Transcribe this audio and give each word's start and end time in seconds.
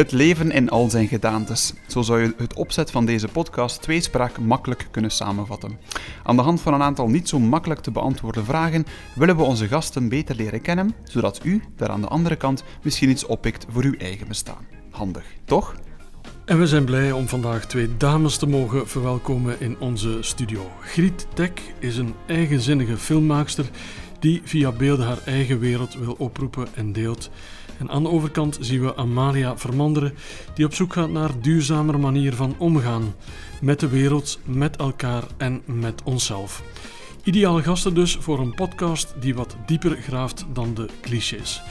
Het 0.00 0.12
leven 0.12 0.50
in 0.50 0.68
al 0.68 0.90
zijn 0.90 1.08
gedaantes. 1.08 1.72
Zo 1.86 2.02
zou 2.02 2.20
je 2.20 2.34
het 2.36 2.54
opzet 2.54 2.90
van 2.90 3.06
deze 3.06 3.28
podcast 3.28 3.82
tweespraak 3.82 4.38
makkelijk 4.38 4.88
kunnen 4.90 5.10
samenvatten. 5.10 5.78
Aan 6.24 6.36
de 6.36 6.42
hand 6.42 6.60
van 6.60 6.74
een 6.74 6.82
aantal 6.82 7.08
niet 7.08 7.28
zo 7.28 7.38
makkelijk 7.38 7.80
te 7.80 7.90
beantwoorden 7.90 8.44
vragen 8.44 8.86
willen 9.14 9.36
we 9.36 9.42
onze 9.42 9.68
gasten 9.68 10.08
beter 10.08 10.36
leren 10.36 10.60
kennen, 10.60 10.94
zodat 11.04 11.40
u 11.42 11.62
daar 11.76 11.88
aan 11.88 12.00
de 12.00 12.08
andere 12.08 12.36
kant 12.36 12.64
misschien 12.82 13.10
iets 13.10 13.26
oppikt 13.26 13.66
voor 13.70 13.82
uw 13.82 13.96
eigen 13.98 14.28
bestaan. 14.28 14.66
Handig, 14.90 15.24
toch? 15.44 15.74
En 16.44 16.58
we 16.58 16.66
zijn 16.66 16.84
blij 16.84 17.12
om 17.12 17.28
vandaag 17.28 17.66
twee 17.66 17.96
dames 17.96 18.36
te 18.36 18.46
mogen 18.46 18.88
verwelkomen 18.88 19.60
in 19.60 19.76
onze 19.78 20.18
studio. 20.20 20.70
Griet 20.80 21.26
Tek 21.34 21.60
is 21.78 21.96
een 21.96 22.14
eigenzinnige 22.26 22.96
filmmaakster 22.96 23.70
die 24.20 24.40
via 24.44 24.72
beelden 24.72 25.06
haar 25.06 25.20
eigen 25.24 25.58
wereld 25.58 25.94
wil 25.94 26.14
oproepen 26.18 26.68
en 26.74 26.92
deelt. 26.92 27.30
En 27.80 27.90
aan 27.90 28.02
de 28.02 28.08
overkant 28.08 28.58
zien 28.60 28.80
we 28.80 28.96
Amalia 28.96 29.58
Vermanderen, 29.58 30.14
die 30.54 30.64
op 30.64 30.74
zoek 30.74 30.92
gaat 30.92 31.10
naar 31.10 31.40
duurzamere 31.40 31.98
manier 31.98 32.34
van 32.34 32.54
omgaan 32.58 33.14
met 33.60 33.80
de 33.80 33.88
wereld, 33.88 34.38
met 34.44 34.76
elkaar 34.76 35.24
en 35.36 35.62
met 35.64 36.02
onszelf. 36.02 36.62
Ideale 37.24 37.62
gasten 37.62 37.94
dus 37.94 38.16
voor 38.16 38.38
een 38.38 38.54
podcast 38.54 39.14
die 39.20 39.34
wat 39.34 39.56
dieper 39.66 39.96
graaft 39.96 40.44
dan 40.52 40.74
de 40.74 40.88
clichés. 41.00 41.62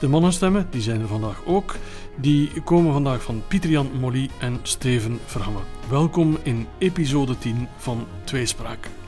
De 0.00 0.08
mannenstemmen, 0.08 0.66
die 0.70 0.82
zijn 0.82 1.00
er 1.00 1.06
vandaag 1.06 1.42
ook, 1.46 1.76
die 2.20 2.62
komen 2.64 2.92
vandaag 2.92 3.22
van 3.22 3.42
Pieter-Jan 3.48 3.90
Molly 4.00 4.30
en 4.38 4.58
Steven 4.62 5.18
Verhammen. 5.24 5.62
Welkom 5.90 6.38
in 6.42 6.66
episode 6.78 7.38
10 7.38 7.68
van 7.76 8.06
Tweespraak. 8.24 8.99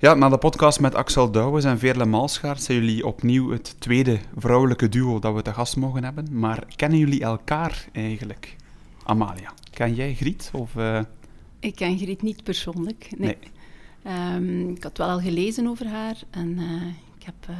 Ja, 0.00 0.14
na 0.14 0.28
de 0.28 0.38
podcast 0.38 0.80
met 0.80 0.94
Axel 0.94 1.30
Douwes 1.30 1.64
en 1.64 1.78
Veerle 1.78 2.04
Malschaert 2.04 2.62
zijn 2.62 2.78
jullie 2.78 3.06
opnieuw 3.06 3.50
het 3.50 3.80
tweede 3.80 4.18
vrouwelijke 4.36 4.88
duo 4.88 5.18
dat 5.18 5.34
we 5.34 5.42
te 5.42 5.52
gast 5.52 5.76
mogen 5.76 6.04
hebben. 6.04 6.38
Maar 6.38 6.64
kennen 6.76 6.98
jullie 6.98 7.22
elkaar 7.22 7.88
eigenlijk? 7.92 8.56
Amalia, 9.02 9.54
ken 9.70 9.94
jij 9.94 10.14
Griet? 10.14 10.50
Of, 10.52 10.74
uh... 10.74 11.00
Ik 11.58 11.74
ken 11.74 11.98
Griet 11.98 12.22
niet 12.22 12.42
persoonlijk, 12.42 13.08
nee. 13.18 13.36
nee. 14.02 14.34
Um, 14.34 14.68
ik 14.68 14.82
had 14.82 14.98
wel 14.98 15.08
al 15.08 15.20
gelezen 15.20 15.66
over 15.66 15.86
haar 15.86 16.16
en 16.30 16.58
uh, 16.58 16.86
ik 17.18 17.24
heb 17.24 17.46
uh, 17.50 17.56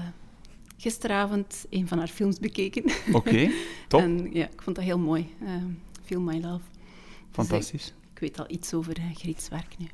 gisteravond 0.77 1.67
een 1.71 1.89
van 1.89 1.99
haar 1.99 2.09
films 2.09 2.39
bekeken. 2.39 2.85
Oké, 3.13 3.17
okay, 3.17 3.53
top. 3.89 4.01
en 4.01 4.29
ja, 4.33 4.45
ik 4.45 4.63
vond 4.63 4.77
dat 4.77 4.85
heel 4.85 4.99
mooi. 4.99 5.35
Feel 6.05 6.21
My 6.21 6.41
Love. 6.41 6.65
Fantastisch. 7.31 7.83
Dus, 7.85 7.95
ik 8.15 8.19
weet 8.21 8.39
al 8.39 8.47
iets 8.49 8.75
over 8.75 8.97
Griets 9.15 9.49
werk 9.49 9.75
nu. 9.79 9.87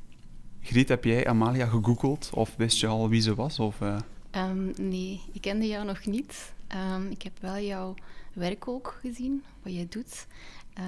Griet, 0.66 0.88
heb 0.88 1.04
jij 1.04 1.26
Amalia 1.26 1.66
gegoogeld 1.66 2.30
of 2.34 2.54
wist 2.56 2.80
je 2.80 2.86
al 2.86 3.08
wie 3.08 3.20
ze 3.20 3.34
was? 3.34 3.58
Of, 3.58 3.80
uh... 3.80 3.96
um, 4.36 4.72
nee, 4.76 5.20
ik 5.32 5.40
kende 5.40 5.66
jou 5.66 5.84
nog 5.84 6.06
niet. 6.06 6.52
Um, 6.94 7.10
ik 7.10 7.22
heb 7.22 7.32
wel 7.40 7.58
jouw 7.58 7.94
werk 8.32 8.68
ook 8.68 8.98
gezien, 9.00 9.42
wat 9.62 9.74
jij 9.74 9.86
doet. 9.88 10.26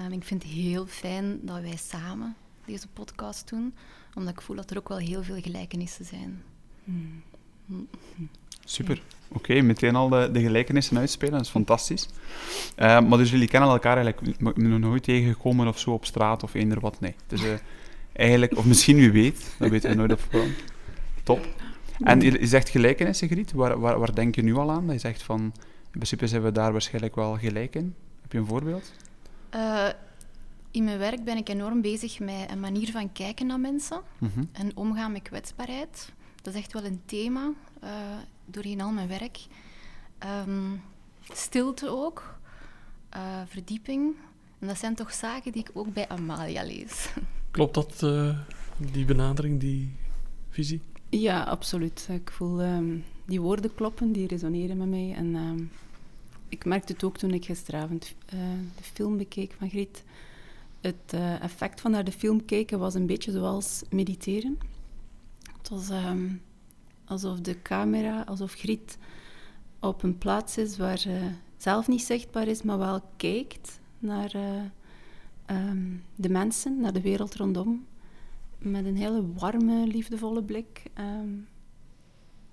Um, 0.05 0.11
ik 0.11 0.23
vind 0.23 0.43
het 0.43 0.51
heel 0.51 0.85
fijn 0.85 1.39
dat 1.41 1.61
wij 1.61 1.77
samen 1.77 2.35
deze 2.65 2.87
podcast 2.87 3.49
doen, 3.49 3.73
omdat 4.15 4.33
ik 4.33 4.41
voel 4.41 4.55
dat 4.55 4.71
er 4.71 4.77
ook 4.77 4.89
wel 4.89 4.97
heel 4.97 5.23
veel 5.23 5.41
gelijkenissen 5.41 6.05
zijn. 6.05 6.43
Hmm. 6.83 7.23
Super. 8.65 9.01
Oké, 9.27 9.37
okay, 9.37 9.61
meteen 9.61 9.95
al 9.95 10.09
de, 10.09 10.29
de, 10.31 10.41
gelijkenissen 10.41 10.97
uitspelen, 10.97 11.33
dat 11.33 11.41
is 11.41 11.49
fantastisch. 11.49 12.07
Uh, 12.77 13.01
maar 13.01 13.17
dus 13.17 13.31
jullie 13.31 13.47
kennen 13.47 13.69
elkaar 13.69 13.97
eigenlijk 13.97 14.39
nog 14.57 14.79
nooit 14.79 15.03
tegengekomen 15.03 15.67
of 15.67 15.79
zo 15.79 15.91
op 15.91 16.05
straat 16.05 16.43
of 16.43 16.53
eender 16.53 16.79
wat? 16.79 16.99
Nee. 16.99 17.15
Dus, 17.27 17.43
uh, 17.43 17.53
eigenlijk, 18.19 18.57
of 18.57 18.65
misschien 18.65 18.95
wie 18.95 19.11
weet, 19.11 19.55
dat 19.57 19.69
weten 19.69 19.89
we 19.89 19.95
nooit 19.95 20.11
op 20.11 20.19
voorhand. 20.29 20.53
Top. 21.23 21.47
En 21.99 22.21
je 22.21 22.47
zegt 22.47 22.69
gelijkenissen, 22.69 23.27
Griet. 23.27 23.51
Waar, 23.51 23.79
waar, 23.79 23.99
waar 23.99 24.15
denk 24.15 24.35
je 24.35 24.41
nu 24.41 24.55
al 24.55 24.71
aan? 24.71 24.85
Dat 24.85 24.93
je 24.93 24.99
zegt 24.99 25.23
van, 25.23 25.41
in 25.91 25.91
principe 25.91 26.27
zijn 26.27 26.41
we 26.41 26.51
daar 26.51 26.71
waarschijnlijk 26.71 27.15
wel 27.15 27.37
gelijk 27.37 27.75
in. 27.75 27.95
Heb 28.21 28.31
je 28.31 28.37
een 28.37 28.45
voorbeeld? 28.45 28.93
Uh, 29.55 29.87
in 30.71 30.83
mijn 30.83 30.97
werk 30.97 31.23
ben 31.23 31.37
ik 31.37 31.49
enorm 31.49 31.81
bezig 31.81 32.19
met 32.19 32.51
een 32.51 32.59
manier 32.59 32.91
van 32.91 33.11
kijken 33.11 33.47
naar 33.47 33.59
mensen 33.59 34.01
mm 34.17 34.31
-hmm. 34.33 34.49
en 34.51 34.71
omgaan 34.75 35.11
met 35.11 35.21
kwetsbaarheid. 35.21 36.11
Dat 36.41 36.53
is 36.53 36.59
echt 36.59 36.73
wel 36.73 36.85
een 36.85 37.01
thema 37.05 37.51
uh, 37.83 37.89
doorheen 38.45 38.81
al 38.81 38.91
mijn 38.91 39.07
werk. 39.07 39.39
Um, 40.47 40.81
stilte 41.33 41.89
ook, 41.89 42.39
uh, 43.15 43.21
verdieping. 43.47 44.15
En 44.59 44.67
dat 44.67 44.77
zijn 44.77 44.95
toch 44.95 45.13
zaken 45.13 45.51
die 45.51 45.61
ik 45.61 45.69
ook 45.73 45.93
bij 45.93 46.07
Amalia 46.07 46.63
lees. 46.63 47.09
Klopt 47.51 47.73
dat, 47.73 48.01
uh, 48.03 48.37
die 48.91 49.05
benadering, 49.05 49.59
die 49.59 49.95
visie? 50.49 50.81
Ja, 51.09 51.43
absoluut. 51.43 52.07
Ik 52.11 52.31
voel 52.31 52.61
um, 52.61 53.03
die 53.25 53.41
woorden 53.41 53.75
kloppen, 53.75 54.11
die 54.11 54.27
resoneren 54.27 54.77
met 54.77 54.87
mij. 54.87 55.13
En 55.15 55.35
um, 55.35 55.71
ik 56.49 56.65
merkte 56.65 56.93
het 56.93 57.03
ook 57.03 57.17
toen 57.17 57.33
ik 57.33 57.45
gisteravond 57.45 58.15
uh, 58.33 58.39
de 58.75 58.83
film 58.83 59.17
bekeek 59.17 59.55
van 59.57 59.69
Griet. 59.69 60.03
Het 60.81 61.13
uh, 61.13 61.43
effect 61.43 61.81
van 61.81 61.91
naar 61.91 62.03
de 62.03 62.11
film 62.11 62.45
kijken 62.45 62.79
was 62.79 62.93
een 62.93 63.05
beetje 63.05 63.31
zoals 63.31 63.81
mediteren. 63.89 64.57
Het 65.57 65.69
was 65.69 65.89
um, 65.89 66.41
alsof 67.05 67.39
de 67.39 67.61
camera, 67.61 68.21
alsof 68.21 68.53
Griet 68.53 68.97
op 69.79 70.03
een 70.03 70.17
plaats 70.17 70.57
is 70.57 70.77
waar 70.77 70.97
ze 70.97 71.31
zelf 71.57 71.87
niet 71.87 72.03
zichtbaar 72.03 72.47
is, 72.47 72.61
maar 72.61 72.77
wel 72.77 73.01
kijkt 73.17 73.79
naar 73.99 74.31
um, 75.51 76.03
de 76.15 76.29
mensen, 76.29 76.79
naar 76.79 76.93
de 76.93 77.01
wereld 77.01 77.35
rondom. 77.35 77.85
Met 78.57 78.85
een 78.85 78.97
hele 78.97 79.23
warme, 79.33 79.87
liefdevolle 79.87 80.43
blik. 80.43 80.83
Um, 80.99 81.47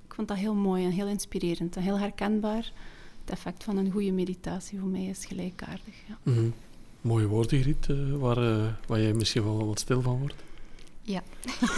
ik 0.07 0.15
vond 0.15 0.29
dat 0.29 0.37
heel 0.37 0.55
mooi 0.55 0.84
en 0.84 0.91
heel 0.91 1.07
inspirerend 1.07 1.77
en 1.77 1.83
heel 1.83 1.99
herkenbaar. 1.99 2.73
Het 3.21 3.31
effect 3.31 3.65
van 3.65 3.77
een 3.77 3.91
goede 3.91 4.12
meditatie 4.12 4.79
voor 4.79 4.89
mij 4.89 5.05
is 5.05 5.25
gelijkaardig. 5.25 5.95
Ja. 6.09 6.19
Mm 6.23 6.34
-hmm. 6.34 6.55
Mooie 7.01 7.27
woorden, 7.27 7.61
Griet, 7.61 7.89
uh, 7.89 8.17
waar, 8.17 8.39
uh, 8.39 8.67
waar 8.87 9.01
jij 9.01 9.13
misschien 9.13 9.45
wel 9.45 9.67
wat 9.67 9.78
stil 9.78 10.03
van 10.03 10.19
wordt. 10.19 10.45
Ja. 11.03 11.23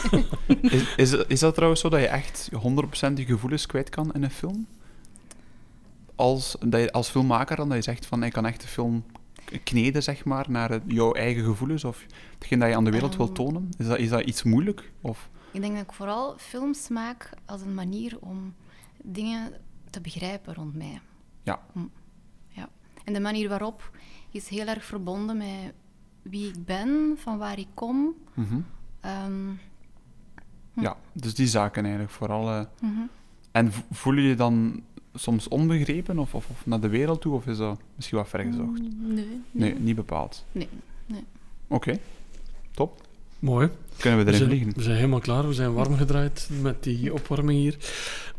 is, 0.63 0.85
is, 0.97 1.13
is 1.13 1.41
dat 1.41 1.55
trouwens 1.55 1.81
zo 1.81 1.89
dat 1.89 2.01
je 2.01 2.07
echt 2.07 2.51
100% 2.53 2.57
je 3.15 3.25
gevoelens 3.25 3.67
kwijt 3.67 3.89
kan 3.89 4.13
in 4.15 4.23
een 4.23 4.31
film? 4.31 4.67
Als, 6.15 6.57
dat 6.67 6.81
je, 6.81 6.93
als 6.93 7.09
filmmaker 7.09 7.57
dan, 7.57 7.69
dat 7.69 7.77
je 7.77 7.83
zegt 7.83 8.07
van 8.07 8.23
ik 8.23 8.33
kan 8.33 8.47
echt 8.47 8.61
de 8.61 8.67
film 8.67 9.05
kneden, 9.65 10.03
zeg 10.03 10.25
maar, 10.25 10.47
naar 10.49 10.81
jouw 10.87 11.13
eigen 11.13 11.45
gevoelens 11.45 11.85
of 11.85 12.05
hetgeen 12.35 12.59
dat 12.59 12.69
je 12.69 12.77
aan 12.77 12.85
de 12.85 12.91
wereld 12.91 13.13
um, 13.13 13.19
wil 13.19 13.33
tonen? 13.33 13.69
Is 13.79 13.87
dat, 13.87 13.99
is 13.99 14.09
dat 14.09 14.25
iets 14.25 14.43
moeilijk? 14.43 14.93
Of? 15.01 15.29
Ik 15.53 15.61
denk 15.61 15.75
dat 15.75 15.83
ik 15.83 15.93
vooral 15.93 16.35
films 16.39 16.89
maak 16.89 17.31
als 17.47 17.61
een 17.61 17.75
manier 17.75 18.19
om 18.21 18.55
dingen 19.03 19.53
te 19.91 20.01
begrijpen 20.01 20.55
rond 20.55 20.75
mij. 20.75 21.01
Ja. 21.43 21.61
ja. 22.49 22.69
En 23.05 23.13
de 23.13 23.21
manier 23.21 23.49
waarop 23.49 23.91
is 24.31 24.49
heel 24.49 24.67
erg 24.67 24.85
verbonden 24.85 25.37
met 25.37 25.73
wie 26.23 26.49
ik 26.49 26.65
ben, 26.65 27.15
van 27.17 27.39
waar 27.39 27.59
ik 27.59 27.69
kom. 27.75 28.15
Mm 28.35 28.45
-hmm. 28.45 28.65
um, 29.25 29.61
hm. 30.73 30.81
Ja, 30.81 30.97
dus 31.13 31.35
die 31.35 31.47
zaken 31.47 31.83
eigenlijk 31.83 32.13
vooral. 32.13 32.49
Uh, 32.49 32.65
mm 32.81 32.95
-hmm. 32.95 33.09
En 33.53 33.73
voel 33.91 34.15
je 34.15 34.23
je 34.23 34.35
dan 34.35 34.83
soms 35.15 35.49
onbegrepen 35.49 36.19
of, 36.19 36.35
of, 36.35 36.47
of, 36.51 36.67
naar 36.67 36.81
de 36.81 36.89
wereld 36.89 37.21
toe? 37.21 37.35
Of 37.35 37.47
is 37.47 37.57
dat 37.57 37.81
misschien 37.95 38.19
wat 38.19 38.29
vergezocht? 38.29 38.81
Nee. 38.81 38.91
Nee, 38.99 39.43
nee 39.51 39.75
niet 39.75 39.97
bepaald? 39.97 40.45
Nee. 40.53 40.69
nee. 41.07 41.25
Oké, 41.69 41.89
okay. 41.89 42.01
top. 42.75 43.07
Mooi. 43.39 43.71
Kunnen 43.97 44.25
we 44.25 44.33
erin 44.33 44.41
we 44.41 44.47
zijn, 44.47 44.49
vliegen? 44.49 44.73
We 44.77 44.83
zijn 44.83 44.97
helemaal 44.97 45.21
klaar. 45.21 45.49
We 45.49 45.55
zijn 45.55 45.73
warm 45.73 45.97
gedraaid 45.97 46.49
met 46.63 46.83
die 46.83 47.13
opwarming 47.13 47.59
hier. 47.59 47.77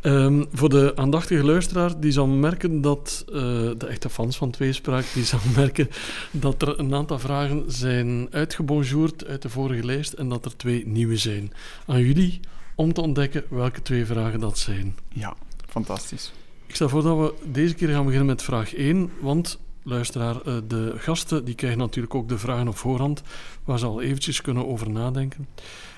Um, 0.02 0.46
voor 0.52 0.70
de 0.70 0.92
aandachtige 0.96 1.44
luisteraar, 1.44 2.00
die 2.00 2.12
zal 2.12 2.28
merken 2.28 2.82
dat... 2.82 3.26
Uh, 3.28 3.36
de 3.78 3.88
echte 3.88 4.10
fans 4.10 4.38
van 4.38 4.52
Tweespraak, 4.52 5.06
die 5.14 5.24
zal 5.24 5.40
merken 5.56 5.90
dat 6.32 6.62
er 6.62 6.80
een 6.80 6.94
aantal 6.94 7.20
vragen 7.20 7.64
zijn 7.68 8.28
uitgebonjourd 8.32 9.26
uit 9.26 9.42
de 9.42 9.50
vorige 9.50 9.86
lijst 9.86 10.14
en 10.14 10.30
dat 10.30 10.46
er 10.46 10.58
twee 10.58 10.88
nieuwe 10.88 11.18
zijn. 11.18 11.54
Aan 11.86 12.02
jullie 12.02 12.40
om 12.76 12.94
te 12.94 13.02
ontdekken 13.02 13.44
welke 13.50 13.82
twee 13.82 14.06
vragen 14.06 14.40
dat 14.40 14.58
zijn. 14.58 14.96
Ja, 15.14 15.36
fantastisch. 15.68 16.32
Ik 16.70 16.76
stel 16.76 16.90
voor 16.90 17.04
dat 17.04 17.18
we 17.18 17.52
deze 17.52 17.74
keer 17.74 17.90
gaan 17.90 18.04
beginnen 18.04 18.28
met 18.28 18.42
vraag 18.42 18.74
1, 18.76 19.12
want 19.22 19.60
luisteraar, 19.84 20.44
de 20.68 20.94
gasten 20.98 21.46
die 21.46 21.56
krijgen 21.56 21.80
natuurlijk 21.80 22.16
ook 22.16 22.30
de 22.30 22.38
vragen 22.38 22.68
op 22.68 22.78
voorhand, 22.78 23.22
waar 23.64 23.80
ze 23.80 23.86
al 23.86 24.02
eventjes 24.02 24.42
kunnen 24.42 24.68
over 24.68 24.90
nadenken. 24.90 25.48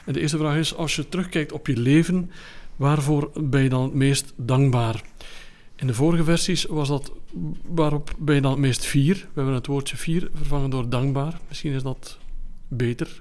En 0.05 0.13
de 0.13 0.19
eerste 0.19 0.37
vraag 0.37 0.55
is, 0.55 0.75
als 0.75 0.95
je 0.95 1.09
terugkijkt 1.09 1.51
op 1.51 1.67
je 1.67 1.77
leven, 1.77 2.31
waarvoor 2.75 3.31
ben 3.33 3.63
je 3.63 3.69
dan 3.69 3.83
het 3.83 3.93
meest 3.93 4.33
dankbaar? 4.35 5.03
In 5.75 5.87
de 5.87 5.93
vorige 5.93 6.23
versies 6.23 6.65
was 6.65 6.87
dat, 6.87 7.11
waarop 7.65 8.13
ben 8.19 8.35
je 8.35 8.41
dan 8.41 8.51
het 8.51 8.59
meest 8.59 8.85
fier? 8.85 9.15
We 9.15 9.27
hebben 9.33 9.53
het 9.53 9.67
woordje 9.67 9.97
fier 9.97 10.29
vervangen 10.33 10.69
door 10.69 10.89
dankbaar. 10.89 11.39
Misschien 11.47 11.73
is 11.73 11.83
dat 11.83 12.17
beter. 12.67 13.19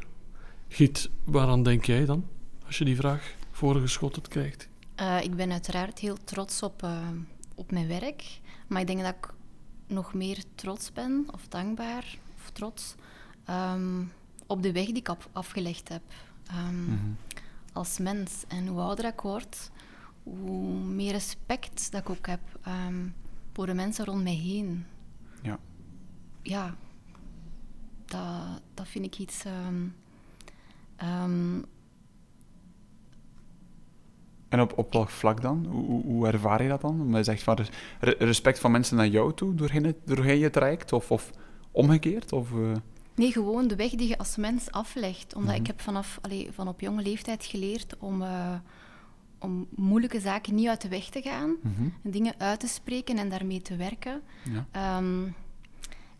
Giet, 0.68 1.10
waaraan 1.24 1.62
denk 1.62 1.84
jij 1.84 2.04
dan, 2.04 2.24
als 2.66 2.78
je 2.78 2.84
die 2.84 2.96
vraag 2.96 3.34
voorgeschoteld 3.50 4.28
krijgt? 4.28 4.68
Uh, 5.00 5.22
ik 5.22 5.36
ben 5.36 5.52
uiteraard 5.52 5.98
heel 5.98 6.16
trots 6.24 6.62
op, 6.62 6.82
uh, 6.82 6.90
op 7.60 7.70
mijn 7.70 7.86
werk, 7.86 8.40
maar 8.66 8.80
ik 8.80 8.86
denk 8.86 9.00
dat 9.00 9.14
ik 9.14 9.32
nog 9.86 10.14
meer 10.14 10.44
trots 10.54 10.92
ben, 10.92 11.26
of 11.32 11.48
dankbaar, 11.48 12.18
of 12.36 12.50
trots, 12.50 12.94
um, 13.50 14.12
op 14.46 14.62
de 14.62 14.72
weg 14.72 14.86
die 14.86 14.96
ik 14.96 15.08
af, 15.08 15.28
afgelegd 15.32 15.88
heb. 15.88 16.02
Um, 16.50 16.74
mm 16.74 16.86
-hmm. 16.86 17.16
Als 17.72 17.98
mens. 17.98 18.44
En 18.48 18.66
hoe 18.66 18.80
ouder 18.80 19.04
ik 19.04 19.20
word, 19.20 19.70
hoe 20.22 20.74
meer 20.74 21.12
respect 21.12 21.92
dat 21.92 22.00
ik 22.00 22.10
ook 22.10 22.26
heb 22.26 22.40
um, 22.66 23.14
voor 23.52 23.66
de 23.66 23.74
mensen 23.74 24.04
rond 24.04 24.22
mij 24.22 24.34
heen. 24.34 24.86
Ja. 25.42 25.58
Ja, 26.42 26.76
dat, 28.04 28.62
dat 28.74 28.88
vind 28.88 29.04
ik 29.04 29.18
iets... 29.18 29.44
En 34.50 34.60
op, 34.60 34.78
op 34.78 34.92
welk 34.92 35.08
vlak 35.10 35.40
dan? 35.42 35.66
Hoe, 35.70 36.02
hoe- 36.02 36.26
ervaar 36.26 36.62
je 36.62 36.68
dat 36.68 36.80
dan? 36.80 37.00
Omdat 37.00 37.18
je 37.18 37.24
zegt 37.32 37.42
van 37.42 37.54
res- 37.56 37.68
re- 38.00 38.14
respect 38.18 38.58
van 38.58 38.70
mensen 38.70 38.96
naar 38.96 39.06
jou 39.08 39.34
toe 39.34 39.54
doorheen, 39.54 39.84
het, 39.84 39.96
doorheen 40.04 40.38
je 40.38 40.50
traject? 40.50 40.92
Of, 40.92 41.10
of 41.10 41.30
omgekeerd? 41.70 42.32
Of, 42.32 42.50
eh, 42.52 42.72
Nee, 43.14 43.32
gewoon 43.32 43.68
de 43.68 43.76
weg 43.76 43.90
die 43.90 44.08
je 44.08 44.18
als 44.18 44.36
mens 44.36 44.70
aflegt. 44.70 45.34
Omdat 45.34 45.50
Mhm. 45.52 45.60
ik 45.60 45.66
heb 45.66 45.80
vanaf 45.80 46.18
allee, 46.22 46.48
van 46.52 46.68
op 46.68 46.80
jonge 46.80 47.02
leeftijd 47.02 47.44
geleerd 47.44 47.96
om, 47.98 48.22
eh, 48.22 48.54
om 49.38 49.66
moeilijke 49.74 50.20
zaken 50.20 50.54
niet 50.54 50.68
uit 50.68 50.80
de 50.80 50.88
weg 50.88 51.04
te 51.08 51.22
gaan. 51.22 51.56
En 52.02 52.10
dingen 52.10 52.34
uit 52.38 52.60
te 52.60 52.66
spreken 52.68 53.18
en 53.18 53.28
daarmee 53.28 53.62
te 53.62 53.76
werken. 53.76 54.20
ja. 54.52 54.66
Ehm, 54.70 55.22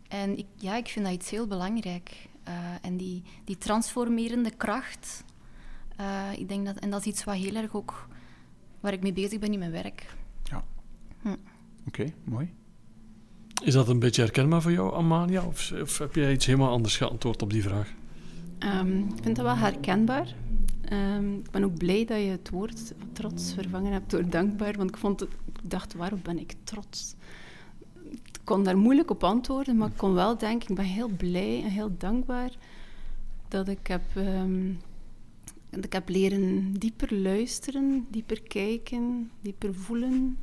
en 0.09 0.39
ik, 0.39 0.47
ja, 0.57 0.77
ik 0.77 0.89
vind 0.89 1.05
dat 1.05 1.15
iets 1.15 1.31
heel 1.31 1.47
belangrijk. 1.47 2.29
Eh, 2.45 2.55
en 2.83 2.97
die, 2.97 3.23
die 3.45 3.59
transformerende 3.59 4.51
kracht, 4.51 5.25
ik 6.37 6.49
denk 6.49 6.67
dat, 6.67 6.77
en 6.79 6.91
dat 6.91 7.01
is 7.01 7.07
iets 7.07 7.25
wat 7.25 7.35
heel 7.35 7.55
erg 7.55 7.75
ook 7.75 8.09
waar 8.81 8.93
ik 8.93 9.03
mee 9.03 9.13
bezig 9.13 9.39
ben 9.39 9.53
in 9.53 9.59
mijn 9.59 9.71
werk. 9.71 10.07
Oké, 11.87 12.05
mooi. 12.25 12.53
Is 13.63 13.75
dat 13.75 13.89
een 13.89 13.99
beetje 13.99 14.23
herkenbaar 14.23 14.63
voor 14.63 14.73
jou, 14.73 14.95
Amalia? 14.95 15.43
Of, 15.43 15.73
of 15.83 15.99
heb 15.99 16.15
jij 16.15 16.33
iets 16.33 16.47
helemaal 16.47 16.71
anders 16.71 16.97
geantwoord 16.97 17.43
op 17.43 17.51
die 17.51 17.63
vraag? 17.63 17.93
Ehm, 18.59 18.99
ik 18.99 19.23
vind 19.23 19.37
dat 19.37 19.45
wel 19.45 19.57
herkenbaar. 19.57 20.35
Ehm, 20.85 21.35
ik 21.35 21.51
ben 21.51 21.65
ook 21.65 21.79
blij 21.79 22.05
dat 22.05 22.19
je 22.19 22.25
het 22.25 22.51
woord 22.51 22.95
trots 23.13 23.55
vervangen 23.55 23.93
hebt 23.93 24.11
door 24.11 24.29
dankbaar, 24.29 24.77
want 24.77 24.91
ik, 24.91 24.97
vond 24.97 25.21
het, 25.21 25.29
ik 25.47 25.71
dacht, 25.71 25.95
waarop 25.95 26.25
ben 26.25 26.39
ik 26.39 26.55
trots? 26.65 27.15
Ik 28.11 28.41
kon 28.45 28.65
daar 28.65 28.77
moeilijk 28.79 29.11
op 29.11 29.25
antwoorden, 29.25 29.77
maar 29.77 29.89
ik 29.89 29.97
kon 29.97 30.15
wel 30.15 30.39
denken, 30.39 30.69
ik 30.69 30.77
ben 30.77 30.85
heel 30.85 31.09
blij 31.09 31.63
en 31.63 31.71
heel 31.71 31.91
dankbaar 31.99 32.51
dat 33.49 33.69
ik 33.69 33.87
heb, 33.87 34.03
ehm, 34.15 34.73
ik 35.71 35.93
heb 35.93 36.09
leren 36.09 36.73
dieper 36.73 37.15
luisteren, 37.15 38.07
dieper 38.11 38.43
kijken, 38.43 39.31
dieper 39.41 39.75
voelen. 39.75 40.39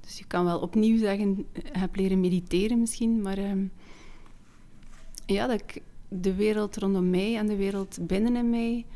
Dus 0.00 0.18
je 0.18 0.24
kan 0.24 0.44
wel 0.44 0.58
opnieuw 0.58 0.98
zeggen, 0.98 1.46
heb 1.62 1.96
leren 1.96 2.20
mediteren 2.20 2.78
misschien, 2.78 3.22
maar 3.22 3.38
ehm, 3.38 3.66
ja, 5.26 5.46
dat 5.46 5.60
ik 5.60 5.82
de 6.08 6.34
wereld 6.34 6.76
rondom 6.76 7.10
mij 7.10 7.36
en 7.36 7.46
de 7.46 7.56
wereld 7.56 7.98
binnenin 8.00 8.50
mij 8.50 8.86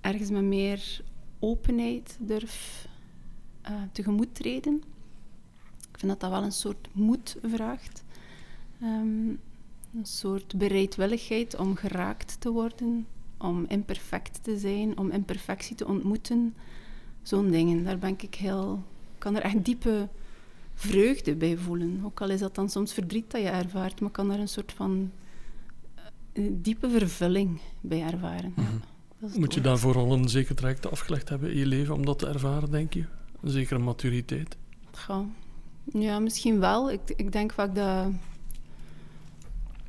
ergens 0.00 0.30
met 0.30 0.42
meer 0.42 1.00
openheid 1.38 2.16
durf 2.20 2.88
eh, 3.62 3.82
tegemoet 3.92 4.34
treden. 4.34 4.82
Ik 5.90 5.98
vind 5.98 6.12
dat 6.12 6.20
dat 6.20 6.30
wel 6.30 6.42
een 6.42 6.52
soort 6.52 6.88
moed 6.92 7.36
vraagt. 7.42 8.04
Ehm, 8.80 9.28
een 9.94 10.06
soort 10.06 10.58
bereidwilligheid 10.58 11.56
om 11.56 11.76
geraakt 11.76 12.40
te 12.40 12.50
worden, 12.50 13.06
om 13.38 13.64
imperfect 13.68 14.44
te 14.44 14.58
zijn, 14.58 14.98
om 14.98 15.10
imperfectie 15.10 15.76
te 15.76 15.86
ontmoeten. 15.86 16.54
Zo'n 17.22 17.50
dingen, 17.50 17.84
daar 17.84 17.98
ben 17.98 18.16
ik 18.18 18.34
heel... 18.34 18.82
Ik 19.14 19.18
kan 19.18 19.36
er 19.36 19.42
echt 19.42 19.64
diepe 19.64 20.08
vreugde 20.74 21.34
bij 21.34 21.56
voelen. 21.56 22.00
Ook 22.04 22.20
al 22.20 22.30
is 22.30 22.40
dat 22.40 22.54
dan 22.54 22.68
soms 22.68 22.92
verdriet 22.92 23.30
dat 23.30 23.40
je 23.40 23.48
ervaart, 23.48 24.00
maar 24.00 24.08
ik 24.08 24.14
kan 24.14 24.28
daar 24.28 24.38
een 24.38 24.48
soort 24.48 24.72
van 24.72 25.10
een 26.32 26.62
diepe 26.62 26.90
vervulling 26.90 27.60
bij 27.80 28.02
ervaren. 28.02 28.52
Ja, 28.56 28.62
dat 28.62 29.28
is 29.28 29.30
het 29.30 29.38
Moet 29.38 29.54
je 29.54 29.60
daarvoor 29.60 29.96
al 29.96 30.12
een 30.12 30.28
zeker 30.28 30.54
traject 30.54 30.90
afgelegd 30.90 31.28
hebben 31.28 31.50
in 31.50 31.58
je 31.58 31.66
leven 31.66 31.94
om 31.94 32.04
dat 32.04 32.18
te 32.18 32.26
ervaren, 32.26 32.70
denk 32.70 32.92
je? 32.92 33.04
Een 33.40 33.50
zekere 33.50 33.78
maturiteit? 33.78 34.56
Goh. 34.92 35.26
Ja, 35.84 36.18
misschien 36.18 36.60
wel. 36.60 36.90
Ik, 36.90 37.00
ik 37.16 37.32
denk 37.32 37.52
vaak 37.52 37.74
dat 37.74 38.12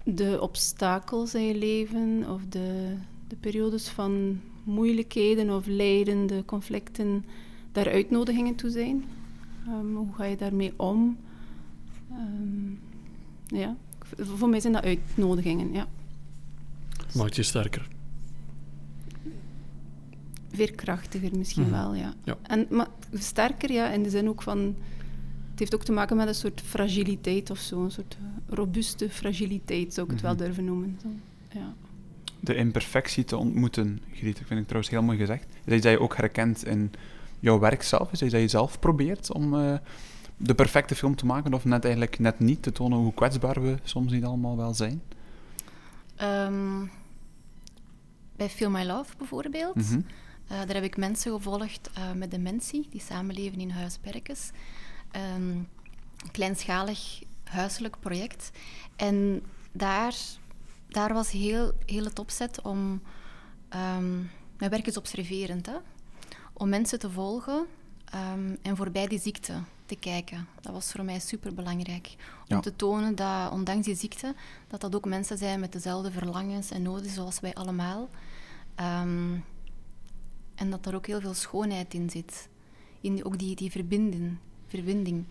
de 0.04 0.42
obstakels 0.42 1.36
in 1.36 1.46
je 1.46 1.56
leven 1.56 2.26
of 2.30 2.42
de, 2.50 2.96
de 3.30 3.36
periodes 3.36 3.88
van 3.88 4.40
moeilijkheden 4.64 5.50
of 5.56 5.66
lijden, 5.68 6.28
de 6.28 6.44
conflicten, 6.46 7.26
daar 7.72 7.90
uitnodigingen 7.90 8.56
toe 8.56 8.70
zijn. 8.70 9.04
Ehm, 9.68 9.94
hoe 9.96 10.14
ga 10.14 10.24
je 10.26 10.36
daarmee 10.38 10.74
om? 10.76 11.18
Ehm, 12.12 12.72
ja, 13.60 13.76
voor 14.18 14.50
mij 14.50 14.60
zijn 14.60 14.74
dat 14.74 14.84
uitnodigingen, 14.84 15.74
ja. 15.74 15.88
Maakt 17.16 17.36
je 17.36 17.44
sterker. 17.44 17.88
Veerkrachtiger 20.52 21.38
misschien 21.38 21.64
Mhm. 21.64 21.72
wel, 21.72 21.94
ja. 21.94 22.14
Ja. 22.24 22.38
En, 22.42 22.68
maar 22.70 22.88
sterker, 23.14 23.72
ja, 23.72 23.90
in 23.92 24.04
de 24.04 24.10
zin 24.10 24.30
ook 24.30 24.42
van... 24.42 24.76
Het 25.50 25.60
heeft 25.60 25.76
ook 25.76 25.84
te 25.84 25.92
maken 25.92 26.18
met 26.18 26.28
een 26.28 26.36
soort 26.36 26.62
fragiliteit 26.62 27.50
of 27.50 27.58
zo. 27.60 27.84
Een 27.84 27.92
soort 27.92 28.18
eh, 28.20 28.56
robuuste 28.56 29.10
fragiliteit, 29.10 29.94
zou 29.94 30.06
ik 30.08 30.12
het 30.14 30.22
wel 30.22 30.34
Mhm. 30.34 30.44
durven 30.44 30.66
noemen. 30.66 30.98
Zo. 31.02 31.08
Ja. 31.60 31.74
De 32.40 32.56
imperfectie 32.56 33.24
te 33.24 33.38
ontmoeten, 33.38 34.02
Griet, 34.14 34.38
dat 34.38 34.48
vind 34.48 34.60
ik 34.60 34.66
trouwens 34.66 34.92
heel 34.92 35.04
mooi 35.04 35.18
gezegd. 35.18 35.44
Is 35.44 35.66
dat 35.66 35.74
iets 35.74 35.84
dat 35.84 35.92
je 35.92 36.00
ook 36.00 36.16
herkent 36.16 36.66
in 36.66 36.92
jouw 37.40 37.60
werk 37.60 37.84
zelf? 37.84 38.12
Is 38.12 38.20
dat 38.20 38.22
iets 38.22 38.32
dat 38.32 38.42
je 38.42 38.48
zelf 38.48 38.80
probeert 38.80 39.32
om 39.32 39.60
eh, 39.60 39.74
de 40.38 40.56
perfecte 40.56 40.96
film 40.96 41.16
te 41.16 41.26
maken? 41.26 41.54
Of 41.54 41.66
net 41.66 41.84
eigenlijk 41.84 42.20
net 42.20 42.40
niet 42.40 42.64
te 42.64 42.72
tonen 42.72 42.98
hoe 42.98 43.14
kwetsbaar 43.14 43.62
we 43.62 43.78
soms 43.84 44.12
niet 44.12 44.24
allemaal 44.24 44.58
wel 44.58 44.74
zijn? 44.74 45.02
Ehm, 46.16 46.86
bij 48.36 48.50
Feel 48.50 48.70
My 48.70 48.84
Love 48.84 49.18
bijvoorbeeld. 49.18 49.76
Mhm. 49.76 50.02
Eh, 50.48 50.58
daar 50.58 50.76
heb 50.76 50.84
ik 50.84 50.98
mensen 50.98 51.32
gevolgd 51.32 51.90
eh, 51.94 52.12
met 52.12 52.32
dementie, 52.32 52.88
die 52.90 53.02
samenleven 53.02 53.60
in 53.60 53.70
Huis 53.70 53.98
Perkes. 53.98 54.52
Ehm, 55.12 55.50
een 56.20 56.32
kleinschalig 56.32 57.22
huiselijk 57.44 58.00
project. 58.00 58.52
En 58.96 59.42
daar, 59.72 60.16
daar 60.90 61.14
was 61.14 61.32
heel, 61.32 61.72
heel 61.86 62.04
het 62.04 62.20
opzet 62.20 62.62
om... 62.62 63.02
ehm, 63.70 64.18
mijn 64.58 64.72
werk 64.72 64.88
is 64.88 64.98
observerend, 64.98 65.66
hè? 65.66 65.76
Om 66.54 66.70
mensen 66.70 67.00
te 67.00 67.10
volgen 67.12 67.66
ehm, 68.06 68.56
en 68.62 68.76
voorbij 68.76 69.08
die 69.08 69.20
ziekte 69.20 69.54
te 69.86 69.96
kijken. 69.96 70.48
Dat 70.62 70.74
was 70.74 70.92
voor 70.92 71.04
mij 71.06 71.20
superbelangrijk. 71.20 72.16
Om 72.48 72.56
Ja. 72.56 72.60
te 72.60 72.76
tonen 72.76 73.16
dat, 73.16 73.52
ondanks 73.52 73.86
die 73.86 73.96
ziekte, 73.96 74.36
dat 74.68 74.82
dat 74.82 74.96
ook 74.96 75.06
mensen 75.06 75.38
zijn 75.38 75.60
met 75.60 75.72
dezelfde 75.72 76.12
verlangens 76.12 76.72
en 76.72 76.82
noden 76.82 77.10
zoals 77.12 77.40
wij 77.40 77.54
allemaal. 77.54 78.10
Ehm, 78.76 79.34
en 80.56 80.70
dat 80.70 80.86
er 80.86 80.96
ook 80.96 81.08
heel 81.08 81.22
veel 81.22 81.34
schoonheid 81.34 81.94
in 81.94 82.10
zit. 82.10 82.50
In 83.02 83.14
die- 83.16 83.26
ook 83.26 83.38
die, 83.40 83.56
die 83.56 83.72
verbinding. 83.72 84.38
verbinding. 84.68 85.26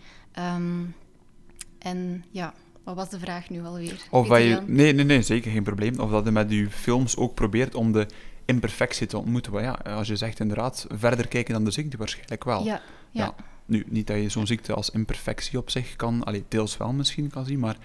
En 1.79 2.25
ja, 2.31 2.55
wat 2.89 2.97
was 2.97 3.09
de 3.09 3.19
vraag 3.19 3.51
nu 3.51 3.65
alweer? 3.65 3.97
Of 4.11 4.29
dat 4.29 4.43
je? 4.43 4.63
Nee, 4.67 4.93
nee, 4.93 5.05
nee, 5.05 5.23
zeker 5.23 5.51
geen 5.51 5.63
probleem. 5.63 6.01
Of 6.01 6.11
dat 6.11 6.25
je 6.25 6.31
met 6.31 6.51
je 6.51 6.71
films 6.71 7.17
ook 7.17 7.35
probeert 7.35 7.75
om 7.75 7.93
de 7.93 8.07
imperfectie 8.45 9.07
te 9.07 9.19
ontmoeten. 9.19 9.53
Want 9.53 9.65
ja, 9.65 9.73
als 9.73 10.09
je 10.09 10.17
zegt 10.17 10.41
inderdaad, 10.41 10.87
verder 10.91 11.29
kijken 11.29 11.55
dan 11.55 11.65
de 11.65 11.71
ziekte 11.71 11.97
waarschijnlijk 11.97 12.45
wel. 12.45 12.65
Ja, 12.65 12.81
ja. 13.11 13.25
Ja. 13.25 13.35
Nu, 13.65 13.85
niet 13.89 14.07
dat 14.07 14.17
je 14.17 14.29
zo'n 14.29 14.47
ziekte 14.47 14.75
als 14.75 14.91
imperfectie 14.91 15.59
op 15.59 15.71
zich 15.71 15.97
kan, 15.97 16.25
allee, 16.25 16.45
deels 16.49 16.77
wel 16.77 16.93
misschien 16.93 17.31
kan 17.31 17.45
zien, 17.45 17.59
maar 17.59 17.77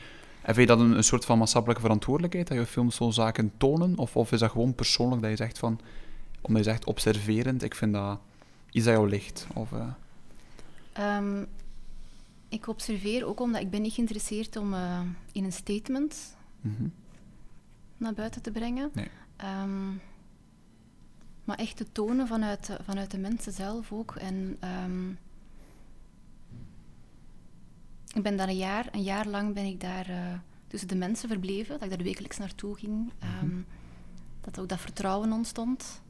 vind 0.44 0.58
je 0.58 0.66
dat 0.66 0.80
een, 0.80 0.92
een 0.98 1.04
soort 1.04 1.26
van 1.26 1.38
maatschappelijke 1.38 1.84
verantwoordelijkheid, 1.84 2.48
dat 2.48 2.58
je 2.58 2.66
films 2.66 2.96
zo'n 2.96 3.14
zaken 3.14 3.52
tonen? 3.58 3.98
Of, 3.98 4.16
of 4.16 4.32
is 4.32 4.40
dat 4.40 4.52
gewoon 4.52 4.76
persoonlijk 4.76 5.22
dat 5.22 5.30
je 5.30 5.36
zegt 5.36 5.60
van, 5.60 5.80
omdat 6.42 6.64
je 6.64 6.70
zegt 6.70 6.86
observerend, 6.86 7.64
ik 7.64 7.76
vind 7.76 7.94
dat 7.94 8.20
iets 8.72 8.86
dat 8.86 8.94
jou 8.94 9.10
ligt? 9.10 9.48
Of, 9.54 9.72
eh, 9.72 9.80
Ehm, 10.94 11.44
ik 12.54 12.68
observeer 12.68 13.26
ook 13.26 13.40
omdat 13.40 13.62
ik 13.62 13.70
ben 13.70 13.82
niet 13.82 13.94
geïnteresseerd 13.94 14.56
om 14.56 14.74
eh, 14.74 15.02
in 15.32 15.44
een 15.44 15.54
statement 15.54 16.38
mhm. 16.62 16.88
naar 17.98 18.14
buiten 18.14 18.42
te 18.42 18.52
brengen. 18.52 18.90
Nee. 18.94 19.08
Ehm, 19.36 19.90
maar 21.44 21.58
echt 21.58 21.78
te 21.78 21.92
tonen 21.92 22.28
vanuit 22.28 22.66
de, 22.66 22.78
vanuit 22.84 23.12
de 23.12 23.18
mensen 23.18 23.54
zelf 23.54 23.92
ook. 23.92 24.16
En 24.16 24.58
ehm, 24.60 25.10
ik 28.14 28.24
ben 28.24 28.38
daar 28.38 28.48
een 28.48 28.58
jaar, 28.58 28.88
een 28.92 29.04
jaar 29.04 29.28
lang 29.28 29.54
ben 29.54 29.66
ik 29.66 29.82
daar 29.82 30.10
eh, 30.10 30.34
tussen 30.68 30.90
de 30.90 30.96
mensen 30.96 31.30
verbleven, 31.30 31.74
dat 31.74 31.84
ik 31.84 31.90
daar 31.90 32.06
wekelijks 32.06 32.38
naartoe 32.38 32.76
ging. 32.76 33.12
Ehm, 33.20 33.62
dat 34.42 34.60
ook 34.60 34.70
dat 34.70 34.80
vertrouwen 34.80 35.32
ontstond. 35.32 36.02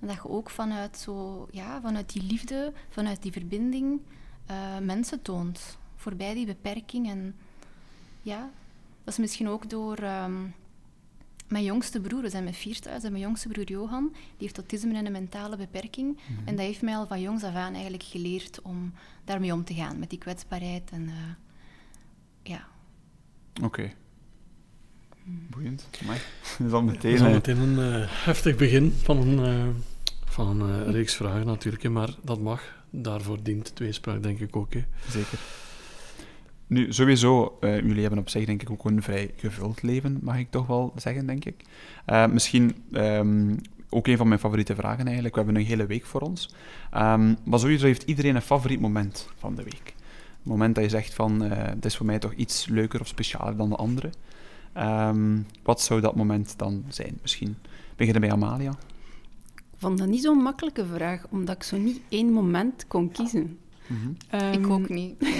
En 0.00 0.06
dat 0.06 0.16
je 0.16 0.28
ook 0.28 0.50
vanuit, 0.50 0.98
zo, 0.98 1.46
ja, 1.50 1.80
vanuit 1.80 2.12
die 2.12 2.22
liefde, 2.22 2.72
vanuit 2.88 3.22
die 3.22 3.32
verbinding, 3.32 4.00
eh, 4.46 4.78
mensen 4.78 5.22
toont. 5.22 5.78
Voorbij 5.96 6.34
die 6.34 6.46
beperking. 6.46 7.08
En 7.08 7.34
ja, 8.22 8.50
dat 9.04 9.14
is 9.14 9.20
misschien 9.20 9.48
ook 9.48 9.70
door 9.70 9.96
ehm, 9.96 10.42
mijn 11.48 11.64
jongste 11.64 12.00
broer, 12.00 12.22
we 12.22 12.28
zijn 12.28 12.44
met 12.44 12.56
vier 12.56 12.80
thuis, 12.80 13.04
en 13.04 13.10
mijn 13.12 13.24
jongste 13.24 13.48
broer 13.48 13.66
Johan, 13.68 14.08
die 14.12 14.22
heeft 14.38 14.56
autisme 14.56 14.94
en 14.94 15.06
een 15.06 15.12
mentale 15.12 15.56
beperking. 15.56 16.18
En 16.44 16.56
dat 16.56 16.66
heeft 16.66 16.82
mij 16.82 16.96
al 16.96 17.06
van 17.06 17.20
jongs 17.20 17.42
af 17.42 17.54
aan 17.54 17.72
eigenlijk 17.72 18.02
geleerd 18.02 18.62
om 18.62 18.92
daarmee 19.24 19.52
om 19.52 19.64
te 19.64 19.74
gaan, 19.74 19.98
met 19.98 20.10
die 20.10 20.18
kwetsbaarheid. 20.18 20.90
En 20.90 21.08
eh, 21.08 21.14
ja, 22.42 22.66
Oké. 23.62 23.92
Boeiend. 25.24 25.88
Maar 26.06 26.16
is 26.58 26.64
al 26.64 26.68
Dat 26.70 26.82
meteen... 26.82 27.12
is 27.12 27.20
al 27.20 27.26
eh, 27.26 27.32
meteen 27.32 27.58
een 27.58 28.02
eh, 28.02 28.08
heftig 28.08 28.56
begin 28.56 28.92
van 28.92 29.16
een, 29.16 29.44
eh, 29.44 29.68
van 30.24 30.60
een 30.60 30.86
eh, 30.86 30.92
reeks 30.92 31.14
vragen 31.14 31.46
natuurlijk, 31.46 31.88
maar 31.88 32.14
dat 32.22 32.40
mag. 32.40 32.83
Daarvoor 33.02 33.42
dient 33.42 33.74
tweespraak 33.74 34.22
denk 34.22 34.40
ik 34.40 34.56
ook. 34.56 34.72
Hè. 34.72 34.84
Zeker. 35.08 35.38
Nu, 36.66 36.92
sowieso, 36.92 37.56
eh, 37.60 37.80
jullie 37.80 38.00
hebben 38.00 38.18
op 38.18 38.28
zich 38.28 38.44
denk 38.44 38.62
ik 38.62 38.70
ook 38.70 38.84
een 38.84 39.02
vrij 39.02 39.30
gevuld 39.36 39.82
leven, 39.82 40.18
mag 40.22 40.38
ik 40.38 40.50
toch 40.50 40.66
wel 40.66 40.92
zeggen, 40.96 41.26
denk 41.26 41.44
ik. 41.44 41.64
Eh, 42.04 42.26
misschien 42.26 42.74
ehm, 42.92 43.54
ook 43.88 44.06
een 44.06 44.16
van 44.16 44.28
mijn 44.28 44.40
favoriete 44.40 44.74
vragen 44.74 45.04
eigenlijk. 45.04 45.34
We 45.34 45.40
hebben 45.40 45.60
een 45.60 45.68
hele 45.68 45.86
week 45.86 46.04
voor 46.06 46.20
ons. 46.20 46.54
Ehm, 46.90 47.34
maar 47.44 47.58
sowieso 47.58 47.86
heeft 47.86 48.02
iedereen 48.02 48.34
een 48.34 48.42
favoriet 48.42 48.80
moment 48.80 49.28
van 49.38 49.54
de 49.54 49.62
week. 49.62 49.94
Het 50.38 50.52
moment 50.52 50.74
dat 50.74 50.84
je 50.84 50.90
zegt 50.90 51.14
van, 51.14 51.44
uh, 51.44 51.50
het 51.52 51.84
is 51.84 51.96
voor 51.96 52.06
mij 52.06 52.18
toch 52.18 52.32
iets 52.32 52.66
leuker 52.66 53.00
of 53.00 53.06
specialer 53.06 53.56
dan 53.56 53.68
de 53.68 53.76
andere. 53.76 54.10
Ehm, 54.72 55.38
wat 55.62 55.80
zou 55.80 56.00
dat 56.00 56.16
moment 56.16 56.58
dan 56.58 56.84
zijn? 56.88 57.18
Misschien 57.22 57.56
beginnen 57.96 58.20
bij 58.20 58.32
Amalia. 58.32 58.72
Vond 59.84 59.98
dat 59.98 60.08
niet 60.08 60.22
zo'n 60.22 60.42
makkelijke 60.42 60.86
vraag, 60.86 61.26
omdat 61.30 61.56
ik 61.56 61.62
zo 61.62 61.76
niet 61.76 62.00
één 62.08 62.32
moment 62.32 62.86
kon 62.86 63.12
kiezen. 63.12 63.58
Mm 63.86 64.16
ik 64.52 64.68
ook 64.68 64.88
niet. 64.88 65.14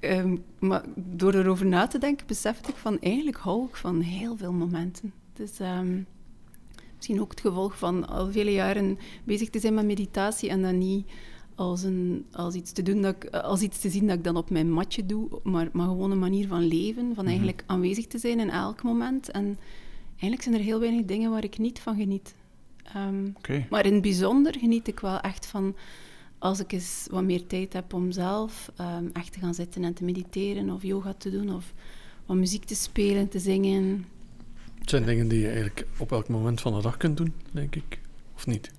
um, 0.00 0.44
maar 0.58 0.84
door 0.96 1.34
erover 1.34 1.66
na 1.66 1.86
te 1.86 1.98
denken, 1.98 2.26
besefte 2.26 2.70
ik 2.70 2.76
van 2.76 3.00
eigenlijk 3.00 3.36
hou 3.36 3.66
ik 3.66 3.76
van 3.76 4.00
heel 4.00 4.36
veel 4.36 4.52
momenten. 4.52 5.12
Dus 5.32 5.60
um, 5.60 6.06
misschien 6.96 7.20
ook 7.20 7.30
het 7.30 7.40
gevolg 7.40 7.78
van 7.78 8.08
al 8.08 8.32
vele 8.32 8.52
jaren 8.52 8.98
bezig 9.24 9.50
te 9.50 9.58
zijn 9.58 9.74
met 9.74 9.84
meditatie 9.84 10.48
en 10.48 10.62
dan 10.62 10.78
niet 10.78 11.06
als, 11.54 11.82
een, 11.82 12.26
als, 12.32 12.54
iets 12.54 12.72
te 12.72 12.82
doen 12.82 13.02
dat 13.02 13.14
ik, 13.14 13.34
als 13.34 13.60
iets 13.60 13.80
te 13.80 13.90
zien 13.90 14.06
dat 14.06 14.16
ik 14.16 14.24
dan 14.24 14.36
op 14.36 14.50
mijn 14.50 14.72
matje 14.72 15.06
doe, 15.06 15.28
maar, 15.42 15.68
maar 15.72 15.86
gewoon 15.86 16.10
een 16.10 16.18
manier 16.18 16.48
van 16.48 16.66
leven, 16.66 17.14
van 17.14 17.24
mhm. 17.24 17.26
eigenlijk 17.26 17.64
aanwezig 17.66 18.06
te 18.06 18.18
zijn 18.18 18.40
in 18.40 18.50
elk 18.50 18.82
moment. 18.82 19.30
En 19.30 19.58
eigenlijk 20.10 20.42
zijn 20.42 20.54
er 20.54 20.60
heel 20.60 20.80
weinig 20.80 21.04
dingen 21.04 21.30
waar 21.30 21.44
ik 21.44 21.58
niet 21.58 21.80
van 21.80 21.96
geniet. 21.96 22.34
Um, 22.96 23.34
Maar 23.70 23.86
in 23.86 23.92
het 23.92 24.02
bijzonder 24.02 24.58
geniet 24.58 24.88
ik 24.88 25.00
wel 25.00 25.20
echt 25.20 25.46
van 25.46 25.76
als 26.38 26.60
ik 26.60 26.72
eens 26.72 27.06
wat 27.10 27.22
meer 27.22 27.46
tijd 27.46 27.72
heb 27.72 27.92
om 27.92 28.12
zelf 28.12 28.72
um, 28.80 29.10
echt 29.12 29.32
te 29.32 29.38
gaan 29.38 29.54
zitten 29.54 29.84
en 29.84 29.94
te 29.94 30.04
mediteren 30.04 30.70
of 30.70 30.82
yoga 30.82 31.14
te 31.18 31.30
doen 31.30 31.54
of 31.54 31.72
wat 32.26 32.36
muziek 32.36 32.64
te 32.64 32.74
spelen, 32.74 33.28
te 33.28 33.38
zingen. 33.38 34.06
Het 34.78 34.90
zijn 34.90 35.04
dingen 35.04 35.28
die 35.28 35.40
je 35.40 35.46
eigenlijk 35.46 35.86
op 35.98 36.12
elk 36.12 36.28
moment 36.28 36.60
van 36.60 36.74
de 36.74 36.82
dag 36.82 36.96
kunt 36.96 37.16
doen, 37.16 37.32
denk 37.50 37.74
ik, 37.76 38.00
of 38.34 38.46
niet? 38.46 38.70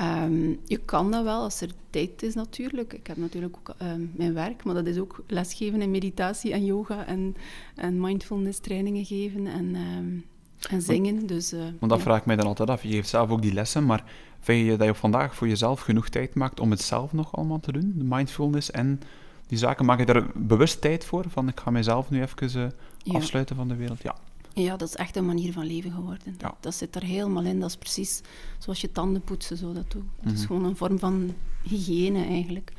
Um, 0.00 0.58
je 0.64 0.76
kan 0.76 1.10
dat 1.10 1.24
wel 1.24 1.40
als 1.40 1.60
er 1.60 1.70
tijd 1.90 2.22
is 2.22 2.34
natuurlijk. 2.34 2.92
Ik 2.92 3.06
heb 3.06 3.16
natuurlijk 3.16 3.56
ook 3.56 3.74
um, 3.82 4.12
mijn 4.16 4.34
werk, 4.34 4.64
maar 4.64 4.74
dat 4.74 4.86
is 4.86 4.98
ook 4.98 5.24
lesgeven 5.26 5.80
en 5.80 5.90
meditatie 5.90 6.52
en 6.52 6.64
yoga 6.64 7.06
en, 7.06 7.36
en 7.74 8.00
mindfulness 8.00 8.58
trainingen 8.58 9.04
geven 9.04 9.46
en, 9.46 9.74
um, 9.74 10.24
en 10.68 10.82
zingen. 10.82 11.26
Dus, 11.26 11.52
uh, 11.52 11.60
Want 11.60 11.90
dat 11.90 11.98
ja. 11.98 12.04
vraag 12.04 12.18
ik 12.18 12.26
mij 12.26 12.36
dan 12.36 12.46
altijd 12.46 12.70
af. 12.70 12.82
Je 12.82 12.88
geeft 12.88 13.08
zelf 13.08 13.30
ook 13.30 13.42
die 13.42 13.52
lessen, 13.52 13.86
maar 13.86 14.04
vind 14.40 14.66
je 14.66 14.76
dat 14.76 14.86
je 14.86 14.94
vandaag 14.94 15.34
voor 15.34 15.48
jezelf 15.48 15.80
genoeg 15.80 16.08
tijd 16.08 16.34
maakt 16.34 16.60
om 16.60 16.70
het 16.70 16.80
zelf 16.80 17.12
nog 17.12 17.36
allemaal 17.36 17.60
te 17.60 17.72
doen? 17.72 17.94
De 17.96 18.04
mindfulness 18.04 18.70
en 18.70 19.00
die 19.46 19.58
zaken, 19.58 19.84
maak 19.84 19.98
je 19.98 20.06
daar 20.06 20.26
bewust 20.34 20.80
tijd 20.80 21.04
voor? 21.04 21.24
Van 21.28 21.48
ik 21.48 21.60
ga 21.60 21.70
mezelf 21.70 22.10
nu 22.10 22.22
even 22.22 22.60
uh, 22.60 22.66
ja. 22.98 23.12
afsluiten 23.12 23.56
van 23.56 23.68
de 23.68 23.76
wereld? 23.76 24.02
Ja. 24.02 24.16
Ja, 24.62 24.76
dat 24.76 24.88
is 24.88 24.96
echt 24.96 25.16
een 25.16 25.26
manier 25.26 25.52
van 25.52 25.66
leven 25.66 25.92
geworden. 25.92 26.36
Ja. 26.38 26.54
Dat 26.60 26.74
zit 26.74 26.96
er 26.96 27.02
helemaal 27.02 27.42
in. 27.42 27.60
Dat 27.60 27.68
is 27.68 27.76
precies 27.76 28.20
zoals 28.58 28.80
je 28.80 28.92
tanden 28.92 29.22
poetsen, 29.22 29.56
zo 29.56 29.72
dat 29.72 29.90
doet. 29.90 30.02
Het 30.02 30.24
mm 30.24 30.28
-hmm. 30.28 30.34
is 30.34 30.44
gewoon 30.44 30.64
een 30.64 30.76
vorm 30.76 30.98
van 30.98 31.34
hygiëne 31.62 32.24
eigenlijk. 32.24 32.72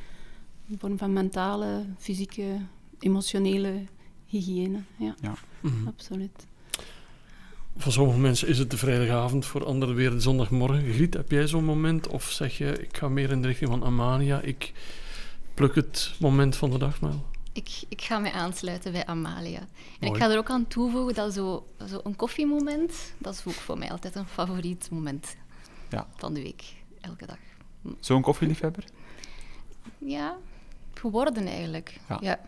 Een 0.70 0.78
vorm 0.78 0.98
van 0.98 1.12
mentale, 1.12 1.84
fysieke, 1.98 2.60
emotionele 2.98 3.82
hygiëne. 4.26 4.80
Ja, 4.96 5.14
ja. 5.20 5.34
Mm 5.60 5.70
-hmm. 5.70 5.86
absoluut. 5.86 6.46
Voor 7.78 7.92
sommige 7.92 8.18
mensen 8.18 8.48
is 8.48 8.58
het 8.58 8.70
de 8.70 8.76
vrijdagavond, 8.76 9.46
voor 9.46 9.64
anderen 9.64 9.94
weer 9.94 10.10
de 10.10 10.20
zondagmorgen. 10.20 10.92
Griet, 10.92 11.14
heb 11.14 11.30
jij 11.30 11.46
zo'n 11.46 11.64
moment? 11.64 12.08
Of 12.08 12.30
zeg 12.30 12.58
je, 12.58 12.72
ik 12.72 12.96
ga 12.96 13.08
meer 13.08 13.30
in 13.30 13.42
de 13.42 13.46
richting 13.46 13.70
van 13.70 13.84
Amania, 13.84 14.40
ik 14.40 14.72
pluk 15.54 15.74
het 15.74 16.14
moment 16.18 16.56
van 16.56 16.70
de 16.70 16.78
dag 16.78 17.00
maar? 17.00 17.12
Ik, 17.52 17.82
ik 17.88 18.02
ga 18.02 18.18
mij 18.18 18.32
aansluiten 18.32 18.92
bij 18.92 19.06
Amalia. 19.06 19.58
En 19.58 19.66
Mooi. 20.00 20.12
ik 20.12 20.18
ga 20.18 20.30
er 20.30 20.38
ook 20.38 20.50
aan 20.50 20.66
toevoegen 20.66 21.14
dat 21.14 21.32
zo, 21.32 21.66
zo 21.88 22.00
een 22.02 22.16
koffiemoment, 22.16 22.92
dat 23.18 23.34
is 23.34 23.42
ook 23.44 23.54
voor 23.54 23.78
mij 23.78 23.90
altijd 23.90 24.14
een 24.14 24.26
favoriet 24.26 24.88
moment 24.90 25.36
ja. 25.90 26.06
van 26.16 26.34
de 26.34 26.42
week, 26.42 26.62
elke 27.00 27.26
dag. 27.26 27.38
Zo'n 28.00 28.22
koffieliefhebber? 28.22 28.84
Ja, 29.98 30.36
geworden 30.94 31.46
eigenlijk. 31.46 32.00
Ja. 32.08 32.18
ja. 32.20 32.40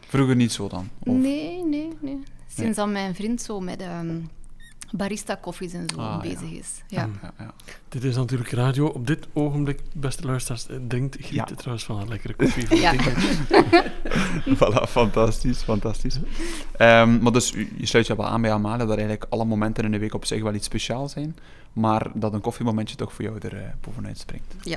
Vroeger 0.00 0.36
niet 0.36 0.52
zo 0.52 0.68
dan? 0.68 0.88
Of? 0.98 1.16
Nee, 1.16 1.64
nee, 1.64 1.88
nee. 2.00 2.22
Sinds 2.46 2.56
nee. 2.56 2.72
dat 2.72 2.88
mijn 2.88 3.14
vriend 3.14 3.42
zo 3.42 3.60
met 3.60 3.82
um, 3.82 4.28
barista 4.90 5.34
koffies 5.34 5.72
en 5.72 5.86
zo 5.94 6.00
ah, 6.00 6.20
bezig 6.20 6.50
ja. 6.50 6.58
is. 6.58 6.82
Ja. 6.88 7.08
Ja, 7.22 7.32
ja. 7.38 7.54
Dit 7.88 8.04
is 8.04 8.16
natuurlijk 8.16 8.50
radio. 8.50 8.86
Op 8.86 9.06
dit 9.06 9.26
ogenblik, 9.32 9.80
beste 9.94 10.26
luisteraars, 10.26 10.66
drinkt 10.88 11.16
Griet 11.16 11.32
Ja. 11.34 11.44
trouwens 11.44 11.84
van 11.84 12.00
een 12.00 12.08
lekkere 12.08 12.34
koffie. 12.34 12.66
Ja. 12.80 12.94
voilà, 14.58 14.88
fantastisch, 14.88 15.62
fantastisch. 15.62 16.18
Ehm, 16.76 17.18
maar 17.22 17.32
dus, 17.32 17.50
je 17.76 17.86
sluit 17.86 18.06
je 18.06 18.16
wel 18.16 18.26
aan 18.26 18.40
bij 18.40 18.52
Amalia 18.52 18.76
dat 18.78 18.88
eigenlijk 18.88 19.26
alle 19.28 19.44
momenten 19.44 19.84
in 19.84 19.90
de 19.90 19.98
week 19.98 20.14
op 20.14 20.24
zich 20.24 20.42
wel 20.42 20.54
iets 20.54 20.66
speciaals 20.66 21.12
zijn, 21.12 21.36
maar 21.72 22.10
dat 22.14 22.32
een 22.32 22.40
koffiemomentje 22.40 22.96
toch 22.96 23.12
voor 23.12 23.24
jou 23.24 23.38
er 23.38 23.56
eh, 23.56 23.68
bovenuit 23.80 24.18
springt. 24.18 24.54
Ja. 24.62 24.76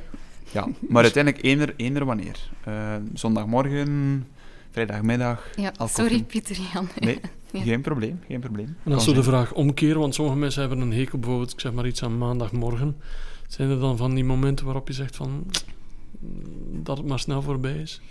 Ja, 0.52 0.68
maar 0.80 1.04
uiteindelijk 1.04 1.44
eender, 1.44 1.74
eender 1.78 2.06
wanneer. 2.06 2.50
Eh, 2.64 2.96
zondagmorgen, 3.14 4.28
vrijdagmiddag, 4.72 5.48
Ja, 5.56 5.74
sorry. 5.88 6.24
Pieter 6.24 6.58
Jan. 6.74 6.90
Nee, 7.00 7.20
Ja. 7.52 7.62
geen 7.62 7.82
probleem, 7.82 8.20
geen 8.28 8.40
probleem. 8.40 8.76
En 8.84 8.94
als 8.94 9.06
Kan 9.06 9.14
we 9.14 9.20
de 9.20 9.26
vraag 9.26 9.54
omkeren, 9.54 10.00
want 10.00 10.16
sommige 10.16 10.38
mensen 10.38 10.60
hebben 10.62 10.80
een 10.80 10.94
hekel 10.94 11.20
bijvoorbeeld, 11.20 11.52
ik 11.52 11.60
zeg 11.60 11.74
maar 11.74 11.88
iets 11.88 12.04
aan 12.04 12.18
maandagmorgen. 12.18 12.98
Zijn 13.48 13.70
er 13.70 13.80
dan 13.80 13.98
van 13.98 14.14
die 14.14 14.24
momenten 14.24 14.66
waarop 14.66 14.88
je 14.88 14.94
zegt 14.94 15.16
van 15.16 15.46
mm, 16.20 16.84
dat 16.84 16.98
het 16.98 17.08
maar 17.08 17.20
snel 17.20 17.42
voorbij 17.42 17.78
is? 17.78 18.02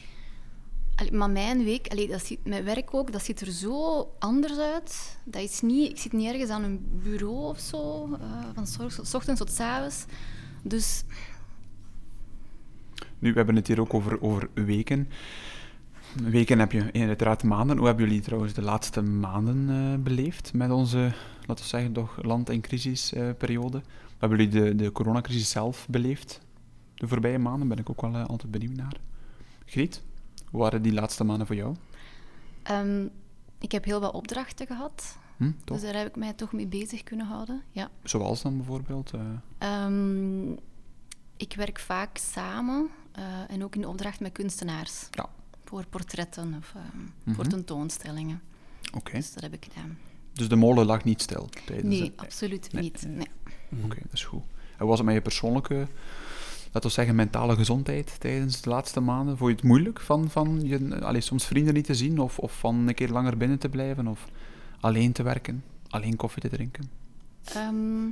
Allee, 0.94 1.12
maar 1.12 1.30
mijn 1.30 1.64
week, 1.64 1.86
allee, 1.88 2.08
dat 2.08 2.24
ziet, 2.24 2.38
mijn 2.44 2.64
werk 2.64 2.94
ook, 2.94 3.12
dat 3.12 3.24
ziet 3.24 3.40
er 3.40 3.52
zo 3.52 4.08
anders 4.18 4.58
uit. 4.58 5.18
Dat 5.24 5.42
is 5.42 5.60
niet, 5.60 5.90
ik 5.90 5.98
zit 5.98 6.12
niet 6.12 6.26
ergens 6.32 6.50
aan 6.50 6.62
een 6.64 6.86
bureau 7.02 7.36
of 7.48 7.58
zo, 7.58 8.08
eh, 8.20 8.44
van 8.54 8.66
s 8.66 8.78
ochtends- 8.78 9.10
s 9.10 9.14
ochtends 9.14 9.40
tot 9.40 9.50
s 9.52 9.60
avonds. 9.60 10.04
Dus 10.62 11.04
Nu, 13.18 13.30
we 13.30 13.36
hebben 13.36 13.56
het 13.56 13.66
hier 13.66 13.80
ook 13.80 13.94
over, 13.94 14.22
over 14.22 14.48
weken. 14.54 15.08
Weken 16.14 16.58
heb 16.58 16.72
je 16.72 16.90
uiteraard 16.92 17.42
maanden. 17.42 17.76
Hoe 17.76 17.86
hebben 17.86 18.06
jullie 18.06 18.20
trouwens 18.20 18.52
de 18.52 18.62
laatste 18.62 19.02
maanden 19.02 19.68
eh, 19.70 20.02
beleefd 20.02 20.52
met 20.52 20.70
onze, 20.70 20.98
laten 21.46 21.64
we 21.64 21.70
zeggen, 21.70 21.92
toch 21.92 22.22
land- 22.22 22.48
en 22.48 22.60
crisisperiode? 22.60 23.78
Hoe 23.78 24.18
hebben 24.18 24.38
jullie 24.38 24.52
de, 24.62 24.74
de 24.84 24.92
coronacrisis 24.92 25.50
zelf 25.50 25.86
beleefd? 25.90 26.40
De 26.94 27.08
voorbije 27.08 27.38
maanden 27.38 27.68
ben 27.68 27.78
ik 27.78 27.90
ook 27.90 28.00
wel 28.00 28.14
eh, 28.14 28.24
altijd 28.26 28.50
benieuwd 28.50 28.76
naar. 28.76 28.96
Griet, 29.64 30.02
hoe 30.50 30.60
waren 30.60 30.82
die 30.82 30.92
laatste 30.92 31.24
maanden 31.24 31.46
voor 31.46 31.56
jou? 31.56 31.76
ehm, 32.62 33.06
ik 33.58 33.72
heb 33.72 33.84
heel 33.84 34.00
wat 34.00 34.12
opdrachten 34.12 34.66
gehad. 34.66 35.16
Hm? 35.36 35.50
Dus 35.64 35.82
daar 35.82 35.94
heb 35.94 36.06
ik 36.08 36.16
mij 36.16 36.32
toch 36.32 36.52
mee 36.52 36.66
bezig 36.66 37.02
kunnen 37.02 37.26
houden. 37.26 37.62
Ja. 37.70 37.88
Zoals 38.02 38.42
dan 38.42 38.56
bijvoorbeeld? 38.56 39.10
eh, 39.14 39.20
Ehm, 39.58 40.50
ik 41.36 41.54
werk 41.56 41.78
vaak 41.78 42.16
samen 42.18 42.88
en 43.48 43.64
ook 43.64 43.74
in 43.74 43.86
opdracht 43.86 44.20
met 44.20 44.32
kunstenaars. 44.32 45.08
Ja. 45.10 45.28
Voor 45.70 45.86
portretten 45.86 46.54
of 46.58 46.72
ehm, 46.76 46.98
Mhm. 47.22 47.34
voor 47.36 47.46
tentoonstellingen. 47.46 48.40
Oké, 48.94 49.12
Dus 49.12 49.32
dat 49.32 49.42
heb 49.42 49.52
ik 49.52 49.66
gedaan. 49.72 49.98
dus 50.32 50.48
de 50.48 50.56
molen 50.56 50.86
lag 50.86 51.04
niet 51.04 51.22
stil 51.22 51.48
tijdens 51.64 51.88
Nee, 51.88 52.02
het- 52.02 52.16
absoluut 52.16 52.72
nee, 52.72 52.82
niet. 52.82 53.02
nee. 53.06 53.26
Nee. 53.68 53.84
Oké, 53.84 53.94
dat 54.02 54.12
is 54.12 54.24
goed. 54.24 54.42
En 54.78 54.86
was 54.86 54.96
het 54.98 55.06
met 55.06 55.14
je 55.14 55.20
persoonlijke, 55.22 55.86
laten 56.64 56.82
we 56.88 56.88
zeggen, 56.88 57.14
mentale 57.14 57.54
gezondheid 57.56 58.20
tijdens 58.20 58.60
de 58.60 58.70
laatste 58.70 59.00
maanden? 59.00 59.36
Vond 59.36 59.50
je 59.50 59.56
het 59.56 59.64
moeilijk 59.64 60.00
van, 60.00 60.30
van 60.30 60.60
je, 60.64 61.00
allee, 61.00 61.20
soms 61.20 61.46
vrienden 61.46 61.74
niet 61.74 61.84
te 61.84 61.94
zien 61.94 62.18
of, 62.18 62.38
of 62.38 62.58
van 62.58 62.88
een 62.88 62.94
keer 62.94 63.08
langer 63.08 63.36
binnen 63.36 63.58
te 63.58 63.68
blijven 63.68 64.06
of 64.06 64.24
alleen 64.80 65.12
te 65.12 65.22
werken, 65.22 65.64
alleen 65.88 66.16
koffie 66.16 66.42
te 66.42 66.48
drinken? 66.48 66.90
Ehm, 67.44 68.06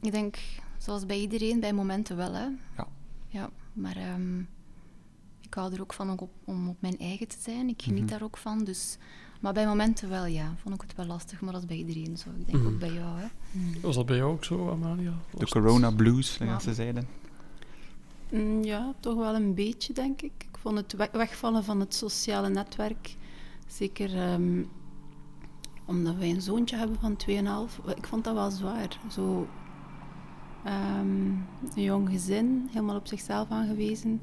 ik 0.00 0.12
denk, 0.12 0.38
zoals 0.78 1.06
bij 1.06 1.18
iedereen, 1.20 1.60
bij 1.60 1.72
momenten 1.72 2.16
wel. 2.16 2.34
Hè. 2.34 2.46
Ja. 2.76 2.86
Ja, 3.28 3.50
maar 3.72 3.96
ehm, 3.96 4.42
ik 5.50 5.56
hou 5.56 5.74
er 5.74 5.80
ook 5.80 5.92
van 5.92 6.10
om 6.10 6.16
op, 6.18 6.30
om 6.44 6.68
op 6.68 6.76
mijn 6.80 6.98
eigen 6.98 7.28
te 7.28 7.36
zijn. 7.40 7.68
Ik 7.68 7.82
geniet 7.82 8.02
Mhm. 8.02 8.10
daar 8.10 8.22
ook 8.22 8.36
van. 8.36 8.64
Dus, 8.64 8.96
maar 9.40 9.52
bij 9.52 9.66
momenten 9.66 10.08
wel, 10.08 10.26
ja. 10.26 10.54
Vond 10.62 10.74
ik 10.74 10.80
het 10.80 10.96
wel 10.96 11.06
lastig, 11.06 11.40
maar 11.40 11.52
dat 11.52 11.60
is 11.62 11.68
bij 11.68 11.76
iedereen 11.76 12.16
zo. 12.16 12.28
Ik 12.38 12.46
denk 12.46 12.58
Mhm. 12.62 12.72
ook 12.72 12.78
bij 12.78 12.92
jou, 12.92 13.18
hè. 13.20 13.26
Was 13.80 13.94
dat 13.94 14.06
bij 14.06 14.16
jou 14.16 14.32
ook 14.32 14.44
zo, 14.44 14.70
Amalia? 14.70 15.10
De 15.30 15.38
Was 15.38 15.50
corona 15.50 15.90
blues, 15.90 16.36
Ja. 16.36 16.44
zoals 16.46 16.62
ze 16.62 16.74
zeiden. 16.74 17.08
Mm, 18.30 18.62
Ja, 18.64 18.94
toch 19.00 19.16
wel 19.16 19.34
een 19.34 19.54
beetje, 19.54 19.92
denk 19.92 20.22
ik. 20.22 20.32
Ik 20.52 20.58
vond 20.60 20.76
het 20.76 20.92
we- 20.92 21.08
wegvallen 21.12 21.64
van 21.64 21.80
het 21.80 21.94
sociale 21.94 22.48
netwerk, 22.48 23.16
zeker 23.66 24.16
ehm, 24.18 24.62
omdat 25.84 26.14
wij 26.16 26.30
een 26.30 26.42
zoontje 26.42 26.76
hebben 26.76 26.98
van 27.00 27.16
2,5, 27.16 27.80
ik 27.96 28.06
vond 28.06 28.24
dat 28.24 28.34
wel 28.34 28.50
zwaar. 28.50 28.98
Zo, 29.10 29.46
ehm, 30.64 31.26
een 31.74 31.82
jong 31.82 32.08
gezin, 32.10 32.68
helemaal 32.70 32.96
op 32.96 33.06
zichzelf 33.06 33.50
aangewezen. 33.50 34.20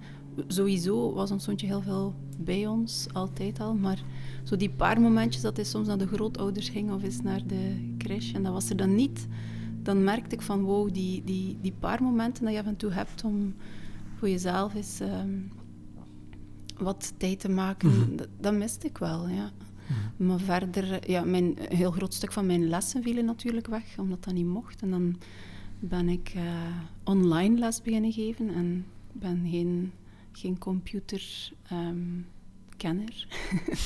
Sowieso 0.47 1.13
was 1.13 1.31
ons 1.31 1.43
zoontje 1.43 1.67
heel 1.67 1.81
veel 1.81 2.15
bij 2.37 2.67
ons, 2.67 3.07
altijd 3.13 3.59
al, 3.59 3.75
maar 3.75 4.03
zo 4.43 4.55
die 4.55 4.69
paar 4.69 5.01
momentjes 5.01 5.41
dat 5.41 5.55
hij 5.55 5.65
soms 5.65 5.87
naar 5.87 5.97
de 5.97 6.07
grootouders 6.07 6.69
ging 6.69 6.91
of 6.91 7.03
eens 7.03 7.21
naar 7.21 7.47
de 7.47 7.93
crash 7.97 8.33
en 8.33 8.43
dat 8.43 8.53
was 8.53 8.69
er 8.69 8.75
dan 8.77 8.95
niet, 8.95 9.27
dan 9.81 10.03
merkte 10.03 10.35
ik 10.35 10.41
van 10.41 10.61
wow, 10.63 10.93
die, 10.93 11.23
die, 11.23 11.57
die 11.61 11.73
paar 11.79 12.03
momenten 12.03 12.43
dat 12.43 12.53
je 12.53 12.59
af 12.59 12.65
en 12.65 12.75
toe 12.75 12.91
hebt 12.91 13.23
om 13.23 13.55
voor 14.15 14.29
jezelf 14.29 14.73
is, 14.73 14.99
ehm, 14.99 15.29
wat 16.77 17.13
tijd 17.17 17.39
te 17.39 17.49
maken, 17.49 17.89
Mhm. 17.89 18.15
dat, 18.15 18.27
dat 18.39 18.53
miste 18.53 18.87
ik 18.87 18.97
wel, 18.97 19.27
ja. 19.27 19.51
Mhm. 19.87 20.27
Maar 20.27 20.39
verder, 20.39 21.09
ja, 21.09 21.23
mijn, 21.23 21.43
een 21.69 21.77
heel 21.77 21.91
groot 21.91 22.13
stuk 22.13 22.31
van 22.31 22.45
mijn 22.45 22.67
lessen 22.67 23.03
vielen 23.03 23.25
natuurlijk 23.25 23.67
weg, 23.67 23.97
omdat 23.99 24.23
dat 24.23 24.33
niet 24.33 24.45
mocht. 24.45 24.81
En 24.81 24.89
dan 24.89 25.15
ben 25.79 26.09
ik 26.09 26.31
eh, 26.35 26.43
online 27.03 27.59
les 27.59 27.81
beginnen 27.81 28.11
geven 28.11 28.53
en 28.53 28.85
ben 29.11 29.47
geen, 29.49 29.91
geen 30.37 30.57
computerkenner. 30.57 31.53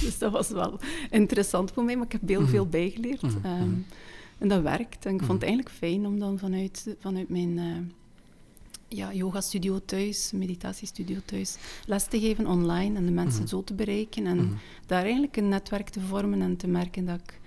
dus 0.01 0.17
dat 0.17 0.31
was 0.31 0.49
wel 0.49 0.79
interessant 1.09 1.71
voor 1.71 1.83
mij, 1.83 1.95
maar 1.95 2.05
ik 2.05 2.11
heb 2.11 2.27
heel 2.27 2.41
Mhm. 2.41 2.49
veel 2.49 2.67
bijgeleerd. 2.67 3.21
Mhm, 3.21 3.45
Ehm, 3.45 3.67
mhm. 3.69 3.79
en 4.37 4.47
dat 4.47 4.61
werkt. 4.61 5.05
En 5.05 5.13
ik 5.13 5.19
vond 5.19 5.31
het 5.41 5.43
eigenlijk 5.43 5.75
fijn 5.75 6.05
om 6.05 6.19
dan 6.19 6.39
vanuit, 6.39 6.95
vanuit 6.99 7.29
mijn 7.29 7.57
eh 7.59 7.65
ja, 8.93 9.13
yoga-studio 9.13 9.79
thuis, 9.85 10.31
meditatiestudio 10.31 11.17
thuis, 11.25 11.57
les 11.85 12.05
te 12.07 12.19
geven 12.19 12.47
online 12.47 12.97
en 12.97 13.05
de 13.05 13.11
mensen 13.11 13.47
zo 13.47 13.63
te 13.63 13.73
bereiken. 13.73 14.25
En 14.25 14.57
daar 14.85 15.03
eigenlijk 15.03 15.37
een 15.37 15.49
netwerk 15.49 15.89
te 15.89 15.99
vormen 15.99 16.41
en 16.41 16.57
te 16.57 16.67
merken 16.67 17.05
dat 17.05 17.19
ik 17.19 17.39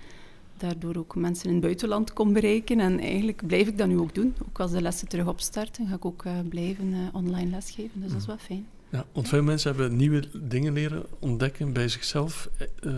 daardoor 0.56 0.96
ook 0.96 1.14
mensen 1.16 1.46
in 1.46 1.52
het 1.54 1.62
buitenland 1.62 2.12
kon 2.12 2.32
bereiken. 2.32 2.80
En 2.80 3.00
eigenlijk 3.00 3.46
blijf 3.46 3.68
ik 3.68 3.78
dat 3.78 3.88
nu 3.88 3.98
ook 3.98 4.14
doen. 4.14 4.34
Ook 4.48 4.60
als 4.60 4.70
de 4.70 4.82
lessen 4.82 5.08
terug 5.08 5.26
opstarten, 5.26 5.86
ga 5.86 5.94
ik 5.94 6.04
ook 6.04 6.24
eh, 6.24 6.32
blijven 6.48 6.92
eh, 6.92 6.98
online 7.12 7.50
lesgeven. 7.50 8.00
Dus 8.00 8.10
dat 8.12 8.20
is 8.20 8.26
wel 8.26 8.38
fijn. 8.38 8.66
Ja, 8.94 9.06
want 9.12 9.28
veel 9.28 9.42
mensen 9.42 9.70
hebben 9.76 9.96
nieuwe 9.96 10.24
dingen 10.42 10.72
leren 10.72 11.06
ontdekken 11.18 11.72
bij 11.72 11.88
zichzelf, 11.88 12.48
eh, 12.82 12.92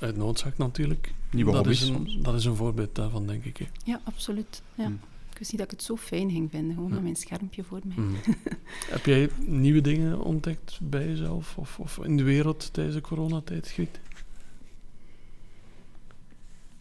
uit 0.00 0.16
noodzaak 0.16 0.58
natuurlijk. 0.58 1.14
Nieuwe 1.30 1.50
dat 1.52 1.60
hobby's 1.60 1.82
is 1.82 1.88
een, 1.88 1.94
soms. 1.94 2.18
Dat 2.22 2.34
is 2.34 2.44
een 2.44 2.54
voorbeeld 2.56 2.94
daarvan, 2.94 3.26
denk 3.26 3.44
ik. 3.44 3.56
hè. 3.56 3.64
Ja, 3.84 4.00
absoluut. 4.04 4.62
Ja. 4.74 4.84
Hmm. 4.84 4.98
Ik 5.30 5.38
wist 5.38 5.50
niet 5.50 5.60
dat 5.60 5.70
ik 5.72 5.76
het 5.78 5.86
zo 5.86 5.96
fijn 5.96 6.30
ging 6.30 6.50
vinden, 6.50 6.74
gewoon 6.74 6.88
Ja. 6.88 6.94
met 6.94 7.02
mijn 7.02 7.16
schermpje 7.16 7.64
voor 7.64 7.80
mij. 7.84 7.96
Mhm. 8.04 8.14
Heb 8.94 9.04
jij 9.06 9.28
nieuwe 9.46 9.80
dingen 9.80 10.20
ontdekt 10.20 10.78
bij 10.82 11.06
jezelf 11.06 11.56
of, 11.58 11.78
of 11.78 11.98
in 12.04 12.16
de 12.16 12.22
wereld 12.22 12.72
tijdens 12.72 12.96
de 12.96 13.02
coronatijd, 13.02 13.68
Griet? 13.68 14.00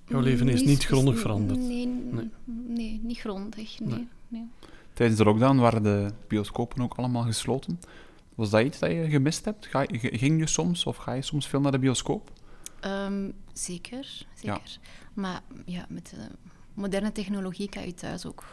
Jouw 0.08 0.20
leven 0.20 0.48
is 0.50 0.64
niet 0.64 0.86
grondig 0.86 1.20
veranderd. 1.20 1.60
Nee, 1.60 1.88
Nee. 1.88 2.30
nee. 2.68 3.00
niet 3.04 3.18
grondig. 3.20 3.80
Nee. 3.80 3.90
Nee. 3.90 4.08
nee. 4.28 4.44
Tijdens 4.94 5.18
de 5.20 5.26
lockdown 5.26 5.58
waren 5.58 5.84
de 5.84 6.12
bioscopen 6.28 6.82
ook 6.84 6.94
allemaal 6.94 7.24
gesloten. 7.24 7.80
Was 8.36 8.50
dat 8.50 8.62
iets 8.62 8.80
dat 8.80 8.92
je 8.92 9.10
gemist 9.10 9.46
hebt? 9.46 9.66
Ga, 9.66 9.82
je- 9.82 10.18
ging 10.18 10.40
je 10.40 10.48
soms 10.48 10.86
of 10.86 10.98
ga 10.98 11.14
je 11.14 11.22
soms 11.22 11.48
veel 11.48 11.62
naar 11.62 11.72
de 11.72 11.80
bioscoop? 11.80 12.32
Ehm, 12.80 13.30
zeker, 13.54 14.26
zeker. 14.36 14.78
Maar 15.14 15.42
ja, 15.66 15.86
met 15.90 16.10
de 16.16 16.28
moderne 16.74 17.12
technologie 17.12 17.70
kan 17.70 17.86
je 17.86 17.94
thuis 17.94 18.26
ook... 18.26 18.44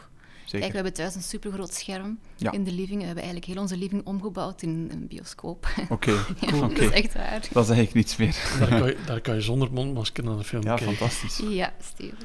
Zeker. 0.43 0.59
Kijk, 0.59 0.69
we 0.71 0.75
hebben 0.75 0.93
thuis 0.93 1.15
een 1.15 1.21
supergroot 1.23 1.73
scherm 1.73 2.19
Ja. 2.35 2.51
in 2.51 2.63
de 2.63 2.71
living. 2.71 2.99
We 2.99 3.05
hebben 3.05 3.23
eigenlijk 3.23 3.53
heel 3.53 3.61
onze 3.61 3.77
living 3.77 4.05
omgebouwd 4.05 4.61
in 4.61 4.87
een 4.91 5.07
bioscoop. 5.07 5.67
Oké, 5.89 6.11
ja, 6.41 6.47
Cool. 6.47 6.59
Dat 6.61 6.77
is 6.79 6.89
echt 6.89 7.13
waar. 7.13 7.47
dat 7.51 7.63
is 7.63 7.69
eigenlijk 7.69 7.93
niets 7.93 8.15
meer. 8.15 8.57
Daar 8.59 8.79
kan 8.79 8.87
je, 8.87 8.97
daar 9.05 9.21
kan 9.21 9.35
je 9.35 9.41
zonder 9.41 9.73
mondmasker 9.73 10.23
naar 10.23 10.37
de 10.37 10.43
film 10.43 10.63
Ja, 10.63 10.75
kijken. 10.75 10.95
fantastisch. 10.95 11.41
Ja, 11.49 11.73
Steven. 11.81 12.17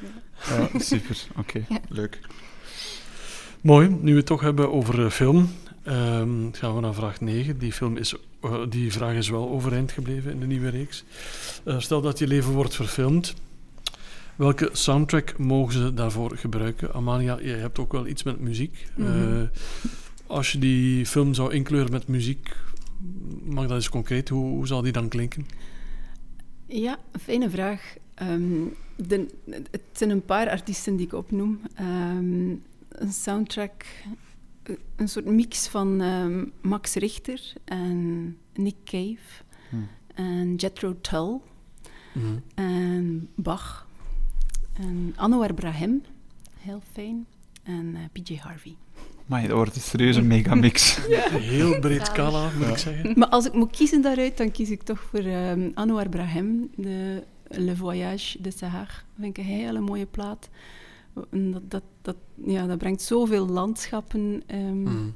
Ja, 0.48 0.68
super. 0.78 1.26
Oké, 1.36 1.64
Ja. 1.68 1.78
leuk. 1.88 2.20
Mooi, 3.60 3.88
nu 3.88 4.10
we 4.10 4.16
het 4.16 4.26
toch 4.26 4.40
hebben 4.40 4.72
over 4.72 5.04
eh, 5.04 5.10
film, 5.10 5.50
ehm, 5.88 6.52
gaan 6.52 6.74
we 6.74 6.80
naar 6.80 6.94
vraag 6.94 7.20
9. 7.20 7.58
Die, 7.58 7.72
film 7.72 7.96
is, 7.96 8.14
eh, 8.40 8.62
die 8.68 8.92
vraag 8.92 9.14
is 9.14 9.28
wel 9.28 9.48
overeind 9.48 9.92
gebleven 9.92 10.30
in 10.30 10.40
de 10.40 10.46
nieuwe 10.46 10.68
reeks. 10.68 11.04
Eh, 11.64 11.78
stel 11.78 12.00
dat 12.00 12.18
je 12.18 12.26
leven 12.26 12.52
wordt 12.52 12.74
verfilmd. 12.74 13.34
Welke 14.36 14.70
soundtrack 14.72 15.38
mogen 15.38 15.72
ze 15.72 15.94
daarvoor 15.94 16.36
gebruiken? 16.36 16.94
Amalia, 16.94 17.38
jij 17.42 17.58
hebt 17.58 17.78
ook 17.78 17.92
wel 17.92 18.06
iets 18.06 18.22
met 18.22 18.40
muziek. 18.40 18.86
Mhm. 18.96 19.06
Eh, 19.06 19.48
als 20.26 20.52
je 20.52 20.58
die 20.58 21.06
film 21.06 21.34
zou 21.34 21.52
inkleuren 21.52 21.90
met 21.90 22.08
muziek, 22.08 22.56
mag 23.44 23.66
dat 23.66 23.76
eens 23.76 23.88
concreet? 23.88 24.28
Hoe, 24.28 24.50
hoe 24.50 24.66
zal 24.66 24.82
die 24.82 24.92
dan 24.92 25.08
klinken? 25.08 25.46
Ja, 26.66 26.98
fijne 27.20 27.50
vraag. 27.50 27.94
Ehm, 28.14 28.64
de, 28.96 29.26
het 29.70 29.82
zijn 29.92 30.10
een 30.10 30.24
paar 30.24 30.50
artiesten 30.50 30.96
die 30.96 31.06
ik 31.06 31.12
opnoem. 31.12 31.60
Ehm, 31.74 32.50
een 32.88 33.12
soundtrack, 33.12 33.84
een 34.96 35.08
soort 35.08 35.24
mix 35.24 35.66
van 35.68 36.00
ehm, 36.00 36.44
Max 36.60 36.94
Richter 36.94 37.52
en 37.64 38.36
Nick 38.54 38.74
Cave 38.84 39.42
Hm. 39.70 39.76
en 40.14 40.54
Jethro 40.54 40.96
Tull 41.00 41.38
Mhm. 42.12 42.24
en 42.54 43.28
Bach 43.34 43.86
en 44.72 45.12
Anwar 45.16 45.54
Brahim, 45.54 46.02
heel 46.58 46.82
fijn, 46.92 47.26
en 47.62 47.94
eh, 47.94 48.00
PJ 48.22 48.36
Harvey. 48.36 48.76
Maar 49.26 49.42
dat 49.42 49.50
wordt 49.50 49.76
serieus 49.80 50.16
een 50.16 50.26
megamix. 50.26 50.98
Heel 51.54 51.78
breed 51.78 52.06
scala, 52.06 52.50
moet 52.56 52.64
Ja. 52.64 52.70
ik 52.70 52.78
zeggen. 52.78 53.18
Maar 53.18 53.28
als 53.28 53.46
ik 53.46 53.52
moet 53.52 53.70
kiezen 53.76 54.02
daaruit, 54.02 54.36
dan 54.36 54.50
kies 54.50 54.70
ik 54.70 54.82
toch 54.82 55.00
voor 55.00 55.18
ehm 55.20 55.70
Anwar 55.74 56.08
Brahim, 56.08 56.70
de 56.76 57.22
Le 57.48 57.76
Voyage 57.76 58.42
de 58.42 58.50
Sahar. 58.50 59.04
vind 59.20 59.38
ik 59.38 59.44
een 59.44 59.50
hele 59.50 59.80
mooie 59.80 60.06
plaat. 60.06 60.48
En 61.30 61.50
Dat, 61.50 61.70
dat, 61.70 61.82
dat, 62.02 62.16
ja, 62.44 62.66
dat 62.66 62.78
brengt 62.78 63.02
zoveel 63.02 63.46
landschappen 63.48 64.42
ehm, 64.46 64.82
Mhm. 64.82 65.08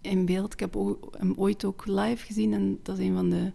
in 0.00 0.24
beeld. 0.24 0.52
Ik 0.52 0.60
heb 0.60 0.74
hem 1.18 1.32
ooit 1.36 1.64
ook 1.64 1.86
live 1.86 2.26
gezien 2.26 2.52
en 2.52 2.78
dat 2.82 2.98
is 2.98 3.06
een 3.06 3.14
van 3.14 3.30
de 3.30 3.52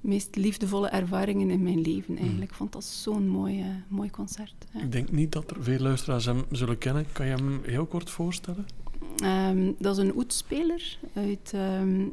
meest 0.00 0.36
liefdevolle 0.36 0.88
ervaringen 0.88 1.50
in 1.50 1.62
mijn 1.62 1.80
leven 1.80 2.16
eigenlijk. 2.18 2.50
Ik 2.50 2.56
vond 2.56 2.72
dat 2.72 2.84
zo'n 2.84 3.28
mooi, 3.28 3.60
eh, 3.60 3.66
mooi 3.88 4.10
concert. 4.10 4.54
Ja. 4.72 4.80
Ik 4.80 4.92
denk 4.92 5.10
niet 5.10 5.32
dat 5.32 5.50
er 5.50 5.62
veel 5.62 5.78
luisteraars 5.78 6.24
hem 6.24 6.42
zullen 6.50 6.78
kennen. 6.78 7.06
Kan 7.12 7.26
je 7.26 7.34
hem 7.34 7.60
heel 7.64 7.86
kort 7.86 8.10
voorstellen? 8.10 8.66
Ehm, 9.16 9.72
dat 9.78 9.96
is 9.98 10.04
een 10.04 10.16
oetspeler 10.16 10.98
uit... 11.14 11.50
ehm 11.54 12.04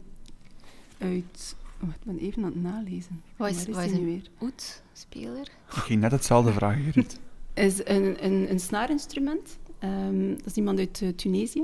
uit 0.98 1.56
oh, 1.84 1.90
ik 1.90 2.04
ben 2.04 2.18
even 2.18 2.44
aan 2.44 2.52
het 2.52 2.62
nalezen. 2.62 3.22
Wat 3.36 3.50
is- 3.50 3.76
hij 3.76 3.86
is 3.86 3.92
nu 3.98 4.06
weer? 4.06 4.22
Oud-speler. 4.38 5.48
Ik 5.70 5.76
ging 5.76 6.02
net 6.02 6.12
hetzelfde 6.12 6.52
vragen, 6.54 6.92
Ruud. 6.92 7.18
Is 7.66 7.80
een, 7.88 8.26
een, 8.26 8.50
een 8.52 8.60
snaarinstrument. 8.60 9.58
Ehm, 9.80 10.30
dat 10.30 10.46
is 10.46 10.54
iemand 10.56 10.80
uit 10.80 11.02
eh, 11.02 11.10
Tunesië. 11.10 11.64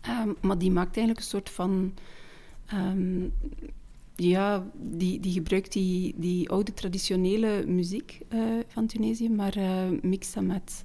Ehm, 0.00 0.32
maar 0.40 0.58
die 0.58 0.70
maakt 0.70 0.96
eigenlijk 0.96 1.18
een 1.18 1.30
soort 1.30 1.50
van... 1.50 1.94
ehm, 2.66 3.28
ja, 4.16 4.66
die, 4.74 5.20
die 5.20 5.32
gebruikt 5.32 5.72
die, 5.72 6.14
die 6.16 6.50
oude 6.50 6.74
traditionele 6.74 7.64
muziek 7.66 8.20
eh, 8.28 8.40
van 8.68 8.86
Tunesië, 8.86 9.28
maar 9.30 9.56
eh, 9.56 9.88
mixt 10.02 10.34
dat 10.34 10.44
met 10.44 10.84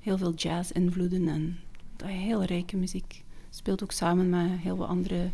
heel 0.00 0.18
veel 0.18 0.34
jazz-invloeden 0.34 1.28
en 1.28 1.58
heel 2.04 2.42
rijke 2.44 2.76
muziek. 2.76 3.24
Speelt 3.50 3.82
ook 3.82 3.92
samen 3.92 4.28
met 4.30 4.50
heel 4.58 4.76
wat 4.76 4.88
andere 4.88 5.30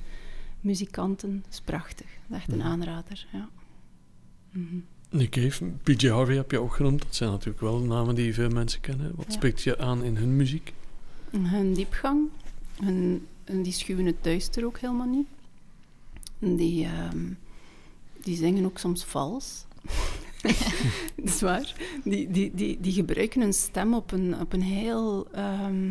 muzikanten. 0.61 1.41
Dat 1.43 1.53
is 1.53 1.61
prachtig. 1.61 2.07
Dat 2.07 2.37
is 2.37 2.37
echt 2.37 2.53
een 2.53 2.59
Mhm. 2.59 2.67
aanrader, 2.67 3.27
ja. 3.33 3.49
Mhm. 4.53 4.77
Nick 5.11 5.31
Cave, 5.31 5.65
PJ 5.83 6.09
Harvey 6.09 6.37
heb 6.37 6.51
je 6.51 6.59
ook 6.61 6.75
genoemd. 6.75 7.03
Dat 7.03 7.15
zijn 7.15 7.31
natuurlijk 7.31 7.61
wel 7.61 7.79
namen 7.79 8.15
die 8.15 8.35
veel 8.35 8.49
mensen 8.51 8.81
kennen. 8.81 9.13
Wat 9.17 9.27
Ja. 9.27 9.33
spreekt 9.33 9.63
je 9.63 9.79
aan 9.79 10.05
in 10.05 10.17
hun 10.17 10.37
muziek? 10.37 10.73
Hun 11.31 11.75
diepgang, 11.75 12.29
hun, 12.83 13.27
die 13.45 13.73
schuwen 13.73 14.07
het 14.07 14.25
duister 14.25 14.65
ook 14.65 14.79
helemaal 14.79 15.07
niet. 15.07 15.27
Die, 16.39 16.85
ehm, 16.85 17.27
die 18.23 18.37
zingen 18.37 18.65
ook 18.65 18.79
soms 18.79 19.05
vals. 19.05 19.65
dat 21.17 21.25
is 21.25 21.41
waar. 21.41 21.75
Die, 22.05 22.31
die, 22.31 22.55
die, 22.55 22.79
die 22.81 22.93
gebruiken 22.93 23.41
hun 23.41 23.53
stem 23.55 23.95
op 23.95 24.13
een, 24.13 24.41
op 24.41 24.53
een 24.53 24.63
heel, 24.63 25.27
ehm, 25.33 25.91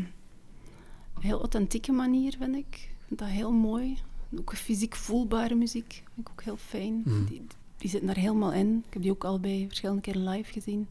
heel 1.19 1.39
authentieke 1.39 1.91
manier, 1.91 2.36
vind 2.39 2.56
ik. 2.56 2.65
Ik 2.75 2.89
vind 3.08 3.19
dat 3.19 3.30
heel 3.30 3.51
mooi. 3.51 3.97
Ook 4.39 4.56
fysiek 4.56 4.95
voelbare 4.95 5.56
muziek 5.56 6.03
vind 6.13 6.27
ik 6.27 6.30
ook 6.32 6.43
heel 6.43 6.58
fijn. 6.58 7.01
Mhm. 7.06 7.25
Die, 7.25 7.41
die 7.88 7.95
zitten 8.00 8.15
daar 8.15 8.23
helemaal 8.23 8.54
in. 8.54 8.84
Ik 8.88 8.93
heb 8.93 9.02
die 9.02 9.12
ook 9.12 9.23
al 9.23 9.39
bij 9.39 9.65
verschillende 9.67 10.02
keren 10.02 10.30
live 10.30 10.52
gezien. 10.52 10.88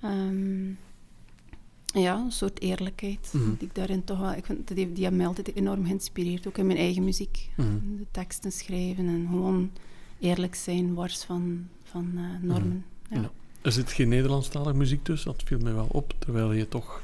Ehm, 0.00 0.68
ja, 2.00 2.18
een 2.18 2.32
soort 2.32 2.60
eerlijkheid. 2.60 3.30
Mhm. 3.32 3.54
Die 3.58 3.68
ik 3.68 3.74
daarin 3.74 4.04
toch 4.04 4.18
wel... 4.18 4.32
Ik 4.32 4.46
vind, 4.46 4.68
heeft, 4.68 4.94
die 4.94 5.02
hebben 5.02 5.16
mij 5.16 5.26
altijd 5.26 5.54
enorm 5.54 5.86
geïnspireerd. 5.86 6.46
Ook 6.46 6.58
in 6.58 6.66
mijn 6.66 6.78
eigen 6.78 7.04
muziek. 7.04 7.48
Mhm. 7.56 7.96
De 7.98 8.06
teksten 8.10 8.52
schrijven 8.52 9.06
en 9.06 9.26
gewoon 9.30 9.70
eerlijk 10.18 10.54
zijn, 10.54 10.94
wars 10.94 11.24
van, 11.24 11.68
van 11.82 12.12
eh, 12.16 12.48
normen. 12.48 12.84
Ja. 13.10 13.20
Ja. 13.20 13.30
Er 13.62 13.72
zit 13.72 13.92
geen 13.92 14.08
Nederlandstalige 14.08 14.76
muziek 14.76 15.04
tussen, 15.04 15.32
dat 15.32 15.42
viel 15.44 15.58
mij 15.58 15.74
wel 15.74 15.88
op. 15.90 16.14
Terwijl 16.18 16.52
je 16.52 16.68
toch 16.68 17.02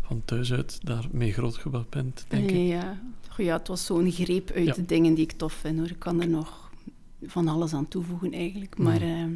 van 0.00 0.22
thuis 0.24 0.52
uit 0.52 0.78
daarmee 0.82 1.32
grootgebracht 1.32 1.88
bent, 1.88 2.24
denk 2.28 2.50
ik. 2.50 2.68
Ja. 2.68 3.00
Goh, 3.28 3.44
ja, 3.44 3.56
het 3.56 3.68
was 3.68 3.84
zo'n 3.84 4.10
greep 4.10 4.50
uit 4.50 4.66
Ja. 4.66 4.74
de 4.74 4.86
dingen 4.86 5.14
die 5.14 5.24
ik 5.24 5.32
tof 5.32 5.52
vind. 5.52 5.78
Hoor. 5.78 5.88
Ik 5.88 5.98
kan 5.98 6.20
er 6.20 6.28
nog 6.28 6.63
van 7.26 7.48
alles 7.48 7.74
aan 7.74 7.88
toevoegen 7.88 8.32
eigenlijk. 8.32 8.78
Maar 8.78 9.00
ehm, 9.02 9.32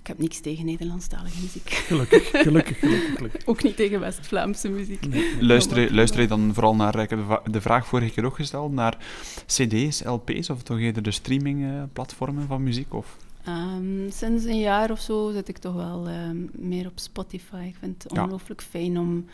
ik 0.00 0.06
heb 0.06 0.18
niks 0.18 0.40
tegen 0.40 0.64
Nederlandstalige 0.64 1.40
muziek. 1.40 1.70
Gelukkig, 1.88 2.30
gelukkig, 2.30 2.78
gelukkig. 2.78 3.14
gelukkig. 3.16 3.46
Ook 3.46 3.62
niet 3.62 3.76
tegen 3.76 4.00
West-Vlaamse 4.00 4.68
muziek. 4.68 5.08
Nee. 5.08 5.44
Luister, 5.44 5.76
je- 5.80 5.86
wat- 5.86 5.94
luister 5.94 6.20
je 6.20 6.26
dan 6.26 6.50
vooral 6.54 6.74
naar, 6.74 6.98
ik 6.98 7.10
heb 7.10 7.40
de 7.50 7.60
vraag 7.60 7.86
vorige 7.86 8.10
keer 8.12 8.24
ook 8.24 8.34
gesteld, 8.36 8.72
naar 8.72 8.98
cd's, 9.46 10.02
lp's 10.04 10.48
of 10.50 10.62
toch 10.62 10.78
eerder 10.78 11.02
de 11.02 11.10
streamingplatformen 11.10 12.46
van 12.46 12.62
muziek? 12.62 12.94
Of? 12.94 13.16
Ehm, 13.44 14.10
sinds 14.10 14.44
een 14.44 14.58
jaar 14.58 14.90
of 14.90 15.00
zo 15.00 15.30
zit 15.32 15.48
ik 15.48 15.58
toch 15.58 15.74
wel 15.74 16.08
ehm, 16.08 16.36
meer 16.52 16.86
op 16.86 16.98
Spotify. 16.98 17.64
Ik 17.68 17.76
vind 17.80 18.02
het 18.02 18.12
Ja. 18.14 18.20
ongelooflijk 18.22 18.62
fijn 18.62 18.98
om 18.98 19.24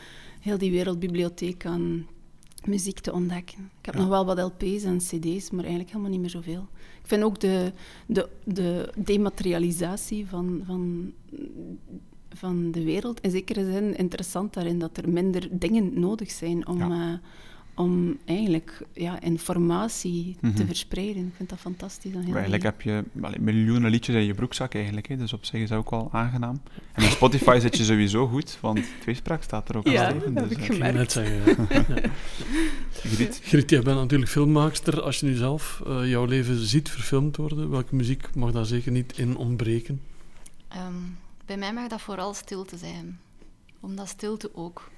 heel 0.40 0.58
die 0.58 0.70
wereldbibliotheek 0.70 1.66
aan 1.66 2.06
muziek 2.64 2.98
te 3.00 3.12
ontdekken. 3.12 3.58
Ik 3.78 3.84
heb 3.86 3.94
Ja. 3.94 4.00
nog 4.00 4.08
wel 4.08 4.24
wat 4.24 4.38
LP's 4.38 4.82
en 4.82 4.98
CD's, 4.98 5.50
maar 5.50 5.60
eigenlijk 5.60 5.88
helemaal 5.90 6.10
niet 6.10 6.20
meer 6.20 6.30
zoveel. 6.30 6.68
Ik 7.02 7.08
vind 7.08 7.22
ook 7.22 7.40
de, 7.40 7.72
de, 8.06 8.28
de 8.44 8.88
dematerialisatie 8.96 10.26
van, 10.26 10.62
van, 10.66 11.12
van 12.28 12.70
de 12.70 12.84
wereld 12.84 13.20
in 13.20 13.30
zekere 13.30 13.64
zin 13.72 13.96
interessant 13.96 14.54
daarin 14.54 14.78
dat 14.78 14.96
er 14.96 15.08
minder 15.08 15.48
dingen 15.50 16.00
nodig 16.00 16.30
zijn 16.30 16.66
om, 16.66 16.78
Ja. 16.78 17.12
eh, 17.12 17.18
om 17.82 18.18
eigenlijk 18.24 18.86
ja, 18.92 19.20
informatie 19.20 20.36
te 20.40 20.46
Mhm. 20.46 20.66
verspreiden. 20.66 21.26
Ik 21.26 21.32
vind 21.36 21.48
dat 21.48 21.58
fantastisch. 21.58 22.12
en 22.12 22.20
heel 22.22 22.32
Maar 22.32 22.42
eigenlijk 22.42 22.62
leuk. 22.84 22.86
heb 22.86 23.04
je 23.14 23.40
miljoenen 23.40 23.90
liedjes 23.90 24.14
in 24.16 24.22
je 24.24 24.34
broekzak 24.34 24.74
eigenlijk, 24.74 25.08
hè, 25.08 25.16
dus 25.16 25.32
op 25.32 25.44
zich 25.44 25.60
is 25.60 25.68
dat 25.68 25.78
ook 25.78 25.90
wel 25.90 26.08
aangenaam. 26.12 26.60
En 26.92 27.04
op 27.04 27.10
Spotify 27.10 27.58
zit 27.60 27.76
je 27.76 27.84
sowieso 27.84 28.26
goed, 28.26 28.58
want 28.60 28.80
tweespraak 29.00 29.42
staat 29.42 29.68
er 29.68 29.76
ook 29.76 29.86
Ja, 29.88 30.04
aan 30.06 30.10
Steven. 30.10 30.34
dat 30.34 30.48
dus, 30.48 30.58
heb 30.58 30.60
ik 30.60 30.64
Ik 30.64 30.72
ging 30.82 30.92
net 30.94 31.12
gemerkt. 31.12 31.12
zeggen. 31.12 31.66
ja. 32.02 32.10
Griet. 33.10 33.40
Griet, 33.44 33.70
jij 33.70 33.82
bent 33.82 33.98
natuurlijk 33.98 34.30
filmmaakster. 34.30 35.02
Als 35.02 35.20
je 35.20 35.26
nu 35.26 35.34
zelf 35.34 35.82
eh, 35.86 36.08
jouw 36.10 36.24
leven 36.24 36.56
ziet 36.56 36.90
verfilmd 36.90 37.36
worden, 37.36 37.70
welke 37.70 37.94
muziek 37.94 38.34
mag 38.34 38.52
daar 38.52 38.64
zeker 38.66 38.92
niet 38.92 39.18
in 39.18 39.36
ontbreken? 39.36 40.00
Ehm, 40.68 40.94
bij 41.46 41.56
mij 41.56 41.72
mag 41.72 41.88
dat 41.88 42.00
vooral 42.00 42.34
stilte 42.34 42.76
zijn. 42.76 43.18
Omdat 43.80 44.08
stilte 44.08 44.50
ook... 44.54 44.90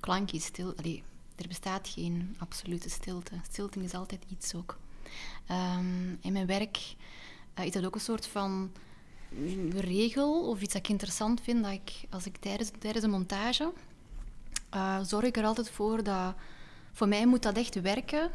Klank 0.00 0.30
is 0.30 0.44
stil. 0.44 0.74
Allee, 0.76 1.02
er 1.36 1.48
bestaat 1.48 1.88
geen 1.88 2.36
absolute 2.38 2.90
stilte. 2.90 3.34
Stilte 3.50 3.82
is 3.82 3.94
altijd 3.94 4.24
iets 4.28 4.54
ook. 4.54 4.78
Ehm, 5.46 6.10
in 6.20 6.32
mijn 6.32 6.46
werk 6.46 6.94
eh, 7.54 7.64
is 7.64 7.72
dat 7.72 7.84
ook 7.84 7.94
een 7.94 8.00
soort 8.00 8.26
van 8.26 8.72
regel 9.70 10.48
of 10.48 10.60
iets 10.60 10.72
dat 10.72 10.82
ik 10.82 10.88
interessant 10.88 11.40
vind. 11.40 11.62
Dat 11.62 11.72
ik, 11.72 11.92
als 12.10 12.26
ik 12.26 12.36
tijdens, 12.36 12.70
tijdens 12.78 13.04
de 13.04 13.10
montage 13.10 13.72
eh, 14.70 15.00
zorg 15.02 15.24
ik 15.24 15.36
er 15.36 15.44
altijd 15.44 15.70
voor 15.70 16.02
dat... 16.02 16.34
Voor 16.94 17.08
mij 17.08 17.26
moet 17.26 17.42
dat 17.42 17.56
echt 17.56 17.80
werken, 17.80 18.30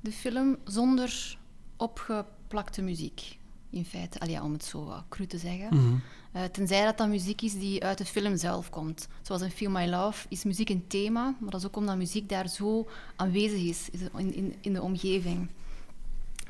de 0.00 0.12
film, 0.12 0.56
zonder 0.64 1.38
opgeplakte 1.76 2.82
muziek. 2.82 3.38
In 3.76 3.84
feite, 3.84 4.20
Allee, 4.20 4.42
om 4.42 4.52
het 4.52 4.64
zo 4.64 4.84
wat 4.84 5.04
cru 5.08 5.26
te 5.26 5.38
zeggen. 5.38 5.74
Mhm. 5.74 5.94
Eh, 6.32 6.44
tenzij 6.44 6.84
dat 6.84 6.98
dat 6.98 7.08
muziek 7.08 7.42
is 7.42 7.58
die 7.58 7.84
uit 7.84 7.98
de 7.98 8.04
film 8.04 8.36
zelf 8.36 8.70
komt. 8.70 9.08
Zoals 9.22 9.42
in 9.42 9.50
Feel 9.50 9.70
My 9.70 9.86
Love 9.86 10.26
is 10.28 10.44
muziek 10.44 10.68
een 10.68 10.86
thema, 10.86 11.34
maar 11.40 11.50
dat 11.50 11.60
is 11.60 11.66
ook 11.66 11.76
omdat 11.76 11.96
muziek 11.96 12.28
daar 12.28 12.48
zo 12.48 12.86
aanwezig 13.16 13.60
is 13.62 13.88
in, 14.16 14.34
in, 14.34 14.54
in 14.60 14.72
de 14.72 14.82
omgeving. 14.82 15.48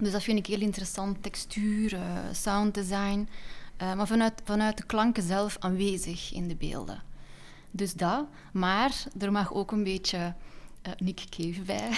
Dus 0.01 0.13
dat 0.13 0.23
vind 0.23 0.39
ik 0.39 0.47
heel 0.47 0.61
interessant. 0.61 1.23
Textuur, 1.23 1.95
eh, 1.95 2.03
sounddesign, 2.33 3.29
eh, 3.77 3.95
maar 3.95 4.07
vanuit, 4.07 4.41
vanuit 4.45 4.77
de 4.77 4.87
klanken 4.87 5.23
zelf 5.23 5.57
aanwezig 5.59 6.33
in 6.33 6.49
de 6.49 6.57
beelden. 6.57 7.03
Dus 7.71 7.95
dat, 7.95 8.27
maar 8.53 9.05
er 9.19 9.33
mag 9.33 9.53
ook 9.53 9.73
een 9.73 9.85
beetje 9.85 10.35
eh 10.87 10.93
Nick 10.99 11.25
Cave 11.31 11.61
bij. 11.63 11.89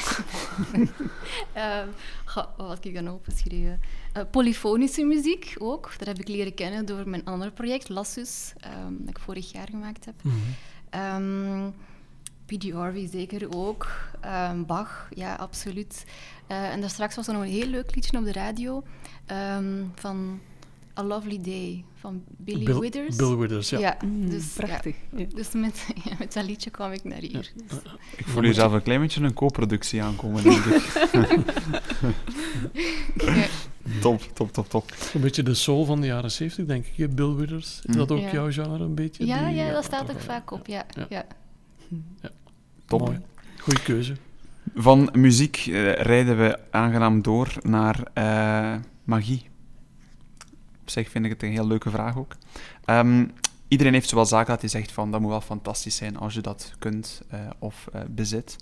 Eh, 1.52 1.78
ga- 2.24 2.54
wat 2.56 2.66
had 2.68 2.84
ik 2.84 2.94
dan 2.94 3.08
opgeschreven? 3.08 3.80
Eh, 4.12 4.22
polyfonische 4.30 5.04
muziek 5.04 5.54
ook. 5.58 5.92
Dat 5.98 6.06
heb 6.08 6.18
ik 6.18 6.28
leren 6.28 6.54
kennen 6.54 6.86
door 6.86 7.08
mijn 7.08 7.24
andere 7.24 7.50
project, 7.50 7.88
Lassus, 7.88 8.52
ehm, 8.60 8.92
dat 8.98 9.08
ik 9.08 9.18
vorig 9.18 9.52
jaar 9.52 9.68
gemaakt 9.70 10.04
heb. 10.04 10.14
Mhm. 10.22 10.36
Ehm 10.90 11.70
P.G. 12.46 12.72
Harvey 12.72 13.08
zeker 13.08 13.56
ook. 13.56 13.86
Ehm, 14.20 14.64
Bach, 14.64 15.08
ja, 15.14 15.34
absoluut. 15.34 16.04
Eh, 16.46 16.72
en 16.72 16.80
daar 16.80 16.90
straks 16.90 17.16
was 17.16 17.26
er 17.26 17.32
nog 17.32 17.42
een 17.42 17.48
heel 17.48 17.66
leuk 17.66 17.94
liedje 17.94 18.18
op 18.18 18.24
de 18.24 18.32
radio 18.32 18.82
ehm, 19.26 19.84
van 19.94 20.40
A 20.98 21.02
Lovely 21.04 21.40
Day 21.42 21.84
van 21.94 22.22
Billy 22.36 22.64
Bill, 22.64 22.78
Withers. 22.78 23.16
Bill 23.16 23.36
Withers, 23.36 23.70
ja. 23.70 23.96
Mm, 24.04 24.30
dus, 24.30 24.46
prachtig. 24.46 24.96
Ja. 25.16 25.24
Dus 25.34 25.52
met, 25.52 25.86
ja, 26.04 26.12
met 26.18 26.32
dat 26.32 26.44
liedje 26.44 26.70
kwam 26.70 26.92
ik 26.92 27.04
naar 27.04 27.18
hier. 27.20 27.32
Dus- 27.32 27.52
Ik 28.16 28.26
voel 28.26 28.42
jezelf 28.42 28.72
een 28.72 28.82
klein 28.82 29.00
beetje 29.00 29.22
een 29.22 29.32
co-productie 29.34 30.02
aankomen, 30.02 30.42
denk 30.42 30.64
ik. 30.64 30.82
Ja. 33.14 33.46
top, 34.00 34.22
top, 34.34 34.52
top, 34.52 34.68
top. 34.68 34.92
Een 35.14 35.20
beetje 35.20 35.42
de 35.42 35.54
soul 35.54 35.84
van 35.84 36.00
de 36.00 36.06
jaren 36.06 36.30
70, 36.30 36.64
denk 36.66 36.86
ik. 36.96 37.14
Bill 37.14 37.34
Withers. 37.34 37.80
Is 37.84 37.94
dat 37.94 38.10
ook 38.10 38.18
Ja. 38.20 38.32
jouw 38.32 38.50
genre 38.52 38.84
een 38.84 38.94
beetje? 38.94 39.26
Ja, 39.26 39.46
Die- 39.46 39.54
ja, 39.56 39.72
dat 39.72 39.84
staat 39.84 40.06
wel, 40.06 40.16
vaak 40.18 40.50
op, 40.50 40.66
ja. 40.66 40.86
Ja. 40.96 41.06
ja. 41.08 41.24
Top. 42.86 43.00
Mooi. 43.00 43.18
Goeie 43.58 43.82
keuze. 43.82 44.14
Van 44.74 45.08
muziek 45.12 45.56
eh, 45.56 45.92
rijden 45.92 46.38
we 46.38 46.58
aangenaam 46.70 47.22
door 47.22 47.52
naar 47.62 48.00
eh, 48.14 48.74
magie. 49.04 49.42
Op 50.88 50.94
zich 50.94 51.10
vind 51.10 51.24
ik 51.24 51.30
het 51.30 51.42
een 51.42 51.50
heel 51.50 51.66
leuke 51.66 51.90
vraag 51.90 52.16
ook. 52.16 52.36
Ehm, 52.84 53.26
iedereen 53.68 53.92
heeft 53.92 54.08
zowel 54.08 54.26
zaken 54.26 54.50
dat 54.52 54.60
hij 54.60 54.70
zegt 54.70 54.92
van 54.92 55.10
dat 55.10 55.20
moet 55.20 55.30
wel 55.30 55.40
fantastisch 55.40 55.96
zijn 55.96 56.16
als 56.16 56.34
je 56.34 56.40
dat 56.40 56.74
kunt 56.78 57.22
eh, 57.30 57.40
of 57.58 57.88
eh, 57.92 58.00
bezit. 58.08 58.56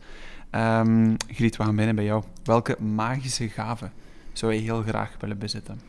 Ehm 0.50 1.14
Griet, 1.28 1.56
we 1.56 1.62
gaan 1.62 1.70
beginnen 1.72 1.94
bij 1.94 2.04
jou. 2.04 2.24
Welke 2.44 2.82
magische 2.82 3.48
gave 3.48 3.90
zou 4.32 4.52
je 4.52 4.60
heel 4.60 4.82
graag 4.82 5.16
willen 5.20 5.38
bezitten? 5.38 5.80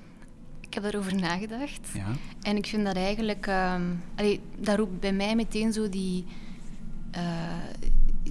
Ik 0.60 0.74
heb 0.74 0.84
daarover 0.84 1.16
nagedacht. 1.16 1.90
Ja? 1.94 2.08
En 2.42 2.58
ik 2.58 2.66
vind 2.66 2.86
dat 2.86 2.96
eigenlijk... 2.96 3.50
allee, 4.16 4.40
dat 4.58 4.78
roept 4.78 5.00
bij 5.00 5.14
mij 5.14 5.36
meteen 5.36 5.74
zo 5.74 5.90
die... 5.90 6.26
eh, 7.12 7.22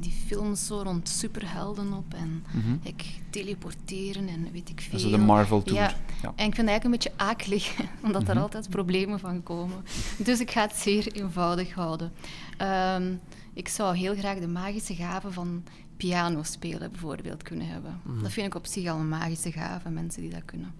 die 0.00 0.12
films 0.26 0.66
zo 0.66 0.80
rond 0.82 1.08
superhelden 1.08 1.92
op. 1.92 2.14
En 2.14 2.44
Mhm. 2.52 2.76
ik 2.82 3.04
teleporteren 3.30 4.28
en 4.28 4.52
weet 4.52 4.68
ik 4.68 4.80
veel. 4.80 4.92
Dat 4.98 5.00
is 5.00 5.10
de 5.10 5.18
Marvel 5.18 5.62
Tour. 5.62 5.80
Ja. 5.80 5.92
Ja. 6.22 6.32
En 6.36 6.46
ik 6.46 6.54
vind 6.54 6.56
het 6.56 6.66
eigenlijk 6.68 6.84
een 6.84 6.90
beetje 6.90 7.12
akelig, 7.16 7.74
omdat 8.06 8.22
Mhm. 8.22 8.30
er 8.30 8.38
altijd 8.40 8.70
problemen 8.70 9.18
van 9.20 9.42
komen. 9.42 9.84
Dus 10.18 10.40
ik 10.40 10.50
ga 10.50 10.60
het 10.60 10.76
zeer 10.76 11.12
eenvoudig 11.12 11.72
houden. 11.74 12.12
Ehm, 12.56 13.14
ik 13.52 13.68
zou 13.68 13.96
heel 13.96 14.14
graag 14.16 14.38
de 14.38 14.48
magische 14.48 14.94
gave 14.94 15.32
van 15.32 15.62
piano 15.96 16.42
spelen 16.42 16.90
bijvoorbeeld 16.90 17.42
kunnen 17.42 17.66
hebben. 17.68 18.00
Mhm. 18.02 18.22
Dat 18.22 18.32
vind 18.32 18.46
ik 18.46 18.54
op 18.54 18.66
zich 18.66 18.88
al 18.88 18.98
een 18.98 19.08
magische 19.08 19.52
gave, 19.52 19.88
mensen 19.90 20.22
die 20.22 20.30
dat 20.30 20.44
kunnen. 20.44 20.74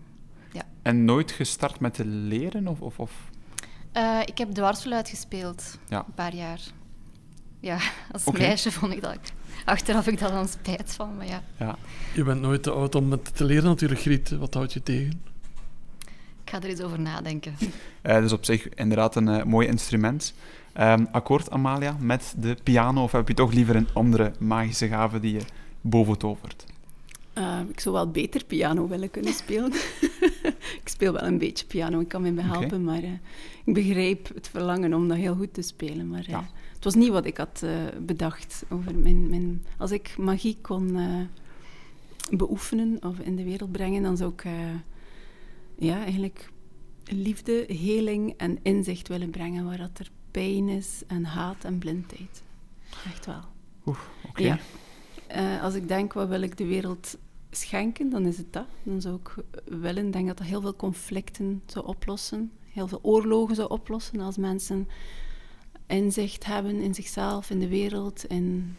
En 0.83 1.05
nooit 1.05 1.31
gestart 1.33 1.81
met 1.81 1.95
te 1.95 2.05
leren? 2.05 2.69
Of, 2.69 2.81
of, 2.81 2.99
of? 2.99 3.13
Eh, 3.93 4.21
ik 4.25 4.39
heb 4.39 4.51
dwarsfluit 4.55 5.09
gespeeld, 5.09 5.79
Ja. 5.89 5.99
een 6.07 6.15
paar 6.15 6.35
jaar. 6.35 6.61
Ja, 7.61 7.79
als 8.13 8.25
meisje 8.33 8.73
vond 8.73 8.93
ik 8.93 9.03
dat... 9.03 9.19
Achteraf 9.65 10.05
heb 10.05 10.15
ik 10.15 10.21
daar 10.21 10.31
dan 10.31 10.49
spijt 10.49 10.93
van, 10.95 11.17
maar 11.17 11.27
ja. 11.27 11.43
Ja. 11.59 11.77
Je 12.15 12.25
bent 12.25 12.41
nooit 12.41 12.63
te 12.63 12.71
oud 12.71 12.95
om 12.95 13.11
het 13.11 13.37
te 13.37 13.45
leren 13.45 13.65
natuurlijk, 13.65 14.01
Griet. 14.01 14.31
Wat 14.31 14.55
houdt 14.55 14.73
je 14.73 14.83
tegen? 14.83 15.23
Ik 16.45 16.51
ga 16.53 16.57
er 16.63 16.69
eens 16.69 16.81
over 16.81 17.01
nadenken. 17.01 17.55
Eh, 18.03 18.19
dus 18.21 18.33
op 18.33 18.45
zich 18.45 18.69
inderdaad 18.69 19.17
een 19.17 19.29
eh, 19.29 19.45
mooi 19.45 19.67
instrument. 19.67 20.35
Ehm, 20.73 21.05
akkoord, 21.13 21.51
Amalia, 21.51 21.97
met 22.01 22.35
de 22.39 22.57
piano? 22.63 23.03
Of 23.03 23.13
heb 23.13 23.29
je 23.29 23.35
toch 23.35 23.53
liever 23.53 23.77
een 23.77 23.89
andere 23.93 24.33
magische 24.39 24.89
gave 24.89 25.21
die 25.21 25.33
je 25.33 25.41
boven 25.81 26.19
tovert? 26.19 26.65
Eh, 27.33 27.59
ik 27.71 27.81
zou 27.81 27.95
wel 27.95 28.11
beter 28.11 28.45
piano 28.45 28.89
willen 28.89 29.11
kunnen 29.11 29.33
spelen. 29.43 29.73
ik 30.83 30.89
speel 30.89 31.13
wel 31.13 31.23
een 31.23 31.39
beetje 31.39 31.67
piano, 31.67 32.01
ik 32.01 32.09
kan 32.09 32.23
me 32.23 32.33
behelpen, 32.33 32.65
Oké. 32.67 32.79
maar 32.79 33.03
eh, 33.03 33.11
ik 33.65 33.75
begreep 33.75 34.29
het 34.35 34.49
verlangen 34.49 34.95
om 34.95 35.09
dat 35.09 35.17
heel 35.17 35.35
goed 35.35 35.55
te 35.55 35.63
spelen. 35.63 36.09
Maar 36.09 36.21
eh, 36.21 36.27
Ja. 36.29 36.49
Was 36.87 36.95
niet 36.95 37.11
wat 37.11 37.25
ik 37.25 37.37
had 37.37 37.63
eh, 37.63 37.71
bedacht 38.01 38.65
over 38.69 38.95
mijn, 38.95 39.29
mijn... 39.31 39.67
Als 39.79 39.91
ik 39.91 40.17
magie 40.19 40.59
kon 40.61 40.97
eh, 40.97 41.21
beoefenen 42.39 43.03
of 43.03 43.19
in 43.19 43.37
de 43.37 43.45
wereld 43.45 43.73
brengen, 43.73 44.03
dan 44.03 44.17
zou 44.17 44.33
ik 44.33 44.45
eh, 44.45 44.53
ja, 45.79 46.03
eigenlijk 46.05 46.51
liefde, 47.05 47.65
heling 47.69 48.35
en 48.37 48.59
inzicht 48.63 49.09
willen 49.09 49.31
brengen 49.31 49.65
waar 49.65 49.77
dat 49.77 49.99
er 49.99 50.11
pijn 50.31 50.69
is 50.69 51.03
en 51.07 51.25
haat 51.25 51.65
en 51.65 51.79
blindheid. 51.79 52.43
Echt 53.05 53.27
wel. 53.27 53.43
Oké. 54.29 54.43
Ja. 54.43 54.59
Als 55.61 55.75
ik 55.75 55.89
denk, 55.89 56.13
wat 56.13 56.29
wil 56.29 56.43
ik 56.43 56.57
de 56.57 56.67
wereld 56.67 57.19
schenken, 57.51 58.11
dan 58.11 58.27
is 58.27 58.37
het 58.37 58.53
dat. 58.53 58.67
Dan 58.83 59.01
zou 59.01 59.17
ik 59.17 59.35
willen, 59.65 60.11
denk 60.11 60.27
dat 60.27 60.39
dat 60.39 60.47
heel 60.47 60.61
veel 60.61 60.77
conflicten 60.77 61.63
zou 61.67 61.87
oplossen. 61.87 62.53
Heel 62.65 62.89
veel 62.89 63.01
oorlogen 63.03 63.55
zou 63.55 63.71
oplossen 63.71 64.21
als 64.21 64.37
mensen 64.37 64.89
inzicht 65.87 66.45
hebben 66.45 66.81
in 66.81 66.95
zichzelf, 66.95 67.51
in 67.51 67.59
de 67.59 67.69
wereld, 67.69 68.25
in, 68.25 68.77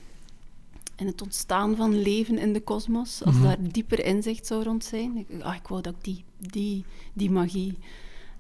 in 0.95 1.07
het 1.07 1.21
ontstaan 1.21 1.75
van 1.75 2.01
leven 2.01 2.37
in 2.37 2.53
de 2.53 2.61
kosmos. 2.61 3.23
Als 3.23 3.35
Mhm. 3.35 3.43
daar 3.43 3.57
dieper 3.71 4.05
inzicht 4.05 4.45
zou 4.47 4.63
rond 4.63 4.83
zijn. 4.85 5.17
Ik, 5.17 5.41
ah, 5.41 5.55
ik 5.55 5.67
wou 5.67 5.81
dat 5.81 5.93
ik 5.93 6.03
die, 6.03 6.23
die, 6.51 6.85
die 7.13 7.31
magie 7.31 7.77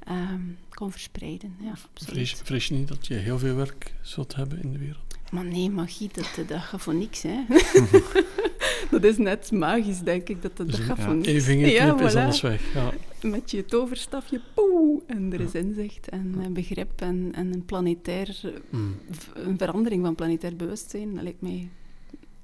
ehm, 0.03 0.41
kon 0.69 0.91
verspreiden. 0.91 1.55
Ja, 1.59 1.69
absoluut. 1.69 2.13
Vrees, 2.13 2.31
vrees 2.43 2.67
je 2.67 2.73
niet 2.73 2.87
dat 2.87 3.07
je 3.07 3.13
heel 3.13 3.39
veel 3.39 3.55
werk 3.55 3.93
zult 4.01 4.35
hebben 4.35 4.61
in 4.63 4.71
de 4.71 4.77
wereld? 4.79 5.17
Maar 5.31 5.45
nee, 5.45 5.69
magie, 5.69 6.09
dat, 6.13 6.47
dat 6.47 6.59
gaat 6.61 6.81
voor 6.81 6.95
niks, 6.95 7.21
hè. 7.21 7.39
dat 8.91 9.03
is 9.03 9.17
net 9.17 9.51
magisch, 9.51 9.99
denk 9.99 10.29
ik, 10.29 10.41
dat 10.41 10.57
dat, 10.57 10.67
dat 10.71 10.75
Dus 10.77 10.87
ja, 10.87 11.13
niks. 11.13 11.27
Eén 11.27 11.41
vingerknip 11.41 11.99
Ja, 11.99 12.05
is 12.05 12.15
alles 12.15 12.41
weg. 12.41 12.73
Ja. 12.73 12.91
Met 13.21 13.51
je 13.51 13.65
toverstafje, 13.65 14.41
poeh, 14.53 15.01
en 15.07 15.33
er 15.33 15.39
is 15.41 15.53
inzicht 15.53 16.09
en 16.09 16.53
begrip 16.53 17.01
en, 17.01 17.29
en 17.35 17.53
een 17.53 17.65
planetair, 17.65 18.39
eh, 18.43 18.49
Mm. 18.69 18.95
v- 19.11 19.27
een 19.33 19.57
verandering 19.57 20.05
van 20.05 20.15
planetair 20.15 20.55
bewustzijn. 20.55 21.13
Dat 21.13 21.23
lijkt 21.23 21.41
mij 21.41 21.69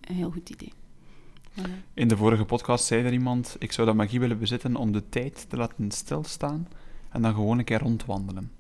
een 0.02 0.16
heel 0.16 0.32
goed 0.32 0.50
idee. 0.50 0.72
Voilà. 1.60 1.94
In 1.94 2.08
de 2.08 2.18
vorige 2.18 2.46
podcast 2.46 2.86
zei 2.86 3.04
er 3.06 3.14
iemand, 3.14 3.56
ik 3.60 3.72
zou 3.72 3.88
dat 3.88 3.96
magie 3.96 4.20
willen 4.20 4.40
bezitten 4.40 4.76
om 4.76 4.92
de 4.92 5.04
tijd 5.10 5.46
te 5.50 5.58
laten 5.58 5.92
stilstaan 5.92 6.68
en 7.12 7.22
dan 7.22 7.34
gewoon 7.34 7.58
een 7.60 7.64
keer 7.66 7.80
rondwandelen. 7.80 8.52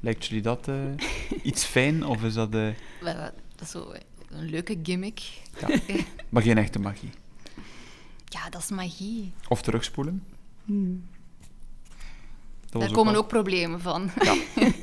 Lijkt 0.00 0.26
jullie 0.26 0.42
dat 0.42 0.68
eh, 0.68 0.74
iets 1.42 1.64
fijn, 1.64 2.06
of 2.06 2.22
is 2.24 2.34
dat... 2.34 2.54
eh, 2.54 2.68
Dat 3.04 3.32
is 3.60 3.70
zo, 3.70 3.92
een 4.30 4.44
leuke 4.50 4.78
gimmick. 4.82 5.20
Ja. 5.60 5.80
maar 6.28 6.42
geen 6.42 6.58
echte 6.58 6.78
magie. 6.78 7.10
Ja, 8.24 8.48
dat 8.50 8.60
is 8.60 8.70
magie. 8.70 9.32
Of 9.48 9.62
terugspoelen. 9.62 10.22
Hmm. 10.64 11.04
Daar 12.70 12.90
komen 12.92 13.12
wel- 13.12 13.22
ook 13.22 13.28
problemen 13.28 13.80
van. 13.80 14.10
Ja. 14.22 14.34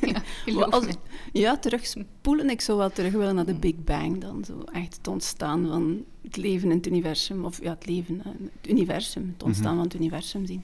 ja, 0.45 0.61
Als-. 0.63 0.85
Ja, 1.33 1.57
terugspoelen. 1.57 2.49
Ik 2.49 2.61
zou 2.61 2.77
wel 2.77 2.89
terug 2.91 3.11
willen 3.11 3.35
naar 3.35 3.45
de 3.45 3.53
Big 3.55 3.75
Bang 3.83 4.21
dan. 4.21 4.45
Zo 4.45 4.63
echt 4.73 4.97
het 4.97 5.07
ontstaan 5.07 5.67
van 5.67 6.03
het 6.23 6.37
leven 6.37 6.69
in 6.71 6.77
het 6.77 6.87
universum. 6.87 7.45
Of 7.45 7.61
ja, 7.63 7.69
het 7.69 7.85
leven, 7.85 8.19
hè, 8.23 8.29
het 8.61 8.69
universum. 8.69 9.29
Het 9.33 9.43
ontstaan 9.43 9.67
Mhm. 9.67 9.75
van 9.75 9.85
het 9.85 9.93
universum 9.95 10.45
zien. 10.45 10.63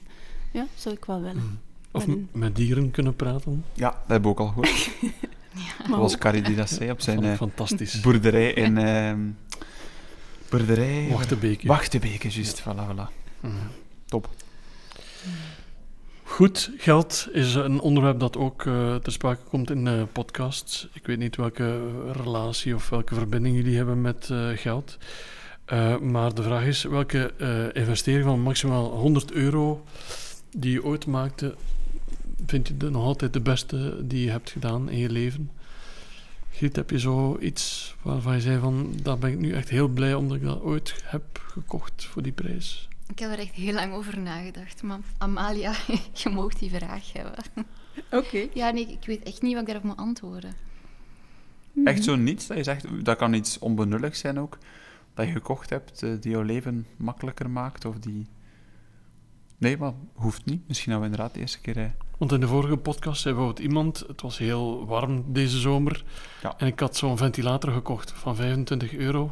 Ja, 0.52 0.66
zou 0.74 0.94
ik 0.94 1.04
wel 1.04 1.20
willen. 1.20 1.60
Of 1.92 2.06
Maar- 2.06 2.16
m- 2.16 2.28
met 2.32 2.56
dieren 2.56 2.90
kunnen 2.90 3.16
praten. 3.16 3.64
Ja, 3.72 3.90
dat 3.90 3.98
hebben 4.06 4.22
we 4.22 4.28
ook 4.28 4.40
al 4.40 4.46
gehoord. 4.46 4.90
Maar 5.54 5.88
Dat 5.88 5.98
was 5.98 6.12
ook- 6.14 6.20
Carrie 6.20 6.42
die 6.42 6.56
dat 6.56 6.70
zei 6.70 6.90
op 6.90 7.00
zijn 7.00 7.24
eh, 7.24 7.34
fantastisch. 7.36 8.00
boerderij 8.00 8.52
in... 8.52 8.78
ehm 8.78 9.20
boerderij... 10.50 11.08
Wachtenbeekje. 11.12 11.68
Wachtebeke, 11.68 12.28
juist. 12.30 12.60
Voilà, 12.60 12.64
voilà. 12.90 13.12
Mhm. 13.40 13.52
Top. 14.06 14.28
Goed, 16.22 16.70
geld 16.76 17.28
is 17.32 17.54
een 17.54 17.80
onderwerp 17.80 18.20
dat 18.20 18.36
ook 18.36 18.66
eh, 18.66 18.94
ter 18.94 19.12
sprake 19.12 19.42
komt 19.48 19.70
in 19.70 19.86
eh, 19.86 20.02
podcasts. 20.12 20.88
Ik 20.92 21.06
weet 21.06 21.18
niet 21.18 21.36
welke 21.36 21.80
relatie 22.12 22.74
of 22.74 22.88
welke 22.88 23.14
verbinding 23.14 23.56
jullie 23.56 23.76
hebben 23.76 24.00
met 24.00 24.28
eh, 24.30 24.48
geld. 24.54 24.98
Eh, 25.64 25.98
maar 25.98 26.34
de 26.34 26.42
vraag 26.42 26.64
is, 26.64 26.82
welke 26.82 27.32
eh, 27.38 27.82
investering 27.82 28.24
van 28.24 28.40
maximaal 28.40 28.84
100 28.90 29.32
euro 29.32 29.84
die 30.56 30.72
je 30.72 30.84
ooit 30.84 31.06
maakte, 31.06 31.54
vind 32.46 32.68
je 32.68 32.76
de, 32.76 32.90
nog 32.90 33.04
altijd 33.04 33.32
de 33.32 33.40
beste 33.40 34.06
die 34.06 34.24
je 34.24 34.30
hebt 34.30 34.50
gedaan 34.50 34.88
in 34.88 34.98
je 34.98 35.10
leven? 35.10 35.50
Giet, 36.50 36.76
heb 36.76 36.90
je 36.90 36.98
zo 36.98 37.38
iets 37.38 37.94
waarvan 38.02 38.34
je 38.34 38.40
zei 38.40 38.58
van, 38.58 38.94
daar 39.02 39.18
ben 39.18 39.30
ik 39.30 39.38
nu 39.38 39.52
echt 39.52 39.68
heel 39.68 39.88
blij 39.88 40.14
omdat 40.14 40.36
ik 40.36 40.42
dat 40.42 40.62
ooit 40.62 41.02
heb 41.04 41.42
gekocht 41.48 42.04
voor 42.04 42.22
die 42.22 42.32
prijs? 42.32 42.88
Ik 43.08 43.18
heb 43.18 43.30
er 43.30 43.38
echt 43.38 43.54
heel 43.54 43.72
lang 43.72 43.92
over 43.92 44.18
nagedacht. 44.18 44.82
Maar 44.82 44.98
Amalia, 45.18 45.74
je 46.22 46.28
mag 46.28 46.54
die 46.54 46.70
vraag 46.70 47.12
hebben. 47.12 47.34
Oké. 48.10 48.48
Ja, 48.54 48.70
nee, 48.70 48.86
ik 48.86 49.06
weet 49.06 49.22
echt 49.22 49.42
niet 49.42 49.52
wat 49.52 49.60
ik 49.60 49.66
daarop 49.66 49.84
moet 49.84 49.96
antwoorden. 49.96 50.54
Echt 51.84 52.04
zo 52.04 52.16
niets 52.16 52.46
dat 52.46 52.56
je 52.56 52.62
zegt, 52.62 53.04
dat 53.04 53.16
kan 53.16 53.32
iets 53.32 53.58
onbenulligs 53.58 54.18
zijn 54.18 54.38
ook, 54.38 54.58
dat 55.14 55.26
je 55.26 55.32
gekocht 55.32 55.70
hebt, 55.70 56.02
eh, 56.02 56.10
die 56.20 56.30
jouw 56.30 56.42
leven 56.42 56.86
makkelijker 56.96 57.50
maakt, 57.50 57.84
of 57.84 57.98
die... 57.98 58.26
Nee, 59.58 59.76
maar 59.76 59.92
hoeft 60.12 60.44
niet. 60.44 60.68
Misschien 60.68 60.92
nou 60.92 61.04
inderdaad 61.04 61.34
de 61.34 61.40
eerste 61.40 61.60
keer... 61.60 61.94
Want 62.18 62.32
in 62.32 62.40
de 62.40 62.48
vorige 62.48 62.76
podcast 62.76 63.22
zei 63.22 63.34
bijvoorbeeld 63.34 63.66
iemand, 63.66 64.04
het 64.06 64.20
was 64.20 64.38
heel 64.38 64.86
warm 64.86 65.24
deze 65.32 65.58
zomer, 65.58 66.04
Ja. 66.42 66.54
en 66.58 66.66
ik 66.66 66.80
had 66.80 66.96
zo'n 66.96 67.16
ventilator 67.16 67.72
gekocht 67.72 68.12
van 68.12 68.36
25 68.36 68.92
euro. 68.94 69.30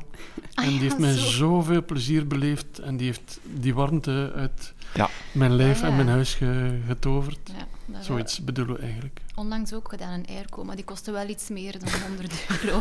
Ah 0.54 0.64
en 0.64 0.70
die 0.70 0.74
ja, 0.78 0.82
heeft 0.82 0.98
mij 0.98 1.12
zo. 1.16 1.26
zoveel 1.30 1.84
plezier 1.84 2.26
beleefd 2.26 2.78
en 2.78 2.96
die 2.96 3.06
heeft 3.06 3.40
die 3.44 3.74
warmte 3.74 4.32
uit 4.34 4.74
Ja. 4.94 5.08
mijn 5.32 5.52
lijf 5.56 5.76
Ah, 5.76 5.82
ja. 5.82 5.88
en 5.88 5.96
mijn 5.96 6.08
huis 6.08 6.34
ge- 6.34 6.80
getoverd. 6.86 7.50
Ja, 7.56 7.66
dat 7.86 8.00
is 8.00 8.06
Zoiets 8.06 8.44
bedoelen 8.44 8.74
we 8.76 8.80
eigenlijk. 8.82 9.20
onlangs 9.34 9.72
ook 9.72 9.88
gedaan, 9.88 10.12
een 10.12 10.26
airco, 10.26 10.64
maar 10.64 10.76
die 10.76 10.84
kostte 10.84 11.10
wel 11.12 11.28
iets 11.28 11.48
meer 11.48 11.78
dan 11.78 11.88
100 12.06 12.46
euro. 12.62 12.78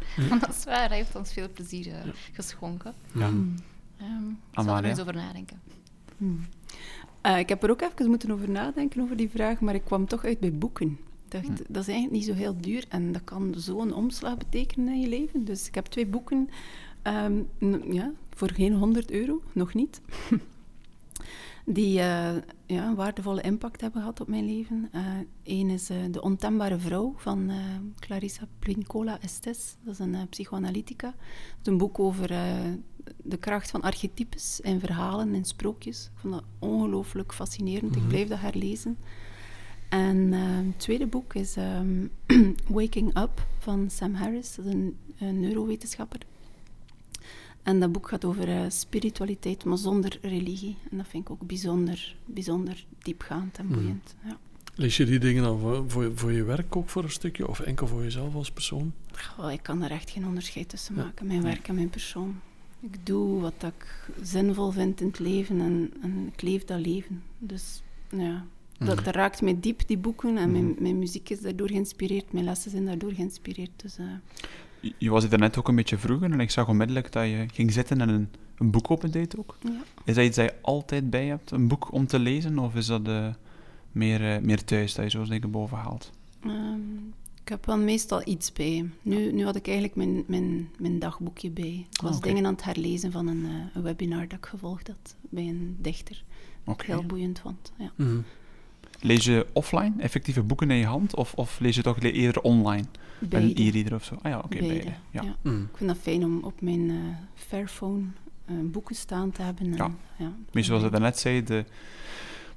maar 0.28 0.38
dat 0.38 0.48
is 0.56 0.64
waar, 0.64 0.88
hij 0.88 0.96
heeft 0.96 1.16
ons 1.16 1.32
veel 1.32 1.48
plezier 1.54 1.86
eh, 1.92 1.98
geschonken. 2.32 2.94
Ja. 3.12 3.30
Ehm 3.98 4.28
ik 4.52 4.62
zal 4.64 4.76
er 4.76 4.84
eens 4.84 5.00
over 5.00 5.14
nadenken. 5.14 5.60
Hmm. 6.16 6.46
Eh, 7.22 7.38
ik 7.38 7.48
heb 7.48 7.62
er 7.62 7.70
ook 7.70 7.80
even 7.80 8.08
moeten 8.08 8.30
over 8.30 8.50
nadenken, 8.50 9.02
over 9.02 9.16
die 9.16 9.30
vraag, 9.30 9.60
maar 9.60 9.74
ik 9.74 9.84
kwam 9.84 10.06
toch 10.06 10.24
uit 10.24 10.40
bij 10.40 10.52
boeken. 10.52 10.88
Ik 11.24 11.30
dacht, 11.30 11.46
Hmm. 11.46 11.56
dat 11.68 11.82
is 11.82 11.88
eigenlijk 11.88 12.10
niet 12.10 12.24
zo 12.24 12.34
heel 12.34 12.56
duur 12.60 12.84
en 12.88 13.12
dat 13.12 13.24
kan 13.24 13.54
zo'n 13.56 13.94
omslag 13.94 14.36
betekenen 14.36 14.94
in 14.94 15.00
je 15.00 15.08
leven. 15.08 15.44
Dus 15.44 15.66
ik 15.68 15.74
heb 15.74 15.86
twee 15.86 16.06
boeken, 16.06 16.48
ehm, 17.02 17.42
ja, 17.92 18.12
voor 18.34 18.50
geen 18.50 18.72
100 18.72 19.10
euro, 19.10 19.42
nog 19.52 19.74
niet, 19.74 20.00
die 21.64 21.98
eh, 21.98 22.34
ja, 22.66 22.86
een 22.86 22.94
waardevolle 22.94 23.40
impact 23.42 23.80
hebben 23.80 24.00
gehad 24.00 24.20
op 24.20 24.28
mijn 24.28 24.46
leven. 24.46 24.90
Eén 25.44 25.70
is 25.70 25.90
eh, 25.90 25.96
De 26.10 26.22
Ontembare 26.22 26.78
Vrouw 26.78 27.14
van 27.16 27.50
Clarissa 27.98 28.46
Plincola 28.58 29.20
Estes. 29.20 29.76
Dat 29.84 29.92
is 29.92 29.98
een 29.98 30.28
psychoanalytica. 30.28 31.06
Het 31.06 31.60
is 31.62 31.66
een 31.66 31.78
boek 31.78 31.98
over 31.98 32.30
de 33.22 33.36
kracht 33.36 33.70
van 33.70 33.80
archetypes 33.82 34.60
in 34.60 34.80
verhalen 34.80 35.34
en 35.34 35.44
sprookjes. 35.44 36.04
Ik 36.04 36.20
vond 36.20 36.34
dat 36.34 36.44
ongelooflijk 36.58 37.34
fascinerend. 37.34 37.94
Ik 37.96 38.00
Mhm. 38.00 38.08
blijf 38.08 38.28
dat 38.28 38.38
herlezen. 38.40 38.96
En 39.88 40.32
eh, 40.32 40.40
het 40.42 40.78
tweede 40.78 41.06
boek 41.06 41.34
is 41.34 41.56
ehm, 41.56 42.06
Waking 42.68 43.18
Up 43.18 43.46
van 43.58 43.90
Sam 43.90 44.14
Harris. 44.14 44.54
Dat 44.54 44.64
is 44.64 44.72
een, 44.72 44.96
een 45.18 45.40
neurowetenschapper. 45.40 46.20
En 47.62 47.80
dat 47.80 47.92
boek 47.92 48.08
gaat 48.08 48.24
over 48.24 48.48
eh, 48.48 48.60
spiritualiteit, 48.68 49.64
maar 49.64 49.78
zonder 49.78 50.18
religie. 50.22 50.76
En 50.90 50.96
dat 50.96 51.06
vind 51.08 51.24
ik 51.24 51.30
ook 51.30 51.46
bijzonder, 51.46 52.16
bijzonder 52.24 52.84
diepgaand 53.02 53.58
en 53.58 53.66
Mhm. 53.66 53.74
boeiend. 53.74 54.14
Ja. 54.24 54.36
Lees 54.74 54.96
je 54.96 55.04
die 55.04 55.18
dingen 55.18 55.42
dan 55.42 55.58
voor, 55.60 55.84
voor, 55.90 56.10
voor 56.14 56.32
je 56.32 56.42
werk 56.44 56.76
ook 56.76 56.88
voor 56.88 57.02
een 57.04 57.10
stukje, 57.10 57.48
of 57.48 57.60
enkel 57.60 57.86
voor 57.86 58.02
jezelf 58.02 58.34
als 58.34 58.50
persoon? 58.52 58.92
Goh, 59.36 59.52
ik 59.52 59.62
kan 59.62 59.80
daar 59.80 59.90
echt 59.90 60.10
geen 60.10 60.26
onderscheid 60.26 60.68
tussen 60.68 60.94
maken, 60.94 61.26
mijn 61.26 61.42
werk 61.42 61.68
en 61.68 61.74
mijn 61.74 61.90
persoon. 61.90 62.40
Ik 62.82 63.06
doe 63.06 63.40
wat 63.40 63.54
ik 63.62 64.08
zinvol 64.22 64.70
vind 64.70 65.00
in 65.00 65.06
het 65.06 65.18
leven 65.18 65.60
en, 65.60 65.90
en 66.02 66.30
ik 66.32 66.42
leef 66.42 66.64
dat 66.64 66.80
leven. 66.80 67.22
Dus 67.38 67.82
ja, 68.10 68.44
dat, 68.78 68.94
Mhm. 68.96 69.04
dat 69.04 69.14
raakt 69.14 69.42
mij 69.42 69.56
diep, 69.60 69.80
die 69.86 69.98
boeken. 69.98 70.36
En 70.36 70.52
mijn, 70.52 70.64
Mhm. 70.70 70.82
mijn 70.82 70.98
muziek 70.98 71.30
is 71.30 71.40
daardoor 71.40 71.68
geïnspireerd, 71.68 72.32
mijn 72.32 72.44
lessen 72.44 72.70
zijn 72.70 72.84
daardoor 72.84 73.12
geïnspireerd. 73.12 73.70
Dus 73.76 73.98
eh, 73.98 74.04
Je- 74.80 74.94
Je 74.98 75.10
was 75.10 75.26
hier 75.28 75.38
net 75.38 75.58
ook 75.58 75.68
een 75.68 75.74
beetje 75.76 75.98
vroeger 75.98 76.32
en 76.32 76.40
ik 76.40 76.50
zag 76.50 76.68
onmiddellijk 76.68 77.12
dat 77.12 77.24
je 77.24 77.46
ging 77.52 77.72
zitten 77.72 78.00
en 78.00 78.08
een, 78.08 78.28
een 78.58 78.70
boek 78.70 78.90
opendeed 78.90 79.38
ook. 79.38 79.56
ja. 79.60 79.82
Is 80.04 80.14
dat 80.14 80.24
iets 80.24 80.36
dat 80.36 80.44
je 80.50 80.54
altijd 80.62 81.10
bij 81.10 81.26
hebt, 81.26 81.50
een 81.50 81.68
boek 81.68 81.92
om 81.92 82.06
te 82.06 82.18
lezen, 82.18 82.58
of 82.58 82.74
is 82.74 82.86
dat 82.86 83.08
eh, 83.08 83.28
meer, 83.92 84.34
eh, 84.34 84.40
meer 84.42 84.64
thuis 84.64 84.94
dat 84.94 85.04
je 85.04 85.10
zo 85.10 85.24
dingen 85.24 85.50
boven 85.50 85.76
haalt? 85.76 86.10
Ehm, 86.44 86.78
ik 87.42 87.48
heb 87.48 87.66
wel 87.66 87.78
meestal 87.78 88.22
iets 88.24 88.52
bij. 88.52 88.90
Nu, 89.02 89.32
nu 89.32 89.44
had 89.44 89.56
ik 89.56 89.66
eigenlijk 89.66 89.96
mijn, 89.96 90.24
mijn, 90.26 90.70
mijn 90.78 90.98
dagboekje 90.98 91.50
bij. 91.50 91.86
Ik 91.90 92.00
was 92.00 92.16
Ah, 92.16 92.22
dingen 92.22 92.46
aan 92.46 92.52
het 92.52 92.64
herlezen 92.64 93.12
van 93.12 93.26
een, 93.26 93.44
eh, 93.44 93.50
een 93.74 93.82
webinar 93.82 94.28
dat 94.28 94.38
ik 94.38 94.46
gevolgd 94.46 94.86
had 94.86 95.16
bij 95.20 95.42
een 95.48 95.76
dichter. 95.80 96.22
Oké. 96.64 96.82
Ik 96.82 96.88
heel 96.90 97.04
boeiend 97.04 97.38
vond. 97.40 97.72
Ja. 97.78 97.92
Mhm. 97.96 98.18
Lees 99.00 99.24
je 99.24 99.46
offline 99.52 99.92
effectieve 99.98 100.42
boeken 100.42 100.70
in 100.70 100.76
je 100.76 100.86
hand, 100.86 101.16
of, 101.16 101.34
of 101.34 101.60
lees 101.60 101.76
je 101.76 101.82
toch 101.82 102.00
eerder 102.00 102.42
online? 102.42 102.84
Met 103.18 103.32
een 103.34 103.40
Beide. 103.54 103.62
e-reader 103.62 103.94
of 103.94 104.04
zo? 104.04 104.14
Ah 104.22 104.30
ja, 104.30 104.38
oké, 104.38 104.58
beide. 104.58 104.92
Ja. 105.10 105.22
ja. 105.22 105.36
Mhm. 105.42 105.62
Ik 105.62 105.76
vind 105.76 105.90
dat 105.90 105.98
fijn 105.98 106.24
om 106.24 106.38
op 106.42 106.60
mijn 106.60 106.90
eh 106.90 106.96
Fairphone 107.34 108.04
eh, 108.44 108.54
boeken 108.64 108.94
staan 108.94 109.30
te 109.30 109.42
hebben. 109.42 109.66
En, 109.66 109.76
Ja. 109.76 109.90
ja, 110.18 110.32
Maar 110.52 110.64
zoals 110.64 110.82
je 110.82 110.90
daarnet 110.90 111.18
zei, 111.18 111.44
de 111.44 111.64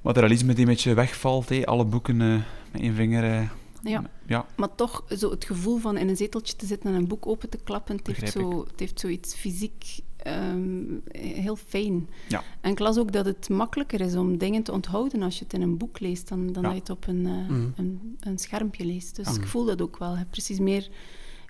materialisme 0.02 0.52
die 0.52 0.64
een 0.64 0.70
beetje 0.70 0.94
wegvalt, 0.94 1.48
hé, 1.48 1.64
alle 1.64 1.84
boeken 1.84 2.16
met 2.16 2.80
één 2.80 2.94
vinger... 2.94 3.50
Ja. 3.88 4.10
ja, 4.26 4.46
Maar 4.56 4.74
toch, 4.74 5.04
zo 5.18 5.30
het 5.30 5.44
gevoel 5.44 5.78
van 5.78 5.96
in 5.96 6.08
een 6.08 6.16
zeteltje 6.16 6.56
te 6.56 6.66
zitten 6.66 6.90
en 6.90 6.96
een 6.96 7.06
boek 7.08 7.26
open 7.26 7.48
te 7.48 7.58
klappen, 7.64 7.96
het 7.96 8.06
heeft, 8.06 8.32
zo, 8.32 8.64
het 8.70 8.80
heeft 8.80 9.00
zoiets 9.00 9.34
fysiek 9.34 9.98
ehm, 10.16 10.84
heel 11.12 11.56
fijn. 11.56 12.08
Ja. 12.28 12.42
En 12.60 12.70
ik 12.70 12.78
las 12.78 12.98
ook 12.98 13.12
dat 13.12 13.26
het 13.26 13.48
makkelijker 13.48 14.00
is 14.00 14.14
om 14.14 14.38
dingen 14.38 14.62
te 14.62 14.72
onthouden 14.72 15.22
als 15.22 15.38
je 15.38 15.44
het 15.44 15.52
in 15.52 15.62
een 15.62 15.76
boek 15.76 16.00
leest, 16.00 16.28
dan, 16.28 16.52
dan 16.52 16.62
Ja. 16.62 16.68
dat 16.68 16.72
je 16.72 16.78
het 16.78 16.90
op 16.90 17.06
een, 17.06 17.26
eh, 17.26 17.32
Mhm. 17.48 17.68
een, 17.76 18.16
een 18.20 18.38
schermpje 18.38 18.84
leest. 18.84 19.16
Dus 19.16 19.26
Ja. 19.26 19.34
ik 19.40 19.46
voel 19.46 19.64
dat 19.64 19.82
ook 19.82 19.98
wel. 19.98 20.10
Je 20.10 20.16
hebt 20.16 20.30
precies 20.30 20.58
meer, 20.58 20.88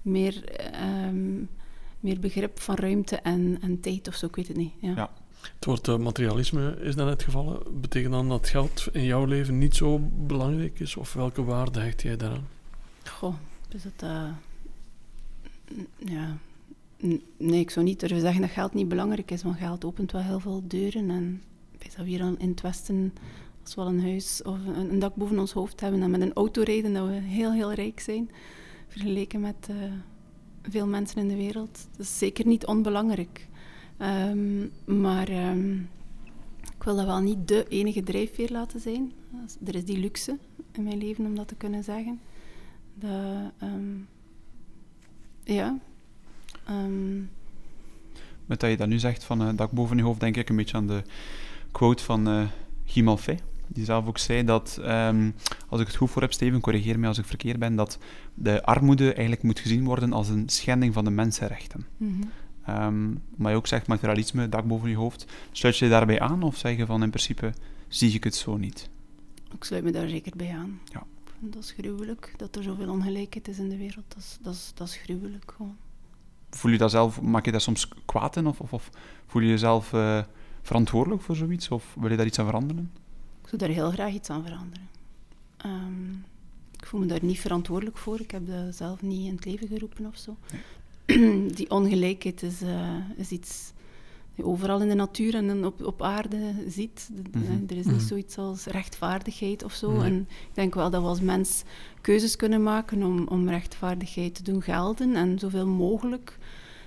meer, 0.02 0.44
ehm, 0.54 1.36
meer 2.00 2.18
begrip 2.20 2.60
van 2.60 2.74
ruimte 2.74 3.16
en, 3.16 3.58
en 3.60 3.80
tijd 3.80 4.08
of 4.08 4.14
zo, 4.14 4.26
ik 4.26 4.36
weet 4.36 4.48
het 4.48 4.56
niet. 4.56 4.72
Ja. 4.80 5.10
Het 5.54 5.64
woord 5.64 5.88
eh, 5.88 5.96
materialisme 5.96 6.76
is 6.80 6.94
daarnet 6.94 7.22
gevallen. 7.22 7.80
Betekent 7.80 8.12
dan 8.12 8.28
dat 8.28 8.48
geld 8.48 8.88
in 8.92 9.04
jouw 9.04 9.24
leven 9.24 9.58
niet 9.58 9.76
zo 9.76 9.98
belangrijk 10.12 10.80
is? 10.80 10.96
Of 10.96 11.12
welke 11.12 11.44
waarde 11.44 11.80
hecht 11.80 12.02
jij 12.02 12.16
daaraan? 12.16 12.48
Goh, 13.04 13.34
dus 13.68 13.82
dat... 13.82 14.10
eh, 14.10 14.28
ja... 15.98 16.36
Nee, 17.36 17.60
ik 17.60 17.70
zou 17.70 17.84
niet 17.84 18.00
durven 18.00 18.20
zeggen 18.20 18.40
dat 18.40 18.50
geld 18.50 18.74
niet 18.74 18.88
belangrijk 18.88 19.30
is, 19.30 19.42
want 19.42 19.56
geld 19.56 19.84
opent 19.84 20.12
wel 20.12 20.22
heel 20.22 20.40
veel 20.40 20.62
deuren. 20.66 21.10
En 21.10 21.42
dat 21.78 21.96
we 21.96 22.02
hier 22.02 22.20
in 22.20 22.48
het 22.48 22.60
Westen, 22.60 23.14
als 23.62 23.74
we 23.74 23.80
al 23.80 23.86
een 23.86 24.02
huis 24.02 24.42
of 24.42 24.58
een, 24.66 24.90
een 24.90 24.98
dak 24.98 25.14
boven 25.14 25.38
ons 25.38 25.52
hoofd 25.52 25.80
hebben 25.80 26.02
en 26.02 26.10
met 26.10 26.20
een 26.20 26.32
auto 26.32 26.62
rijden, 26.62 26.92
dat 26.92 27.06
we 27.08 27.12
heel, 27.14 27.52
heel 27.52 27.72
rijk 27.72 28.00
zijn, 28.00 28.30
vergeleken 28.88 29.40
met 29.40 29.66
eh, 29.68 29.76
veel 30.62 30.86
mensen 30.86 31.18
in 31.20 31.28
de 31.28 31.36
wereld. 31.36 31.86
Dat 31.90 32.06
is 32.06 32.18
zeker 32.18 32.46
niet 32.46 32.66
onbelangrijk. 32.66 33.48
Ehm, 33.98 34.66
maar 34.84 35.28
ehm, 35.28 35.74
ik 36.76 36.82
wil 36.82 36.96
dat 36.96 37.06
wel 37.06 37.20
niet 37.20 37.48
de 37.48 37.68
enige 37.68 38.02
drijfveer 38.02 38.50
laten 38.50 38.80
zijn. 38.80 39.12
Er 39.64 39.74
is 39.74 39.84
die 39.84 39.98
luxe 39.98 40.38
in 40.72 40.82
mijn 40.82 40.98
leven 40.98 41.26
om 41.26 41.34
dat 41.34 41.48
te 41.48 41.54
kunnen 41.54 41.84
zeggen. 41.84 42.20
Dat, 42.94 43.52
ehm, 43.58 43.96
ja. 45.44 45.78
Met 48.46 48.60
dat 48.60 48.70
je 48.70 48.76
dat 48.76 48.88
nu 48.88 48.98
zegt 48.98 49.24
van 49.24 49.42
eh 49.42 49.48
dak 49.56 49.70
boven 49.70 49.96
je 49.96 50.02
hoofd, 50.02 50.20
denk 50.20 50.36
ik 50.36 50.48
een 50.48 50.56
beetje 50.56 50.76
aan 50.76 50.86
de 50.86 51.02
quote 51.70 52.02
van 52.04 52.28
eh 52.28 52.46
Guy 52.84 53.02
Malfait. 53.02 53.42
die 53.68 53.84
zelf 53.84 54.06
ook 54.06 54.18
zei 54.18 54.44
dat, 54.44 54.80
als 55.68 55.80
ik 55.80 55.86
het 55.86 55.96
goed 55.96 56.10
voor 56.10 56.22
heb, 56.22 56.32
Steven, 56.32 56.60
corrigeer 56.60 56.98
mij 56.98 57.08
als 57.08 57.18
ik 57.18 57.24
verkeerd 57.24 57.58
ben, 57.58 57.76
dat 57.76 57.98
de 58.34 58.62
armoede 58.62 59.12
eigenlijk 59.12 59.42
moet 59.42 59.58
gezien 59.58 59.84
worden 59.84 60.12
als 60.12 60.28
een 60.28 60.48
schending 60.48 60.94
van 60.94 61.04
de 61.04 61.10
mensenrechten. 61.10 61.86
Mhm. 61.96 62.22
Ehm, 62.66 63.10
maar 63.36 63.50
je 63.50 63.56
ook 63.56 63.66
zegt 63.66 63.86
materialisme, 63.86 64.48
dak 64.48 64.66
boven 64.66 64.88
je 64.88 64.96
hoofd. 64.96 65.26
Sluit 65.52 65.76
je 65.76 65.84
je 65.84 65.90
daarbij 65.90 66.20
aan 66.20 66.42
of 66.42 66.56
zeg 66.56 66.76
je 66.76 66.86
van 66.86 67.02
in 67.02 67.10
principe 67.10 67.52
zie 67.88 68.14
ik 68.14 68.24
het 68.24 68.34
zo 68.34 68.56
niet? 68.56 68.88
Ik 69.54 69.64
sluit 69.64 69.84
me 69.84 69.90
daar 69.90 70.08
zeker 70.08 70.32
bij 70.36 70.56
aan. 70.56 70.80
Ja. 70.92 71.02
Dat 71.38 71.62
is 71.62 71.70
gruwelijk, 71.70 72.34
dat 72.36 72.56
er 72.56 72.62
zoveel 72.62 72.90
ongelijkheid 72.90 73.48
is 73.48 73.58
in 73.58 73.68
de 73.68 73.76
wereld. 73.76 74.04
Dat 74.08 74.18
is, 74.18 74.38
dat 74.40 74.54
is, 74.54 74.72
dat 74.74 74.88
is 74.88 74.96
gruwelijk 74.96 75.52
gewoon. 75.56 75.76
Voel 76.50 76.72
je 76.72 76.78
dat 76.78 76.90
zelf, 76.90 77.20
maak 77.20 77.44
je 77.44 77.52
dat 77.52 77.62
soms 77.62 77.88
kwaad 78.04 78.36
in 78.36 78.46
of, 78.46 78.60
of, 78.60 78.72
of 78.72 78.90
voel 79.26 79.42
je 79.42 79.48
jezelf 79.48 79.92
eh, 79.92 80.22
verantwoordelijk 80.62 81.22
voor 81.22 81.36
zoiets 81.36 81.68
of 81.68 81.94
wil 82.00 82.10
je 82.10 82.16
daar 82.16 82.26
iets 82.26 82.38
aan 82.38 82.46
veranderen? 82.46 82.90
Ik 83.42 83.48
zou 83.48 83.62
daar 83.62 83.70
heel 83.70 83.90
graag 83.90 84.12
iets 84.12 84.30
aan 84.30 84.42
veranderen. 84.42 84.88
Ehm, 85.56 86.10
ik 86.78 86.86
voel 86.86 87.00
me 87.00 87.06
daar 87.06 87.24
niet 87.24 87.40
verantwoordelijk 87.40 87.98
voor. 87.98 88.20
Ik 88.20 88.30
heb 88.30 88.46
dat 88.46 88.74
zelf 88.74 89.02
niet 89.02 89.26
in 89.26 89.34
het 89.34 89.44
leven 89.44 89.68
geroepen 89.68 90.06
of 90.06 90.16
zo. 90.16 90.36
Die 91.56 91.70
ongelijkheid 91.70 92.42
is, 92.42 92.62
eh, 92.62 92.94
is 93.16 93.30
iets 93.30 93.72
die 94.34 94.44
je 94.44 94.50
overal 94.50 94.80
in 94.80 94.88
de 94.88 94.94
natuur 94.94 95.34
en 95.34 95.64
op, 95.66 95.84
op 95.84 96.02
aarde 96.02 96.38
ziet. 96.68 97.08
De- 97.30 97.38
Mhm. 97.38 97.52
Er 97.68 97.76
is 97.76 97.84
Mhm. 97.84 97.94
niet 97.94 98.02
zoiets 98.04 98.38
als 98.38 98.64
rechtvaardigheid 98.64 99.64
of 99.64 99.72
zo. 99.72 99.90
Nee. 99.92 100.02
En 100.02 100.18
ik 100.30 100.54
denk 100.54 100.74
wel 100.74 100.90
dat 100.90 101.02
we 101.02 101.08
als 101.08 101.20
mens 101.20 101.62
keuzes 102.00 102.36
kunnen 102.36 102.62
maken 102.62 103.02
om, 103.02 103.26
om 103.28 103.48
rechtvaardigheid 103.48 104.34
te 104.34 104.42
doen 104.42 104.62
gelden 104.62 105.14
en 105.14 105.38
zoveel 105.38 105.66
mogelijk 105.66 106.38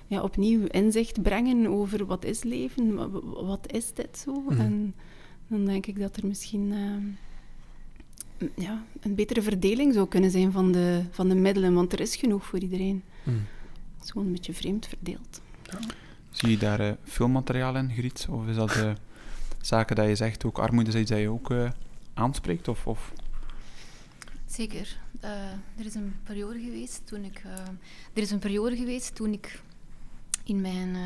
ja, 0.08 0.21
opnieuw 0.21 0.65
inzicht 0.65 1.21
brengen 1.21 1.67
over 1.67 2.05
wat 2.05 2.25
is 2.25 2.43
leven, 2.43 2.95
wa- 2.95 3.10
wa- 3.10 3.43
wat 3.45 3.71
is 3.73 3.93
dit 3.93 4.17
zo. 4.17 4.41
Mhm. 4.41 4.60
En 4.60 4.93
dan 5.47 5.65
denk 5.65 5.86
ik 5.86 5.99
dat 5.99 6.17
er 6.17 6.27
misschien 6.27 6.67
m- 8.38 8.45
ja, 8.55 8.84
een 8.99 9.15
betere 9.15 9.41
verdeling 9.41 9.93
zou 9.93 10.08
kunnen 10.08 10.32
zijn 10.32 10.51
van 10.51 10.71
de, 10.71 11.01
van 11.12 11.29
de 11.29 11.36
middelen, 11.36 11.73
want 11.73 11.93
er 11.93 11.99
is 11.99 12.15
genoeg 12.15 12.45
voor 12.45 12.60
iedereen. 12.60 13.03
Mm. 13.23 13.41
Het 13.99 14.03
is 14.07 14.12
gewoon 14.12 14.27
een 14.27 14.33
beetje 14.33 14.53
vreemd 14.53 14.88
verdeeld. 14.88 15.41
Zie 16.31 16.49
je 16.49 16.57
daar 16.57 16.79
eh, 16.79 16.91
filmmateriaal 17.03 17.75
in, 17.75 17.91
Griet? 17.91 18.27
Of 18.29 18.47
is 18.47 18.55
dat 18.55 18.71
eh, 18.75 18.91
zaken 19.62 19.95
dat 19.95 20.07
je 20.07 20.15
zegt, 20.15 20.45
ook 20.45 20.59
armoede 20.59 20.89
is 20.89 20.95
iets 20.95 21.09
dat 21.09 21.19
je 21.19 21.29
ook 21.29 21.51
eh, 21.51 21.71
aanspreekt? 22.13 22.67
Of, 22.67 22.88
of... 22.88 23.13
Zeker. 24.45 24.97
Eh, 25.19 25.31
er 25.77 25.85
is 25.85 25.95
een 25.95 26.15
periode 26.23 26.59
geweest 26.59 27.01
toen 27.07 27.23
ik. 27.23 27.41
eh, 27.45 27.51
er 28.13 28.21
is 28.21 28.31
een 28.31 28.39
periode 28.39 28.75
geweest 28.77 29.15
toen 29.15 29.33
ik 29.33 29.62
in 30.43 30.62
mijn 30.62 30.97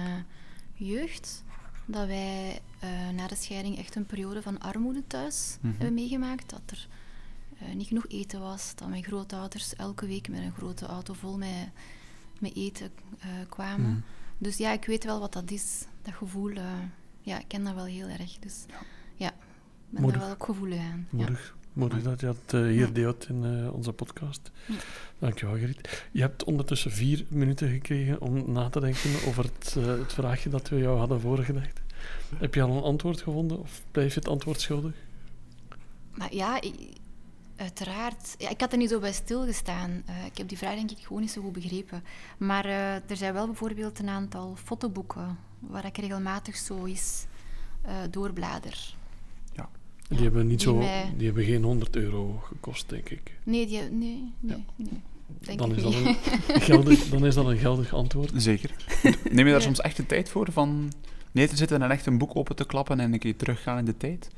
jeugd 0.73 1.43
dat 1.85 2.07
wij 2.07 2.59
eh, 2.79 2.89
na 3.09 3.27
de 3.27 3.35
scheiding 3.35 3.77
echt 3.77 3.95
een 3.95 4.05
periode 4.05 4.41
van 4.41 4.59
armoede 4.59 5.03
thuis 5.07 5.57
Mhm. 5.61 5.71
hebben 5.73 5.93
meegemaakt. 5.93 6.49
Dat 6.49 6.61
er 6.65 6.87
eh, 7.59 7.73
niet 7.75 7.87
genoeg 7.87 8.05
eten 8.07 8.39
was. 8.39 8.71
Dat 8.75 8.89
mijn 8.89 9.03
grootouders 9.03 9.75
elke 9.75 10.05
week 10.07 10.29
met 10.29 10.39
een 10.39 10.53
grote 10.57 10.85
auto 10.85 11.13
vol 11.13 11.37
met, 11.37 11.67
met 12.43 12.55
eten 12.55 12.91
eh, 13.19 13.27
kwamen. 13.49 13.89
Mhm. 13.89 13.99
Dus 14.37 14.57
ja, 14.57 14.71
ik 14.71 14.85
weet 14.85 15.03
wel 15.03 15.19
wat 15.19 15.33
dat 15.33 15.51
is. 15.51 15.85
Dat 16.01 16.13
gevoel, 16.13 16.49
eh, 16.51 16.63
ja, 17.21 17.39
ik 17.39 17.47
ken 17.47 17.63
dat 17.63 17.73
wel 17.73 17.85
heel 17.85 18.07
erg. 18.07 18.39
Dus 18.39 18.65
ja, 19.15 19.27
ik 19.29 19.33
ben 19.89 20.01
Moedig. 20.01 20.19
daar 20.19 20.29
wel 20.29 20.37
ook 20.39 20.45
gevoelig 20.45 20.79
aan. 20.79 21.07
Ja. 21.09 21.17
Moedig, 21.17 21.55
moedig 21.73 22.01
dat 22.03 22.19
je 22.19 22.25
dat 22.25 22.37
eh, 22.47 22.59
hier 22.61 22.73
Ja. 22.87 22.91
deelt 22.93 23.29
in 23.29 23.69
onze 23.71 23.93
podcast. 23.93 24.51
Ja. 24.67 24.75
Dankjewel, 25.19 25.55
Gerrit. 25.55 26.05
Je 26.11 26.21
hebt 26.21 26.43
ondertussen 26.43 26.91
vier 26.91 27.25
minuten 27.29 27.69
gekregen 27.69 28.21
om 28.21 28.51
na 28.51 28.69
te 28.69 28.79
denken 28.79 29.09
over 29.27 29.43
het, 29.43 29.73
het 29.73 30.13
vraagje 30.13 30.49
dat 30.49 30.69
we 30.69 30.77
jou 30.77 30.97
hadden 30.97 31.21
voorgelegd. 31.21 31.81
Heb 32.35 32.53
je 32.55 32.61
al 32.61 32.77
een 32.77 32.83
antwoord 32.83 33.21
gevonden 33.21 33.59
of 33.59 33.81
blijf 33.91 34.13
je 34.13 34.19
het 34.19 34.29
antwoord 34.29 34.61
schuldig? 34.61 34.93
Maar 36.13 36.33
ja, 36.35 36.63
i- 36.63 36.93
uiteraard. 37.55 38.35
Ja, 38.37 38.49
ik 38.49 38.59
had 38.61 38.71
er 38.71 38.77
niet 38.77 38.89
zo 38.89 38.99
bij 38.99 39.13
stilgestaan. 39.13 40.03
Eh 40.05 40.25
ik 40.25 40.37
heb 40.37 40.47
die 40.49 40.57
vraag 40.57 40.75
denk 40.75 40.91
ik 40.91 40.97
gewoon 40.99 41.21
niet 41.21 41.31
zo 41.31 41.41
goed 41.41 41.53
begrepen. 41.53 42.03
Maar 42.37 42.65
eh, 42.65 42.93
er 42.95 43.17
zijn 43.17 43.33
wel 43.33 43.45
bijvoorbeeld 43.45 43.99
een 43.99 44.09
aantal 44.09 44.55
fotoboeken 44.63 45.37
waar 45.59 45.85
ik 45.85 45.97
regelmatig 45.97 46.55
zo 46.55 46.85
eens 46.85 47.25
eh, 47.81 47.93
doorblader. 48.09 48.95
Die 50.07 50.17
Ja, 50.17 50.23
hebben 50.23 50.47
niet 50.47 50.57
die 50.59 50.67
zo, 50.67 50.75
mij- 50.75 51.13
die 51.17 51.25
hebben 51.25 51.43
geen 51.45 51.63
100 51.63 51.95
euro 51.95 52.39
gekost, 52.43 52.89
denk 52.89 53.09
ik. 53.09 53.31
Nee, 53.43 53.67
die, 53.67 53.79
nee, 53.81 54.33
nee, 54.39 54.65
nee. 54.75 55.01
Denk 55.39 55.59
Dan 55.59 55.75
is, 55.75 55.81
dat 55.83 55.93
een 55.93 56.15
geldig, 56.61 57.09
dan 57.09 57.25
is 57.25 57.35
dat 57.35 57.45
een 57.45 57.57
geldig 57.57 57.93
antwoord. 57.93 58.31
Zeker. 58.35 58.71
Neem 59.03 59.15
je 59.37 59.43
daar 59.43 59.45
Ja. 59.45 59.59
soms 59.59 59.81
echt 59.81 59.97
de 59.97 60.05
tijd 60.05 60.29
voor 60.29 60.51
van 60.51 60.91
neer 61.31 61.49
te 61.49 61.55
zitten 61.55 61.81
en 61.81 61.91
echt 61.91 62.05
een 62.05 62.17
boek 62.17 62.35
open 62.35 62.55
te 62.55 62.65
klappen 62.65 62.99
en 62.99 63.13
een 63.13 63.19
keer 63.19 63.35
teruggaan 63.35 63.77
in 63.77 63.85
de 63.85 63.97
tijd? 63.97 64.29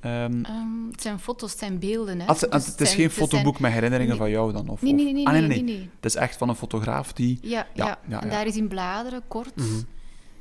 Ehm, 0.00 0.44
Ehm, 0.44 0.86
het 0.90 1.02
zijn 1.02 1.18
foto's, 1.18 1.50
het 1.50 1.58
zijn 1.58 1.78
beelden. 1.78 2.20
Hè. 2.20 2.26
als- 2.26 2.40
Dus 2.40 2.50
het 2.50 2.62
is 2.62 2.74
zijn- 2.74 3.00
geen 3.00 3.10
zijn- 3.10 3.10
fotoboek 3.28 3.60
met 3.60 3.72
herinneringen 3.72 4.10
Nee. 4.12 4.20
van 4.22 4.30
jou 4.30 4.52
dan? 4.52 4.68
Of, 4.68 4.82
Nee, 4.82 4.92
nee, 4.92 5.12
nee, 5.12 5.26
Ah, 5.26 5.32
nee, 5.32 5.46
nee, 5.46 5.62
nee. 5.62 5.90
Het 5.96 6.04
is 6.04 6.14
echt 6.14 6.36
van 6.36 6.48
een 6.48 6.54
fotograaf 6.54 7.12
die... 7.12 7.38
Ja, 7.42 7.48
Ja, 7.50 7.66
ja, 7.86 7.98
ja, 8.08 8.20
en 8.22 8.26
ja. 8.28 8.32
daar 8.34 8.46
is 8.46 8.56
in 8.56 8.68
bladeren, 8.68 9.22
kort. 9.28 9.56
Mhm. 9.56 9.68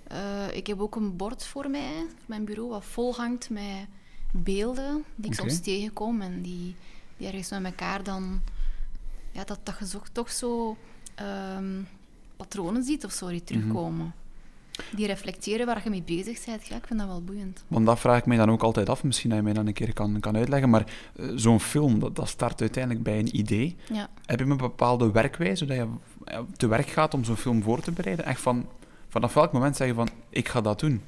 Eh, 0.07 0.17
ik 0.55 0.67
heb 0.67 0.79
ook 0.79 0.95
een 0.95 1.15
bord 1.15 1.45
voor 1.45 1.69
mij, 1.69 2.01
op 2.01 2.27
mijn 2.27 2.45
bureau, 2.45 2.69
wat 2.69 2.85
vol 2.85 3.15
hangt 3.15 3.49
met 3.49 3.87
beelden 4.31 5.03
die 5.15 5.31
ik 5.31 5.37
soms 5.37 5.59
tegenkom 5.59 6.21
en 6.21 6.41
die, 6.41 6.75
die 7.17 7.27
ergens 7.27 7.49
met 7.49 7.63
elkaar 7.63 8.03
dan... 8.03 8.41
Ja, 9.31 9.43
dat, 9.43 9.59
dat 9.63 9.75
je 9.79 9.97
toch 10.11 10.31
zo 10.31 10.77
ehm, 11.15 11.81
patronen 12.37 12.83
ziet 12.83 13.05
of 13.05 13.11
zo 13.11 13.27
die 13.27 13.43
terugkomen. 13.43 14.13
Die 14.95 15.07
reflecteren 15.07 15.65
waar 15.65 15.81
je 15.83 15.89
mee 15.89 16.01
bezig 16.03 16.45
bent. 16.45 16.67
Ja, 16.67 16.75
ik 16.75 16.87
vind 16.87 16.99
dat 16.99 17.07
wel 17.07 17.23
boeiend. 17.23 17.63
Want 17.67 17.85
dat 17.85 17.99
vraag 17.99 18.17
ik 18.17 18.25
mij 18.25 18.37
dan 18.37 18.51
ook 18.51 18.63
altijd 18.63 18.89
af. 18.89 19.03
Misschien 19.03 19.29
dat 19.29 19.37
je 19.39 19.43
mij 19.43 19.53
dan 19.53 19.67
een 19.67 19.73
keer 19.73 19.93
kan, 19.93 20.19
kan 20.19 20.35
uitleggen. 20.37 20.69
Maar 20.69 20.85
eh, 21.15 21.29
zo'n 21.35 21.59
film, 21.59 21.99
dat, 21.99 22.15
dat 22.15 22.27
start 22.29 22.61
uiteindelijk 22.61 23.03
bij 23.03 23.19
een 23.19 23.37
idee. 23.37 23.75
Ja. 23.93 24.07
Heb 24.25 24.39
je 24.39 24.45
een 24.45 24.57
bepaalde 24.57 25.11
werkwijze, 25.11 25.65
dat 25.65 25.77
je 25.77 25.87
eh, 26.23 26.39
te 26.57 26.67
werk 26.67 26.87
gaat 26.89 27.13
om 27.13 27.23
zo'n 27.23 27.35
film 27.37 27.63
voor 27.63 27.79
te 27.81 27.91
bereiden? 27.91 28.25
Echt 28.25 28.41
van, 28.41 28.65
vanaf 29.09 29.33
welk 29.33 29.51
moment 29.51 29.75
zeg 29.75 29.87
je 29.87 29.93
van, 29.93 30.09
ik 30.29 30.47
ga 30.47 30.61
dat 30.61 30.79
doen? 30.79 31.01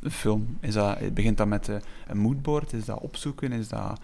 Een 0.00 0.10
film, 0.10 0.58
is 0.60 0.74
dat, 0.74 1.14
begint 1.14 1.36
dat 1.36 1.46
met 1.46 1.68
eh, 1.68 1.76
een 2.06 2.18
moodboard? 2.18 2.72
Is 2.72 2.84
dat 2.84 3.00
opzoeken? 3.00 3.52
Is 3.52 3.68
dat 3.68 4.00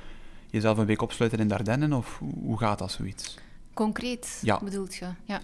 jezelf 0.51 0.79
een 0.79 0.87
week 0.87 1.03
opsluiten 1.03 1.41
in 1.41 1.49
de 1.49 1.55
Ardennen? 1.55 1.93
Of 1.93 2.19
hoe- 2.19 2.35
hoe 2.45 2.59
gaat 2.59 2.79
dat 2.79 2.93
zoiets? 2.93 3.39
Concreet, 3.75 4.39
Ja. 4.43 4.61
bedoelt 4.65 4.95
je? 4.95 5.07
Ja. 5.25 5.41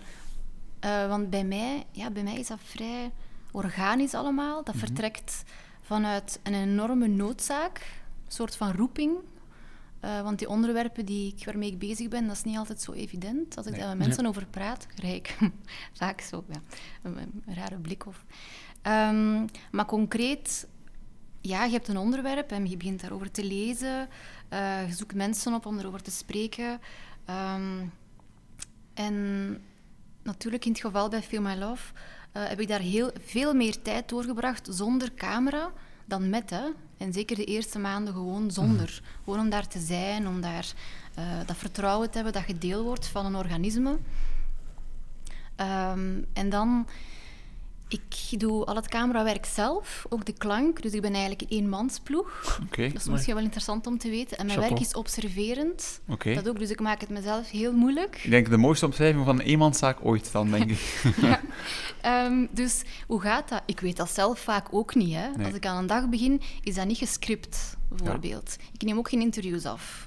Eh, 0.86 1.08
want 1.08 1.30
bij 1.30 1.44
mij, 1.44 1.86
ja, 1.90 2.10
bij 2.10 2.22
mij 2.22 2.38
is 2.38 2.46
dat 2.46 2.58
vrij 2.62 3.10
organisch 3.50 4.14
allemaal. 4.14 4.64
Dat 4.64 4.76
vertrekt 4.76 5.42
vanuit 5.80 6.40
een 6.42 6.54
enorme 6.54 7.06
noodzaak, 7.06 7.78
een 8.24 8.32
soort 8.32 8.56
van 8.56 8.72
roeping. 8.72 9.16
Eh, 10.00 10.22
want 10.22 10.38
die 10.38 10.48
onderwerpen 10.48 11.04
die 11.04 11.34
ik, 11.36 11.44
waarmee 11.44 11.70
ik 11.70 11.78
bezig 11.78 12.08
ben, 12.08 12.26
dat 12.26 12.36
is 12.36 12.42
niet 12.42 12.56
altijd 12.56 12.82
zo 12.82 12.92
evident. 12.92 13.56
Als 13.56 13.66
ik 13.66 13.72
Nee. 13.72 13.80
daar 13.80 13.96
met 13.96 14.06
mensen 14.06 14.26
over 14.26 14.46
praat, 14.46 14.86
krijg 14.86 15.14
ik 15.16 15.38
vaak 16.00 16.20
zo 16.20 16.44
ja, 16.48 16.60
een, 17.02 17.42
een 17.46 17.54
rare 17.54 17.76
blik. 17.78 18.06
Of. 18.06 18.24
Ehm, 18.82 19.46
maar 19.70 19.86
concreet, 19.86 20.66
ja, 21.40 21.64
je 21.64 21.72
hebt 21.72 21.88
een 21.88 21.96
onderwerp 21.96 22.50
en 22.50 22.66
je 22.66 22.76
begint 22.76 23.00
daarover 23.00 23.30
te 23.30 23.44
lezen. 23.44 24.08
Eh, 24.48 24.88
je 24.88 24.94
zoekt 24.94 25.14
mensen 25.14 25.54
op 25.54 25.66
om 25.66 25.78
erover 25.78 26.02
te 26.02 26.10
spreken. 26.10 26.80
Ehm, 27.24 27.86
en 28.94 29.14
natuurlijk, 30.26 30.64
in 30.64 30.72
het 30.72 30.80
geval 30.80 31.08
bij 31.08 31.22
Feel 31.22 31.42
My 31.42 31.54
Love, 31.54 31.92
eh, 32.32 32.48
heb 32.48 32.60
ik 32.60 32.68
daar 32.68 32.80
heel, 32.80 33.10
veel 33.24 33.54
meer 33.54 33.82
tijd 33.82 34.08
doorgebracht 34.08 34.68
zonder 34.70 35.14
camera 35.14 35.72
dan 36.04 36.30
met. 36.30 36.50
Hè. 36.50 36.64
En 36.96 37.12
zeker 37.12 37.36
de 37.36 37.44
eerste 37.44 37.78
maanden 37.78 38.14
gewoon 38.14 38.50
zonder. 38.50 39.02
Gewoon 39.24 39.40
om 39.40 39.50
daar 39.50 39.68
te 39.68 39.80
zijn, 39.80 40.28
om 40.28 40.40
daar 40.40 40.72
eh, 41.14 41.24
dat 41.46 41.56
vertrouwen 41.56 42.10
te 42.10 42.14
hebben 42.14 42.32
dat 42.32 42.46
je 42.46 42.58
deel 42.58 42.82
wordt 42.82 43.06
van 43.06 43.26
een 43.26 43.34
organisme. 43.34 43.98
Ehm, 45.56 46.22
en 46.32 46.48
dan, 46.48 46.86
ik 47.88 48.40
doe 48.40 48.64
al 48.64 48.76
het 48.76 48.88
camerawerk 48.88 49.46
zelf, 49.46 50.06
ook 50.08 50.24
de 50.24 50.32
klank. 50.32 50.82
Dus 50.82 50.92
ik 50.92 51.00
ben 51.00 51.12
eigenlijk 51.12 51.42
een 51.42 51.58
eenmansploeg. 51.58 52.60
Oké, 52.62 52.88
Dat 52.88 53.00
is 53.00 53.08
misschien 53.08 53.34
wel 53.34 53.42
interessant 53.42 53.86
om 53.86 53.98
te 53.98 54.08
weten. 54.10 54.38
En 54.38 54.46
mijn 54.46 54.58
Chapeau. 54.58 54.74
werk 54.74 54.88
is 54.88 54.94
observerend. 54.94 56.00
oké. 56.08 56.34
Dat 56.34 56.48
ook, 56.48 56.58
dus 56.58 56.70
ik 56.70 56.80
maak 56.80 57.00
het 57.00 57.08
mezelf 57.10 57.50
heel 57.50 57.72
moeilijk. 57.72 58.20
Ik 58.22 58.30
denk 58.30 58.50
de 58.50 58.56
mooiste 58.56 58.86
omschrijving 58.86 59.24
van 59.24 59.38
een 59.40 59.46
eenmanszaak 59.46 59.98
ooit 60.02 60.32
dan, 60.32 60.50
denk 60.50 60.70
ik. 60.70 61.02
Ja. 61.22 61.40
Ehm, 62.00 62.46
dus 62.50 62.82
hoe 63.06 63.20
gaat 63.20 63.48
dat? 63.48 63.62
Ik 63.66 63.80
weet 63.80 63.96
dat 63.96 64.10
zelf 64.10 64.38
vaak 64.38 64.66
ook 64.70 64.94
niet. 64.94 65.14
Hè. 65.14 65.28
Nee. 65.36 65.46
Als 65.46 65.54
ik 65.54 65.66
aan 65.66 65.76
een 65.76 65.86
dag 65.86 66.08
begin, 66.08 66.40
is 66.62 66.74
dat 66.74 66.86
niet 66.86 66.98
gescript, 66.98 67.76
bijvoorbeeld. 67.88 68.56
Ik 68.72 68.82
neem 68.82 68.98
ook 68.98 69.08
geen 69.08 69.20
interviews 69.20 69.64
af. 69.64 70.05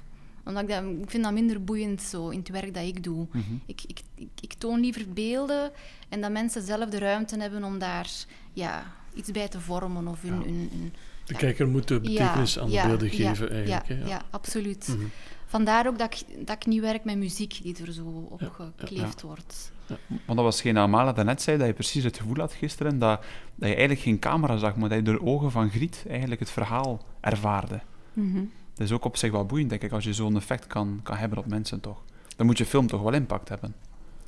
Omdat 0.56 0.62
ik, 0.62 0.68
dat, 0.68 1.02
ik 1.02 1.10
vind 1.10 1.24
dat 1.24 1.32
minder 1.32 1.64
boeiend 1.64 2.02
zo, 2.02 2.28
in 2.28 2.38
het 2.38 2.48
werk 2.48 2.74
dat 2.74 2.84
ik 2.84 3.04
doe. 3.04 3.26
Mhm. 3.32 3.40
ik, 3.66 3.80
ik, 3.86 4.00
ik, 4.14 4.28
ik 4.40 4.52
toon 4.52 4.80
liever 4.80 5.12
beelden 5.12 5.70
en 6.08 6.20
dat 6.20 6.30
mensen 6.30 6.62
zelf 6.62 6.88
de 6.88 6.98
ruimte 6.98 7.36
hebben 7.40 7.64
om 7.64 7.78
daar 7.78 8.08
ja, 8.52 8.92
iets 9.14 9.30
bij 9.30 9.48
te 9.48 9.60
vormen. 9.60 10.08
Of 10.08 10.22
hun, 10.22 10.34
Ja. 10.38 10.44
hun, 10.44 10.68
hun- 10.72 10.92
De 11.24 11.32
Ja. 11.32 11.38
kijker 11.38 11.68
moet 11.68 11.88
de 11.88 12.00
betekenis 12.00 12.58
aan 12.58 12.66
de 12.66 12.72
ja, 12.72 12.86
beelden 12.86 13.06
ja, 13.16 13.28
geven, 13.28 13.50
eigenlijk. 13.50 13.86
Ja, 13.88 13.94
hè, 13.94 14.00
ja. 14.00 14.06
ja, 14.08 14.22
absoluut. 14.30 14.88
Mhm. 14.88 15.06
Vandaar 15.46 15.86
ook 15.86 15.98
dat 15.98 16.14
ik, 16.14 16.46
dat 16.46 16.56
ik 16.56 16.66
niet 16.66 16.80
werk 16.80 17.04
met 17.04 17.16
muziek 17.16 17.58
die 17.62 17.76
er 17.86 17.92
zo 17.92 18.26
op 18.30 18.40
Ja, 18.40 18.50
ja, 18.58 18.72
gekleefd 18.76 19.22
wordt. 19.22 19.72
Want 20.08 20.26
dat 20.26 20.36
was 20.36 20.62
dat 20.62 20.76
Amala 20.76 21.12
daarnet 21.12 21.42
zei, 21.42 21.58
dat 21.58 21.66
je 21.66 21.72
precies 21.72 22.04
het 22.04 22.18
gevoel 22.18 22.36
had 22.36 22.52
gisteren 22.52 22.98
dat, 22.98 23.20
dat 23.54 23.68
je 23.68 23.74
eigenlijk 23.74 24.00
geen 24.00 24.18
camera 24.18 24.56
zag, 24.56 24.76
maar 24.76 24.88
dat 24.88 24.98
je 24.98 25.04
door 25.04 25.14
de 25.18 25.24
ogen 25.24 25.50
van 25.50 25.70
Griet 25.70 26.04
eigenlijk 26.08 26.40
het 26.40 26.50
verhaal 26.50 27.04
ervaarde. 27.20 27.80
Mhm. 28.12 28.40
Dat 28.80 28.88
is 28.88 28.94
ook 28.94 29.04
op 29.04 29.16
zich 29.16 29.30
wel 29.30 29.46
boeiend, 29.46 29.70
denk 29.70 29.82
ik, 29.82 29.92
als 29.92 30.04
je 30.04 30.12
zo'n 30.14 30.36
effect 30.36 30.66
kan, 30.66 31.00
kan 31.02 31.16
hebben 31.16 31.38
op 31.38 31.46
mensen, 31.46 31.80
toch? 31.80 32.02
Dan 32.36 32.46
moet 32.46 32.58
je 32.58 32.66
film 32.66 32.86
toch 32.86 33.02
wel 33.02 33.12
impact 33.12 33.48
hebben. 33.48 33.74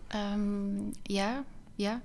Ehm, 0.06 0.78
ja, 1.02 1.44
ja. 1.74 2.00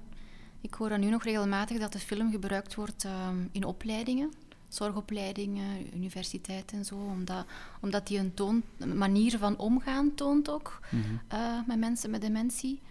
Ik 0.62 0.74
hoor 0.74 0.90
dan 0.90 1.00
nu 1.00 1.10
nog 1.10 1.24
regelmatig 1.24 1.80
dat 1.80 1.92
de 1.94 2.00
film 2.00 2.32
gebruikt 2.32 2.76
wordt 2.76 3.04
ehm, 3.06 3.36
in 3.52 3.64
opleidingen, 3.66 4.32
zorgopleidingen, 4.68 5.96
universiteiten 5.96 6.78
en 6.78 6.86
zo, 6.86 6.96
omdat, 6.96 7.46
omdat 7.82 8.08
die 8.08 8.20
een, 8.20 8.34
toon, 8.34 8.64
een 8.78 8.98
manier 8.98 9.38
van 9.38 9.58
omgaan 9.58 10.16
toont 10.16 10.50
ook 10.50 10.80
Mhm. 10.90 11.02
eh, 11.28 11.40
met 11.68 11.78
mensen 11.80 12.10
met 12.10 12.22
dementie. 12.22 12.82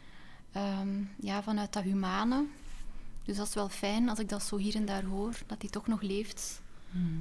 Ehm, 0.53 0.89
ja, 1.21 1.43
vanuit 1.43 1.73
dat 1.73 1.83
humane. 1.83 2.45
Dus 3.25 3.37
dat 3.37 3.47
is 3.49 3.55
wel 3.55 3.69
fijn 3.69 4.09
als 4.09 4.19
ik 4.19 4.29
dat 4.29 4.43
zo 4.43 4.57
hier 4.57 4.75
en 4.75 4.85
daar 4.87 5.05
hoor, 5.05 5.39
dat 5.47 5.61
die 5.61 5.71
toch 5.71 5.87
nog 5.87 6.03
leeft. 6.03 6.61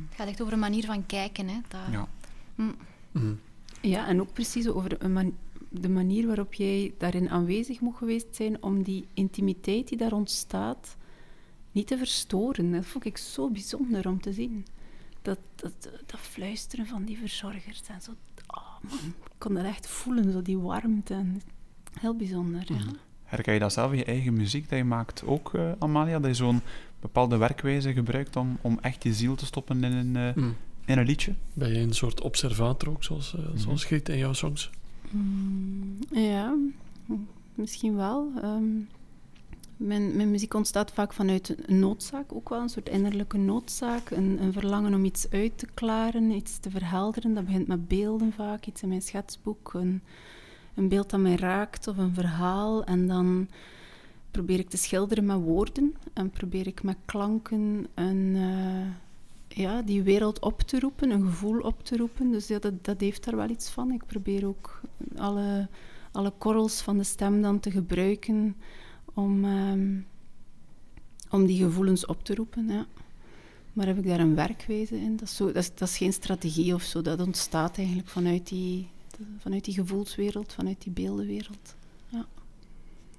Het 0.08 0.16
gaat 0.16 0.28
echt 0.28 0.42
over 0.42 0.54
een 0.54 0.60
manier 0.60 0.86
van 0.86 1.06
kijken. 1.06 1.48
Hè, 1.48 1.60
dat, 1.68 1.80
Ja. 1.92 2.08
Mm. 2.56 3.40
Ja, 3.82 4.08
en 4.08 4.22
ook 4.22 4.34
precies 4.34 4.68
over 4.68 5.04
een 5.04 5.14
man- 5.14 5.36
de 5.70 5.90
manier 5.90 6.28
waarop 6.28 6.54
jij 6.54 6.94
daarin 6.98 7.30
aanwezig 7.30 7.80
moet 7.80 7.96
geweest 7.96 8.36
zijn 8.36 8.64
om 8.64 8.84
die 8.84 9.08
intimiteit 9.14 9.88
die 9.88 9.98
daar 9.98 10.14
ontstaat 10.14 10.96
niet 11.72 11.88
te 11.88 11.98
verstoren. 11.98 12.72
Dat 12.72 12.86
vond 12.86 13.06
ik 13.06 13.18
zo 13.18 13.50
bijzonder 13.50 14.08
om 14.08 14.22
te 14.22 14.34
zien. 14.34 14.66
Dat, 15.22 15.40
dat, 15.56 15.90
dat 16.06 16.20
fluisteren 16.20 16.86
van 16.86 17.04
die 17.04 17.18
verzorgers 17.18 17.82
en 17.88 18.02
zo. 18.02 18.12
Oh 18.48 18.90
man, 18.90 19.00
ik 19.08 19.34
kon 19.38 19.54
dat 19.54 19.66
echt 19.66 19.88
voelen, 19.88 20.32
zo 20.32 20.42
die 20.42 20.58
warmte. 20.58 21.14
En 21.14 21.42
heel 22.00 22.16
bijzonder, 22.16 22.64
ja. 22.74 22.80
Herken 23.24 23.54
je 23.54 23.60
dat 23.60 23.74
zelf 23.74 23.92
in 23.92 23.98
je 23.98 24.06
eigen 24.06 24.34
muziek 24.34 24.70
dat 24.70 24.78
je 24.78 24.84
maakt 24.84 25.24
ook, 25.26 25.54
eh, 25.54 25.72
Amalia? 25.80 26.20
Dat 26.20 26.30
je 26.30 26.36
zo'n 26.44 26.62
bepaalde 27.00 27.38
werkwijze 27.38 27.94
gebruikt 27.94 28.36
om, 28.36 28.58
om 28.62 28.78
echt 28.82 29.04
je 29.04 29.14
ziel 29.14 29.36
te 29.36 29.46
stoppen 29.46 29.84
in 29.84 29.92
een, 29.92 30.16
eh, 30.16 30.36
Mhm. 30.36 30.52
In 30.86 30.98
een 30.98 31.06
liedje? 31.06 31.34
Ben 31.54 31.74
je 31.74 31.80
een 31.80 31.94
soort 31.94 32.22
observator 32.22 32.90
ook, 32.90 33.04
zoals, 33.04 33.36
eh, 33.36 33.44
zoals 33.56 33.84
Griet 33.84 34.10
in 34.10 34.18
jouw 34.18 34.34
songs? 34.34 34.70
Mm, 35.10 35.98
ja, 36.12 36.56
misschien 37.56 37.96
wel. 37.96 38.32
Ehm, 38.42 38.66
mijn, 39.78 40.16
mijn 40.16 40.32
muziek 40.32 40.54
ontstaat 40.54 40.92
vaak 40.92 41.14
vanuit 41.14 41.56
een 41.66 41.80
noodzaak, 41.80 42.34
ook 42.34 42.50
wel 42.50 42.62
een 42.62 42.70
soort 42.70 42.90
innerlijke 42.90 43.38
noodzaak. 43.38 44.10
Een, 44.10 44.38
een 44.42 44.54
verlangen 44.54 44.94
om 44.94 45.06
iets 45.06 45.30
uit 45.30 45.58
te 45.58 45.68
klaren, 45.74 46.32
iets 46.32 46.58
te 46.58 46.70
verhelderen. 46.70 47.34
Dat 47.34 47.46
begint 47.46 47.68
met 47.68 47.88
beelden 47.88 48.34
vaak, 48.34 48.66
iets 48.66 48.82
in 48.82 48.90
mijn 48.90 49.02
schetsboek. 49.02 49.74
Een, 49.74 50.02
een 50.76 50.88
beeld 50.88 51.10
dat 51.10 51.20
mij 51.20 51.36
raakt 51.36 51.88
of 51.88 51.98
een 51.98 52.14
verhaal. 52.14 52.84
En 52.84 53.08
dan 53.08 53.48
probeer 54.32 54.60
ik 54.60 54.70
te 54.70 54.78
schilderen 54.78 55.26
met 55.26 55.38
woorden 55.38 55.96
en 56.14 56.30
probeer 56.30 56.68
ik 56.68 56.84
met 56.84 56.98
klanken 57.06 57.88
een, 57.94 58.36
eh, 58.36 59.05
ja, 59.56 59.82
die 59.82 60.04
wereld 60.04 60.40
op 60.40 60.62
te 60.62 60.80
roepen, 60.80 61.10
een 61.10 61.24
gevoel 61.24 61.60
op 61.60 61.84
te 61.84 61.98
roepen. 61.98 62.32
Dus 62.32 62.48
ja, 62.48 62.60
dat, 62.60 62.86
dat 62.86 63.02
heeft 63.02 63.24
daar 63.24 63.36
wel 63.36 63.50
iets 63.50 63.70
van. 63.70 63.92
Ik 63.92 64.06
probeer 64.06 64.48
ook 64.48 64.82
alle, 65.18 65.68
alle 66.12 66.34
korrels 66.38 66.82
van 66.82 66.98
de 66.98 67.04
stem 67.04 67.42
dan 67.42 67.60
te 67.60 67.72
gebruiken 67.72 68.56
om, 69.14 69.46
ehm, 69.46 69.98
om 71.30 71.46
die 71.46 71.64
gevoelens 71.64 72.06
op 72.06 72.24
te 72.24 72.36
roepen. 72.36 72.68
Ja. 72.68 72.86
Maar 73.74 73.88
heb 73.88 73.98
ik 73.98 74.08
daar 74.08 74.20
een 74.20 74.36
werkwijze 74.36 74.96
in? 74.96 75.16
Dat 75.16 75.28
is, 75.28 75.36
zo, 75.36 75.52
dat, 75.52 75.82
is, 75.82 75.98
geen 75.98 76.14
strategie 76.14 76.74
of 76.74 76.84
zo. 76.84 77.02
Dat 77.02 77.20
ontstaat 77.20 77.78
eigenlijk 77.78 78.08
vanuit 78.08 78.48
die, 78.48 78.90
vanuit 79.38 79.66
die 79.66 79.74
gevoelswereld, 79.74 80.54
vanuit 80.54 80.82
die 80.82 80.92
beeldenwereld. 80.92 81.76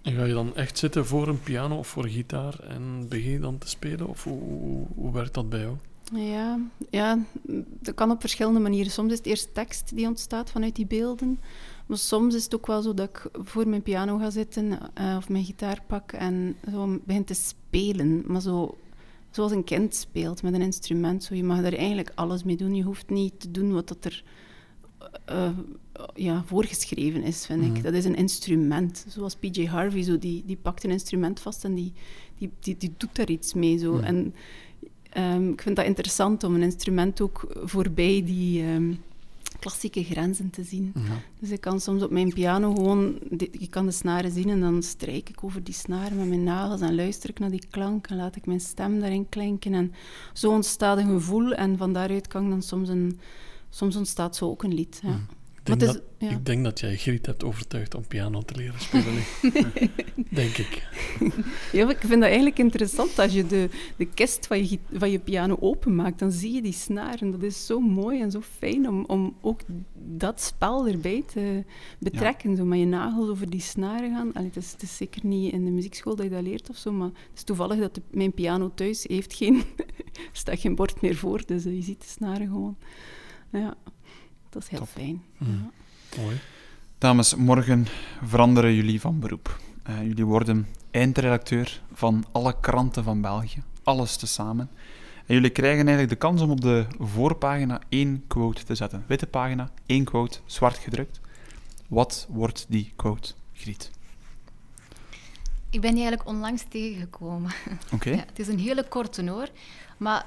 En 0.02 0.14
ga 0.14 0.24
je 0.24 0.32
dan 0.32 0.56
echt 0.56 0.78
zitten 0.78 1.06
voor 1.06 1.28
een 1.28 1.40
piano 1.40 1.78
of 1.78 1.88
voor 1.88 2.08
gitaar 2.08 2.60
en 2.60 3.08
begin 3.08 3.30
je 3.30 3.38
dan 3.38 3.58
te 3.58 3.68
spelen? 3.68 4.06
Of 4.06 4.24
hoe, 4.24 4.86
hoe 4.94 5.12
werkt 5.12 5.34
dat 5.34 5.48
bij 5.48 5.60
jou? 5.60 5.76
Ja, 6.14 6.58
ja, 6.90 7.18
dat 7.80 7.94
kan 7.94 8.10
op 8.10 8.20
verschillende 8.20 8.60
manieren. 8.60 8.90
Soms 8.90 9.12
is 9.12 9.18
het 9.18 9.26
eerst 9.26 9.54
tekst 9.54 9.96
die 9.96 10.06
ontstaat 10.06 10.50
vanuit 10.50 10.76
die 10.76 10.86
beelden. 10.86 11.40
Maar 11.86 11.98
soms 11.98 12.34
is 12.34 12.44
het 12.44 12.54
ook 12.54 12.66
wel 12.66 12.82
zo 12.82 12.94
dat 12.94 13.08
ik 13.08 13.28
voor 13.32 13.68
mijn 13.68 13.82
piano 13.82 14.18
ga 14.18 14.30
zitten 14.30 14.78
eh, 14.94 15.14
of 15.18 15.28
mijn 15.28 15.44
gitaar 15.44 15.82
pak 15.86 16.12
en 16.12 16.56
zo 16.70 16.98
begin 17.04 17.24
te 17.24 17.34
spelen. 17.34 18.22
Maar 18.26 18.40
zo, 18.40 18.78
zoals 19.30 19.52
een 19.52 19.64
kind 19.64 19.94
speelt 19.94 20.42
met 20.42 20.54
een 20.54 20.62
instrument. 20.62 21.24
Zo, 21.24 21.34
je 21.34 21.44
mag 21.44 21.58
er 21.64 21.76
eigenlijk 21.76 22.12
alles 22.14 22.44
mee 22.44 22.56
doen. 22.56 22.74
Je 22.74 22.82
hoeft 22.82 23.10
niet 23.10 23.40
te 23.40 23.50
doen 23.50 23.72
wat 23.72 23.88
dat 23.88 24.04
er 24.04 24.24
eh, 25.24 25.50
ja, 26.14 26.42
voorgeschreven 26.46 27.22
is, 27.22 27.46
vind 27.46 27.62
Mhm. 27.62 27.74
ik. 27.74 27.82
Dat 27.82 27.92
is 27.94 28.04
een 28.04 28.16
instrument. 28.16 29.04
Zoals 29.08 29.36
PJ 29.36 29.66
Harvey, 29.66 30.02
zo, 30.02 30.18
die, 30.18 30.42
die 30.46 30.56
pakt 30.62 30.84
een 30.84 30.90
instrument 30.90 31.40
vast 31.40 31.64
en 31.64 31.74
die, 31.74 31.92
die, 32.38 32.50
die, 32.60 32.76
die 32.76 32.92
doet 32.96 33.16
daar 33.16 33.30
iets 33.30 33.54
mee. 33.54 33.78
Zo. 33.78 33.92
Mhm. 33.92 34.04
En 34.04 34.34
Ehm, 35.16 35.48
ik 35.48 35.62
vind 35.62 35.76
dat 35.76 35.84
interessant 35.84 36.44
om 36.44 36.54
een 36.54 36.62
instrument 36.62 37.20
ook 37.20 37.46
voorbij 37.64 38.22
die 38.24 38.62
ehm, 38.62 38.92
klassieke 39.58 40.04
grenzen 40.04 40.50
te 40.50 40.62
zien. 40.62 40.94
Dus 41.38 41.50
ik 41.50 41.60
kan 41.60 41.80
soms 41.80 42.02
op 42.02 42.10
mijn 42.10 42.32
piano 42.32 42.74
gewoon, 42.74 43.18
je 43.38 43.68
kan 43.70 43.86
de 43.86 43.92
snaren 43.92 44.30
zien 44.30 44.48
en 44.48 44.60
dan 44.60 44.82
strijk 44.82 45.28
ik 45.28 45.44
over 45.44 45.64
die 45.64 45.74
snaren 45.74 46.16
met 46.16 46.28
mijn 46.28 46.44
nagels 46.44 46.80
en 46.80 46.94
luister 46.94 47.30
ik 47.30 47.38
naar 47.38 47.50
die 47.50 47.66
klank 47.70 48.06
en 48.06 48.16
laat 48.16 48.36
ik 48.36 48.46
mijn 48.46 48.60
stem 48.60 49.00
daarin 49.00 49.28
klinken. 49.28 49.74
En 49.74 49.92
zo 50.32 50.50
ontstaat 50.50 50.98
een 50.98 51.08
gevoel 51.08 51.52
en 51.52 51.76
van 51.76 51.92
daaruit 51.92 52.26
kan 52.26 52.44
ik 52.44 52.50
dan 52.50 52.62
soms 52.62 52.88
een, 52.88 53.20
soms 53.70 53.96
ontstaat 53.96 54.36
zo 54.36 54.48
ook 54.48 54.62
een 54.62 54.74
lied. 54.74 55.00
Ja. 55.02 55.20
Denk, 55.66 55.80
het 55.80 55.88
is- 55.88 55.94
dat, 55.94 56.02
ja. 56.18 56.30
ik 56.30 56.46
denk 56.46 56.64
dat 56.64 56.80
jij 56.80 56.96
Griet 56.96 57.26
hebt 57.26 57.44
overtuigd 57.44 57.94
om 57.94 58.06
piano 58.06 58.42
te 58.42 58.54
leren 58.56 58.80
spelen. 58.80 59.14
denk 60.30 60.56
ik. 60.56 60.88
Ja, 61.72 61.90
ik 61.90 61.98
vind 61.98 62.10
dat 62.10 62.22
eigenlijk 62.22 62.58
interessant. 62.58 63.18
Als 63.18 63.32
je 63.32 63.46
de, 63.46 63.68
de 63.96 64.04
kist 64.06 64.46
van 64.46 64.68
je, 64.68 64.78
van 64.92 65.10
je 65.10 65.18
piano 65.18 65.56
openmaakt, 65.60 66.18
dan 66.18 66.32
zie 66.32 66.52
je 66.52 66.62
die 66.62 66.72
snaren. 66.72 67.30
Dat 67.30 67.42
is 67.42 67.66
zo 67.66 67.80
mooi 67.80 68.20
en 68.20 68.30
zo 68.30 68.40
fijn 68.40 68.88
om, 68.88 69.04
om 69.06 69.36
ook 69.40 69.60
dat 69.94 70.40
spel 70.40 70.88
erbij 70.88 71.22
te 71.32 71.64
betrekken. 71.98 72.56
Zo 72.56 72.64
met 72.64 72.78
je 72.78 72.84
nagels 72.86 73.28
over 73.28 73.50
die 73.50 73.60
snaren 73.60 74.10
gaan. 74.14 74.32
Allee, 74.32 74.48
het, 74.48 74.56
is, 74.56 74.72
het 74.72 74.82
is 74.82 74.96
zeker 74.96 75.26
niet 75.26 75.52
in 75.52 75.64
de 75.64 75.70
muziekschool 75.70 76.16
dat 76.16 76.24
je 76.24 76.30
dat 76.30 76.42
leert 76.42 76.70
of 76.70 76.76
zo, 76.76 76.92
maar 76.92 77.08
het 77.08 77.16
is 77.34 77.42
toevallig 77.42 77.78
dat 77.78 77.94
de- 77.94 78.02
mijn 78.10 78.32
piano 78.32 78.70
thuis 78.74 79.04
heeft 79.08 79.34
geen... 79.34 79.56
er 79.76 79.84
staat 80.32 80.60
geen 80.60 80.74
bord 80.74 81.00
meer 81.00 81.16
voor, 81.16 81.42
dus 81.46 81.64
eh, 81.64 81.74
je 81.74 81.82
ziet 81.82 82.00
de 82.00 82.06
snaren 82.08 82.46
gewoon. 82.46 82.76
Ja, 83.52 83.74
dat 84.56 84.64
is 84.64 84.70
heel 84.70 84.78
Top. 84.78 84.88
fijn. 84.88 85.22
Mhm. 85.38 85.50
Ja. 85.50 86.22
Mooi. 86.22 86.40
Dames, 86.98 87.34
morgen 87.34 87.86
veranderen 88.24 88.74
jullie 88.74 89.00
van 89.00 89.20
beroep. 89.20 89.60
Eh, 89.82 90.02
jullie 90.02 90.24
worden 90.24 90.66
eindredacteur 90.90 91.82
van 91.92 92.24
alle 92.32 92.60
kranten 92.60 93.04
van 93.04 93.20
België. 93.20 93.62
Alles 93.82 94.16
tezamen. 94.16 94.70
En 95.26 95.34
jullie 95.34 95.50
krijgen 95.50 95.86
eigenlijk 95.86 96.08
de 96.08 96.16
kans 96.16 96.40
om 96.40 96.50
op 96.50 96.60
de 96.60 96.86
voorpagina 96.98 97.80
één 97.88 98.24
quote 98.26 98.64
te 98.64 98.74
zetten. 98.74 99.04
Witte 99.06 99.26
pagina, 99.26 99.70
één 99.86 100.04
quote, 100.04 100.38
zwart 100.46 100.78
gedrukt. 100.78 101.20
Wat 101.88 102.26
wordt 102.30 102.66
die 102.68 102.92
quote, 102.96 103.32
Griet? 103.52 103.90
Ik 105.70 105.80
ben 105.80 105.94
die 105.94 106.04
eigenlijk 106.04 106.28
onlangs 106.28 106.64
tegengekomen. 106.68 107.50
Oké? 107.94 108.10
Ja, 108.10 108.24
het 108.26 108.38
is 108.38 108.48
een 108.48 108.58
hele 108.58 108.88
korte 108.88 109.30
hoor, 109.30 109.48
maar 109.96 110.26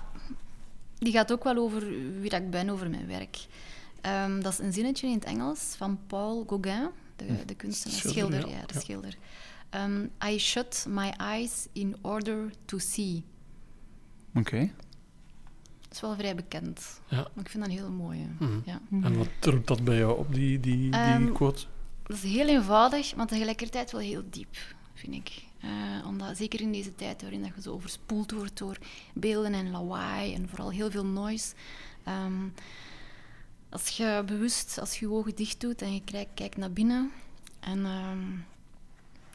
die 0.97 1.13
gaat 1.13 1.31
ook 1.31 1.43
wel 1.43 1.57
over 1.57 1.87
wie 2.21 2.29
dat 2.29 2.41
ik 2.41 2.49
ben, 2.49 2.69
over 2.69 2.89
mijn 2.89 3.07
werk. 3.07 3.37
Ehm, 4.01 4.41
dat 4.41 4.51
is 4.51 4.59
een 4.59 4.73
zinnetje 4.73 5.07
in 5.07 5.13
het 5.13 5.23
Engels 5.23 5.59
van 5.77 5.99
Paul 6.07 6.43
Gauguin, 6.47 6.89
de, 7.15 7.45
de 7.45 7.55
kunstenaar, 7.55 7.97
Schilder, 7.97 8.19
schilder, 8.39 8.49
ja. 8.49 8.57
ja, 8.59 8.65
de 8.65 8.73
Ja. 8.73 8.79
schilder. 8.79 9.15
Ehm, 9.69 10.05
I 10.25 10.39
shut 10.39 10.85
my 10.89 11.09
eyes 11.17 11.67
in 11.73 11.95
order 12.01 12.51
to 12.65 12.77
see. 12.77 13.23
Oké. 14.35 14.59
Dat 15.81 15.91
is 15.97 16.01
wel 16.01 16.15
vrij 16.15 16.35
bekend. 16.35 17.01
Ja. 17.07 17.17
Maar 17.33 17.43
ik 17.43 17.49
vind 17.49 17.63
dat 17.63 17.73
een 17.73 17.79
hele 17.79 17.89
mooie. 17.89 18.25
Mhm. 18.39 18.59
Ja. 18.65 18.81
En 19.01 19.17
wat 19.17 19.27
roept 19.41 19.67
dat 19.67 19.83
bij 19.83 19.97
jou 19.97 20.17
op, 20.19 20.33
die, 20.33 20.59
die, 20.59 20.75
die 20.77 20.91
Ehm, 20.99 21.31
quote? 21.33 21.65
Dat 22.03 22.17
is 22.17 22.23
heel 22.23 22.47
eenvoudig, 22.47 23.15
maar 23.15 23.27
tegelijkertijd 23.27 23.91
wel 23.91 24.01
heel 24.01 24.23
diep, 24.29 24.57
vind 24.93 25.13
ik. 25.13 25.43
Eh, 25.59 25.69
omdat, 26.07 26.37
zeker 26.37 26.61
in 26.61 26.71
deze 26.71 26.95
tijd 26.95 27.21
waarin 27.21 27.41
dat 27.41 27.51
je 27.55 27.61
zo 27.61 27.71
overspoeld 27.73 28.31
wordt 28.31 28.57
door 28.57 28.77
beelden 29.13 29.53
en 29.53 29.71
lawaai 29.71 30.33
en 30.33 30.49
vooral 30.49 30.71
heel 30.71 30.91
veel 30.91 31.05
noise. 31.05 31.53
ehm, 32.03 32.47
als 33.69 33.87
je 33.89 34.23
bewust, 34.25 34.79
als 34.79 34.99
je 34.99 35.05
je 35.05 35.11
ogen 35.11 35.35
dicht 35.35 35.61
doet 35.61 35.81
en 35.81 35.93
je 35.93 36.01
kijkt, 36.33 36.57
naar 36.57 36.71
binnen 36.71 37.11
en, 37.59 37.85
ehm, 37.85 38.27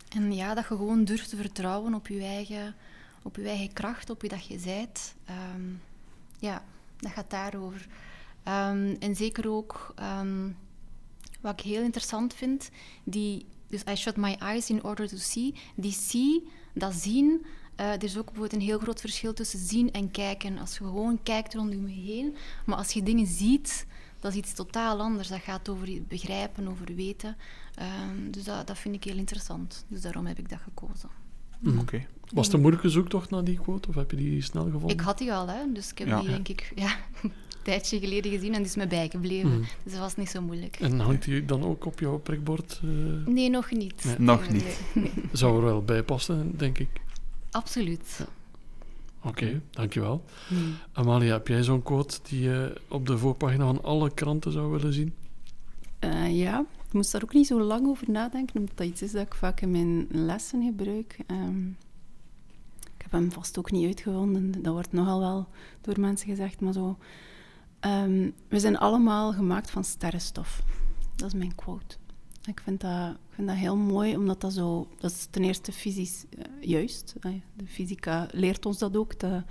en 0.08 0.32
ja, 0.32 0.54
dat 0.54 0.68
je 0.68 0.76
gewoon 0.76 1.04
durft 1.04 1.28
te 1.28 1.36
vertrouwen 1.36 1.94
op 1.94 2.08
je 2.08 2.20
eigen, 2.20 2.74
op 3.22 3.36
je 3.36 3.48
eigen 3.48 3.72
kracht, 3.72 4.10
op 4.10 4.20
wie 4.20 4.30
dat 4.30 4.46
je 4.46 4.58
zijt. 4.58 5.14
Ehm, 5.24 5.62
ja, 6.38 6.64
dat 6.96 7.12
gaat 7.12 7.30
daarover. 7.30 7.86
Ehm, 8.42 8.94
en 8.98 9.16
zeker 9.16 9.50
ook 9.50 9.94
wat 11.40 11.60
ik 11.60 11.64
heel 11.66 11.82
interessant 11.82 12.34
vind, 12.34 12.70
die, 13.04 13.46
dus 13.66 13.82
I 13.90 13.94
shut 13.96 14.16
my 14.16 14.36
eyes 14.38 14.70
in 14.70 14.84
order 14.84 15.08
to 15.08 15.16
see, 15.16 15.54
die 15.74 15.92
see, 15.92 16.48
dat 16.72 16.94
zien, 16.94 17.46
eh, 17.76 17.92
er 17.92 18.04
is 18.04 18.18
ook 18.18 18.24
bijvoorbeeld 18.24 18.52
een 18.52 18.68
heel 18.68 18.78
groot 18.78 19.00
verschil 19.00 19.32
tussen 19.32 19.58
zien 19.58 19.92
en 19.92 20.10
kijken. 20.10 20.58
Als 20.58 20.78
je 20.78 20.84
gewoon 20.84 21.22
kijkt 21.22 21.54
rondom 21.54 21.88
je 21.88 22.12
heen, 22.12 22.36
maar 22.66 22.76
als 22.76 22.92
je 22.92 23.02
dingen 23.02 23.26
ziet, 23.26 23.86
dat 24.24 24.32
is 24.32 24.38
iets 24.38 24.52
totaal 24.52 25.00
anders. 25.00 25.28
Dat 25.28 25.40
gaat 25.40 25.68
over 25.68 25.88
begrijpen, 26.08 26.68
over 26.68 26.94
weten. 26.94 27.36
Ehm, 27.74 28.30
dus 28.30 28.44
dat, 28.44 28.66
dat 28.66 28.78
vind 28.78 28.94
ik 28.94 29.04
heel 29.04 29.16
interessant. 29.16 29.84
Dus 29.88 30.00
daarom 30.00 30.26
heb 30.26 30.38
ik 30.38 30.48
dat 30.48 30.58
gekozen. 30.64 31.08
Mhm. 31.58 31.78
Oké. 31.78 32.06
Was 32.32 32.44
het 32.46 32.54
een 32.54 32.60
moeilijke 32.60 32.88
zoektocht 32.88 33.30
naar 33.30 33.44
die 33.44 33.58
quote, 33.58 33.88
of 33.88 33.94
heb 33.94 34.10
je 34.10 34.16
die 34.16 34.42
snel 34.42 34.64
gevonden? 34.64 34.88
Ik 34.90 35.00
had 35.00 35.18
die 35.18 35.32
al, 35.32 35.48
hè, 35.48 35.72
dus 35.72 35.90
ik 35.90 35.98
heb 35.98 36.08
Ja. 36.08 36.20
die 36.20 36.28
denk 36.28 36.48
ik 36.48 36.72
ja, 36.74 36.88
een 37.22 37.32
tijdje 37.62 37.98
geleden 37.98 38.30
gezien 38.30 38.52
en 38.52 38.58
die 38.58 38.66
is 38.66 38.76
me 38.76 38.86
bijgebleven. 38.86 39.50
Mhm. 39.50 39.60
Dus 39.82 39.92
dat 39.92 40.00
was 40.00 40.16
niet 40.16 40.30
zo 40.30 40.40
moeilijk. 40.42 40.76
En 40.80 40.98
hangt 41.00 41.24
die 41.24 41.44
dan 41.44 41.64
ook 41.64 41.84
op 41.86 42.00
jouw 42.00 42.18
prikbord? 42.18 42.80
eh, 42.82 42.88
Nee, 43.26 43.50
nog 43.50 43.70
niet. 43.70 44.04
Nee. 44.04 44.14
Nog 44.18 44.48
Nee, 44.48 44.50
niet. 44.62 44.80
nee. 44.94 45.12
zou 45.32 45.56
er 45.56 45.64
wel 45.64 45.82
bij 45.82 46.02
passen, 46.02 46.56
denk 46.56 46.78
ik. 46.78 46.88
Absoluut. 47.50 48.26
Oké, 49.24 49.62
dankjewel. 49.70 50.24
Hmm. 50.48 50.74
Amalia, 50.92 51.32
heb 51.32 51.48
jij 51.48 51.62
zo'n 51.62 51.82
quote 51.82 52.18
die 52.28 52.42
je 52.42 52.80
op 52.88 53.06
de 53.06 53.18
voorpagina 53.18 53.64
van 53.64 53.82
alle 53.82 54.14
kranten 54.14 54.52
zou 54.52 54.70
willen 54.70 54.92
zien? 54.92 55.14
Eh, 55.98 56.38
ja, 56.38 56.64
ik 56.86 56.92
moest 56.92 57.12
daar 57.12 57.22
ook 57.22 57.32
niet 57.32 57.46
zo 57.46 57.60
lang 57.60 57.86
over 57.86 58.10
nadenken, 58.10 58.56
omdat 58.56 58.76
dat 58.76 58.86
iets 58.86 59.02
is 59.02 59.12
dat 59.12 59.26
ik 59.26 59.34
vaak 59.34 59.60
in 59.60 59.70
mijn 59.70 60.06
lessen 60.10 60.64
gebruik. 60.64 61.18
Ehm, 61.26 61.68
ik 62.96 63.02
heb 63.02 63.12
hem 63.12 63.32
vast 63.32 63.58
ook 63.58 63.70
niet 63.70 63.86
uitgevonden, 63.86 64.62
dat 64.62 64.72
wordt 64.72 64.92
nogal 64.92 65.20
wel 65.20 65.48
door 65.80 66.00
mensen 66.00 66.28
gezegd, 66.28 66.60
maar 66.60 66.72
zo... 66.72 66.98
ehm, 67.80 68.30
we 68.48 68.60
zijn 68.60 68.78
allemaal 68.78 69.32
gemaakt 69.32 69.70
van 69.70 69.84
sterrenstof. 69.84 70.62
Dat 71.16 71.26
is 71.26 71.34
mijn 71.34 71.54
quote. 71.54 71.96
Ik 72.46 72.60
vind 72.60 72.80
dat, 72.80 73.10
ik 73.10 73.34
vind 73.34 73.48
dat 73.48 73.56
heel 73.56 73.76
mooi, 73.76 74.16
omdat 74.16 74.40
dat 74.40 74.52
zo... 74.52 74.88
Dat 74.98 75.10
is 75.10 75.26
ten 75.30 75.44
eerste 75.44 75.72
fysisch 75.72 76.24
eh, 76.38 76.44
juist. 76.60 77.14
De 77.56 77.66
fysica 77.66 78.28
leert 78.30 78.66
ons 78.66 78.78
dat 78.78 78.96
ook, 78.96 79.20
dat 79.20 79.42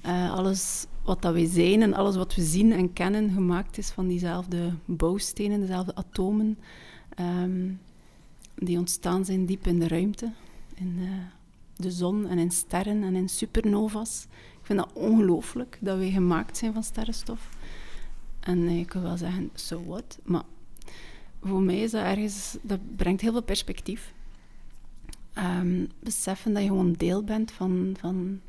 eh, 0.00 0.32
alles 0.32 0.86
wat 1.04 1.22
dat 1.22 1.32
wij 1.32 1.46
zijn 1.46 1.82
en 1.82 1.94
alles 1.94 2.16
wat 2.16 2.34
we 2.34 2.42
zien 2.42 2.72
en 2.72 2.92
kennen 2.92 3.30
gemaakt 3.30 3.78
is 3.78 3.90
van 3.90 4.08
diezelfde 4.08 4.72
bouwstenen, 4.84 5.60
dezelfde 5.60 5.94
atomen, 5.94 6.58
ehm, 7.14 7.70
die 8.54 8.78
ontstaan 8.78 9.24
zijn 9.24 9.46
diep 9.46 9.66
in 9.66 9.78
de 9.78 9.88
ruimte, 9.88 10.32
in 10.74 10.98
eh, 11.00 11.08
de 11.76 11.90
zon 11.90 12.26
en 12.26 12.38
in 12.38 12.50
sterren 12.50 13.02
en 13.02 13.14
in 13.14 13.28
supernova's. 13.28 14.26
Ik 14.60 14.66
vind 14.66 14.78
dat 14.78 14.92
ongelooflijk 14.92 15.78
dat 15.80 15.98
wij 15.98 16.10
gemaakt 16.10 16.56
zijn 16.56 16.72
van 16.72 16.82
sterrenstof. 16.82 17.48
En 18.40 18.68
ik 18.68 18.86
kan 18.86 19.02
wel 19.02 19.16
zeggen, 19.16 19.50
so 19.54 19.84
what? 19.84 20.18
Maar 20.22 20.42
voor 21.42 21.62
mij 21.62 21.78
is 21.80 21.90
dat 21.90 22.02
ergens, 22.02 22.56
dat 22.62 22.78
brengt 22.96 23.20
heel 23.20 23.32
veel 23.32 23.42
perspectief. 23.42 24.12
Ehm, 25.32 25.84
beseffen 26.00 26.52
dat 26.52 26.62
je 26.62 26.68
gewoon 26.68 26.92
deel 26.92 27.22
bent 27.24 27.52
van, 27.52 27.94
van 27.98 28.40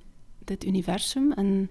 dit 0.46 0.66
universum 0.66 1.32
en 1.32 1.70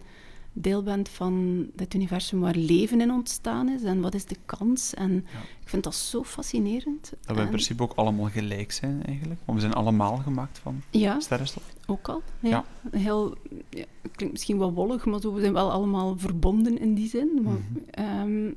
deel 0.53 0.83
bent 0.83 1.09
van 1.09 1.67
dit 1.75 1.95
universum 1.95 2.41
waar 2.41 2.55
leven 2.55 3.01
in 3.01 3.11
ontstaan 3.11 3.69
is 3.69 3.83
en 3.83 4.01
wat 4.01 4.15
is 4.15 4.25
de 4.25 4.37
kans. 4.47 4.95
En 4.95 5.17
ik 5.63 5.69
vind 5.69 5.85
dat 5.85 5.95
zo 5.95 6.25
fascinerend. 6.25 7.13
Dat 7.27 7.37
we 7.37 7.43
in 7.43 7.49
principe 7.49 7.83
ook 7.83 7.93
allemaal 7.93 8.29
gelijk 8.29 8.73
zijn, 8.73 9.05
eigenlijk. 9.05 9.41
Want 9.45 9.59
we 9.59 9.65
zijn 9.65 9.77
allemaal 9.77 10.17
gemaakt 10.17 10.59
van 10.59 10.83
Ja, 10.91 11.21
sterrenstof. 11.21 11.75
ook 11.87 12.09
al. 12.09 12.23
Ja. 12.41 12.49
Ja. 12.49 12.65
Heel, 12.99 13.37
ja, 13.71 13.85
het 14.03 14.11
klinkt 14.13 14.33
misschien 14.35 14.59
wel 14.59 14.73
wollig, 14.73 15.05
maar 15.05 15.21
zo, 15.21 15.33
we 15.35 15.41
zijn 15.41 15.53
wel 15.53 15.71
allemaal 15.71 16.19
verbonden 16.19 16.79
in 16.79 16.95
die 16.95 17.09
zin. 17.09 17.41
Maar, 17.43 17.53
Mhm. 17.53 17.79
ehm, 17.91 18.53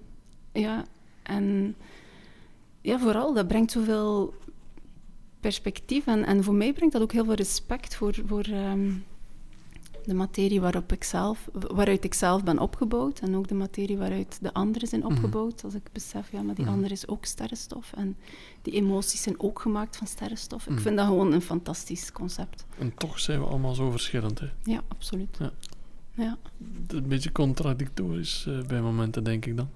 ja, 0.64 0.86
en 1.24 1.76
ja, 2.86 3.00
vooral, 3.00 3.34
dat 3.34 3.48
brengt 3.48 3.72
zoveel 3.72 4.34
perspectief. 5.40 6.08
En, 6.08 6.26
en 6.26 6.44
voor 6.44 6.54
mij 6.54 6.74
brengt 6.74 6.94
dat 6.94 7.02
ook 7.02 7.12
heel 7.12 7.26
veel 7.26 7.34
respect 7.34 7.96
voor, 7.96 8.14
voor 8.28 8.44
ehm, 8.44 8.92
de 10.06 10.14
materie 10.14 10.62
waarop 10.62 10.92
ik 10.92 11.04
zelf, 11.04 11.50
waaruit 11.52 12.04
ik 12.04 12.14
zelf 12.14 12.44
ben 12.44 12.60
opgebouwd. 12.60 13.20
En 13.20 13.36
ook 13.36 13.48
de 13.48 13.54
materie 13.56 13.98
waaruit 13.98 14.38
de 14.42 14.54
anderen 14.54 14.88
zijn 14.88 15.02
Mhm. 15.02 15.12
opgebouwd. 15.12 15.64
Als 15.64 15.74
ik 15.74 15.82
besef, 15.92 16.32
ja, 16.32 16.42
maar 16.42 16.56
die 16.56 16.64
Mhm. 16.66 16.74
andere 16.74 16.94
is 16.94 17.08
ook 17.08 17.26
sterrenstof. 17.26 17.94
En 17.96 18.18
die 18.62 18.74
emoties 18.74 19.22
zijn 19.22 19.40
ook 19.40 19.60
gemaakt 19.62 19.98
van 19.98 20.08
sterrenstof. 20.08 20.66
Mhm. 20.66 20.76
Ik 20.76 20.82
vind 20.82 20.98
dat 20.98 21.06
gewoon 21.08 21.32
een 21.34 21.42
fantastisch 21.42 22.12
concept. 22.12 22.66
En 22.80 22.94
toch 22.96 23.20
zijn 23.20 23.40
we 23.40 23.46
allemaal 23.46 23.74
zo 23.76 23.92
verschillend. 23.92 24.40
Hè? 24.40 24.48
Ja, 24.64 24.82
absoluut. 24.88 25.38
Ja. 25.40 25.52
Ja. 26.14 26.38
Een 26.88 27.08
beetje 27.08 27.32
contradictorisch 27.32 28.46
eh, 28.48 28.62
bij 28.68 28.82
momenten, 28.82 29.24
denk 29.24 29.46
ik 29.46 29.58
dan. 29.58 29.70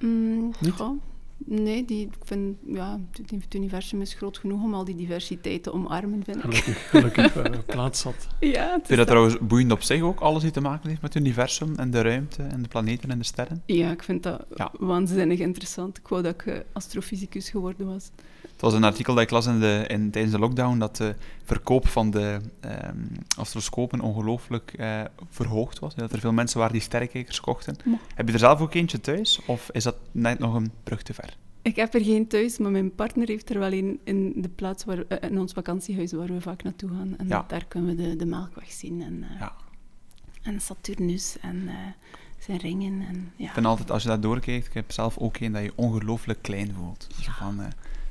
Mm, 0.00 0.52
Niet? 0.60 0.72
goh, 0.72 1.00
nee, 1.44 1.84
die, 1.84 2.06
ik 2.06 2.12
vind, 2.24 2.56
ja, 2.66 3.00
het, 3.10 3.54
universum 3.54 4.00
is 4.00 4.14
groot 4.14 4.38
genoeg 4.38 4.62
om 4.62 4.74
al 4.74 4.84
die 4.84 4.96
diversiteit 4.96 5.62
te 5.62 5.72
omarmen, 5.72 6.24
vind 6.24 6.36
ik. 6.36 6.42
Gelukkig, 6.42 7.32
gelukkig 7.32 7.64
plaats 7.66 8.00
zat. 8.00 8.14
Ja, 8.40 8.62
het 8.62 8.72
Vind 8.72 8.88
je 8.88 8.96
dat 8.96 9.06
trouwens 9.06 9.36
boeiend 9.40 9.72
op 9.72 9.82
zich 9.82 10.02
ook, 10.02 10.20
alles 10.20 10.42
die 10.42 10.50
te 10.50 10.60
maken 10.60 10.88
heeft 10.88 11.02
met 11.02 11.14
het 11.14 11.22
universum 11.22 11.74
en 11.76 11.90
de 11.90 12.02
ruimte 12.02 12.42
en 12.42 12.62
de 12.62 12.68
planeten 12.68 13.10
en 13.10 13.18
de 13.18 13.24
sterren? 13.24 13.62
Ja, 13.66 13.90
ik 13.90 14.02
vind 14.02 14.22
dat 14.22 14.44
Ja. 14.54 14.72
waanzinnig 14.78 15.38
interessant. 15.38 15.98
Ik 15.98 16.08
wou 16.08 16.22
dat 16.22 16.34
ik 16.34 16.46
eh, 16.46 16.58
astrofysicus 16.72 17.50
geworden 17.50 17.86
was. 17.86 18.10
Het 18.54 18.62
was 18.62 18.72
een 18.72 18.84
artikel 18.84 19.14
dat 19.14 19.22
ik 19.22 19.30
las 19.30 19.46
in 19.46 19.60
de, 19.60 19.84
in, 19.88 20.10
tijdens 20.10 20.32
de 20.34 20.38
lockdown 20.40 20.78
dat 20.78 20.96
de 20.96 21.14
verkoop 21.44 21.88
van 21.88 22.10
de 22.10 22.40
ehm, 22.60 22.96
astroscopen 23.36 24.00
ongelooflijk 24.00 24.72
eh, 24.76 25.00
verhoogd 25.30 25.78
was. 25.78 25.94
Dat 25.94 26.12
er 26.12 26.20
veel 26.20 26.32
mensen 26.32 26.58
waren 26.58 26.72
die 26.72 26.82
sterrenkijkers 26.82 27.40
kochten. 27.40 27.76
Heb 28.14 28.26
je 28.26 28.32
er 28.32 28.38
zelf 28.38 28.60
ook 28.60 28.74
eentje 28.74 29.00
thuis? 29.00 29.40
Of 29.46 29.70
is 29.72 29.84
dat 29.84 29.96
net 30.12 30.38
nog 30.38 30.54
een 30.54 30.72
brug 30.84 31.02
te 31.02 31.14
ver? 31.14 31.36
Ik 31.62 31.76
heb 31.76 31.94
er 31.94 32.04
geen 32.04 32.26
thuis, 32.26 32.58
maar 32.58 32.70
mijn 32.70 32.94
partner 32.94 33.28
heeft 33.28 33.50
er 33.50 33.58
wel 33.58 33.72
een 33.72 34.00
in 34.04 34.32
de 34.36 34.48
plaats 34.48 34.84
waar, 34.84 34.98
eh, 35.08 35.30
in 35.30 35.38
ons 35.38 35.52
vakantiehuis 35.52 36.12
waar 36.12 36.26
we 36.32 36.40
vaak 36.40 36.62
naartoe 36.62 36.88
gaan. 36.90 37.14
En 37.18 37.28
Ja. 37.28 37.44
daar 37.48 37.64
kunnen 37.64 37.96
we 37.96 38.02
de, 38.02 38.16
de 38.16 38.26
Melkweg 38.26 38.72
zien 38.72 39.02
en, 39.02 39.22
eh, 39.30 39.38
Ja. 39.40 39.52
en 40.42 40.60
Saturnus 40.60 41.36
en 41.40 41.68
eh, 41.68 41.74
zijn 42.38 42.58
ringen. 42.58 43.06
En, 43.08 43.32
ja. 43.36 43.46
Ik 43.46 43.52
vind 43.52 43.66
altijd, 43.66 43.90
als 43.90 44.02
je 44.02 44.08
dat 44.08 44.22
doorkijkt, 44.22 44.66
ik 44.66 44.72
heb 44.74 44.92
zelf 44.92 45.18
ook 45.18 45.36
een 45.38 45.52
dat 45.52 45.62
je 45.62 45.72
ongelooflijk 45.74 46.42
klein 46.42 46.72
voelt. 46.78 47.06
Zo, 47.22 47.30
van, 47.38 47.60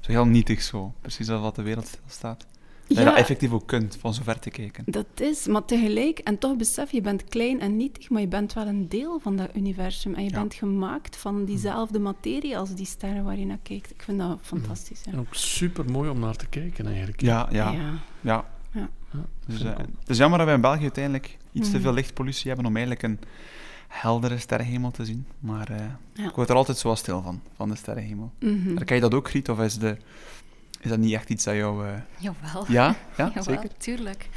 zo 0.05 0.11
heel 0.11 0.25
nietig 0.25 0.61
zo. 0.61 0.93
Precies 1.01 1.29
als 1.29 1.41
wat 1.41 1.55
de 1.55 1.61
wereld 1.61 1.87
stilstaat. 1.87 2.39
Dat 2.87 2.97
je 2.97 3.03
Ja. 3.03 3.09
dat 3.09 3.19
effectief 3.19 3.51
ook 3.51 3.67
kunt, 3.67 3.97
van 3.99 4.13
zo 4.13 4.21
ver 4.23 4.39
te 4.39 4.49
kijken. 4.49 4.83
Dat 4.87 5.05
is, 5.15 5.47
maar 5.47 5.65
tegelijk, 5.65 6.19
en 6.19 6.37
toch 6.37 6.55
besef 6.57 6.91
je, 6.91 7.01
bent 7.01 7.23
klein 7.23 7.59
en 7.59 7.77
nietig, 7.77 8.09
maar 8.09 8.21
je 8.21 8.27
bent 8.27 8.53
wel 8.53 8.67
een 8.67 8.89
deel 8.89 9.19
van 9.19 9.35
dat 9.35 9.49
universum. 9.55 10.13
En 10.13 10.23
je 10.23 10.29
Ja. 10.29 10.39
bent 10.39 10.53
gemaakt 10.53 11.15
van 11.17 11.45
diezelfde 11.45 11.99
materie 11.99 12.57
als 12.57 12.75
die 12.75 12.85
sterren 12.85 13.23
waar 13.23 13.37
je 13.39 13.45
naar 13.45 13.59
kijkt. 13.63 13.91
Ik 13.91 14.01
vind 14.03 14.19
dat 14.19 14.39
fantastisch. 14.41 15.01
Ja. 15.05 15.11
En 15.11 15.19
ook 15.19 15.35
super 15.35 15.85
mooi 15.91 16.09
om 16.09 16.19
naar 16.19 16.35
te 16.35 16.47
kijken, 16.47 16.87
eigenlijk. 16.87 17.21
Ja, 17.21 17.47
ja, 17.51 17.71
ja. 17.71 17.81
Ja. 18.21 18.45
ja. 18.71 18.89
Ja. 19.11 19.25
Dus, 19.47 19.61
eh, 19.63 19.77
het 19.77 20.09
is 20.09 20.17
jammer 20.17 20.37
dat 20.37 20.47
wij 20.47 20.55
in 20.55 20.61
België 20.61 20.81
uiteindelijk 20.81 21.37
iets 21.51 21.67
te 21.69 21.73
Mhm. 21.73 21.83
veel 21.83 21.93
lichtpollutie 21.93 22.47
hebben 22.47 22.65
om 22.65 22.75
eigenlijk 22.75 23.03
een 23.05 23.19
heldere 24.01 24.37
sterrenhemel 24.37 24.91
te 24.91 25.05
zien. 25.05 25.25
Maar 25.39 25.69
eh, 25.69 25.85
Ja. 26.13 26.27
ik 26.29 26.35
word 26.35 26.49
er 26.49 26.55
altijd 26.55 26.77
zo 26.77 26.87
wat 26.87 26.97
stil 26.97 27.21
van, 27.21 27.41
van 27.55 27.69
de 27.69 27.75
sterrenhemel. 27.75 28.31
Mhm. 28.39 28.75
Herken 28.75 28.95
je 28.95 29.01
dat 29.01 29.13
ook, 29.13 29.29
Griet? 29.29 29.49
Of 29.49 29.59
is, 29.59 29.77
de, 29.77 29.97
is 30.79 30.89
dat 30.89 30.99
niet 30.99 31.13
echt 31.13 31.29
iets 31.29 31.43
dat 31.43 31.55
jou... 31.55 31.87
eh, 31.87 31.93
Jawel. 32.19 32.65
Ja? 32.71 32.95
Ja, 33.17 33.25
Jawel, 33.27 33.43
zeker? 33.43 33.77
tuurlijk. 33.77 34.29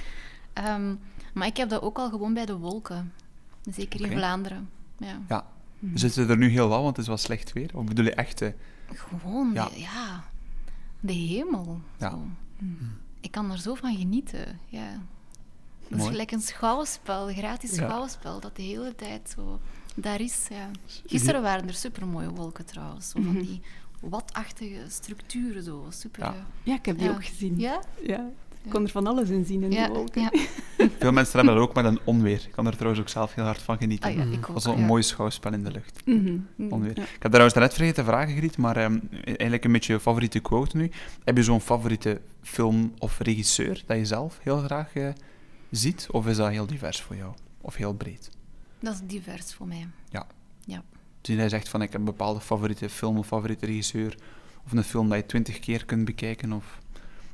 Ehm, 0.53 0.95
maar 1.35 1.47
ik 1.47 1.57
heb 1.57 1.69
dat 1.69 1.83
ook 1.83 1.99
al 1.99 2.11
gewoon 2.11 2.35
bij 2.35 2.47
de 2.47 2.57
wolken. 2.57 3.13
Zeker 3.71 4.01
in 4.01 4.11
Vlaanderen. 4.13 4.69
Ja. 4.99 5.19
Ja. 5.29 5.47
We 5.79 5.99
zitten 5.99 6.29
er 6.29 6.37
nu 6.37 6.49
heel 6.49 6.69
wel, 6.69 6.79
want 6.83 6.89
het 6.89 6.99
is 6.99 7.07
wel 7.07 7.17
slecht 7.17 7.53
weer. 7.53 7.71
Of 7.75 7.85
bedoel 7.85 8.05
je 8.05 8.15
echt... 8.15 8.43
Gewoon, 8.93 9.51
Ja. 9.55 9.69
De, 9.69 9.81
ja, 9.81 10.25
de 11.01 11.13
hemel. 11.13 11.81
Ja. 11.97 12.19
Mhm. 12.59 12.85
Ik 13.21 13.31
kan 13.31 13.51
er 13.51 13.59
zo 13.59 13.75
van 13.75 13.97
genieten. 13.97 14.59
Ja. 14.67 15.01
Dat 15.89 15.99
is 16.01 16.07
gelijk 16.07 16.31
een 16.33 16.41
schouwspel, 16.41 17.29
een 17.29 17.35
gratis 17.37 17.71
Ja. 17.77 17.77
schouwspel, 17.89 18.41
dat 18.41 18.57
de 18.57 18.63
hele 18.63 18.95
tijd 18.95 19.33
zo 19.35 19.61
daar 19.95 20.21
is. 20.21 20.47
Ja. 20.51 20.71
Gisteren 21.07 21.43
waren 21.43 21.69
er 21.69 21.75
supermooie 21.75 22.29
wolken 22.31 22.65
trouwens. 22.67 23.11
Zo 23.11 23.21
van 23.23 23.33
Mhm. 23.33 23.41
die 23.45 23.61
watachtige 24.01 24.79
structuren. 24.89 25.63
Zo. 25.63 25.87
Super, 25.91 26.23
Ja. 26.23 26.35
Ja, 26.63 26.75
ik 26.75 26.87
heb 26.87 26.99
die 26.99 27.07
Ja. 27.07 27.13
ook 27.13 27.25
gezien. 27.25 27.59
Ja? 27.59 27.81
Ja. 28.07 28.29
Ik 28.65 28.73
kon 28.73 28.83
er 28.83 28.91
van 28.91 29.07
alles 29.07 29.29
in 29.29 29.45
zien 29.45 29.63
in 29.63 29.71
Ja, 29.73 29.87
die 29.87 29.95
wolken. 29.95 30.23
ja. 30.23 30.31
veel 30.99 31.13
mensen 31.13 31.37
hebben 31.37 31.55
dat 31.55 31.65
ook 31.69 31.75
met 31.75 31.85
een 31.85 31.99
onweer. 32.05 32.43
Ik 32.47 32.53
kan 32.53 32.67
er 32.67 32.73
trouwens 32.75 33.01
ook 33.03 33.09
zelf 33.09 33.35
heel 33.35 33.45
hard 33.45 33.63
van 33.63 33.79
genieten. 33.79 34.11
Ah, 34.11 34.17
ja, 34.17 34.25
Mhm. 34.25 34.33
ik 34.33 34.41
Dat 34.41 34.51
ook. 34.57 34.63
wel 34.63 34.75
een 34.75 34.81
ja. 34.81 34.87
mooi 34.87 35.03
schouwspel 35.03 35.53
in 35.53 35.65
de 35.65 35.71
lucht. 35.71 36.01
Mhm. 36.07 36.39
Onweer. 36.73 36.97
Ja. 36.97 37.03
Ik 37.03 37.09
heb 37.23 37.31
trouwens 37.31 37.55
net 37.55 37.75
vergeten 37.75 38.05
te 38.05 38.11
vragen, 38.11 38.37
Griet, 38.37 38.57
maar 38.57 38.77
ehm, 38.77 38.99
eigenlijk 39.25 39.65
een 39.65 39.73
beetje 39.73 39.93
je 39.93 40.01
favoriete 40.01 40.39
quote 40.41 40.77
nu. 40.77 40.91
Heb 41.25 41.37
je 41.37 41.43
zo'n 41.43 41.61
favoriete 41.61 42.21
film 42.43 42.93
of 42.99 43.19
regisseur 43.19 43.83
dat 43.87 43.97
je 43.97 44.05
zelf 44.05 44.39
heel 44.43 44.59
graag 44.59 44.95
eh, 44.95 45.09
ziet? 45.71 46.07
Of 46.11 46.27
is 46.27 46.37
dat 46.37 46.51
heel 46.51 46.67
divers 46.67 47.01
voor 47.01 47.17
jou? 47.17 47.35
Of 47.61 47.75
heel 47.75 47.95
breed? 47.95 48.31
Dat 48.81 48.95
is 48.95 49.01
divers 49.07 49.55
voor 49.55 49.67
mij. 49.67 49.89
Dus 51.21 51.37
hij 51.37 51.49
zegt 51.49 51.69
van, 51.69 51.83
ik 51.83 51.93
heb 51.93 52.01
een 52.01 52.07
bepaalde 52.07 52.41
favoriete 52.41 52.89
film 52.89 53.19
of 53.19 53.27
favoriete 53.27 53.67
regisseur, 53.67 54.17
of 54.65 54.73
een 54.73 54.85
film 54.85 55.09
dat 55.09 55.19
je 55.19 55.27
twintig 55.27 55.59
keer 55.59 55.85
kunt 55.85 56.05
bekijken, 56.05 56.53
of 56.53 56.79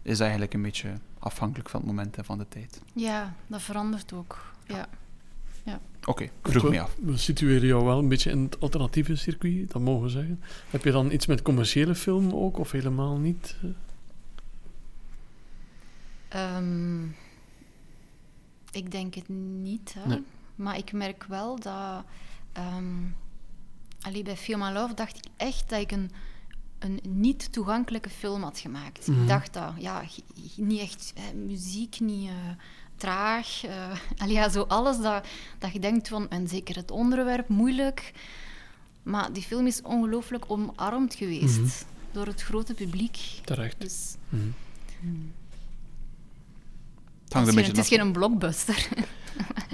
is 0.03 0.13
dat 0.13 0.21
eigenlijk 0.21 0.55
een 0.55 0.63
beetje 0.63 0.93
afhankelijk 1.19 1.69
van 1.69 1.81
het 1.81 1.89
moment 1.89 2.17
en 2.17 2.25
van 2.25 2.39
de 2.39 2.49
tijd? 2.49 2.81
Ja, 2.95 3.35
dat 3.47 3.63
verandert 3.63 4.13
ook. 4.13 4.53
Ja. 4.67 4.89
Oké, 6.05 6.29
vroeg 6.43 6.63
we, 6.63 6.71
me 6.71 6.81
af. 6.81 6.97
we 7.03 7.17
situeren 7.17 7.67
jou 7.67 7.85
wel 7.85 7.99
een 7.99 8.09
beetje 8.09 8.31
in 8.31 8.43
het 8.43 8.61
alternatieve 8.61 9.17
circuit, 9.17 9.71
dat 9.71 9.83
mogen 9.83 10.03
we 10.03 10.09
zeggen. 10.09 10.41
Heb 10.71 10.85
je 10.85 10.91
dan 10.91 11.11
iets 11.11 11.27
met 11.27 11.43
commerciële 11.43 11.95
film 11.95 12.33
ook, 12.33 12.59
of 12.59 12.71
helemaal 12.71 13.19
niet? 13.19 13.57
Eh, 13.63 13.69
Ehm, 16.29 17.03
ik 18.73 18.91
denk 18.91 19.15
het 19.15 19.29
niet, 19.29 19.95
hè. 19.99 20.07
Nee. 20.09 20.23
maar 20.55 20.77
ik 20.77 20.93
merk 20.93 21.25
wel 21.25 21.59
dat... 21.61 22.05
allee, 24.01 24.23
bij 24.23 24.37
Feel 24.37 24.59
My 24.59 24.71
Love 24.73 24.95
dacht 24.95 25.17
ik 25.17 25.25
echt 25.37 25.69
dat 25.69 25.81
ik 25.81 25.93
een 25.93 26.11
een 26.79 27.01
niet 27.09 27.53
toegankelijke 27.53 28.09
film 28.11 28.43
had 28.43 28.59
gemaakt. 28.59 29.07
Mhm. 29.07 29.21
Ik 29.23 29.29
dacht 29.29 29.53
dat, 29.53 29.73
ja, 29.79 30.03
niet 30.57 30.81
echt 30.81 31.13
eh, 31.17 31.23
muziek, 31.47 32.01
niet 32.01 32.29
eh, 32.29 32.35
traag. 32.97 33.63
allee, 34.19 34.35
ja, 34.35 34.49
zo 34.49 34.63
alles 34.63 34.99
dat, 35.01 35.27
dat 35.59 35.73
je 35.73 35.79
denkt 35.79 36.09
van, 36.09 36.29
en 36.31 36.49
zeker 36.49 36.77
het 36.77 36.91
onderwerp, 36.91 37.49
moeilijk. 37.49 38.13
Maar 39.03 39.33
die 39.33 39.43
film 39.43 39.67
is 39.67 39.83
ongelooflijk 39.83 40.45
omarmd 40.51 41.15
geweest 41.15 41.59
Mhm. 41.59 41.69
door 42.13 42.27
het 42.27 42.43
grote 42.43 42.75
publiek. 42.75 43.19
Terecht. 43.45 43.81
Dus 43.81 44.15
Mhm. 44.29 44.43
Het 44.85 45.42
hangt 47.33 47.49
het 47.49 47.57
een 47.57 47.63
is, 47.63 47.67
geen, 47.67 47.75
beetje 47.75 47.83
het 47.83 47.93
is 47.93 47.99
af- 47.99 48.05
geen 48.05 48.13
blockbuster. 48.13 48.89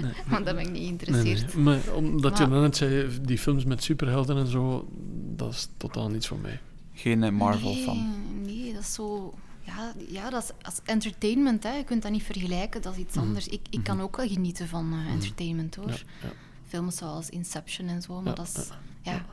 Nee. 0.01 0.11
Want 0.27 0.45
dat 0.45 0.55
ben 0.55 0.65
ik 0.65 0.71
niet 0.71 0.81
geïnteresseerd. 0.81 1.53
nee. 1.55 1.63
Maar 1.63 1.93
omdat 1.93 2.37
je 2.37 2.47
net 2.47 2.77
zei, 2.77 3.07
die 3.21 3.37
films 3.37 3.65
met 3.65 3.83
superhelden 3.83 4.37
en 4.37 4.47
zo, 4.47 4.87
dat 5.35 5.53
is 5.53 5.67
totaal 5.77 6.09
niets 6.09 6.27
voor 6.27 6.37
mij. 6.39 6.59
Geen 6.93 7.23
eh, 7.23 7.31
Marvel 7.31 7.73
nee, 7.73 7.83
fan. 7.83 8.15
Nee, 8.45 8.73
dat 8.73 8.81
is 8.81 8.93
zo... 8.93 9.33
Ja, 9.61 9.93
ja 10.09 10.29
dat 10.29 10.43
is 10.43 10.49
als 10.65 10.79
entertainment. 10.85 11.63
Hè. 11.63 11.73
Je 11.73 11.83
kunt 11.83 12.01
dat 12.01 12.11
niet 12.11 12.23
vergelijken, 12.23 12.81
dat 12.81 12.93
is 12.93 12.99
iets 12.99 13.15
Mhm. 13.15 13.25
anders. 13.25 13.47
Ik, 13.47 13.61
ik 13.69 13.83
kan 13.83 14.01
ook 14.01 14.17
wel 14.17 14.27
genieten 14.27 14.67
van 14.67 14.93
eh, 14.93 15.11
entertainment, 15.13 15.75
hoor. 15.75 15.89
Ja, 15.89 15.95
ja. 16.21 16.29
Films 16.67 16.95
zoals 16.97 17.29
Inception 17.29 17.87
en 17.87 18.01
zo, 18.01 18.13
maar 18.21 18.23
Ja, 18.25 18.33
dat 18.33 18.47
is... 18.57 18.67
ja. 19.01 19.25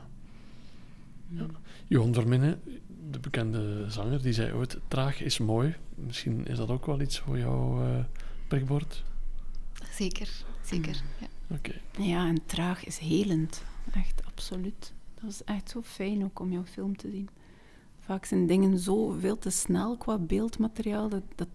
Ja. 1.29 1.45
Johan 1.87 2.13
Verminnen, 2.13 2.61
de 3.17 3.29
bekende 3.29 3.85
zanger, 3.89 4.21
die 4.21 4.33
zei 4.33 4.53
ooit, 4.53 4.77
traag 4.87 5.21
is 5.21 5.37
mooi. 5.37 5.75
Misschien 5.95 6.45
is 6.45 6.57
dat 6.57 6.69
ook 6.69 6.85
wel 6.85 7.01
iets 7.01 7.19
voor 7.19 7.37
jouw 7.37 7.81
eh 7.83 8.03
prikbord? 8.47 9.03
Zeker, 9.91 10.29
zeker. 10.63 11.01
Ja. 11.19 11.27
Oké. 11.55 11.73
Ja, 11.99 12.27
en 12.27 12.45
traag 12.45 12.85
is 12.85 12.97
helend. 12.97 13.63
Echt, 13.93 14.21
absoluut. 14.25 14.93
Dat 15.21 15.29
is 15.29 15.43
echt 15.43 15.69
zo 15.69 15.81
fijn 15.81 16.23
ook 16.23 16.39
om 16.39 16.51
jouw 16.51 16.65
film 16.65 16.97
te 16.97 17.09
zien. 17.09 17.29
Vaak 17.99 18.25
zijn 18.25 18.47
dingen 18.47 18.79
zo 18.79 19.09
veel 19.19 19.37
te 19.37 19.49
snel 19.49 19.97
qua 19.97 20.17
beeldmateriaal 20.17 21.09
dat, 21.09 21.23
dat, 21.35 21.47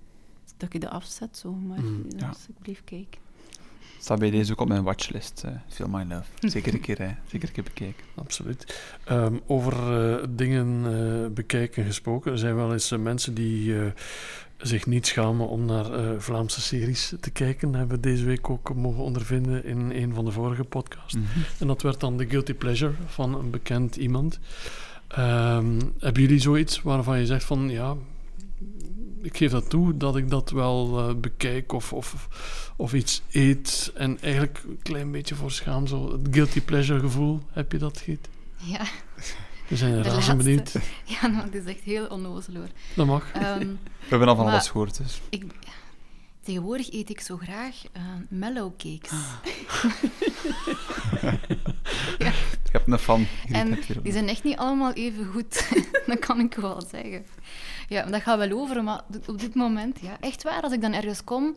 dat 0.57 0.73
je 0.73 0.79
de 0.79 0.89
afzet 0.91 1.37
zo. 1.37 1.53
Maar 1.53 1.81
Mm, 1.81 2.05
ja. 2.09 2.17
ja. 2.19 2.29
als 2.29 2.49
ik 2.49 2.55
blijf 2.59 2.85
kijken. 2.85 3.21
Staat 4.03 4.19
bij 4.19 4.31
deze 4.31 4.53
ook 4.53 4.61
op 4.61 4.69
mijn 4.69 4.83
watchlist. 4.83 5.43
eh 5.45 5.51
Feel 5.69 5.89
My 5.89 6.05
Love. 6.09 6.25
Zeker 6.49 6.75
een 6.75 6.81
keer, 6.81 7.01
eh, 7.01 7.09
zeker 7.27 7.49
een 7.49 7.55
keer 7.55 7.65
bekijken. 7.65 8.05
Absoluut. 8.15 8.81
Ehm, 9.05 9.37
over 9.47 9.73
eh, 9.73 10.25
dingen 10.31 10.83
eh, 10.87 11.31
bekijken 11.35 11.85
gesproken. 11.85 12.33
Er 12.33 12.39
zijn 12.39 12.55
wel 12.55 12.73
eens 12.73 12.91
mensen 12.91 13.35
die 13.35 13.79
eh, 13.79 13.87
zich 14.59 14.87
niet 14.87 15.07
schamen 15.07 15.49
om 15.49 15.65
naar 15.65 15.93
eh, 15.93 16.11
Vlaamse 16.19 16.61
series 16.61 17.15
te 17.21 17.31
kijken. 17.31 17.75
Hebben 17.75 17.97
we 17.97 18.03
deze 18.03 18.25
week 18.25 18.51
ook 18.51 18.75
mogen 18.75 19.03
ondervinden 19.03 19.65
in 19.65 19.91
een 19.91 20.15
van 20.15 20.25
de 20.25 20.31
vorige 20.33 20.65
podcasts. 20.65 21.15
Mhm. 21.15 21.27
En 21.59 21.67
dat 21.67 21.83
werd 21.83 22.01
dan 22.01 22.17
The 22.17 22.27
Guilty 22.29 22.55
Pleasure 22.55 22.93
van 23.07 23.35
een 23.35 23.51
bekend 23.51 23.97
iemand. 23.97 24.39
Ehm, 25.09 25.81
hebben 25.99 26.23
jullie 26.23 26.39
zoiets 26.41 26.83
waarvan 26.83 27.19
je 27.19 27.27
zegt 27.27 27.45
van 27.45 27.71
ja, 27.71 27.95
ik 29.23 29.37
geef 29.37 29.51
dat 29.51 29.71
toe 29.71 29.97
dat 29.97 30.17
ik 30.17 30.31
dat 30.31 30.51
wel 30.51 31.09
eh, 31.09 31.15
bekijk 31.15 31.73
of, 31.73 31.93
of, 31.93 32.29
of 32.77 32.93
iets 32.93 33.23
eet 33.31 33.93
en 33.95 34.21
eigenlijk 34.21 34.63
een 34.69 34.79
klein 34.83 35.11
beetje 35.11 35.35
voor 35.35 35.51
schaam, 35.51 35.87
zo 35.87 36.13
het 36.13 36.29
guilty 36.31 36.61
pleasure 36.61 37.01
gevoel, 37.01 37.41
heb 37.51 37.73
je 37.73 37.79
dat 37.79 37.99
Giet? 37.99 38.29
ja, 38.57 38.85
We 39.69 39.77
zijn 39.77 40.03
de 40.03 40.03
razend 40.03 40.39
benieuwd. 40.39 40.75
Ja, 41.05 41.27
nou, 41.27 41.45
het 41.45 41.55
is 41.55 41.65
echt 41.65 41.81
heel 41.81 42.07
onnozel, 42.07 42.55
hoor. 42.55 42.69
Dat 42.95 43.07
mag. 43.07 43.33
Ehm, 43.33 43.59
We 43.59 44.09
hebben 44.09 44.29
al 44.29 44.37
van 44.37 44.47
alles 44.47 44.69
gehoord, 44.69 44.97
dus. 44.97 45.21
ik, 45.31 45.45
tegenwoordig 46.43 46.93
eet 46.93 47.11
ik 47.11 47.21
zo 47.21 47.37
graag 47.37 47.75
eh, 47.93 48.03
mellow 48.29 48.73
cakes. 48.77 49.11
Je 52.19 52.79
hebt 52.79 52.89
een 52.93 52.99
fan. 52.99 53.27
En 53.49 53.71
heb 53.71 53.89
er 53.89 54.03
die 54.03 54.13
zijn 54.13 54.29
echt 54.29 54.45
niet 54.45 54.57
allemaal 54.57 54.93
even 54.93 55.27
goed. 55.27 55.69
dat 56.07 56.19
kan 56.19 56.41
ik 56.41 56.55
wel 56.55 56.83
zeggen. 56.91 57.25
Ja, 57.89 58.03
dat 58.03 58.23
gaat 58.23 58.39
wel 58.39 58.51
over, 58.61 58.85
maar 58.85 59.01
op 59.27 59.41
dit 59.41 59.55
moment, 59.55 59.99
ja, 60.01 60.17
echt 60.21 60.43
waar, 60.43 60.63
als 60.63 60.73
ik 60.73 60.81
dan 60.81 60.93
ergens 60.93 61.25
kom, 61.25 61.57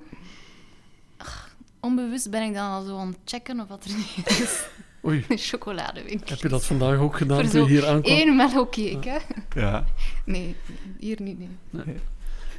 ach, 1.18 1.56
onbewust 1.80 2.30
ben 2.30 2.44
ik 2.44 2.54
dan 2.54 2.70
al 2.72 2.84
zo 2.84 2.98
aan 2.98 3.08
het 3.08 3.18
checken 3.26 3.60
of 3.60 3.68
wat 3.68 3.86
er 3.86 3.92
niet 3.96 4.28
is. 4.44 4.66
Oei, 5.06 5.26
Een 5.30 5.38
chocoladewinkel. 5.38 6.28
heb 6.30 6.40
je 6.40 6.48
dat 6.50 6.66
vandaag 6.66 6.98
ook 6.98 7.18
gedaan 7.18 7.42
Voor 7.42 7.50
toen 7.50 7.62
je 7.64 7.68
hier 7.70 7.88
aankwam? 7.88 8.18
Eén 8.18 8.36
mellow 8.36 8.70
cake, 8.70 9.10
hè? 9.10 9.18
Ja. 9.62 9.86
Nee, 10.26 10.56
hier 11.00 11.22
niet, 11.22 11.40
nee. 11.40 11.50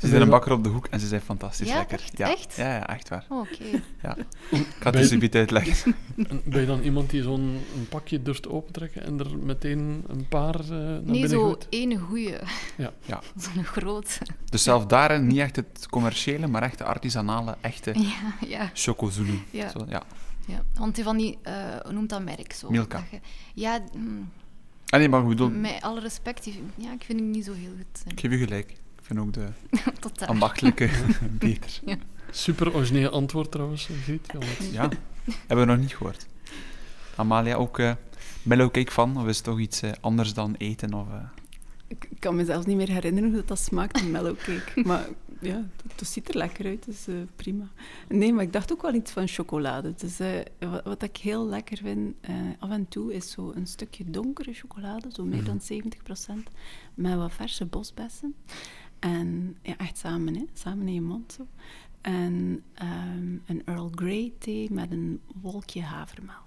Ze 0.01 0.07
zijn 0.09 0.23
een 0.23 0.29
bakker 0.29 0.53
op 0.53 0.65
de 0.65 0.69
hoek 0.69 0.87
en 0.87 1.01
ze 1.01 1.07
zijn 1.07 1.21
fantastisch 1.21 1.69
Ja, 1.69 1.77
lekker. 1.77 1.99
echt? 2.01 2.19
Ja. 2.19 2.31
Echt? 2.31 2.55
Ja, 2.57 2.75
ja, 2.75 2.87
echt 2.89 3.09
waar. 3.09 3.25
Oh, 3.29 3.39
Oké. 3.41 3.65
Ja. 4.03 4.17
Ik 4.51 4.67
ga 4.81 4.91
het 4.91 4.93
dus 4.93 5.19
beetje 5.19 5.39
uitleggen. 5.39 5.95
En 6.29 6.41
Ben 6.45 6.61
je 6.61 6.67
dan 6.67 6.81
iemand 6.81 7.11
die 7.11 7.23
zo'n 7.23 7.41
een 7.77 7.89
pakje 7.89 8.23
durft 8.23 8.49
opentrekken 8.49 9.05
en 9.05 9.19
er 9.19 9.39
meteen 9.39 10.05
een 10.09 10.29
paar 10.29 10.61
eh, 10.61 10.69
naar 10.69 10.79
Nee, 10.93 11.01
binnen 11.03 11.29
zo 11.31 11.43
gooit? 11.43 11.67
één 11.71 11.99
goeie. 11.99 12.35
Ja. 12.77 12.93
Ja. 13.07 13.21
Zo'n 13.55 13.65
groot. 13.65 14.19
Dus 14.45 14.63
zelf 14.63 14.87
daarin 14.87 15.27
niet 15.27 15.39
echt 15.39 15.57
het 15.57 15.87
commerciële, 15.91 16.47
maar 16.47 16.63
echt 16.63 16.79
de 16.79 16.85
artisanale, 16.85 17.57
echte 17.61 17.93
Ja, 17.99 18.47
ja. 18.49 18.71
chocozulu. 18.75 19.39
Ja. 19.51 19.69
Zo, 19.69 19.85
ja. 19.89 20.03
ja. 20.47 20.63
Want 20.79 20.95
die 20.95 21.05
van 21.05 21.17
die, 21.17 21.39
eh, 21.43 21.55
hoe 21.83 21.93
noemt 21.93 22.09
dat 22.11 22.25
merk 22.25 22.53
zo? 22.53 22.71
Milka. 22.71 22.99
Dat 22.99 23.07
je- 23.11 23.21
ja, 23.55 23.79
mm, 23.97 24.31
Ah 24.89 24.99
nee, 24.99 25.09
maar 25.09 25.27
bedoel, 25.27 25.51
met 25.51 25.79
alle 25.81 26.01
respect, 26.01 26.45
ja, 26.77 26.93
ik 26.93 27.03
vind 27.05 27.21
het 27.21 27.29
niet 27.29 27.45
zo 27.45 27.53
heel 27.53 27.73
goed. 27.77 28.13
ik 28.13 28.21
geef 28.21 28.31
u 28.31 28.37
gelijk. 28.39 28.73
Vind 29.07 29.19
ook 29.19 29.33
de 29.33 29.47
ambachtelijke 30.27 30.91
beter. 31.39 31.81
Super 32.31 32.75
origineel 32.75 33.11
antwoord 33.11 33.51
trouwens, 33.51 33.89
Griet. 34.03 34.27
Ja, 34.33 34.39
want- 34.39 34.73
Ja, 34.73 34.89
hebben 35.47 35.67
we 35.67 35.73
nog 35.73 35.81
niet 35.81 35.97
gehoord. 35.97 36.27
Amalia, 37.17 37.55
ook 37.55 37.79
eh 37.79 37.93
mellow 38.43 38.71
cake 38.71 38.93
van? 38.93 39.17
Of 39.17 39.27
is 39.27 39.37
het 39.37 39.45
toch 39.45 39.59
iets 39.61 39.83
eh, 39.83 39.91
anders 40.01 40.35
dan 40.35 40.55
eten? 40.59 40.95
Of, 40.95 41.07
eh? 41.09 41.23
Ik 41.89 42.09
kan 42.19 42.37
me 42.37 42.45
zelfs 42.45 42.67
niet 42.67 42.77
meer 42.77 42.89
herinneren 42.93 43.29
hoe 43.29 43.39
dat, 43.39 43.49
dat 43.49 43.59
smaakt, 43.59 44.01
een 44.01 44.11
mellow 44.11 44.37
cake. 44.37 44.83
Maar 44.89 45.07
ja, 45.41 45.55
het, 45.83 46.01
het 46.01 46.09
ziet 46.09 46.29
er 46.29 46.37
lekker 46.37 46.67
uit, 46.67 46.85
dus 46.85 47.07
eh, 47.07 47.15
prima. 47.37 47.69
Nee, 48.09 48.33
maar 48.33 48.45
ik 48.45 48.53
dacht 48.53 48.73
ook 48.73 48.83
wel 48.83 48.95
iets 48.95 49.13
van 49.13 49.29
chocolade. 49.29 49.95
Dus 49.97 50.21
eh, 50.21 50.29
wat, 50.59 50.85
wat 50.85 51.03
ik 51.03 51.17
heel 51.17 51.47
lekker 51.47 51.77
vind, 51.77 52.15
eh, 52.21 52.35
af 52.59 52.71
en 52.71 52.89
toe, 52.89 53.15
is 53.15 53.31
zo 53.31 53.53
een 53.55 53.67
stukje 53.67 54.11
donkere 54.11 54.53
chocolade, 54.53 55.09
zo 55.13 55.25
meer 55.25 55.45
dan 55.45 55.61
70%, 55.61 56.51
met 56.95 57.15
wat 57.15 57.33
verse 57.33 57.65
bosbessen. 57.67 58.35
En 58.99 59.57
ja, 59.63 59.77
echt 59.77 59.99
samen, 59.99 60.35
hè, 60.35 60.45
samen 60.55 60.87
in 60.89 60.95
je 60.95 61.01
mond 61.01 61.33
zo. 61.33 61.47
En 62.01 62.63
ehm, 62.75 63.35
een 63.47 63.63
Earl 63.65 63.91
Grey 63.95 64.33
thee 64.39 64.69
met 64.73 64.91
een 64.91 65.21
wolkje 65.41 65.83
havermelk. 65.83 66.41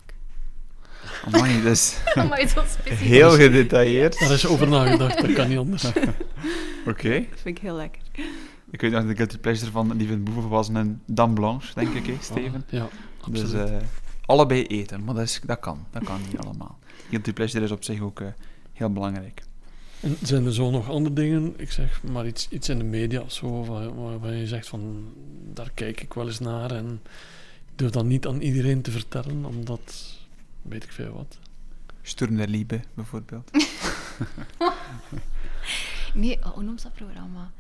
Amai, 1.26 1.62
dat 1.64 1.72
is 1.72 2.02
Maar 2.16 2.48
zo 2.48 2.64
specifiek. 2.68 3.08
heel 3.08 3.32
gedetailleerd. 3.32 4.20
Daar 4.20 4.32
is 4.32 4.48
over 4.48 4.68
nagedacht, 4.68 5.22
dat 5.22 5.34
kan 5.34 5.48
niet 5.50 5.58
anders. 5.58 5.86
Oké. 6.88 7.20
Dat 7.30 7.40
vind 7.42 7.58
ik 7.58 7.60
heel 7.60 7.76
lekker. 7.76 8.02
Ik 8.72 8.82
weet 8.82 8.92
nog, 8.92 9.06
de 9.06 9.16
guilty 9.16 9.38
pleasure 9.38 9.72
van 9.72 9.96
Lieve 9.98 10.18
Boeven 10.18 10.50
was 10.50 10.68
een 10.68 11.02
Dame 11.06 11.34
Blanche, 11.34 11.74
denk 11.76 11.94
ik, 11.94 12.06
hè, 12.06 12.16
Steven. 12.22 12.66
Ja, 12.70 12.88
Dus 13.30 13.42
absoluut. 13.44 13.70
eh, 13.70 13.78
allebei 14.26 14.64
eten, 14.66 15.04
maar 15.04 15.14
dat, 15.16 15.24
is, 15.24 15.42
dat 15.46 15.60
kan. 15.60 15.86
Dat 15.92 16.04
kan 16.04 16.20
niet 16.32 16.38
allemaal. 16.38 16.80
Guilty 17.10 17.34
pleasure 17.34 17.64
is 17.64 17.72
op 17.72 17.84
zich 17.84 18.02
ook 18.02 18.20
eh, 18.20 18.28
heel 18.74 18.92
belangrijk. 18.92 19.42
En 20.02 20.18
zijn 20.24 20.46
er 20.46 20.54
zo 20.54 20.70
nog 20.72 20.90
andere 20.90 21.16
dingen, 21.16 21.54
ik 21.58 21.72
zeg 21.72 22.04
maar 22.04 22.28
iets, 22.28 22.48
iets 22.50 22.70
in 22.70 22.78
de 22.78 22.84
media 22.84 23.22
of 23.22 23.32
zo, 23.32 23.66
waar- 23.66 23.96
waarvan 24.02 24.36
je 24.36 24.48
zegt 24.48 24.68
van, 24.68 25.14
daar 25.54 25.72
kijk 25.74 26.02
ik 26.02 26.14
wel 26.14 26.28
eens 26.28 26.40
naar 26.40 26.72
en 26.72 27.02
ik 27.72 27.72
durf 27.76 27.92
dat 27.92 28.06
niet 28.06 28.28
aan 28.28 28.42
iedereen 28.42 28.82
te 28.82 28.92
vertellen, 28.92 29.46
omdat, 29.46 30.18
weet 30.62 30.84
ik 30.84 30.92
veel 30.92 31.14
wat. 31.14 31.38
Sturm 32.02 32.36
der 32.36 32.48
Liebe, 32.48 32.80
bijvoorbeeld. 32.94 33.52
Nee, 36.14 36.38
oh, 36.38 36.46
hoe 36.48 36.64
noemt 36.64 36.84
dat 36.84 36.94
programma? 36.94 37.52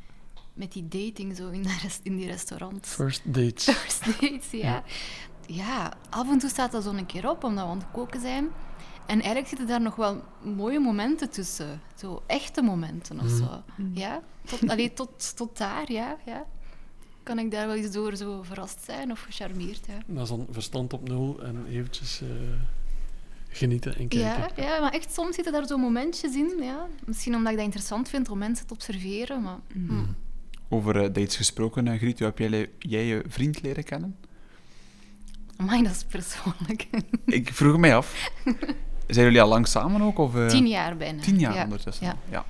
Met 0.54 0.72
die 0.72 0.88
dating 0.88 1.36
zo 1.36 1.50
in, 1.50 1.66
rest- 1.82 2.00
in 2.04 2.16
die 2.18 2.26
restaurants. 2.28 2.90
First 2.90 3.22
dates. 3.26 3.64
First 3.76 4.06
dates, 4.06 4.52
ja. 4.52 4.84
ja. 5.48 5.94
af 6.10 6.30
en 6.30 6.40
toe 6.40 6.50
staat 6.50 6.72
dat 6.72 6.84
zo 6.84 6.92
een 6.94 7.06
keer 7.06 7.30
op, 7.30 7.44
omdat 7.44 7.64
we 7.66 7.72
aan 7.72 7.78
het 7.78 7.88
koken 7.92 8.22
zijn. 8.22 8.48
En 9.10 9.16
eigenlijk 9.16 9.48
zitten 9.48 9.68
daar 9.68 9.82
nog 9.82 9.96
wel 9.96 10.24
mooie 10.44 10.80
momenten 10.80 11.30
tussen. 11.30 11.82
Zo 11.96 12.24
echte 12.28 12.62
momenten 12.62 13.20
of 13.20 13.26
Mhm. 13.26 13.36
zo. 13.36 13.64
Ja, 13.94 14.22
tot, 14.46 14.70
allee, 14.70 14.94
tot, 14.94 15.36
tot 15.38 15.58
daar, 15.58 15.92
ja, 15.92 16.18
ja. 16.26 16.46
Kan 17.24 17.40
ik 17.40 17.52
daar 17.52 17.68
wel 17.68 17.76
eens 17.76 17.92
door 17.92 18.16
zo 18.16 18.42
verrast 18.44 18.84
zijn 18.86 19.12
of 19.12 19.20
gecharmeerd, 19.22 19.86
ja. 19.88 19.98
Dat 20.06 20.24
is 20.24 20.30
dan 20.30 20.48
verstand 20.52 20.94
op 20.94 21.08
nul 21.08 21.40
en 21.44 21.66
eventjes 21.70 22.22
eh, 22.22 22.28
genieten 23.50 23.96
en 23.96 24.08
kijken. 24.08 24.64
Ja, 24.64 24.64
ja, 24.76 24.80
maar 24.82 24.94
echt 24.94 25.14
soms 25.14 25.36
zitten 25.36 25.54
daar 25.54 25.68
zo 25.68 25.78
momentjes 25.78 26.36
in. 26.36 26.52
Ja. 26.62 26.88
Misschien 27.06 27.36
omdat 27.36 27.50
ik 27.52 27.56
dat 27.58 27.66
interessant 27.66 28.10
vind 28.10 28.30
om 28.30 28.38
mensen 28.38 28.68
te 28.68 28.74
observeren, 28.74 29.42
maar... 29.42 29.60
hm. 29.74 30.04
Over 30.70 30.96
eh, 30.96 31.02
dates 31.04 31.36
gesproken, 31.36 31.88
eh, 31.88 31.98
Griet, 31.98 32.20
hoe 32.20 32.28
heb 32.28 32.38
jij, 32.40 32.70
jij 32.80 33.06
je 33.06 33.24
vriend 33.28 33.62
leren 33.62 33.84
kennen? 33.84 34.16
Amai, 35.58 35.84
dat 35.84 35.92
is 35.92 36.04
persoonlijk. 36.04 36.88
Ik 37.26 37.54
vroeg 37.54 37.78
mij 37.78 37.96
af, 37.96 38.32
zijn 39.14 39.26
jullie 39.26 39.42
al 39.42 39.48
lang 39.48 39.68
samen 39.68 40.02
ook? 40.02 40.18
Of, 40.18 40.36
eh, 40.36 40.48
Tien 40.48 40.68
jaar 40.68 40.98
bijna. 40.98 41.22
Tien 41.22 41.40
jaar 41.40 41.54
ja. 41.54 41.64
ondertussen. 41.64 42.06
ja. 42.06 42.18
Ja. 42.30 42.46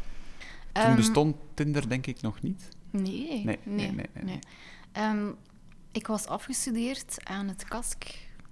Toen 0.71 0.83
Ehm, 0.83 0.95
bestond 0.95 1.35
Tinder 1.53 1.89
denk 1.89 2.07
ik 2.07 2.21
nog 2.21 2.41
niet. 2.41 2.69
Nee, 2.89 3.03
Nee, 3.03 3.43
nee, 3.43 3.59
nee, 3.63 3.91
nee, 3.91 4.05
nee, 4.13 4.23
nee. 4.23 4.39
Ehm, 4.91 5.27
ik 5.91 6.07
was 6.07 6.25
afgestudeerd 6.27 7.15
aan 7.23 7.47
het 7.47 7.63
KASK, 7.63 8.03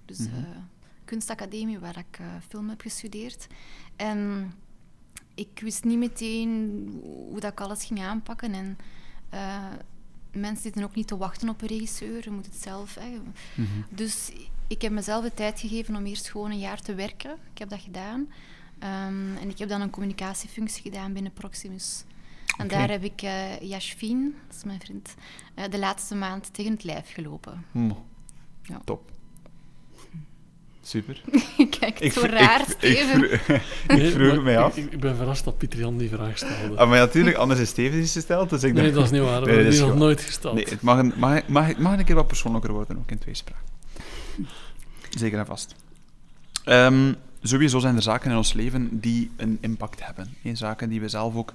dus 0.04 0.18
eh, 0.18 0.26
kunstacademie, 1.04 1.78
waar 1.78 1.98
ik 1.98 2.18
eh, 2.18 2.26
film 2.48 2.68
heb 2.68 2.80
gestudeerd. 2.80 3.46
En 3.96 4.52
ik 5.34 5.48
wist 5.62 5.84
niet 5.84 5.98
meteen 5.98 6.88
hoe 7.02 7.40
dat 7.40 7.52
ik 7.52 7.60
alles 7.60 7.84
ging 7.84 8.00
aanpakken. 8.02 8.52
En 8.54 8.78
mensen 10.32 10.62
zitten 10.62 10.82
ook 10.84 10.94
niet 10.94 11.06
te 11.06 11.16
wachten 11.16 11.48
op 11.48 11.62
een 11.62 11.68
regisseur, 11.68 12.24
je 12.24 12.30
moet 12.30 12.46
het 12.46 12.62
zelf. 12.62 12.94
Hè. 13.00 13.08
Mhm. 13.54 13.66
Dus 13.90 14.30
ik 14.68 14.82
heb 14.82 14.92
mezelf 14.92 15.24
de 15.24 15.34
tijd 15.34 15.60
gegeven 15.60 15.96
om 15.96 16.06
eerst 16.06 16.30
gewoon 16.30 16.50
een 16.50 16.58
jaar 16.58 16.80
te 16.80 16.94
werken. 16.94 17.30
Ik 17.52 17.58
heb 17.58 17.68
dat 17.68 17.80
gedaan. 17.80 18.28
Ehm, 18.78 19.36
en 19.42 19.48
ik 19.48 19.58
heb 19.58 19.68
dan 19.68 19.80
een 19.80 19.90
communicatiefunctie 19.90 20.82
gedaan 20.82 21.12
binnen 21.12 21.32
Proximus. 21.32 22.04
En 22.58 22.68
daar 22.68 22.90
heb 22.90 23.04
ik 23.04 23.22
uh, 23.22 23.60
Yashvin, 23.60 24.34
dat 24.46 24.56
is 24.56 24.64
mijn 24.64 24.80
vriend, 24.80 25.14
eh, 25.54 25.64
de 25.70 25.78
laatste 25.78 26.14
maand 26.14 26.54
tegen 26.54 26.72
het 26.72 26.84
lijf 26.84 27.12
gelopen. 27.12 27.64
Ja. 28.62 28.80
Top. 28.84 29.10
Super. 30.82 31.20
Kijk, 31.78 32.12
zo 32.12 32.20
raar, 32.20 32.60
ik, 32.60 32.68
Steven. 32.68 33.22
Ik, 33.32 33.38
vroeg- 33.40 33.98
ik 33.98 34.12
vroeg 34.12 34.30
het 34.32 34.42
mij 34.42 34.58
af. 34.58 34.76
Ik, 34.76 34.92
ik 34.92 35.00
ben 35.00 35.16
verrast 35.16 35.44
dat 35.44 35.58
Pieter 35.58 35.78
Jan 35.78 35.96
die 35.98 36.08
vraag 36.08 36.36
stelde. 36.38 36.76
Ah, 36.76 36.88
maar 36.88 36.98
natuurlijk, 36.98 37.36
anders 37.36 37.60
is 37.60 37.68
Steven 37.68 37.98
is 37.98 38.12
gesteld. 38.12 38.50
Dus 38.50 38.62
ik 38.62 38.72
nee, 38.72 38.82
dacht- 38.82 38.94
dat 38.94 39.04
is 39.04 39.10
niet 39.10 39.20
waar. 39.20 39.40
We 39.40 39.46
Nee, 39.46 39.54
hebben 39.54 39.64
dat 39.64 39.72
die 39.72 39.82
is 39.82 39.88
nog 39.88 39.98
nooit 39.98 40.20
gesteld. 40.20 40.54
Nee, 40.54 40.64
het 40.68 40.82
mag 40.82 40.98
een, 40.98 41.12
mag, 41.16 41.46
mag, 41.48 41.76
mag 41.78 41.98
een 41.98 42.04
keer 42.04 42.14
wat 42.14 42.26
persoonlijker 42.26 42.72
worden, 42.72 42.98
ook 42.98 43.10
in 43.10 43.18
tweespraak. 43.18 43.62
Zeker 45.10 45.38
en 45.38 45.46
vast. 45.46 45.74
Ehm, 46.64 47.14
sowieso 47.42 47.78
zijn 47.78 47.96
er 47.96 48.02
zaken 48.02 48.30
in 48.30 48.36
ons 48.36 48.52
leven 48.52 49.00
die 49.00 49.30
een 49.36 49.58
impact 49.60 50.04
hebben. 50.04 50.34
Hè, 50.42 50.54
zaken 50.54 50.88
die 50.88 51.00
we 51.00 51.08
zelf 51.08 51.34
ook 51.34 51.52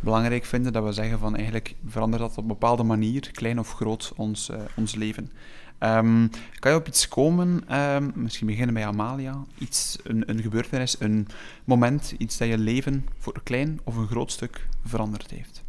belangrijk 0.00 0.44
vinden, 0.44 0.72
dat 0.72 0.84
we 0.84 0.92
zeggen 0.92 1.18
van 1.18 1.36
eigenlijk 1.36 1.74
verandert 1.86 2.22
dat 2.22 2.30
op 2.30 2.36
een 2.36 2.46
bepaalde 2.46 2.82
manier, 2.82 3.30
klein 3.32 3.58
of 3.58 3.72
groot, 3.72 4.12
ons, 4.16 4.48
eh, 4.48 4.60
ons 4.76 4.94
leven. 4.94 5.30
Ehm, 5.78 6.26
kan 6.58 6.72
je 6.72 6.78
op 6.78 6.86
iets 6.86 7.08
komen, 7.08 7.62
ehm, 7.68 8.10
misschien 8.14 8.46
beginnen 8.46 8.74
bij 8.74 8.86
Amalia, 8.86 9.44
iets, 9.58 9.98
een, 10.02 10.30
een 10.30 10.42
gebeurtenis, 10.42 11.00
een 11.00 11.26
moment, 11.64 12.14
iets 12.18 12.38
dat 12.38 12.48
je 12.48 12.58
leven 12.58 13.06
voor 13.18 13.34
een 13.34 13.42
klein 13.42 13.80
of 13.84 13.96
een 13.96 14.06
groot 14.06 14.32
stuk 14.32 14.68
veranderd 14.84 15.30
heeft? 15.30 15.64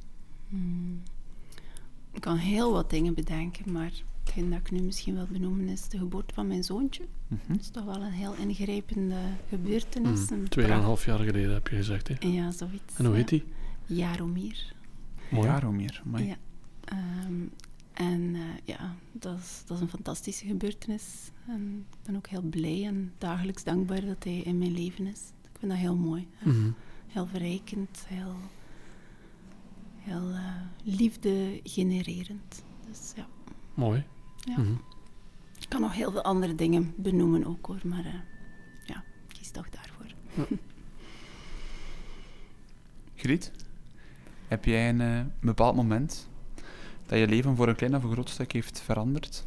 Hmm. 0.49 1.01
Ik 2.11 2.21
kan 2.21 2.37
heel 2.37 2.71
wat 2.71 2.89
dingen 2.89 3.13
bedenken, 3.13 3.71
maar 3.71 3.91
hetgeen 4.29 4.49
dat 4.49 4.59
ik 4.59 4.71
nu 4.71 4.81
misschien 4.81 5.13
wil 5.13 5.27
benoemen 5.31 5.67
is 5.67 5.89
de 5.89 5.97
geboorte 5.97 6.33
van 6.33 6.47
mijn 6.47 6.63
zoontje. 6.63 7.03
Mhm. 7.27 7.39
Dat 7.47 7.59
is 7.59 7.69
toch 7.69 7.83
wel 7.85 8.01
een 8.03 8.11
heel 8.11 8.33
ingrijpende 8.33 9.15
gebeurtenis. 9.49 10.29
Mm, 10.29 10.45
Een 10.49 10.97
jaar 11.05 11.19
geleden 11.19 11.53
heb 11.53 11.67
je 11.67 11.75
gezegd. 11.75 12.07
Hè? 12.07 12.15
Ja, 12.19 12.51
zoiets. 12.51 12.95
En 12.97 13.05
hoe 13.05 13.15
heet 13.15 13.29
ja. 13.29 13.37
die? 13.37 13.97
Jaromir. 13.97 14.73
Mooi. 15.29 15.47
Jaromir, 15.47 16.01
amai. 16.05 16.25
Ja. 16.25 16.35
Ehm, 16.85 17.41
en 17.93 18.35
eh, 18.35 18.41
ja, 18.63 18.95
dat 19.11 19.37
is, 19.37 19.63
dat 19.65 19.77
is 19.77 19.83
een 19.83 19.89
fantastische 19.89 20.45
gebeurtenis. 20.45 21.31
En 21.47 21.85
ik 21.91 21.97
ben 22.05 22.15
ook 22.15 22.27
heel 22.27 22.41
blij 22.41 22.85
en 22.85 23.13
dagelijks 23.17 23.63
dankbaar 23.63 24.05
dat 24.05 24.23
hij 24.23 24.37
in 24.37 24.57
mijn 24.57 24.73
leven 24.73 25.07
is. 25.07 25.21
Ik 25.43 25.59
vind 25.59 25.71
dat 25.71 25.81
heel 25.81 25.95
mooi. 25.95 26.27
Mhm. 26.43 26.71
Heel 27.07 27.27
verrijkend, 27.27 28.05
heel, 28.07 28.35
heel 29.97 30.29
eh, 30.31 30.55
liefde 30.83 31.59
genererend. 31.63 32.63
Dus 32.89 33.13
ja, 33.15 33.27
Mooi. 33.73 34.03
Ja. 34.39 34.57
Mhm. 34.57 34.73
ik 35.59 35.69
kan 35.69 35.81
nog 35.81 35.93
heel 35.93 36.11
veel 36.11 36.23
andere 36.23 36.55
dingen 36.55 36.93
benoemen 36.97 37.45
ook 37.45 37.65
hoor, 37.65 37.79
maar 37.83 38.05
eh, 38.05 38.13
ja, 38.85 39.03
ik 39.27 39.35
kies 39.37 39.51
toch 39.51 39.69
daarvoor. 39.69 40.05
Griet, 43.15 43.51
heb 44.47 44.65
jij 44.65 44.89
een 44.89 45.01
eh, 45.01 45.21
bepaald 45.39 45.75
moment 45.75 46.27
dat 47.05 47.19
je 47.19 47.27
leven 47.27 47.55
voor 47.55 47.67
een 47.67 47.75
klein 47.75 47.95
of 47.95 48.03
een 48.03 48.11
groot 48.11 48.29
stuk 48.29 48.51
heeft 48.51 48.81
veranderd? 48.81 49.45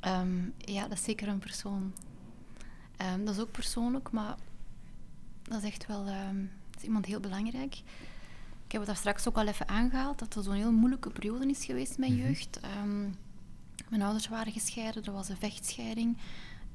Ehm, 0.00 0.48
ja, 0.58 0.82
dat 0.82 0.98
is 0.98 1.04
zeker 1.04 1.28
een 1.28 1.38
persoon. 1.38 1.92
Ehm, 2.96 3.24
dat 3.24 3.34
is 3.34 3.40
ook 3.40 3.50
persoonlijk, 3.50 4.10
maar 4.10 4.36
dat 5.42 5.62
is 5.62 5.68
echt 5.68 5.86
wel 5.86 6.06
ehm, 6.06 6.36
dat 6.70 6.80
is 6.80 6.82
iemand 6.82 7.06
heel 7.06 7.20
belangrijk. 7.20 7.82
Ik 8.74 8.80
heb 8.80 8.88
het 8.88 8.96
daar 8.96 9.04
straks 9.04 9.28
ook 9.28 9.42
al 9.42 9.52
even 9.52 9.68
aangehaald, 9.68 10.18
dat 10.18 10.34
het 10.34 10.44
zo'n 10.44 10.54
heel 10.54 10.72
moeilijke 10.72 11.10
periode 11.10 11.46
is 11.46 11.64
geweest 11.64 11.98
mijn 11.98 12.16
jeugd. 12.16 12.60
Ehm, 12.60 13.00
mijn 13.88 14.02
ouders 14.02 14.28
waren 14.28 14.52
gescheiden, 14.52 15.02
dat 15.02 15.14
was 15.14 15.28
een 15.28 15.36
vechtscheiding. 15.36 16.16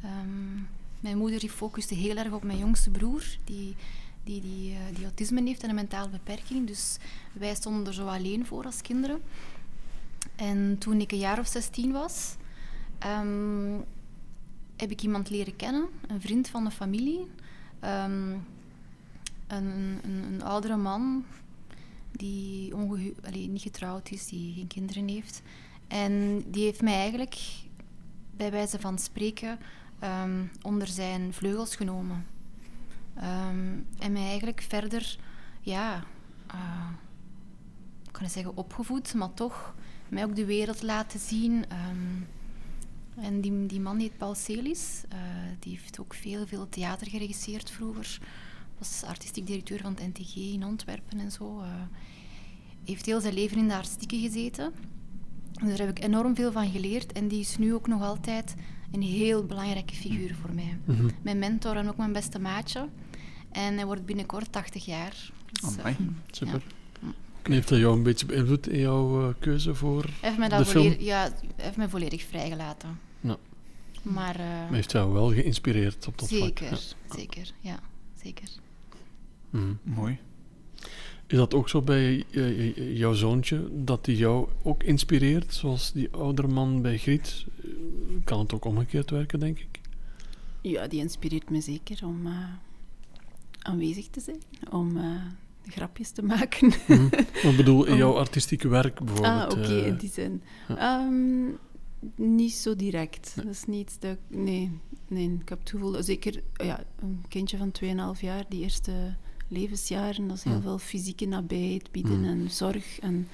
Ehm, 0.02 0.54
mijn 1.00 1.18
moeder 1.18 1.40
die 1.40 1.50
focuste 1.50 1.94
heel 1.94 2.16
erg 2.16 2.32
op 2.32 2.44
mijn 2.44 2.58
jongste 2.58 2.90
broer, 2.90 3.24
die, 3.44 3.76
die, 4.24 4.42
die, 4.42 4.74
eh, 4.74 4.96
die 4.96 5.04
autisme 5.04 5.42
heeft 5.42 5.64
en 5.64 5.70
een 5.70 5.76
mentale 5.76 6.10
beperking. 6.10 6.68
Dus 6.68 6.98
wij 7.34 7.56
stonden 7.56 7.88
er 7.88 7.94
zo 7.94 8.08
alleen 8.08 8.46
voor 8.46 8.66
als 8.66 8.82
kinderen. 8.82 9.22
En 10.36 10.78
toen 10.78 11.02
ik 11.02 11.12
een 11.12 11.18
jaar 11.18 11.40
of 11.40 11.48
16 11.48 11.92
was, 11.92 12.36
ehm, 13.00 13.74
heb 14.76 14.92
ik 14.92 15.02
iemand 15.02 15.30
leren 15.30 15.56
kennen, 15.56 15.88
een 16.08 16.22
vriend 16.22 16.48
van 16.48 16.64
de 16.64 16.72
familie. 16.72 17.28
Een, 17.80 18.44
een, 19.48 20.00
een 20.04 20.44
oudere 20.44 20.78
man 20.78 21.24
die 22.20 23.48
niet 23.50 23.62
getrouwd 23.62 24.10
is, 24.12 24.28
die 24.28 24.54
geen 24.54 24.68
kinderen 24.68 25.08
heeft. 25.08 25.42
En 25.88 26.44
die 26.52 26.64
heeft 26.64 26.82
mij 26.82 26.94
eigenlijk, 26.94 27.38
bij 28.38 28.52
wijze 28.52 28.80
van 28.80 29.00
spreken, 29.00 29.60
ehm, 30.00 30.44
onder 30.62 30.88
zijn 30.88 31.34
vleugels 31.34 31.76
genomen. 31.76 32.26
Ehm, 33.16 33.78
en 34.00 34.12
mij 34.12 34.28
eigenlijk 34.28 34.62
verder, 34.62 35.18
ja, 35.62 36.04
eh, 36.48 36.90
ik 38.08 38.12
kan 38.12 38.30
zeggen 38.30 38.58
opgevoed, 38.58 39.14
maar 39.14 39.34
toch 39.34 39.76
mij 40.10 40.24
ook 40.24 40.36
de 40.36 40.46
wereld 40.46 40.82
laten 40.82 41.20
zien. 41.20 41.66
Ehm, 41.70 42.22
en 43.26 43.42
die, 43.42 43.66
die 43.66 43.80
man 43.80 44.00
heet 44.00 44.18
Paul 44.18 44.36
Celis. 44.36 45.04
eh, 45.10 45.18
die 45.60 45.72
heeft 45.72 46.00
ook 46.00 46.14
veel, 46.14 46.48
veel 46.48 46.70
theater 46.70 47.08
geregisseerd 47.08 47.72
vroeger. 47.72 48.20
Was 48.78 49.04
artistiek 49.04 49.48
directeur 49.48 49.82
van 49.82 49.96
het 50.00 50.08
NTG 50.18 50.36
in 50.36 50.64
Antwerpen 50.64 51.20
en 51.20 51.32
zo. 51.32 51.60
eh. 51.62 51.82
Heeft 52.86 53.06
heel 53.06 53.22
zijn 53.22 53.34
leven 53.34 53.58
in 53.58 53.68
de 53.68 53.76
artistieke 53.76 54.18
gezeten. 54.20 54.74
Dus 55.52 55.70
daar 55.78 55.88
heb 55.88 55.98
ik 55.98 56.04
enorm 56.04 56.36
veel 56.36 56.52
van 56.52 56.70
geleerd. 56.72 57.12
En 57.12 57.28
die 57.28 57.40
is 57.40 57.58
nu 57.58 57.74
ook 57.74 57.88
nog 57.88 58.02
altijd 58.02 58.56
een 58.92 59.02
heel 59.02 59.46
belangrijke 59.46 59.96
figuur 59.96 60.36
voor 60.42 60.54
mij. 60.54 60.78
Mhm. 60.86 61.10
Mijn 61.22 61.40
mentor 61.40 61.76
en 61.76 61.88
ook 61.90 61.98
mijn 61.98 62.14
beste 62.14 62.40
maatje. 62.40 62.88
En 63.52 63.76
hij 63.76 63.86
wordt 63.86 64.06
binnenkort 64.06 64.52
80 64.52 64.86
jaar. 64.86 65.32
Dus, 65.52 65.76
eh, 65.78 65.96
Super. 66.32 66.62
Ja. 67.02 67.08
Heeft 67.54 67.68
dat 67.70 67.80
jou 67.80 67.98
een 67.98 68.04
beetje 68.04 68.26
beïnvloed 68.26 68.68
in 68.68 68.80
jouw 68.80 69.28
eh, 69.28 69.34
keuze 69.40 69.76
voor... 69.76 70.06
Heeft 70.22 70.38
mij, 70.38 70.50
De 70.50 70.56
dat 70.56 70.68
film? 70.68 70.84
volledig, 70.84 71.06
ja, 71.06 71.22
hij 71.22 71.32
heeft 71.56 71.78
mij 71.78 71.90
volledig 71.90 72.24
vrijgelaten. 72.24 73.00
Ja. 73.22 73.38
Maar, 74.02 74.36
eh, 74.36 74.46
Maar 74.46 74.74
heeft 74.74 74.92
jou 74.92 75.14
wel 75.14 75.34
geïnspireerd 75.34 76.08
op 76.08 76.18
dat 76.20 76.30
zeker, 76.30 76.68
vlak? 76.68 77.18
zeker, 77.20 77.52
ja, 77.60 77.80
zeker. 78.24 78.50
Ja. 79.52 79.60
Mhm. 79.60 79.74
Mooi. 79.84 80.20
Is 81.30 81.38
dat 81.38 81.54
ook 81.54 81.70
zo 81.70 81.82
bij 81.82 82.24
eh, 82.32 82.68
j- 82.76 82.98
jouw 82.98 83.14
zoontje, 83.14 83.70
dat 83.72 84.06
hij 84.06 84.16
jou 84.16 84.48
ook 84.64 84.84
inspireert, 84.84 85.54
zoals 85.54 85.92
die 85.92 86.10
oudere 86.12 86.48
man 86.48 86.82
bij 86.82 86.98
Griet? 86.98 87.46
Eh, 87.64 87.70
Kan 88.24 88.40
het 88.40 88.54
ook 88.54 88.66
omgekeerd 88.66 89.10
werken, 89.10 89.40
denk 89.40 89.60
ik? 89.60 89.80
Ja, 90.62 90.88
die 90.88 91.00
inspireert 91.00 91.50
me 91.50 91.62
zeker 91.62 92.06
om 92.06 92.26
eh, 92.28 92.34
aanwezig 93.60 94.08
te 94.08 94.20
zijn, 94.20 94.40
om 94.72 94.98
eh, 94.98 95.22
grapjes 95.68 96.12
te 96.12 96.22
maken. 96.24 96.68
Mhm. 96.88 97.06
Ik 97.50 97.54
bedoel, 97.58 97.86
in 97.86 97.96
jouw 97.96 98.18
artistieke 98.18 98.68
werk 98.68 99.00
ah, 99.00 99.06
bijvoorbeeld. 99.06 99.54
oké, 99.54 99.80
eh, 99.80 99.88
in 99.88 99.96
die 99.98 100.10
zin. 100.12 100.42
ja. 100.68 100.78
Ehm, 101.06 101.52
niet 102.16 102.54
zo 102.54 102.76
direct. 102.76 103.34
Nee. 103.36 103.46
Dat 103.46 103.54
is 103.56 103.66
niet 103.66 103.98
dat 104.00 104.12
ik- 104.12 104.38
Nee, 104.38 104.72
nee, 105.08 105.38
ik 105.42 105.50
heb 105.50 105.60
het 105.60 105.70
gevoel... 105.70 106.04
Zeker 106.04 106.42
ja, 106.54 106.84
een 107.02 107.24
kindje 107.28 107.58
van 107.58 107.72
2,5 108.16 108.22
jaar, 108.22 108.46
die 108.50 108.62
eerste 108.64 109.16
levensjaren, 109.50 110.28
dat 110.28 110.38
is 110.38 110.44
heel 110.44 110.62
veel 110.62 110.78
fysieke 110.78 111.26
nabijheid 111.26 111.92
bieden 111.92 112.20
Mm. 112.20 112.26
en 112.26 112.48
zorg. 112.52 113.00
En 113.00 113.28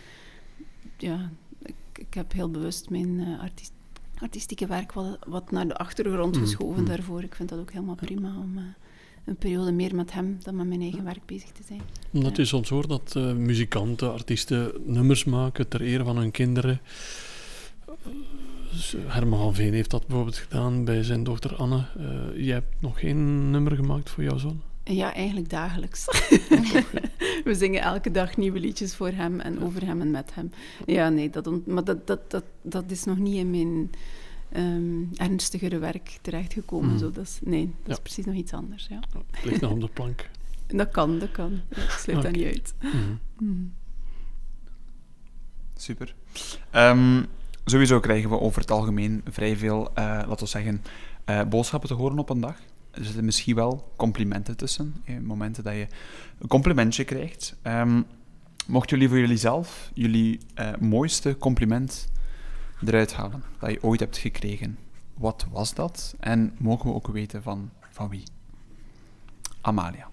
ja, 0.98 1.32
ik, 1.64 1.76
ik 1.94 2.14
heb 2.14 2.32
heel 2.32 2.50
bewust 2.50 2.90
mijn 2.90 3.38
artiest, 3.42 3.72
artistieke 4.18 4.68
werk 4.68 4.92
wat, 4.92 5.18
wat 5.28 5.52
naar 5.52 5.68
de 5.68 5.76
achtergrond 5.78 6.36
Mm, 6.36 6.42
geschoven 6.42 6.82
mm. 6.82 6.88
daarvoor. 6.88 7.24
Ik 7.24 7.36
vind 7.36 7.50
dat 7.50 7.60
ook 7.60 7.72
helemaal 7.72 7.96
prima 7.96 8.38
om 8.38 8.58
eh, 8.58 8.64
een 9.26 9.36
periode 9.36 9.72
meer 9.72 9.96
met 9.96 10.14
hem 10.14 10.38
dan 10.44 10.56
met 10.56 10.68
mijn 10.68 10.82
eigen 10.82 11.04
werk 11.04 11.26
bezig 11.26 11.50
te 11.50 11.64
zijn. 11.68 11.82
Omdat 12.12 12.36
Ja. 12.36 12.42
je 12.42 12.48
soms 12.48 12.70
hoort 12.70 12.90
dat 12.90 13.14
eh, 13.16 13.34
muzikanten, 13.34 14.12
artiesten 14.14 14.72
nummers 14.86 15.24
maken 15.24 15.68
ter 15.68 15.82
ere 15.82 16.04
van 16.04 16.18
hun 16.18 16.32
kinderen. 16.32 16.80
Herman 19.06 19.40
van 19.40 19.56
Veen 19.56 19.74
heeft 19.74 19.90
dat 19.90 20.06
bijvoorbeeld 20.08 20.38
gedaan 20.38 20.86
bij 20.86 21.04
zijn 21.04 21.24
dochter 21.24 21.56
Anne. 21.56 21.86
Jij 22.36 22.54
hebt 22.54 22.82
nog 22.82 23.00
geen 23.00 23.50
nummer 23.52 23.76
gemaakt 23.76 24.10
voor 24.10 24.24
jouw 24.24 24.38
zoon? 24.38 24.62
Ja, 24.88 25.14
eigenlijk 25.14 25.50
dagelijks. 25.50 26.06
We 27.44 27.56
zingen 27.56 27.82
elke 27.82 28.12
dag 28.12 28.38
nieuwe 28.38 28.60
liedjes 28.60 28.96
voor 28.96 29.10
hem 29.12 29.40
en 29.40 29.62
over 29.64 29.86
hem 29.86 30.02
en 30.02 30.12
met 30.12 30.34
hem. 30.36 30.52
Ja, 30.86 31.10
nee, 31.10 31.30
dat 31.30 31.48
ont- 31.48 31.66
maar 31.68 31.84
dat, 31.84 32.08
dat, 32.08 32.32
dat, 32.32 32.44
dat 32.62 32.92
is 32.92 33.04
nog 33.04 33.18
niet 33.18 33.36
in 33.36 33.50
mijn 33.50 33.92
ehm, 34.52 35.04
ernstigere 35.30 35.78
werk 35.78 36.18
terechtgekomen. 36.22 37.00
Zo, 37.00 37.12
dat 37.12 37.24
is, 37.24 37.40
nee, 37.44 37.74
dat 37.84 37.92
is 37.98 38.00
precies 38.04 38.26
nog 38.26 38.36
iets 38.36 38.54
anders. 38.54 38.88
Ja. 38.90 39.00
Het 39.32 39.46
ligt 39.46 39.62
nog 39.62 39.72
op 39.72 39.82
de 39.82 39.88
plank. 39.88 40.30
Dat 40.68 40.90
kan, 40.92 41.20
dat 41.20 41.32
kan. 41.32 41.62
Ik 41.70 41.90
sluit 41.90 42.22
dat 42.24 42.32
niet 42.32 42.46
uit. 42.46 42.74
Mhm. 42.82 42.98
Mhm. 43.40 43.64
Super. 45.76 46.16
Ehm, 46.72 47.24
sowieso 47.66 48.00
krijgen 48.00 48.30
we 48.30 48.40
over 48.40 48.62
het 48.62 48.72
algemeen 48.72 49.22
vrij 49.30 49.58
veel, 49.58 49.88
eh 49.94 50.04
laten 50.04 50.38
we 50.40 50.46
zeggen, 50.46 50.82
eh, 51.26 51.42
boodschappen 51.44 51.90
te 51.90 51.96
horen 51.96 52.20
op 52.20 52.30
een 52.30 52.40
dag. 52.40 52.58
Er 52.96 53.06
zitten 53.06 53.26
misschien 53.26 53.56
wel 53.56 53.94
complimenten 53.96 54.58
tussen. 54.58 54.96
Eh, 55.06 55.20
momenten 55.20 55.64
dat 55.64 55.74
je 55.74 55.88
een 56.40 56.48
complimentje 56.48 57.04
krijgt. 57.04 57.56
Ehm, 57.62 58.02
mochten 58.68 58.98
jullie 58.98 59.10
voor 59.10 59.20
jullie 59.20 59.38
zelf 59.38 59.92
jullie 59.94 60.40
eh, 60.54 60.76
mooiste 60.80 61.38
compliment 61.38 62.12
eruit 62.86 63.14
halen 63.14 63.44
dat 63.60 63.72
je 63.72 63.84
ooit 63.84 64.00
hebt 64.00 64.18
gekregen? 64.18 64.78
Wat 65.14 65.46
was 65.52 65.74
dat? 65.74 66.16
En 66.20 66.56
mogen 66.58 66.90
we 66.90 66.96
ook 66.96 67.08
weten 67.08 67.44
van, 67.44 67.70
van 67.90 68.10
wie? 68.10 68.24
Amalia. 69.62 70.10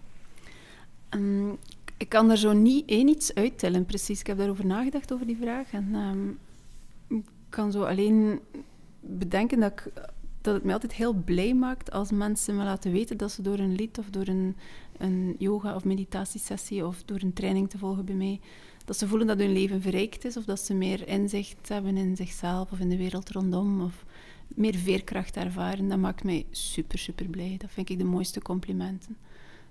Ehm, 1.09 1.51
ik 1.97 2.09
kan 2.09 2.31
er 2.31 2.37
zo 2.37 2.53
niet 2.53 2.89
één 2.89 3.09
iets 3.09 3.35
uittellen, 3.35 3.85
precies. 3.87 4.21
Ik 4.21 4.27
heb 4.27 4.39
daarover 4.39 4.67
nagedacht, 4.67 5.13
over 5.13 5.27
die 5.27 5.37
vraag. 5.41 5.73
En 5.73 5.89
ehm, 5.95 6.29
ik 7.19 7.25
kan 7.49 7.73
zo 7.73 7.83
alleen 7.83 8.41
bedenken 9.01 9.61
dat, 9.61 9.73
ik, 9.73 9.93
dat 10.43 10.55
het 10.55 10.65
mij 10.65 10.73
altijd 10.73 10.95
heel 10.95 11.13
blij 11.13 11.55
maakt 11.55 11.91
als 11.91 12.11
mensen 12.11 12.57
me 12.57 12.65
laten 12.65 12.93
weten 12.93 13.17
dat 13.17 13.33
ze 13.33 13.43
door 13.43 13.59
een 13.59 13.75
lied 13.75 13.99
of 13.99 14.11
door 14.11 14.27
een, 14.27 14.57
een 14.99 15.35
yoga- 15.39 15.75
of 15.75 15.85
meditatiesessie 15.85 16.87
of 16.87 17.03
door 17.05 17.21
een 17.21 17.33
training 17.33 17.71
te 17.71 17.79
volgen 17.79 18.05
bij 18.05 18.15
mij, 18.15 18.41
dat 18.85 18.97
ze 18.99 19.09
voelen 19.09 19.27
dat 19.27 19.39
hun 19.39 19.53
leven 19.53 19.81
verrijkt 19.83 20.25
is 20.25 20.37
of 20.37 20.45
dat 20.45 20.61
ze 20.61 20.75
meer 20.75 21.09
inzicht 21.09 21.69
hebben 21.69 21.97
in 21.97 22.17
zichzelf 22.17 22.73
of 22.73 22.79
in 22.79 22.89
de 22.89 22.97
wereld 22.97 23.31
rondom 23.31 23.81
of 23.81 24.05
meer 24.49 24.75
veerkracht 24.75 25.37
ervaren. 25.37 25.89
Dat 25.89 25.99
maakt 25.99 26.25
mij 26.25 26.47
super, 26.51 26.99
super 26.99 27.27
blij. 27.27 27.57
Dat 27.59 27.71
vind 27.71 27.89
ik 27.89 27.99
de 27.99 28.05
mooiste 28.05 28.43
complimenten. 28.43 29.17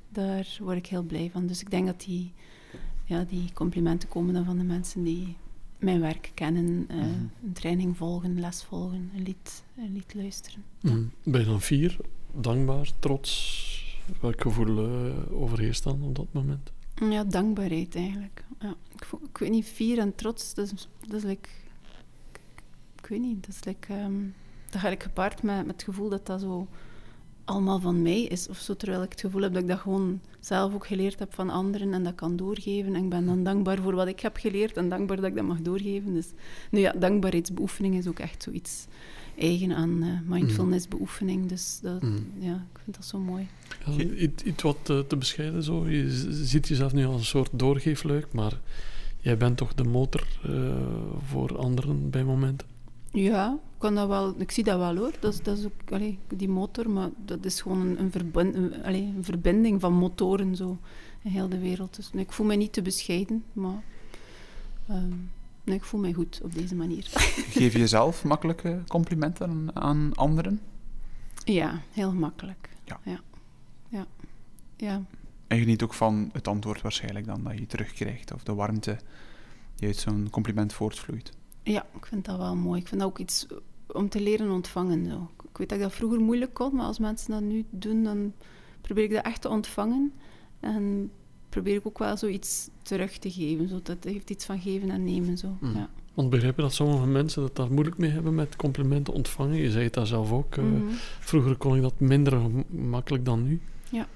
Daar 0.10 0.58
word 0.60 0.78
ik 0.78 0.86
heel 0.86 1.04
blij 1.04 1.30
van. 1.34 1.48
Dus 1.48 1.62
ik 1.62 1.72
denk 1.72 1.86
dat 1.86 2.02
die, 2.02 2.34
ja, 3.06 3.24
die 3.24 3.54
complimenten 3.54 4.10
komen 4.10 4.34
dan 4.34 4.46
van 4.46 4.58
de 4.58 4.64
mensen 4.64 5.04
die 5.04 5.36
mijn 5.82 6.00
werk 6.00 6.32
kennen, 6.34 6.88
uh, 6.92 6.98
een 7.44 7.54
training 7.54 7.98
volgen, 7.98 8.40
les 8.40 8.64
volgen, 8.64 9.12
een 9.16 9.24
lied, 9.24 9.64
een 9.78 9.94
lied 9.94 10.14
luisteren. 10.14 10.64
Mm. 10.82 11.12
Ben 11.24 11.42
je 11.42 11.48
dan 11.48 11.62
fier, 11.62 11.98
dankbaar, 12.34 12.92
trots? 13.00 13.80
Welk 14.20 14.42
gevoel 14.42 15.06
uh, 15.08 15.42
overheerst 15.42 15.84
dan 15.84 16.04
op 16.04 16.16
dat 16.16 16.28
moment? 16.32 16.72
Ja, 17.10 17.24
dankbaarheid 17.24 17.96
eigenlijk. 17.96 18.44
Ja, 18.60 18.76
ik, 18.96 19.06
voel, 19.06 19.20
ik 19.30 19.38
weet 19.38 19.50
niet, 19.50 19.66
fier 19.66 19.98
en 19.98 20.16
trots, 20.16 20.54
dat 20.54 20.72
is, 20.72 20.88
dat 21.08 21.14
is 21.14 21.24
like, 21.24 21.50
ik, 22.32 22.40
ik 22.96 23.06
weet 23.06 23.22
niet, 23.22 23.46
dat 23.46 23.56
is 23.56 23.64
like, 23.64 23.94
um, 23.94 24.34
dat 24.70 24.82
ga 24.82 24.90
ik 24.90 25.04
gepaard 25.04 25.44
met, 25.44 25.66
met 25.66 25.76
het 25.76 25.84
gevoel 25.84 26.10
dat 26.10 26.26
dat 26.26 26.42
zo 26.42 26.68
allemaal 27.52 27.80
van 27.80 28.02
mij 28.02 28.22
is 28.22 28.48
of 28.48 28.58
zo, 28.58 28.76
terwijl 28.76 29.04
ik 29.04 29.12
het 29.12 29.20
gevoel 29.20 29.42
heb 29.42 29.54
dat 29.54 29.62
ik 29.62 29.68
dat 29.68 29.80
gewoon 29.80 30.20
zelf 30.40 30.74
ook 30.74 30.88
geleerd 30.88 31.20
heb 31.20 31.34
van 31.34 31.50
anderen 31.50 31.94
en 31.94 32.04
dat 32.04 32.16
kan 32.16 32.36
doorgeven. 32.36 32.96
En 32.96 33.04
ik 33.04 33.10
ben 33.10 33.26
dan 33.26 33.44
dankbaar 33.44 33.82
voor 33.82 33.96
wat 33.96 34.08
ik 34.08 34.20
heb 34.20 34.38
geleerd 34.38 34.78
en 34.78 34.90
dankbaar 34.90 35.18
dat 35.18 35.26
ik 35.26 35.36
dat 35.36 35.46
mag 35.46 35.62
doorgeven. 35.62 36.14
Dus 36.14 36.28
nu 36.72 36.80
ja, 36.80 36.92
dankbaarheidsbeoefening 36.92 37.96
is 37.96 38.08
ook 38.08 38.20
echt 38.20 38.44
zoiets 38.44 38.86
eigen 39.38 39.76
aan 39.76 40.04
uh, 40.04 40.20
mindfulnessbeoefening. 40.26 41.46
Dus 41.46 41.80
dat, 41.82 42.02
mm. 42.02 42.26
ja, 42.40 42.66
ik 42.74 42.80
vind 42.84 42.96
dat 42.96 43.06
zo 43.06 43.20
mooi. 43.20 43.48
Ja, 43.86 44.04
iets, 44.44 44.62
wat 44.62 44.78
te, 44.82 45.06
te 45.08 45.18
bescheiden 45.18 45.64
zo. 45.64 45.90
Je 45.90 46.10
ziet 46.46 46.68
jezelf 46.68 46.94
nu 46.94 47.06
als 47.06 47.20
een 47.20 47.26
soort 47.26 47.50
doorgeefluik, 47.54 48.34
maar 48.34 48.60
jij 49.20 49.38
bent 49.38 49.58
toch 49.58 49.74
de 49.74 49.84
motor 49.84 50.28
uh, 50.50 50.74
voor 51.26 51.58
anderen 51.58 52.10
bij 52.10 52.24
momenten? 52.24 52.68
Ja, 53.12 53.60
kan 53.82 53.96
dat 53.96 54.08
wel, 54.08 54.34
ik 54.38 54.52
zie 54.52 54.64
dat 54.64 54.78
wel 54.78 54.96
hoor. 54.96 55.12
Dat 55.20 55.34
is, 55.34 55.42
dat 55.42 55.58
is 55.58 55.66
ook 55.66 55.92
allee, 55.92 56.20
die 56.28 56.50
motor, 56.50 56.90
maar 56.90 57.10
dat 57.26 57.46
is 57.46 57.62
gewoon 57.62 57.82
een, 57.82 58.00
een, 58.00 58.12
verbind, 58.12 58.56
een, 58.56 58.84
allee, 58.84 59.14
een 59.16 59.24
verbinding 59.24 59.82
van 59.82 59.94
motoren 59.94 60.56
zo 60.56 60.78
in 61.22 61.32
heel 61.32 61.50
de 61.50 61.60
wereld. 61.60 61.96
Dus 61.96 62.12
nee, 62.14 62.24
ik 62.24 62.32
voel 62.32 62.46
me 62.46 62.56
niet 62.56 62.74
te 62.74 62.82
bescheiden, 62.82 63.44
maar 63.54 63.84
um, 64.90 65.32
nee, 65.64 65.76
ik 65.76 65.84
voel 65.84 66.00
mij 66.00 66.14
goed 66.14 66.40
op 66.44 66.54
deze 66.54 66.76
manier. 66.76 67.04
Geef 67.54 67.74
je 67.74 67.80
jezelf 67.80 68.24
makkelijke 68.24 68.84
complimenten 68.88 69.70
aan 69.74 70.14
anderen? 70.14 70.62
Ja, 71.44 71.82
heel 71.92 72.14
makkelijk. 72.14 72.70
Ja. 72.84 73.00
Ja. 73.04 73.20
ja. 73.90 74.08
ja. 74.78 75.04
En 75.48 75.60
geniet 75.60 75.84
ook 75.84 75.94
van 75.94 76.30
het 76.34 76.48
antwoord 76.48 76.82
waarschijnlijk 76.82 77.26
dan 77.26 77.44
dat 77.44 77.58
je 77.58 77.68
terugkrijgt, 77.68 78.34
of 78.34 78.44
de 78.44 78.54
warmte 78.54 79.00
die 79.76 79.88
uit 79.88 79.98
zo'n 79.98 80.28
compliment 80.32 80.74
voortvloeit. 80.74 81.32
Ja, 81.64 81.86
ik 81.96 82.06
vind 82.06 82.26
dat 82.26 82.38
wel 82.38 82.56
mooi. 82.56 82.80
Ik 82.82 82.88
vind 82.88 83.02
dat 83.02 83.10
ook 83.10 83.20
iets 83.20 83.48
om 83.94 84.10
te 84.10 84.22
leren 84.22 84.52
ontvangen. 84.52 85.06
Zo. 85.06 85.30
Ik 85.50 85.58
weet 85.58 85.70
dat 85.70 85.78
ik 85.78 85.84
dat 85.84 85.94
vroeger 85.94 86.20
moeilijk 86.20 86.54
kon, 86.54 86.76
maar 86.76 86.86
als 86.86 87.00
mensen 87.00 87.32
dat 87.32 87.42
nu 87.42 87.66
doen, 87.70 88.04
dan 88.04 88.34
probeer 88.82 89.04
ik 89.04 89.12
dat 89.12 89.26
echt 89.26 89.42
te 89.42 89.50
ontvangen. 89.50 90.14
En 90.60 91.12
probeer 91.50 91.76
ik 91.76 91.88
ook 91.88 92.00
wel 92.00 92.18
zoiets 92.18 92.70
terug 92.82 93.18
te 93.18 93.32
geven. 93.32 93.68
Zo. 93.68 93.80
Dat 93.84 94.04
heeft 94.04 94.30
iets 94.30 94.46
van 94.46 94.60
geven 94.60 94.90
en 94.90 95.04
nemen. 95.04 95.38
Zo. 95.38 95.58
Mm. 95.60 95.76
Ja. 95.76 95.90
Want 96.14 96.30
begrijp 96.30 96.56
je 96.56 96.62
dat 96.62 96.74
sommige 96.74 97.08
mensen 97.08 97.42
dat 97.42 97.56
daar 97.56 97.72
moeilijk 97.72 97.98
mee 97.98 98.10
hebben 98.10 98.36
met 98.36 98.56
complimenten 98.56 99.14
ontvangen? 99.14 99.56
Je 99.56 99.72
zei 99.72 99.84
het 99.84 99.94
daar 99.94 100.08
zelf 100.08 100.32
ook. 100.32 100.58
Mm 100.58 100.64
-hmm. 100.64 100.90
Vroeger 101.20 101.56
kon 101.56 101.76
ik 101.76 101.82
dat 101.82 102.00
minder 102.00 102.42
makkelijk 102.70 103.26
dan 103.26 103.44
nu. 103.44 103.62
Ja, 103.90 104.08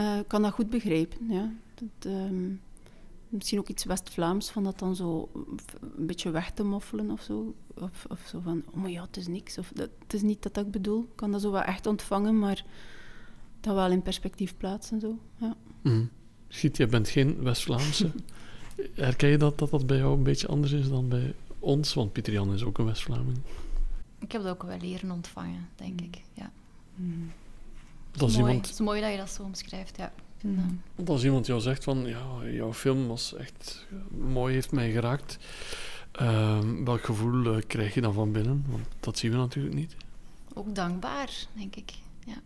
uh, 0.00 0.18
ik 0.18 0.28
kan 0.28 0.42
dat 0.42 0.52
goed 0.52 0.70
begrijpen. 0.70 1.18
Ja. 1.28 1.52
Dat, 1.74 2.12
um, 2.12 2.60
misschien 3.28 3.58
ook 3.58 3.68
iets 3.68 3.84
West-Vlaams, 3.84 4.50
van 4.50 4.64
dat 4.64 4.78
dan 4.78 4.96
zo 4.96 5.28
een 5.96 6.06
beetje 6.06 6.30
weg 6.30 6.50
te 6.50 6.62
moffelen 6.62 7.10
of 7.10 7.22
zo. 7.22 7.54
Of, 7.74 8.06
of 8.08 8.20
zo 8.30 8.40
van, 8.40 8.62
oh 8.70 8.74
maar 8.74 8.90
ja, 8.90 9.02
het 9.02 9.16
is 9.16 9.26
niks. 9.26 9.58
Of 9.58 9.70
dat, 9.74 9.90
het 9.98 10.14
is 10.14 10.22
niet 10.22 10.42
dat, 10.42 10.54
dat 10.54 10.66
ik 10.66 10.70
bedoel. 10.70 11.02
Ik 11.02 11.16
kan 11.16 11.32
dat 11.32 11.40
zo 11.40 11.50
wel 11.50 11.62
echt 11.62 11.86
ontvangen, 11.86 12.38
maar 12.38 12.64
dat 13.60 13.74
wel 13.74 13.90
in 13.90 14.02
perspectief 14.02 14.56
plaatsen. 14.56 15.00
Zo. 15.00 15.18
Ja. 15.36 15.56
Mm. 15.82 16.10
Schiet, 16.48 16.76
je 16.76 16.86
bent 16.86 17.08
geen 17.08 17.42
West-Vlaamse. 17.42 18.10
Herken 18.94 19.28
je 19.28 19.36
dat, 19.36 19.58
dat 19.58 19.70
dat 19.70 19.86
bij 19.86 19.96
jou 19.96 20.16
een 20.16 20.22
beetje 20.22 20.46
anders 20.46 20.72
is 20.72 20.88
dan 20.88 21.08
bij 21.08 21.34
ons? 21.58 21.94
Want 21.94 22.12
Pieter 22.12 22.32
Jan 22.32 22.54
is 22.54 22.64
ook 22.64 22.78
een 22.78 22.84
West-Vlaming. 22.84 23.38
Ik 24.18 24.32
heb 24.32 24.42
dat 24.42 24.52
ook 24.52 24.62
wel 24.62 24.78
leren 24.80 25.10
ontvangen, 25.10 25.68
denk 25.76 26.00
ik. 26.00 26.22
Ja. 26.32 26.52
Mm. 26.94 27.30
Dat 28.10 28.28
is 28.28 28.36
mooi. 28.36 28.48
iemand... 28.48 28.66
Het 28.66 28.74
is 28.74 28.80
mooi 28.80 29.00
dat 29.00 29.10
je 29.10 29.16
dat 29.16 29.30
zo 29.30 29.42
omschrijft, 29.42 29.96
ja. 29.96 30.12
Mm. 30.42 30.80
Want 30.94 31.08
als 31.08 31.24
iemand 31.24 31.46
jou 31.46 31.60
zegt 31.60 31.84
van, 31.84 32.06
ja, 32.06 32.50
jouw 32.50 32.72
film 32.72 33.06
was 33.06 33.34
echt 33.34 33.86
mooi, 34.10 34.54
heeft 34.54 34.72
mij 34.72 34.90
geraakt. 34.90 35.38
Uh, 36.20 36.58
welk 36.84 37.02
gevoel 37.04 37.56
uh, 37.56 37.62
krijg 37.66 37.94
je 37.94 38.00
dan 38.00 38.12
van 38.12 38.32
binnen? 38.32 38.64
Want 38.68 38.84
dat 39.00 39.18
zien 39.18 39.30
we 39.30 39.36
natuurlijk 39.36 39.74
niet. 39.74 39.96
Ook 40.54 40.74
dankbaar, 40.74 41.30
denk 41.52 41.76
ik. 41.76 41.92
Ja. 42.24 42.36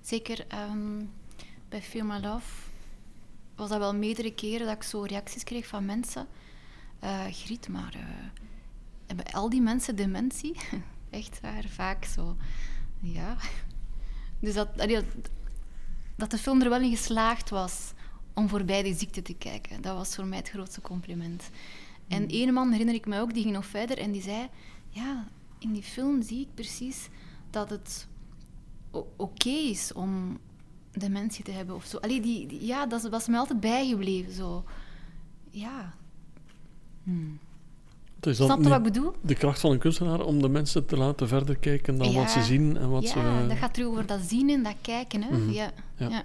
Zeker 0.00 0.46
um, 0.70 1.10
bij 1.68 1.82
Film 1.82 2.12
Love 2.12 2.66
was 3.54 3.68
dat 3.68 3.78
wel 3.78 3.94
meerdere 3.94 4.34
keren 4.34 4.66
dat 4.66 4.76
ik 4.76 4.82
zo 4.82 5.02
reacties 5.02 5.44
kreeg 5.44 5.66
van 5.66 5.84
mensen. 5.84 6.26
Uh, 7.04 7.24
Griet, 7.30 7.68
maar 7.68 7.94
uh, 7.96 8.02
hebben 9.06 9.32
al 9.32 9.50
die 9.50 9.60
mensen 9.60 9.96
dementie? 9.96 10.56
Echt 11.10 11.40
waar, 11.40 11.64
vaak 11.68 12.04
zo. 12.04 12.36
Ja. 13.00 13.36
Dus 14.40 14.54
dat, 14.54 14.78
dat, 14.78 15.04
dat 16.16 16.30
de 16.30 16.38
film 16.38 16.62
er 16.62 16.68
wel 16.68 16.80
in 16.80 16.90
geslaagd 16.90 17.50
was 17.50 17.92
om 18.34 18.48
voorbij 18.48 18.82
die 18.82 18.94
ziekte 18.94 19.22
te 19.22 19.34
kijken. 19.34 19.82
Dat 19.82 19.96
was 19.96 20.14
voor 20.14 20.26
mij 20.26 20.38
het 20.38 20.48
grootste 20.48 20.80
compliment. 20.80 21.50
En 22.08 22.22
mm. 22.22 22.28
één 22.28 22.52
man 22.52 22.70
herinner 22.70 22.94
ik 22.94 23.06
me 23.06 23.20
ook, 23.20 23.34
die 23.34 23.42
ging 23.42 23.54
nog 23.54 23.66
verder 23.66 23.98
en 23.98 24.12
die 24.12 24.22
zei... 24.22 24.48
Ja, 24.88 25.28
in 25.58 25.72
die 25.72 25.82
film 25.82 26.22
zie 26.22 26.40
ik 26.40 26.54
precies 26.54 27.08
dat 27.50 27.70
het 27.70 28.08
oké 28.90 29.06
okay 29.16 29.68
is 29.68 29.92
om 29.92 30.38
dementie 30.92 31.44
te 31.44 31.50
hebben 31.50 31.74
of 31.74 31.84
zo. 31.84 31.96
Allee, 31.96 32.20
die, 32.20 32.46
die, 32.46 32.66
ja, 32.66 32.86
dat 32.86 33.08
was 33.08 33.28
me 33.28 33.36
altijd 33.36 33.60
bijgebleven. 33.60 34.32
Zo. 34.32 34.64
Ja. 35.50 35.94
Hmm. 37.02 37.38
Dus 38.26 38.36
Snap 38.36 38.62
je 38.62 38.68
wat 38.68 38.78
ik 38.78 38.82
bedoel? 38.82 39.12
De 39.20 39.34
kracht 39.34 39.60
van 39.60 39.70
een 39.70 39.78
kunstenaar 39.78 40.20
om 40.20 40.42
de 40.42 40.48
mensen 40.48 40.86
te 40.86 40.96
laten 40.96 41.28
verder 41.28 41.56
kijken 41.56 41.98
dan 41.98 42.10
ja, 42.10 42.18
wat 42.18 42.30
ze 42.30 42.42
zien 42.42 42.76
en 42.76 42.90
wat 42.90 43.02
ja, 43.02 43.08
ze... 43.08 43.18
Ja, 43.18 43.46
dat 43.46 43.56
gaat 43.56 43.74
terug 43.74 43.88
over 43.88 44.06
dat 44.06 44.20
zien 44.20 44.50
en 44.50 44.62
dat 44.62 44.74
kijken. 44.80 45.22
Hè? 45.22 45.30
Mm 45.30 45.42
-hmm. 45.42 45.52
ja. 45.52 45.70
Ja. 45.96 46.22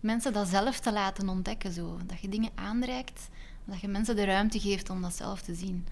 Mensen 0.00 0.32
dat 0.32 0.48
zelf 0.48 0.80
te 0.80 0.92
laten 0.92 1.28
ontdekken. 1.28 1.72
Zo. 1.72 1.98
Dat 2.06 2.20
je 2.20 2.28
dingen 2.28 2.50
aanreikt, 2.54 3.28
dat 3.64 3.80
je 3.80 3.88
mensen 3.88 4.16
de 4.16 4.24
ruimte 4.24 4.60
geeft 4.60 4.90
om 4.90 5.02
dat 5.02 5.14
zelf 5.14 5.40
te 5.40 5.54
zien. 5.54 5.86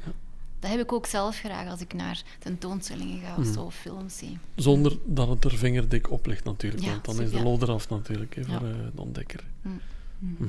Dat 0.61 0.70
heb 0.70 0.80
ik 0.80 0.92
ook 0.92 1.07
zelf 1.07 1.38
graag 1.38 1.70
als 1.70 1.80
ik 1.80 1.94
naar 1.94 2.22
tentoonstellingen 2.38 3.20
ga 3.20 3.30
of 3.30 3.44
Mhm. 3.44 3.53
zo, 3.53 3.62
of 3.62 3.74
films 3.74 4.18
zie. 4.18 4.38
Zonder 4.55 4.99
dat 5.05 5.28
het 5.28 5.44
er 5.44 5.59
vingerdik 5.59 6.11
op 6.11 6.26
ligt 6.26 6.44
natuurlijk, 6.44 6.84
want 6.84 7.05
dan 7.05 7.20
is 7.20 7.30
de 7.30 7.42
lol 7.42 7.62
eraf 7.62 7.88
natuurlijk 7.88 8.34
hè, 8.34 8.44
voor 8.44 8.68
eh, 8.68 8.74
de 8.94 9.01
ontdekker. 9.01 9.44
Mm. 9.62 9.80
Mhm. 10.18 10.44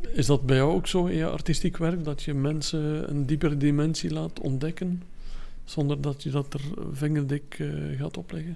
Is 0.00 0.26
dat 0.26 0.46
bij 0.46 0.56
jou 0.56 0.72
ook 0.72 0.86
zo 0.86 1.06
in 1.06 1.16
je 1.16 1.28
artistiek 1.28 1.76
werk, 1.76 2.04
dat 2.04 2.22
je 2.22 2.34
mensen 2.34 3.10
een 3.10 3.26
diepere 3.26 3.56
dimensie 3.56 4.10
laat 4.10 4.40
ontdekken, 4.40 5.02
zonder 5.64 6.00
dat 6.00 6.22
je 6.22 6.30
dat 6.30 6.54
er 6.54 6.60
vingerdik 6.92 7.56
eh, 7.58 7.98
gaat 7.98 8.16
opleggen? 8.16 8.54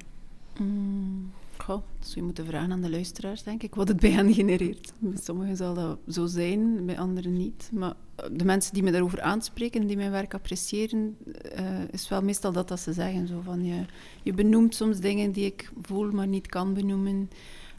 Mm, 0.58 1.30
goh, 1.56 1.82
zou 2.00 2.14
je 2.14 2.22
moeten 2.22 2.46
vragen 2.46 2.72
aan 2.72 2.80
de 2.80 2.90
luisteraars, 2.90 3.42
denk 3.42 3.62
ik, 3.62 3.74
wat 3.74 3.88
het 3.88 4.00
bij 4.00 4.10
hen 4.10 4.34
genereert. 4.34 4.92
Bij 4.98 5.18
sommigen 5.22 5.56
zal 5.56 5.74
dat 5.74 5.98
zo 6.08 6.26
zijn, 6.26 6.86
bij 6.86 6.98
anderen 6.98 7.32
niet. 7.32 7.70
Maar 7.72 7.94
eh, 8.14 8.26
de 8.32 8.44
mensen 8.44 8.74
die 8.74 8.82
me 8.82 8.90
daarover 8.90 9.20
aanspreken, 9.20 9.86
die 9.86 9.96
mijn 9.96 10.10
werk 10.10 10.34
appreciëren, 10.34 11.16
eh, 11.54 11.88
is 11.90 12.08
wel 12.08 12.22
meestal 12.22 12.52
dat 12.52 12.68
dat 12.68 12.80
ze 12.80 12.92
zeggen. 12.92 13.26
Zo 13.26 13.40
van, 13.44 13.64
je, 13.64 13.84
je 14.22 14.32
benoemt 14.32 14.74
soms 14.74 14.98
dingen 14.98 15.32
die 15.32 15.44
ik 15.44 15.70
voel, 15.82 16.10
maar 16.10 16.28
niet 16.28 16.46
kan 16.46 16.74
benoemen. 16.74 17.30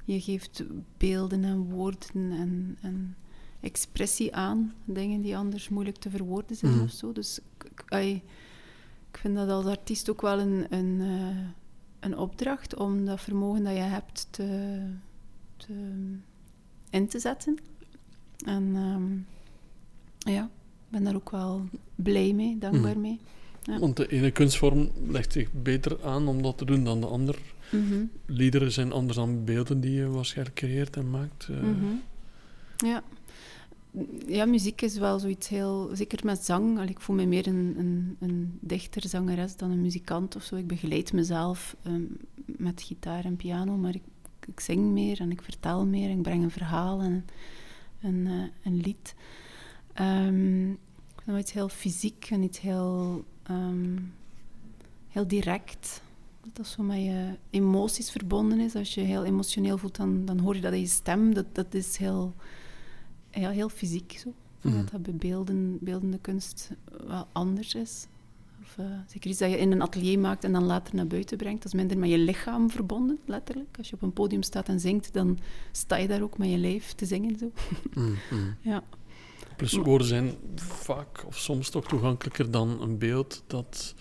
Je 0.05 0.21
geeft 0.21 0.63
beelden 0.97 1.43
en 1.43 1.69
woorden 1.69 2.31
en, 2.31 2.77
en 2.81 3.15
expressie 3.61 4.35
aan, 4.35 4.73
dingen 4.85 5.21
die 5.21 5.37
anders 5.37 5.69
moeilijk 5.69 5.97
te 5.97 6.09
verwoorden 6.09 6.55
zijn 6.55 6.71
Mhm. 6.71 6.81
of 6.83 6.91
zo. 6.91 7.11
Dus 7.11 7.39
ik, 7.59 7.83
ik, 9.11 9.17
vind 9.17 9.35
dat 9.35 9.49
als 9.49 9.65
artiest 9.65 10.09
ook 10.09 10.21
wel 10.21 10.39
een... 10.39 10.65
een 10.69 11.01
eh, 11.01 11.37
een 11.99 12.17
opdracht 12.17 12.75
om 12.75 13.05
dat 13.05 13.21
vermogen 13.21 13.63
dat 13.63 13.73
je 13.73 13.79
hebt 13.79 14.27
te, 14.29 14.79
te, 15.57 15.73
in 16.89 17.07
te 17.07 17.19
zetten. 17.19 17.57
En 18.45 18.71
ehm, 18.75 20.33
ja, 20.33 20.43
ik 20.43 20.89
ben 20.89 21.03
daar 21.03 21.15
ook 21.15 21.29
wel 21.31 21.61
blij 21.95 22.33
mee, 22.33 22.57
dankbaar 22.57 22.91
Mhm. 22.91 23.01
mee. 23.01 23.19
Ja. 23.63 23.79
Want 23.79 23.97
de 23.97 24.07
ene 24.07 24.31
kunstvorm 24.31 24.89
legt 25.07 25.31
zich 25.31 25.49
beter 25.53 26.05
aan 26.05 26.27
om 26.27 26.41
dat 26.41 26.57
te 26.57 26.65
doen 26.65 26.83
dan 26.83 26.99
de 27.01 27.07
ander. 27.07 27.37
Mhm, 27.71 28.03
Liederen 28.25 28.71
zijn 28.71 28.91
anders 28.91 29.17
dan 29.17 29.43
beelden 29.43 29.79
die 29.81 29.91
je 29.91 30.07
waarschijnlijk 30.07 30.55
creëert 30.57 30.95
en 30.97 31.09
maakt. 31.09 31.47
eh. 31.49 31.55
mhm. 31.61 31.85
Ja. 32.81 33.03
Ja, 34.27 34.45
muziek 34.45 34.81
is 34.81 34.97
wel 34.97 35.19
zoiets 35.19 35.47
heel... 35.47 35.89
Zeker 35.93 36.25
met 36.25 36.45
zang. 36.45 36.89
ik 36.89 36.99
voel 36.99 37.15
me 37.15 37.25
meer 37.25 37.47
een, 37.47 37.75
een, 37.77 38.17
een 38.19 38.57
dichter, 38.59 39.07
zangeres 39.07 39.55
dan 39.55 39.71
een 39.71 39.81
muzikant 39.81 40.35
of 40.35 40.43
zo. 40.43 40.55
Ik 40.55 40.67
begeleid 40.67 41.13
mezelf 41.13 41.75
ehm, 41.83 42.03
met 42.45 42.81
gitaar 42.81 43.25
en 43.25 43.35
piano, 43.35 43.77
maar 43.77 43.95
ik, 43.95 44.03
ik 44.47 44.59
zing 44.59 44.91
meer 44.91 45.19
en 45.19 45.31
ik 45.31 45.41
vertel 45.41 45.85
meer. 45.85 46.09
Ik 46.09 46.21
breng 46.21 46.43
een 46.43 46.51
verhaal 46.51 47.01
en 47.01 47.25
een, 48.01 48.27
eh, 48.27 48.43
een 48.63 48.77
lied. 48.81 49.15
Ehm, 49.93 50.69
ik 50.69 51.21
vind 51.23 51.39
iets 51.39 51.51
heel 51.51 51.69
fysiek 51.69 52.27
en 52.31 52.43
iets 52.43 52.59
heel, 52.59 53.23
ehm, 53.43 53.97
heel 55.07 55.27
direct. 55.27 56.01
Dat 56.41 56.55
dat 56.55 56.67
zo 56.67 56.83
met 56.83 56.97
je 56.97 57.37
emoties 57.49 58.11
verbonden 58.11 58.59
is. 58.59 58.75
Als 58.75 58.93
je 58.93 59.01
heel 59.01 59.25
emotioneel 59.25 59.77
voelt, 59.77 59.95
dan, 59.95 60.25
dan 60.25 60.39
hoor 60.39 60.55
je 60.55 60.61
dat 60.61 60.73
in 60.73 60.79
je 60.79 60.87
stem. 60.87 61.33
Dat, 61.33 61.55
dat 61.55 61.73
is 61.73 61.97
heel, 61.97 62.33
ja, 63.31 63.49
heel 63.49 63.69
fysiek 63.69 64.11
zo. 64.11 64.29
Ik 64.29 64.35
denk 64.61 64.75
Mhm. 64.75 64.83
Dat 64.83 64.91
dat 64.91 65.01
bij 65.01 65.29
beelden, 65.29 65.77
beeldende 65.81 66.19
kunst 66.21 66.69
wel 67.07 67.27
anders 67.31 67.75
is. 67.75 68.07
Of, 68.61 68.77
eh, 68.77 68.85
zeker 69.07 69.29
iets 69.29 69.39
dat 69.39 69.49
je 69.49 69.57
in 69.57 69.71
een 69.71 69.81
atelier 69.81 70.19
maakt 70.19 70.43
en 70.43 70.51
dan 70.51 70.63
later 70.63 70.95
naar 70.95 71.07
buiten 71.07 71.37
brengt. 71.37 71.63
Dat 71.63 71.73
is 71.73 71.79
minder 71.79 71.97
met 71.97 72.09
je 72.09 72.17
lichaam 72.17 72.69
verbonden, 72.69 73.19
letterlijk. 73.25 73.77
Als 73.77 73.89
je 73.89 73.95
op 73.95 74.01
een 74.01 74.13
podium 74.13 74.43
staat 74.43 74.67
en 74.67 74.79
zingt, 74.79 75.13
dan 75.13 75.39
sta 75.71 75.95
je 75.95 76.07
daar 76.07 76.21
ook 76.21 76.37
met 76.37 76.49
je 76.49 76.57
lijf 76.57 76.93
te 76.93 77.05
zingen. 77.05 77.37
Zo. 77.37 77.51
Mm, 77.93 78.15
mm. 78.31 78.55
Ja. 78.71 78.83
Plus 79.57 79.73
woorden 79.73 80.07
zijn 80.07 80.33
vaak 80.55 81.25
of 81.25 81.37
soms 81.37 81.69
toch 81.69 81.87
toegankelijker 81.87 82.51
dan 82.51 82.81
een 82.81 82.97
beeld 82.97 83.43
dat 83.47 83.95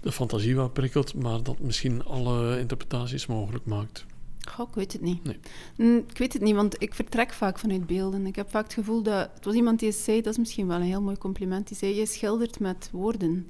de 0.00 0.12
fantasie 0.12 0.56
wat 0.56 0.72
prikkelt, 0.72 1.14
maar 1.14 1.42
dat 1.42 1.58
misschien 1.58 2.04
alle 2.04 2.58
interpretaties 2.58 3.26
mogelijk 3.26 3.64
maakt. 3.64 4.06
Goh, 4.48 4.68
ik 4.68 4.74
weet 4.74 4.92
het 4.92 5.02
niet. 5.02 5.24
Nee. 5.24 5.38
Mm, 5.76 6.04
ik 6.08 6.18
weet 6.18 6.32
het 6.32 6.42
niet, 6.42 6.54
want 6.54 6.82
ik 6.82 6.94
vertrek 6.94 7.32
vaak 7.32 7.58
vanuit 7.58 7.86
beelden. 7.86 8.26
Ik 8.26 8.36
heb 8.36 8.50
vaak 8.50 8.64
het 8.64 8.72
gevoel 8.72 9.02
dat... 9.02 9.30
Het 9.34 9.44
was 9.44 9.54
iemand 9.54 9.78
die 9.78 9.88
eens 9.88 10.04
zei, 10.04 10.20
dat 10.20 10.32
is 10.32 10.38
misschien 10.38 10.66
wel 10.66 10.76
een 10.76 10.82
heel 10.82 11.02
mooi 11.02 11.18
compliment, 11.18 11.68
die 11.68 11.76
zei, 11.76 11.94
je 11.94 12.06
schildert 12.06 12.60
met 12.60 12.88
woorden. 12.92 13.46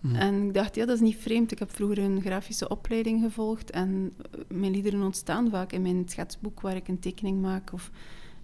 Mm. 0.00 0.14
En 0.14 0.46
ik 0.46 0.54
dacht, 0.54 0.74
ja, 0.74 0.86
dat 0.86 0.94
is 0.94 1.02
niet 1.02 1.16
vreemd. 1.16 1.52
Ik 1.52 1.58
heb 1.58 1.74
vroeger 1.74 1.98
een 1.98 2.20
grafische 2.20 2.68
opleiding 2.68 3.22
gevolgd 3.22 3.70
en 3.70 4.12
eh, 4.30 4.40
mijn 4.48 4.72
liederen 4.72 5.02
ontstaan 5.02 5.50
vaak 5.50 5.72
in 5.72 5.82
mijn 5.82 6.08
schetsboek 6.08 6.60
waar 6.60 6.76
ik 6.76 6.88
een 6.88 6.98
tekening 6.98 7.40
maak. 7.40 7.72
Of, 7.72 7.90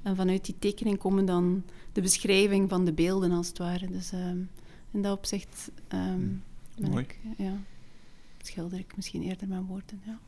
en 0.03 0.16
vanuit 0.16 0.45
die 0.45 0.59
tekening 0.59 0.99
komen 0.99 1.24
dan 1.24 1.62
de 1.93 2.01
beschrijving 2.01 2.68
van 2.68 2.84
de 2.84 2.93
beelden, 2.93 3.32
als 3.32 3.49
het 3.49 3.59
ware. 3.59 3.86
Dus 3.86 4.12
ehm, 4.12 4.38
in 4.90 5.03
dat 5.03 5.16
opzicht 5.16 5.70
ehm, 5.88 6.28
ben 6.76 6.90
Mooi. 6.90 7.05
ik... 7.05 7.18
Ja, 7.36 7.57
schilder 8.43 8.78
ik 8.78 8.97
misschien 8.97 9.22
eerder 9.22 9.49
met 9.49 9.66
woorden, 9.66 10.01
ja. 10.05 10.18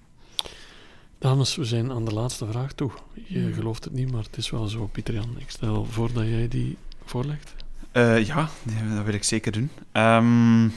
Dames, 1.24 1.56
we 1.56 1.64
zijn 1.64 1.92
aan 1.92 2.04
de 2.04 2.12
laatste 2.14 2.46
vraag 2.46 2.72
toe. 2.72 2.90
Je 3.26 3.38
Mm. 3.38 3.52
gelooft 3.52 3.84
het 3.84 3.92
niet, 3.92 4.12
maar 4.12 4.22
het 4.22 4.36
is 4.36 4.50
wel 4.50 4.66
zo, 4.66 4.86
Pieter-Jan. 4.92 5.34
Ik 5.38 5.50
stel 5.50 5.84
voor 5.84 6.12
dat 6.12 6.24
jij 6.26 6.48
die 6.48 6.76
voorlegt. 7.04 7.54
Eh, 7.92 8.26
ja, 8.26 8.48
dat 8.94 9.04
wil 9.04 9.14
ik 9.14 9.24
zeker 9.24 9.52
doen. 9.52 9.70
Ehm, 9.92 10.68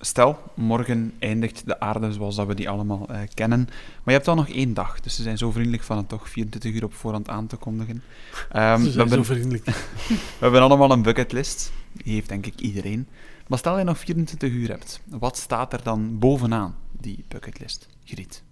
stel, 0.00 0.38
morgen 0.54 1.12
eindigt 1.18 1.66
de 1.66 1.80
aarde 1.80 2.12
zoals 2.12 2.36
dat 2.36 2.46
we 2.46 2.54
die 2.54 2.68
allemaal 2.68 3.08
eh, 3.08 3.20
kennen. 3.34 3.58
Maar 3.68 4.00
je 4.04 4.12
hebt 4.12 4.24
dan 4.24 4.36
nog 4.36 4.48
één 4.48 4.74
dag, 4.74 5.00
dus 5.00 5.14
ze 5.16 5.22
zijn 5.22 5.38
zo 5.38 5.50
vriendelijk 5.50 5.82
van 5.82 5.96
het 5.96 6.08
toch 6.08 6.28
24 6.28 6.72
uur 6.72 6.84
op 6.84 6.94
voorhand 6.94 7.28
aan 7.28 7.46
te 7.46 7.56
kondigen. 7.56 8.02
Ehm, 8.50 8.78
Ze 8.78 8.84
we, 8.84 8.90
zijn 8.90 9.08
zo 9.08 9.22
vriendelijk. 9.22 9.64
we 10.38 10.38
hebben 10.38 10.60
allemaal 10.62 10.90
een 10.90 11.02
bucketlist. 11.02 11.72
Die 11.92 12.12
heeft 12.14 12.28
denk 12.28 12.46
ik 12.46 12.60
iedereen. 12.60 13.06
Maar 13.46 13.58
stel 13.58 13.78
je 13.78 13.84
nog 13.84 13.98
24 13.98 14.50
uur 14.50 14.68
hebt, 14.68 15.00
wat 15.08 15.36
staat 15.36 15.72
er 15.72 15.82
dan 15.82 16.18
bovenaan 16.18 16.74
die 17.00 17.24
bucketlist? 17.28 17.88
Griet. 18.04 18.42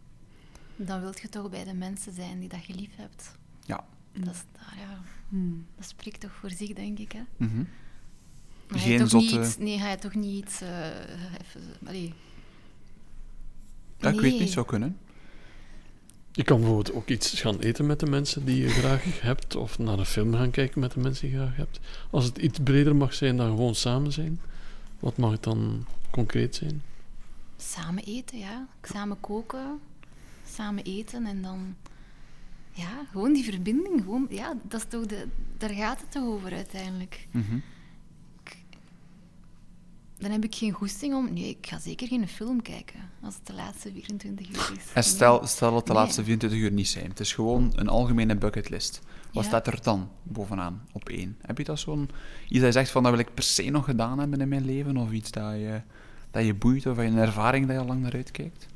Dan 0.87 1.01
wil 1.01 1.13
je 1.23 1.29
toch 1.29 1.51
bij 1.51 1.65
de 1.65 1.75
mensen 1.75 2.13
zijn 2.15 2.41
die 2.41 2.49
dat 2.49 2.65
je 2.67 2.75
lief 2.75 2.91
hebt. 2.97 3.33
Ja. 3.65 3.85
Dat, 4.13 4.35
is, 4.35 4.43
ah 4.57 4.79
ja, 4.79 5.01
Hmm. 5.29 5.67
dat 5.77 5.89
spreekt 5.89 6.21
toch 6.21 6.33
voor 6.33 6.51
zich, 6.51 6.73
denk 6.73 6.99
ik. 6.99 7.13
Hè? 7.13 7.21
Mhm. 7.37 7.63
Maar 8.69 8.79
Geen 8.79 8.93
je 8.93 8.99
toch 8.99 9.09
zotte- 9.09 9.37
niet 9.39 9.47
iets... 9.47 9.57
Nee, 9.57 9.79
ga 9.79 9.91
je 9.91 9.97
toch 9.99 10.15
niet 10.15 10.45
iets... 10.45 10.61
eh, 10.61 10.87
even, 11.41 11.61
allee. 11.87 12.15
Ja, 13.97 14.09
ik 14.09 14.21
weet 14.21 14.39
niet, 14.39 14.51
zou 14.51 14.67
kunnen. 14.67 14.97
Je 16.33 16.43
kan 16.45 16.57
bijvoorbeeld 16.59 16.93
ook 16.97 17.09
iets 17.09 17.41
gaan 17.41 17.59
eten 17.59 17.87
met 17.87 18.01
de 18.01 18.07
mensen 18.07 18.45
die 18.45 18.57
je 18.63 18.69
graag 18.69 19.21
hebt, 19.21 19.57
of 19.57 19.79
naar 19.79 19.99
een 19.99 20.07
film 20.07 20.35
gaan 20.35 20.51
kijken 20.51 20.81
met 20.81 20.93
de 20.93 21.01
mensen 21.01 21.29
die 21.29 21.37
je 21.39 21.43
graag 21.45 21.57
hebt. 21.57 21.81
Als 22.11 22.25
het 22.25 22.39
iets 22.39 22.59
breder 22.63 22.97
mag 22.97 23.15
zijn 23.15 23.37
dan 23.37 23.49
gewoon 23.49 23.75
samen 23.75 24.13
zijn, 24.13 24.41
wat 24.99 25.17
mag 25.17 25.31
het 25.31 25.43
dan 25.43 25.87
concreet 26.11 26.55
zijn? 26.55 26.83
Samen 27.57 28.05
eten, 28.05 28.39
ja. 28.39 28.67
Samen 28.83 29.21
koken, 29.21 29.81
samen 30.51 30.85
eten 30.85 31.27
en 31.27 31.43
dan... 31.43 31.75
Ja, 32.73 33.07
gewoon 33.11 33.33
die 33.33 33.45
verbinding. 33.45 34.01
Gewoon, 34.03 34.27
ja, 34.31 34.55
dat 34.63 34.81
is 34.81 34.87
toch 34.89 35.07
de, 35.07 35.27
daar 35.59 35.71
gaat 35.71 36.01
het 36.01 36.11
toch 36.13 36.25
over 36.25 36.53
uiteindelijk. 36.53 37.27
Mhm. 37.31 37.59
Dan 40.19 40.31
heb 40.31 40.45
ik 40.45 40.55
geen 40.55 40.73
goesting 40.73 41.15
om... 41.15 41.33
Nee, 41.33 41.49
ik 41.49 41.67
ga 41.67 41.79
zeker 41.79 42.07
geen 42.09 42.29
film 42.29 42.63
kijken 42.63 43.01
als 43.23 43.35
het 43.35 43.47
de 43.47 43.53
laatste 43.53 43.93
24 43.93 44.49
uur 44.49 44.77
is. 44.77 44.93
En 44.95 45.05
stel, 45.05 45.47
stel 45.47 45.73
dat 45.73 45.87
de 45.87 45.93
Nee. 45.93 46.03
laatste 46.03 46.25
24 46.25 46.59
uur 46.61 46.71
niet 46.73 46.89
zijn. 46.89 47.09
Het 47.09 47.21
is 47.21 47.33
gewoon 47.33 47.73
een 47.75 47.89
algemene 47.89 48.37
bucketlist. 48.37 49.01
Wat 49.33 49.43
Ja. 49.43 49.49
staat 49.49 49.67
er 49.67 49.79
dan 49.83 50.09
bovenaan 50.23 50.83
op 50.93 51.09
één? 51.09 51.37
Heb 51.43 51.59
je 51.59 51.65
dat 51.65 51.79
zo'n... 51.79 52.11
Iets 52.49 52.59
dat 52.59 52.67
je 52.67 52.73
zegt 52.73 52.91
van, 52.91 53.03
dat 53.03 53.13
wil 53.13 53.21
ik 53.21 53.35
per 53.35 53.43
se 53.43 53.63
nog 53.71 53.85
gedaan 53.85 54.19
hebben 54.19 54.41
in 54.41 54.49
mijn 54.49 54.65
leven? 54.65 54.97
Of 54.97 55.11
iets 55.13 55.31
dat 55.31 55.53
je, 55.53 55.81
dat 56.31 56.45
je 56.45 56.55
boeit? 56.55 56.87
Of 56.87 56.97
een 56.99 57.17
ervaring 57.17 57.67
dat 57.67 57.75
je 57.75 57.81
al 57.83 57.89
lang 57.89 58.01
naar 58.03 58.13
uitkijkt? 58.15 58.67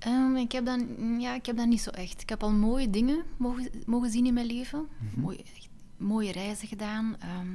Ehm, 0.00 0.36
ik, 0.36 0.52
heb 0.52 0.64
dan, 0.64 0.86
ja, 1.20 1.34
ik 1.34 1.46
heb 1.46 1.56
dat 1.56 1.66
niet 1.66 1.80
zo 1.80 1.90
echt. 1.90 2.22
Ik 2.22 2.28
heb 2.28 2.42
al 2.42 2.52
mooie 2.52 2.90
dingen 2.90 3.22
mogen, 3.36 3.70
mogen 3.86 4.10
zien 4.10 4.26
in 4.26 4.34
mijn 4.34 4.46
leven. 4.46 4.86
Mhm. 4.98 5.20
mooie, 5.20 5.38
echt 5.54 5.68
mooie 5.96 6.32
reizen 6.32 6.68
gedaan. 6.68 7.16
ehm. 7.20 7.46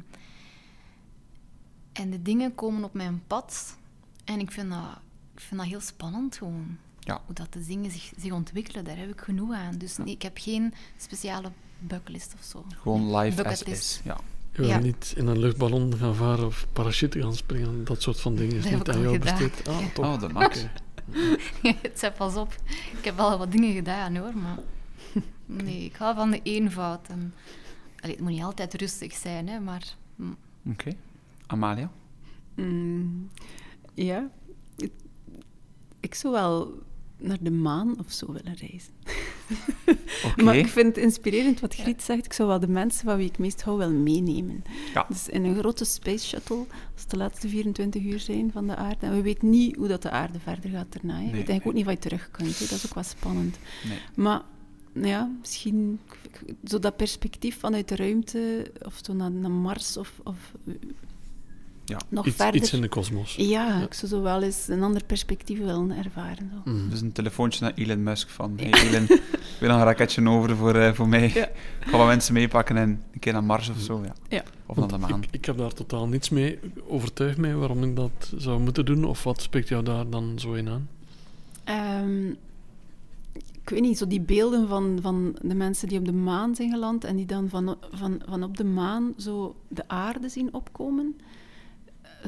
en 1.94 2.10
de 2.10 2.22
dingen 2.22 2.56
komen 2.56 2.84
op 2.84 2.94
mijn 2.94 3.22
pad. 3.28 3.78
En 4.24 4.40
ik 4.40 4.52
vind 4.52 4.70
dat, 4.70 5.00
ik 5.34 5.40
vind 5.40 5.60
dat 5.62 5.70
heel 5.70 5.80
spannend 5.80 6.38
gewoon. 6.38 6.78
Ja. 7.00 7.22
Hoe 7.26 7.36
dat 7.36 7.54
de 7.54 7.66
dingen 7.66 7.92
zich, 7.92 8.12
zich 8.18 8.32
ontwikkelen, 8.32 8.84
daar 8.86 8.98
heb 8.98 9.10
ik 9.12 9.22
genoeg 9.22 9.54
aan. 9.54 9.78
Dus 9.78 9.98
nee, 9.98 10.14
ik 10.14 10.22
heb 10.22 10.38
geen 10.38 10.74
speciale 10.98 11.52
bucketlist 11.80 12.34
of 12.40 12.44
zo. 12.46 12.66
Gewoon 12.82 13.16
live 13.18 13.46
as 13.46 13.64
is. 13.64 14.02
Ja. 14.04 14.18
Je 14.52 14.62
wil 14.62 14.70
Ja. 14.70 14.80
niet 14.80 15.14
in 15.18 15.28
een 15.28 15.40
luchtballon 15.40 15.98
gaan 15.98 16.16
varen 16.16 16.46
of 16.46 16.68
parachute 16.74 17.22
gaan 17.22 17.36
springen, 17.36 17.86
dat 17.86 18.02
soort 18.02 18.20
van 18.22 18.36
dingen 18.36 18.56
is 18.56 18.64
Dat 18.64 18.72
niet 18.74 18.90
aan 18.90 19.02
jou 19.02 19.14
gedaan. 19.20 19.38
besteed. 19.38 19.68
Ah. 19.68 19.80
Oh, 20.14 20.20
de 20.20 20.30
max. 20.30 20.60
Oké. 20.64 20.72
Het 21.82 22.00
zei 22.00 22.12
pas 22.12 22.36
op. 22.36 22.56
Ik 22.98 23.06
heb 23.06 23.16
wel 23.16 23.38
wat 23.38 23.52
dingen 23.52 23.74
gedaan 23.74 24.16
hoor, 24.16 24.38
maar 24.38 24.58
nee, 25.64 25.84
ik 25.86 25.96
hou 25.96 26.16
van 26.16 26.32
de 26.32 26.40
eenvoud. 26.44 27.08
En, 27.08 27.34
allee, 28.00 28.16
het 28.16 28.24
moet 28.24 28.32
niet 28.32 28.44
altijd 28.44 28.74
rustig 28.74 29.14
zijn, 29.14 29.48
hè, 29.48 29.60
maar 29.60 29.96
mm, 30.16 30.38
Oké. 30.72 30.96
Amalia? 31.48 31.90
Mm, 32.56 33.30
ja, 33.94 34.30
ik, 34.78 34.92
ik 36.00 36.16
zou 36.16 36.34
wel 36.34 36.84
naar 37.28 37.38
de 37.42 37.52
maan 37.52 38.00
of 38.00 38.12
zo 38.12 38.26
willen 38.32 38.56
reizen. 38.56 38.94
Maar 40.44 40.56
ik 40.58 40.68
vind 40.68 40.96
het 40.96 40.98
inspirerend 40.98 41.60
wat 41.60 41.76
Griet 41.76 42.02
zegt. 42.04 42.26
Ik 42.26 42.34
zou 42.34 42.48
wel 42.50 42.60
de 42.60 42.68
mensen 42.68 43.06
van 43.06 43.18
wie 43.18 43.30
ik 43.30 43.38
meest 43.38 43.62
hou 43.62 43.78
wel 43.78 43.92
meenemen. 43.92 44.64
Ja. 44.94 45.06
Dus 45.10 45.28
in 45.30 45.44
een 45.44 45.58
grote 45.58 45.86
space 45.86 46.26
shuttle, 46.28 46.58
als 46.94 47.02
het 47.02 47.10
de 47.10 47.18
laatste 47.18 47.48
24 47.50 48.04
uur 48.04 48.20
zijn 48.20 48.52
van 48.52 48.68
de 48.68 48.76
aarde. 48.76 49.06
En 49.06 49.16
we 49.16 49.22
weten 49.22 49.50
niet 49.50 49.76
hoe 49.76 49.88
dat 49.88 50.02
de 50.02 50.10
aarde 50.10 50.40
verder 50.40 50.70
gaat 50.70 50.94
daarna. 50.94 51.22
hè. 51.22 51.44
Nee, 51.44 51.62
ook 51.64 51.74
niet 51.74 51.86
wat 51.86 51.94
je 51.94 52.00
terug 52.10 52.32
kunt. 52.32 52.60
hè. 52.60 52.66
Dat 52.66 52.78
is 52.78 52.86
ook 52.86 52.94
wel 52.94 53.04
spannend. 53.04 53.58
Nee. 53.88 53.98
Maar 54.16 54.42
ja, 54.94 55.32
misschien 55.40 56.00
zo 56.64 56.80
dat 56.80 56.96
perspectief 56.98 57.60
vanuit 57.60 57.88
de 57.88 57.96
ruimte, 57.96 58.72
of 58.86 59.00
zo 59.04 59.14
naar, 59.14 59.32
naar 59.32 59.52
Mars, 59.52 59.98
of, 59.98 60.20
of 60.24 60.54
Ja. 61.86 61.98
nog 62.10 62.26
Iets, 62.26 62.36
verder. 62.36 62.62
iets 62.62 62.74
in 62.74 62.82
de 62.82 62.88
kosmos. 62.88 63.36
Ja, 63.36 63.46
Ja. 63.46 63.82
ik 63.84 63.94
zou 63.94 64.12
zo 64.12 64.22
wel 64.22 64.42
eens 64.42 64.68
een 64.68 64.84
ander 64.84 65.04
perspectief 65.04 65.58
willen 65.60 65.92
ervaren. 65.92 66.52
Zo. 66.66 66.72
Mhm. 66.72 66.90
Dus 66.90 67.02
een 67.02 67.12
telefoontje 67.12 67.64
naar 67.64 67.74
Elon 67.76 68.04
Musk 68.04 68.30
van... 68.30 68.54
Hey 68.58 68.72
Elon, 68.90 69.04
ik 69.04 69.22
wil 69.60 69.70
een 69.70 69.84
raketje 69.84 70.30
over 70.30 70.56
voor, 70.56 70.76
eh, 70.76 70.94
voor 70.94 71.08
mij. 71.10 71.32
Ja. 71.34 71.46
Ik 71.48 71.88
ga 71.88 71.98
wat 71.98 72.08
mensen 72.08 72.34
meepakken 72.34 72.78
en 72.78 72.90
een 73.14 73.20
keer 73.20 73.34
naar 73.34 73.44
Mars 73.44 73.70
of 73.70 73.80
zo. 73.80 74.02
Ja. 74.04 74.14
Ja. 74.30 74.44
Of 74.66 74.76
naar 74.76 74.88
de 74.88 74.98
maan. 74.98 75.24
Ik, 75.24 75.28
ik 75.32 75.46
heb 75.46 75.58
daar 75.58 75.74
totaal 75.74 76.08
niets 76.08 76.30
mee. 76.30 76.60
Overtuig 76.88 77.38
mij 77.38 77.56
waarom 77.56 77.84
ik 77.84 77.96
dat 77.96 78.32
zou 78.38 78.60
moeten 78.60 78.86
doen, 78.86 79.04
of 79.04 79.24
wat 79.24 79.42
spreekt 79.42 79.68
jou 79.68 79.84
daar 79.84 80.10
dan 80.10 80.40
zo 80.40 80.54
in 80.54 80.70
aan? 80.70 80.90
Ehm, 81.64 82.28
ik 83.62 83.70
weet 83.70 83.82
niet, 83.82 83.98
zo 83.98 84.08
die 84.08 84.22
beelden 84.22 84.68
van, 84.68 84.98
van 85.02 85.36
de 85.42 85.56
mensen 85.56 85.88
die 85.88 86.00
op 86.00 86.06
de 86.06 86.14
maan 86.14 86.56
zijn 86.56 86.70
geland 86.72 87.04
en 87.04 87.16
die 87.16 87.26
dan 87.26 87.50
van, 87.50 87.76
van, 87.92 88.22
van 88.30 88.44
op 88.44 88.58
de 88.58 88.64
maan 88.64 89.14
zo 89.18 89.56
de 89.68 89.84
aarde 89.88 90.30
zien 90.30 90.54
opkomen. 90.54 91.16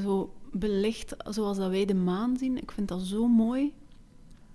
Zo 0.01 0.33
belicht 0.51 1.15
zoals 1.29 1.57
dat 1.57 1.69
wij 1.69 1.85
de 1.85 1.93
maan 1.93 2.37
zien. 2.37 2.57
Ik 2.57 2.71
vind 2.71 2.87
dat 2.87 3.01
zo 3.01 3.27
mooi. 3.27 3.73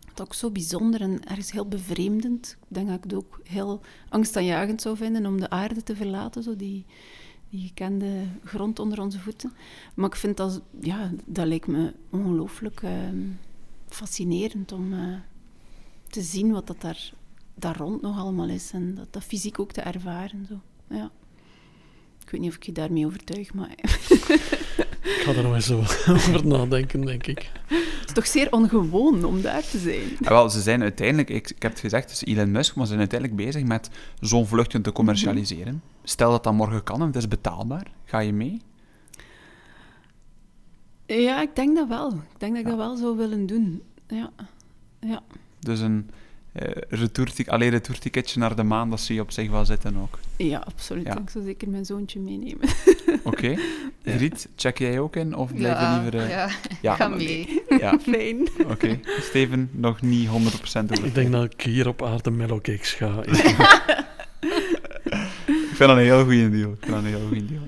Wat 0.09 0.21
ook 0.21 0.35
zo 0.35 0.51
bijzonder 0.51 1.01
en 1.01 1.25
ergens 1.25 1.53
heel 1.53 1.69
bevreemdend. 1.69 2.57
Ik 2.61 2.75
denk 2.75 2.87
dat 2.87 2.97
ik 2.97 3.03
het 3.03 3.15
ook 3.15 3.41
heel 3.45 3.81
angstaanjagend 4.09 4.81
zou 4.83 4.97
vinden 4.97 5.27
om 5.27 5.41
de 5.41 5.51
aarde 5.51 5.83
te 5.83 5.97
verlaten, 5.97 6.43
zo 6.43 6.57
die, 6.57 6.85
die 7.51 7.67
gekende 7.67 8.25
grond 8.45 8.79
onder 8.79 9.01
onze 9.01 9.19
voeten. 9.19 9.53
Maar 9.95 10.09
ik 10.09 10.17
vind 10.17 10.37
dat, 10.37 10.61
ja, 10.81 11.11
dat 11.25 11.47
lijkt 11.47 11.67
me 11.67 11.93
ongelooflijk 12.11 12.83
ehm, 12.83 13.21
fascinerend 13.89 14.73
om 14.73 14.93
eh, 14.93 15.15
te 16.09 16.23
zien 16.23 16.53
wat 16.53 16.67
dat 16.67 16.81
daar, 16.81 17.13
daar 17.55 17.77
rond 17.77 18.03
nog 18.03 18.19
allemaal 18.19 18.49
is 18.49 18.71
en 18.73 18.95
dat, 18.95 19.13
dat 19.13 19.25
fysiek 19.25 19.59
ook 19.59 19.73
te 19.73 19.81
ervaren. 19.81 20.47
Zo. 20.47 20.61
Ja. 20.89 21.11
Ik 22.25 22.31
weet 22.31 22.41
niet 22.41 22.51
of 22.51 22.57
ik 22.57 22.63
je 22.63 22.73
daarmee 22.73 23.07
overtuig, 23.07 23.55
maar 23.55 23.75
Ik 25.03 25.23
ga 25.25 25.33
er 25.33 25.43
nog 25.43 25.55
eens 25.55 25.67
zo 25.67 25.79
over 26.13 26.47
nadenken, 26.47 27.01
denk 27.01 27.27
ik. 27.27 27.51
het 27.69 28.07
is 28.07 28.13
toch 28.13 28.27
zeer 28.27 28.53
ongewoon 28.53 29.25
om 29.25 29.43
daar 29.43 29.63
te 29.63 29.79
zijn. 29.79 30.19
Ah, 30.23 30.29
wel, 30.29 30.51
ze 30.51 30.61
zijn 30.61 30.83
uiteindelijk, 30.83 31.31
ik, 31.31 31.51
ik 31.51 31.63
heb 31.63 31.71
het 31.71 31.81
gezegd, 31.81 32.11
het 32.11 32.23
is 32.23 32.35
Elon 32.35 32.51
Musk, 32.51 32.75
maar 32.75 32.85
ze 32.85 32.89
zijn 32.89 33.01
uiteindelijk 33.01 33.41
bezig 33.45 33.63
met 33.63 33.91
zo'n 34.21 34.47
vluchten 34.47 34.83
te 34.83 34.93
commercialiseren. 34.93 35.83
Stel 36.03 36.31
dat 36.31 36.45
dat 36.45 36.53
morgen 36.53 36.83
kan 36.83 37.01
en 37.01 37.07
het 37.07 37.17
is 37.17 37.29
betaalbaar, 37.29 37.87
ga 38.05 38.19
je 38.19 38.33
mee? 38.33 38.61
Ja, 41.07 41.43
ik 41.43 41.57
denk 41.57 41.77
dat 41.77 41.89
wel. 41.89 42.09
Ik 42.13 42.39
denk 42.39 42.53
dat 42.53 42.63
ik 42.63 42.69
dat 42.69 42.77
wel 42.77 42.97
zou 42.97 43.17
willen 43.17 43.47
doen. 43.47 43.83
Ja. 44.07 44.31
ja. 45.01 45.23
Dus 45.59 45.81
een 45.81 46.11
eh 46.53 46.71
retourtic, 46.89 47.49
alleen 47.49 47.71
retourticketje 47.71 48.41
naar 48.41 48.57
de 48.57 48.63
maan, 48.63 48.91
dat 48.91 49.01
zie 49.01 49.15
je 49.15 49.21
op 49.21 49.31
zich 49.31 49.51
wel 49.51 49.65
zitten 49.65 49.97
ook. 49.97 50.19
Ja, 50.37 50.59
absoluut. 50.67 51.07
Ja. 51.07 51.19
Ik 51.19 51.31
zou 51.31 51.45
zeker 51.45 51.69
mijn 51.69 51.85
zoontje 51.85 52.21
meenemen. 52.21 52.69
Oké. 53.25 53.57
Griet, 54.05 54.49
check 54.57 54.79
jij 54.79 54.99
ook 54.99 55.17
in? 55.17 55.35
Of 55.37 55.55
blijf 55.55 55.79
je 55.79 55.85
Ja, 55.85 56.01
liever... 56.01 56.21
eh, 56.21 56.29
ja, 56.29 56.49
ja, 56.83 56.95
ga 56.95 57.09
mee. 57.09 57.63
Ja, 57.79 57.99
Fijn. 58.11 58.49
oké. 58.67 59.01
Steven, 59.21 59.69
nog 59.73 60.01
niet 60.03 60.29
100% 60.29 60.31
over. 60.91 61.05
Ik 61.05 61.15
denk 61.15 61.33
dat 61.33 61.45
ik 61.53 61.61
hier 61.63 61.89
op 61.89 62.03
aarde 62.03 62.31
mellowcakes 62.31 62.93
ga. 62.93 63.23
Ik 65.47 65.79
vind 65.79 65.91
dat 65.91 65.91
een 65.91 65.99
heel 65.99 66.23
goede 66.25 66.51
deal. 66.51 66.71
Ik 66.73 66.79
vind 66.81 66.93
dat 66.93 67.03
een 67.03 67.07
heel 67.09 67.27
goede 67.29 67.45
deal. 67.47 67.63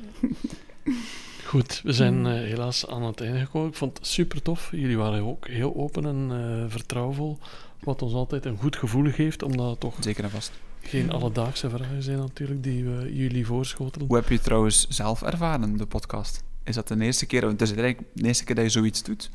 Goed, 1.45 1.81
we 1.85 1.93
zijn 1.93 2.27
eh, 2.27 2.33
helaas 2.33 2.87
aan 2.89 3.03
het 3.03 3.21
einde 3.21 3.39
gekomen. 3.39 3.69
Ik 3.69 3.75
vond 3.75 3.99
het 3.99 4.07
super 4.07 4.43
tof. 4.43 4.69
Jullie 4.73 4.97
waren 4.97 5.23
ook 5.27 5.49
heel 5.49 5.75
open 5.77 6.07
en 6.07 6.29
eh, 6.31 6.65
vertrouwvol. 6.73 7.39
Wat 7.85 8.03
ons 8.03 8.13
altijd 8.13 8.45
een 8.45 8.59
goed 8.59 8.77
gevoel 8.77 9.11
geeft, 9.13 9.43
omdat 9.43 9.71
het 9.71 9.81
toch 9.81 9.97
Zeker 10.01 10.25
en 10.25 10.31
vast. 10.31 10.53
geen 10.81 11.11
alledaagse 11.13 11.71
vragen 11.71 12.03
zijn 12.03 12.19
natuurlijk 12.19 12.63
die 12.63 12.85
we 12.85 13.15
jullie 13.15 13.47
voorschotelen. 13.47 14.07
Hoe 14.07 14.17
heb 14.17 14.29
je 14.29 14.35
het 14.35 14.45
trouwens 14.45 14.89
zelf 14.89 15.23
ervaren, 15.23 15.77
de 15.77 15.87
podcast? 15.87 16.43
Is 16.63 16.75
dat 16.75 16.89
de 16.89 17.01
eerste 17.01 17.27
keer, 17.27 17.41
want 17.41 17.61
het 17.61 17.71
is 17.71 17.77
eigenlijk 17.77 18.09
de 18.15 18.27
eerste 18.27 18.45
keer 18.45 18.55
dat 18.55 18.65
je 18.65 18.71
zoiets 18.71 19.03
doet. 19.03 19.31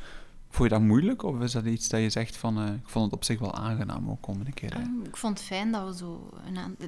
Vond 0.50 0.68
je 0.70 0.74
dat 0.76 0.84
moeilijk? 0.84 1.22
Of 1.22 1.40
is 1.40 1.52
dat 1.52 1.64
iets 1.64 1.88
dat 1.88 2.00
je 2.00 2.10
zegt 2.10 2.36
van, 2.36 2.58
eh, 2.60 2.66
ik 2.74 2.88
vond 2.88 3.04
het 3.04 3.14
op 3.14 3.24
zich 3.24 3.38
wel 3.38 3.54
aangenaam 3.54 4.10
ook 4.10 4.26
om 4.26 4.40
een 4.40 4.54
keer... 4.54 4.72
eh, 4.72 4.78
Ehm, 4.80 5.04
ik 5.04 5.16
vond 5.16 5.38
het 5.38 5.46
fijn 5.46 5.72
dat 5.72 5.86
we 5.88 5.96
zo 5.96 6.30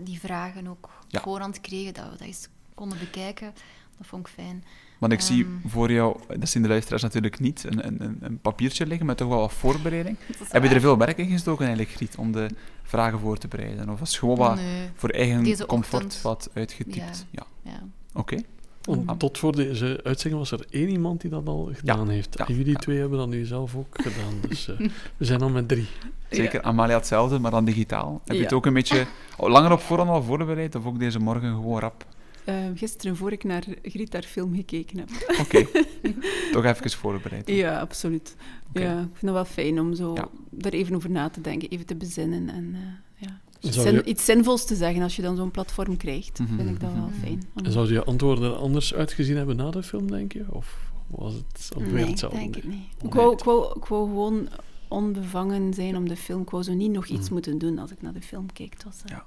die 0.02 0.20
vragen 0.20 0.66
ook 0.66 0.90
Ja. 1.08 1.18
op 1.18 1.24
voorhand 1.24 1.60
kregen, 1.60 1.94
dat 1.94 2.04
we 2.04 2.10
dat 2.10 2.20
eens 2.20 2.48
konden 2.74 2.98
bekijken. 2.98 3.52
Dat 3.98 4.06
vond 4.06 4.26
ik 4.26 4.32
fijn. 4.32 4.64
Want 5.02 5.14
ik 5.14 5.20
zie 5.20 5.44
Ehm. 5.44 5.68
voor 5.68 5.92
jou, 5.92 6.16
dat 6.38 6.48
zien 6.48 6.62
de 6.62 6.68
luisteraars 6.68 7.02
natuurlijk 7.02 7.40
niet, 7.40 7.64
een, 7.64 7.86
een, 7.86 8.16
een- 8.20 8.38
papiertje 8.40 8.86
liggen 8.86 9.06
met 9.06 9.16
toch 9.16 9.28
wel 9.28 9.38
wat 9.38 9.52
voorbereiding. 9.52 10.16
Heb 10.48 10.62
je 10.62 10.68
er 10.68 10.80
veel 10.80 10.98
werk 10.98 11.18
in 11.18 11.28
gestoken 11.30 11.66
eigenlijk, 11.66 11.94
Griet, 11.96 12.16
om 12.16 12.32
de 12.32 12.46
vragen 12.82 13.18
voor 13.18 13.38
te 13.38 13.48
bereiden? 13.48 13.88
Of 13.90 13.98
was 13.98 14.08
het 14.10 14.18
gewoon 14.18 14.36
wat 14.36 14.54
Nee, 14.54 14.88
voor 14.94 15.08
eigen 15.08 15.44
Deze 15.44 15.66
comfort 15.66 16.02
ochtend- 16.04 16.22
wat 16.22 16.50
uitgetypt? 16.54 17.26
Ja. 17.30 17.42
ja. 17.62 17.82
Oké. 18.14 18.36
Want 18.82 19.08
Ah. 19.08 19.16
tot 19.16 19.38
voor 19.38 19.56
deze 19.56 20.00
uitzending 20.04 20.42
was 20.42 20.50
er 20.50 20.66
één 20.70 20.88
iemand 20.88 21.20
die 21.20 21.30
dat 21.30 21.46
al 21.48 21.70
gedaan 21.74 22.08
heeft. 22.08 22.34
ja, 22.38 22.46
en 22.46 22.54
jullie 22.54 22.72
ja. 22.72 22.78
twee 22.78 22.98
hebben 22.98 23.18
dat 23.18 23.28
nu 23.28 23.44
zelf 23.44 23.76
ook 23.76 23.86
gedaan. 24.02 24.34
Dus 24.48 24.68
eh, 24.68 24.76
we 25.16 25.24
zijn 25.24 25.40
al 25.42 25.48
met 25.50 25.68
drie. 25.68 25.86
Zeker, 26.30 26.62
Amalia 26.62 26.96
hetzelfde, 26.96 27.38
maar 27.38 27.50
dan 27.50 27.64
digitaal. 27.64 28.20
Heb 28.24 28.36
je 28.36 28.42
het 28.42 28.52
ook 28.52 28.66
een 28.66 28.72
beetje 28.74 29.06
oh, 29.36 29.48
langer 29.50 29.72
op 29.72 29.80
voorhand 29.80 30.10
al 30.10 30.22
voorbereid, 30.22 30.74
of 30.74 30.86
ook 30.86 30.98
deze 30.98 31.18
morgen 31.18 31.48
gewoon 31.54 31.80
rap? 31.80 32.04
Eh, 32.44 32.54
gisteren, 32.74 33.16
voor 33.16 33.32
ik 33.32 33.44
naar 33.44 33.64
Griet 33.82 34.12
haar 34.12 34.22
film 34.22 34.54
gekeken 34.54 34.98
heb. 34.98 35.08
Oké, 35.40 35.66
toch 36.52 36.64
even 36.64 36.90
voorbereid. 36.90 37.48
Ja, 37.48 37.80
absoluut. 37.80 38.36
Ja, 38.72 38.92
ik 38.92 38.98
vind 39.12 39.20
het 39.20 39.30
wel 39.30 39.44
fijn 39.44 39.80
om 39.80 39.94
zo 39.94 40.14
Ja. 40.14 40.28
er 40.60 40.72
even 40.72 40.94
over 40.94 41.10
na 41.10 41.28
te 41.28 41.40
denken, 41.40 41.68
even 41.68 41.86
te 41.86 41.94
bezinnen 41.96 42.48
en 42.48 42.70
eh, 42.74 42.80
ja. 43.26 43.40
Iets, 43.60 43.74
Zou 43.76 43.86
zin- 43.88 43.94
je- 43.96 44.04
iets 44.04 44.24
zinvols 44.24 44.66
te 44.66 44.74
zeggen 44.74 45.02
als 45.02 45.16
je 45.16 45.22
dan 45.22 45.36
zo'n 45.36 45.50
platform 45.50 45.96
krijgt. 45.96 46.38
Mhm, 46.38 46.56
Vind 46.56 46.68
ik 46.70 46.80
dat 46.80 46.92
wel 46.92 47.02
mhm. 47.08 47.20
fijn. 47.20 47.42
Om- 47.54 47.64
En 47.64 47.72
zou 47.72 47.92
je 47.92 48.04
antwoorden 48.04 48.58
anders 48.58 48.94
uitgezien 48.94 49.36
hebben 49.36 49.56
na 49.56 49.70
de 49.70 49.82
film, 49.82 50.10
denk 50.10 50.32
je? 50.32 50.44
Of 50.48 50.90
was 51.06 51.34
het 51.34 51.70
ongeveer 51.76 51.94
nee, 51.94 52.06
hetzelfde? 52.06 52.38
denk 52.38 52.56
ik 52.56 52.64
niet. 52.64 52.82
Ik 52.96 53.02
Nee. 53.02 53.12
wou, 53.12 53.32
ik, 53.32 53.44
wou, 53.44 53.76
ik 53.76 53.84
wou 53.84 54.08
gewoon 54.08 54.48
onbevangen 54.88 55.74
zijn 55.74 55.96
om 55.96 56.08
de 56.08 56.16
film. 56.16 56.42
Ik 56.42 56.50
wou 56.50 56.62
zo 56.62 56.72
niet 56.74 56.90
nog 56.90 57.06
iets 57.06 57.24
Mhm. 57.24 57.32
moeten 57.32 57.58
doen 57.58 57.78
als 57.78 57.90
ik 57.90 58.02
naar 58.02 58.12
de 58.12 58.22
film 58.22 58.52
keek. 58.52 58.72
Het 58.72 58.84
was, 58.84 58.96
eh, 59.04 59.10
Ja. 59.10 59.24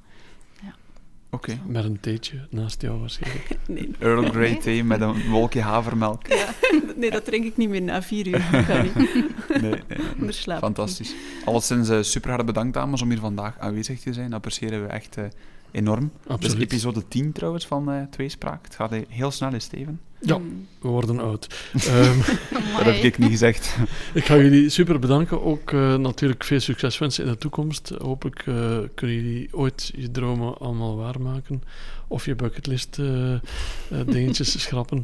Oké. 1.36 1.60
Met 1.68 1.84
een 1.84 2.00
theetje 2.00 2.40
naast 2.50 2.82
jou 2.82 3.00
waarschijnlijk. 3.00 3.48
nee, 3.68 3.92
Earl 4.00 4.30
Grey 4.30 4.50
Nee. 4.50 4.58
thee 4.58 4.84
met 4.84 5.02
een 5.02 5.30
wolkje 5.30 5.62
havermelk. 5.62 6.22
nee, 6.98 7.12
dat 7.12 7.26
drink 7.26 7.46
ik 7.46 7.58
niet 7.58 7.70
meer 7.70 7.82
na 7.82 8.02
vier 8.02 8.28
uur. 8.28 8.48
Dat 8.52 8.66
kan 8.66 8.82
niet. 8.84 8.96
Nee, 9.62 9.82
nee, 10.18 10.58
Fantastisch. 10.60 11.14
Alleszins 11.46 11.90
eh, 11.90 12.02
super 12.02 12.30
hard 12.30 12.46
bedankt, 12.46 12.74
dames, 12.74 13.02
om 13.02 13.10
hier 13.10 13.20
vandaag 13.20 13.60
aanwezig 13.60 14.00
te 14.00 14.14
zijn. 14.14 14.26
Dat 14.26 14.36
appreciëren 14.36 14.82
we 14.82 14.88
echt 14.88 15.18
eh, 15.18 15.24
enorm. 15.76 16.12
Dus 16.24 16.34
Absoluut. 16.34 16.62
episode 16.62 17.08
10 17.08 17.32
trouwens 17.32 17.68
van 17.68 17.92
eh 17.92 18.02
Tweespraak. 18.10 18.66
Het 18.66 18.76
gaat 18.76 18.92
heel 19.10 19.32
snel, 19.32 19.52
hè, 19.52 19.60
Steven? 19.60 20.00
Ja. 20.20 20.38
Mm. 20.38 20.68
We 20.82 20.88
worden 20.88 21.20
oud. 21.20 21.48
Ehm, 21.74 22.18
Dat 22.76 22.86
heb 22.86 23.04
ik 23.04 23.18
niet 23.18 23.30
gezegd. 23.30 23.76
ik 24.14 24.26
ga 24.26 24.36
jullie 24.38 24.70
super 24.70 25.00
bedanken. 25.00 25.44
Ook 25.44 25.72
eh, 25.72 25.96
natuurlijk 25.96 26.44
veel 26.44 26.60
succes 26.60 26.98
wensen 26.98 27.26
in 27.26 27.32
de 27.32 27.38
toekomst. 27.38 27.94
Hopelijk 27.98 28.44
eh, 28.48 28.78
kunnen 28.96 29.16
jullie 29.16 29.48
ooit 29.52 29.92
je 29.96 30.12
dromen 30.12 30.58
allemaal 30.58 30.96
waarmaken. 30.96 31.64
Of 32.08 32.26
je 32.26 32.36
bucketlist 32.36 33.00
dingetjes 34.06 34.60
schrappen. 34.64 35.04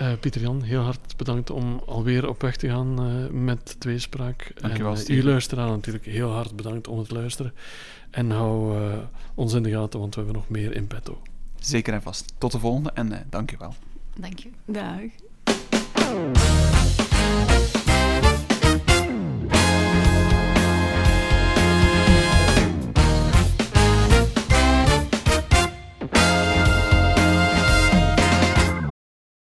Eh, 0.00 0.12
Pieter 0.20 0.40
Jan, 0.40 0.62
heel 0.62 0.82
hard 0.82 1.16
bedankt 1.16 1.50
om 1.50 1.82
alweer 1.86 2.28
op 2.28 2.42
weg 2.42 2.56
te 2.56 2.68
gaan 2.68 2.98
eh, 2.98 3.30
met 3.30 3.76
tweespraak. 3.78 4.52
Dankjewel, 4.54 4.90
en 4.90 4.96
uh, 4.96 5.02
Steven. 5.02 5.24
u 5.24 5.26
luisteraar 5.26 5.68
natuurlijk 5.68 6.04
heel 6.04 6.30
hard 6.30 6.56
bedankt 6.56 6.88
om 6.88 6.98
het 6.98 7.10
luisteren. 7.10 7.52
En 8.10 8.30
hou 8.30 8.76
eh, 8.76 8.98
ons 9.34 9.54
in 9.54 9.62
de 9.62 9.70
gaten, 9.70 10.00
want 10.00 10.14
we 10.14 10.20
hebben 10.20 10.40
nog 10.40 10.48
meer 10.48 10.74
in 10.74 10.86
petto. 10.86 11.22
Zeker 11.58 11.94
en 11.94 12.02
vast. 12.02 12.32
Tot 12.38 12.52
de 12.52 12.58
volgende 12.58 12.90
en 12.94 13.12
uh, 13.12 13.18
dankjewel. 13.28 13.74
dank 14.14 14.38
je 14.38 14.46
wel. 14.48 14.54
Dank 14.64 15.08
je. 15.08 15.10
Dag. 16.94 17.09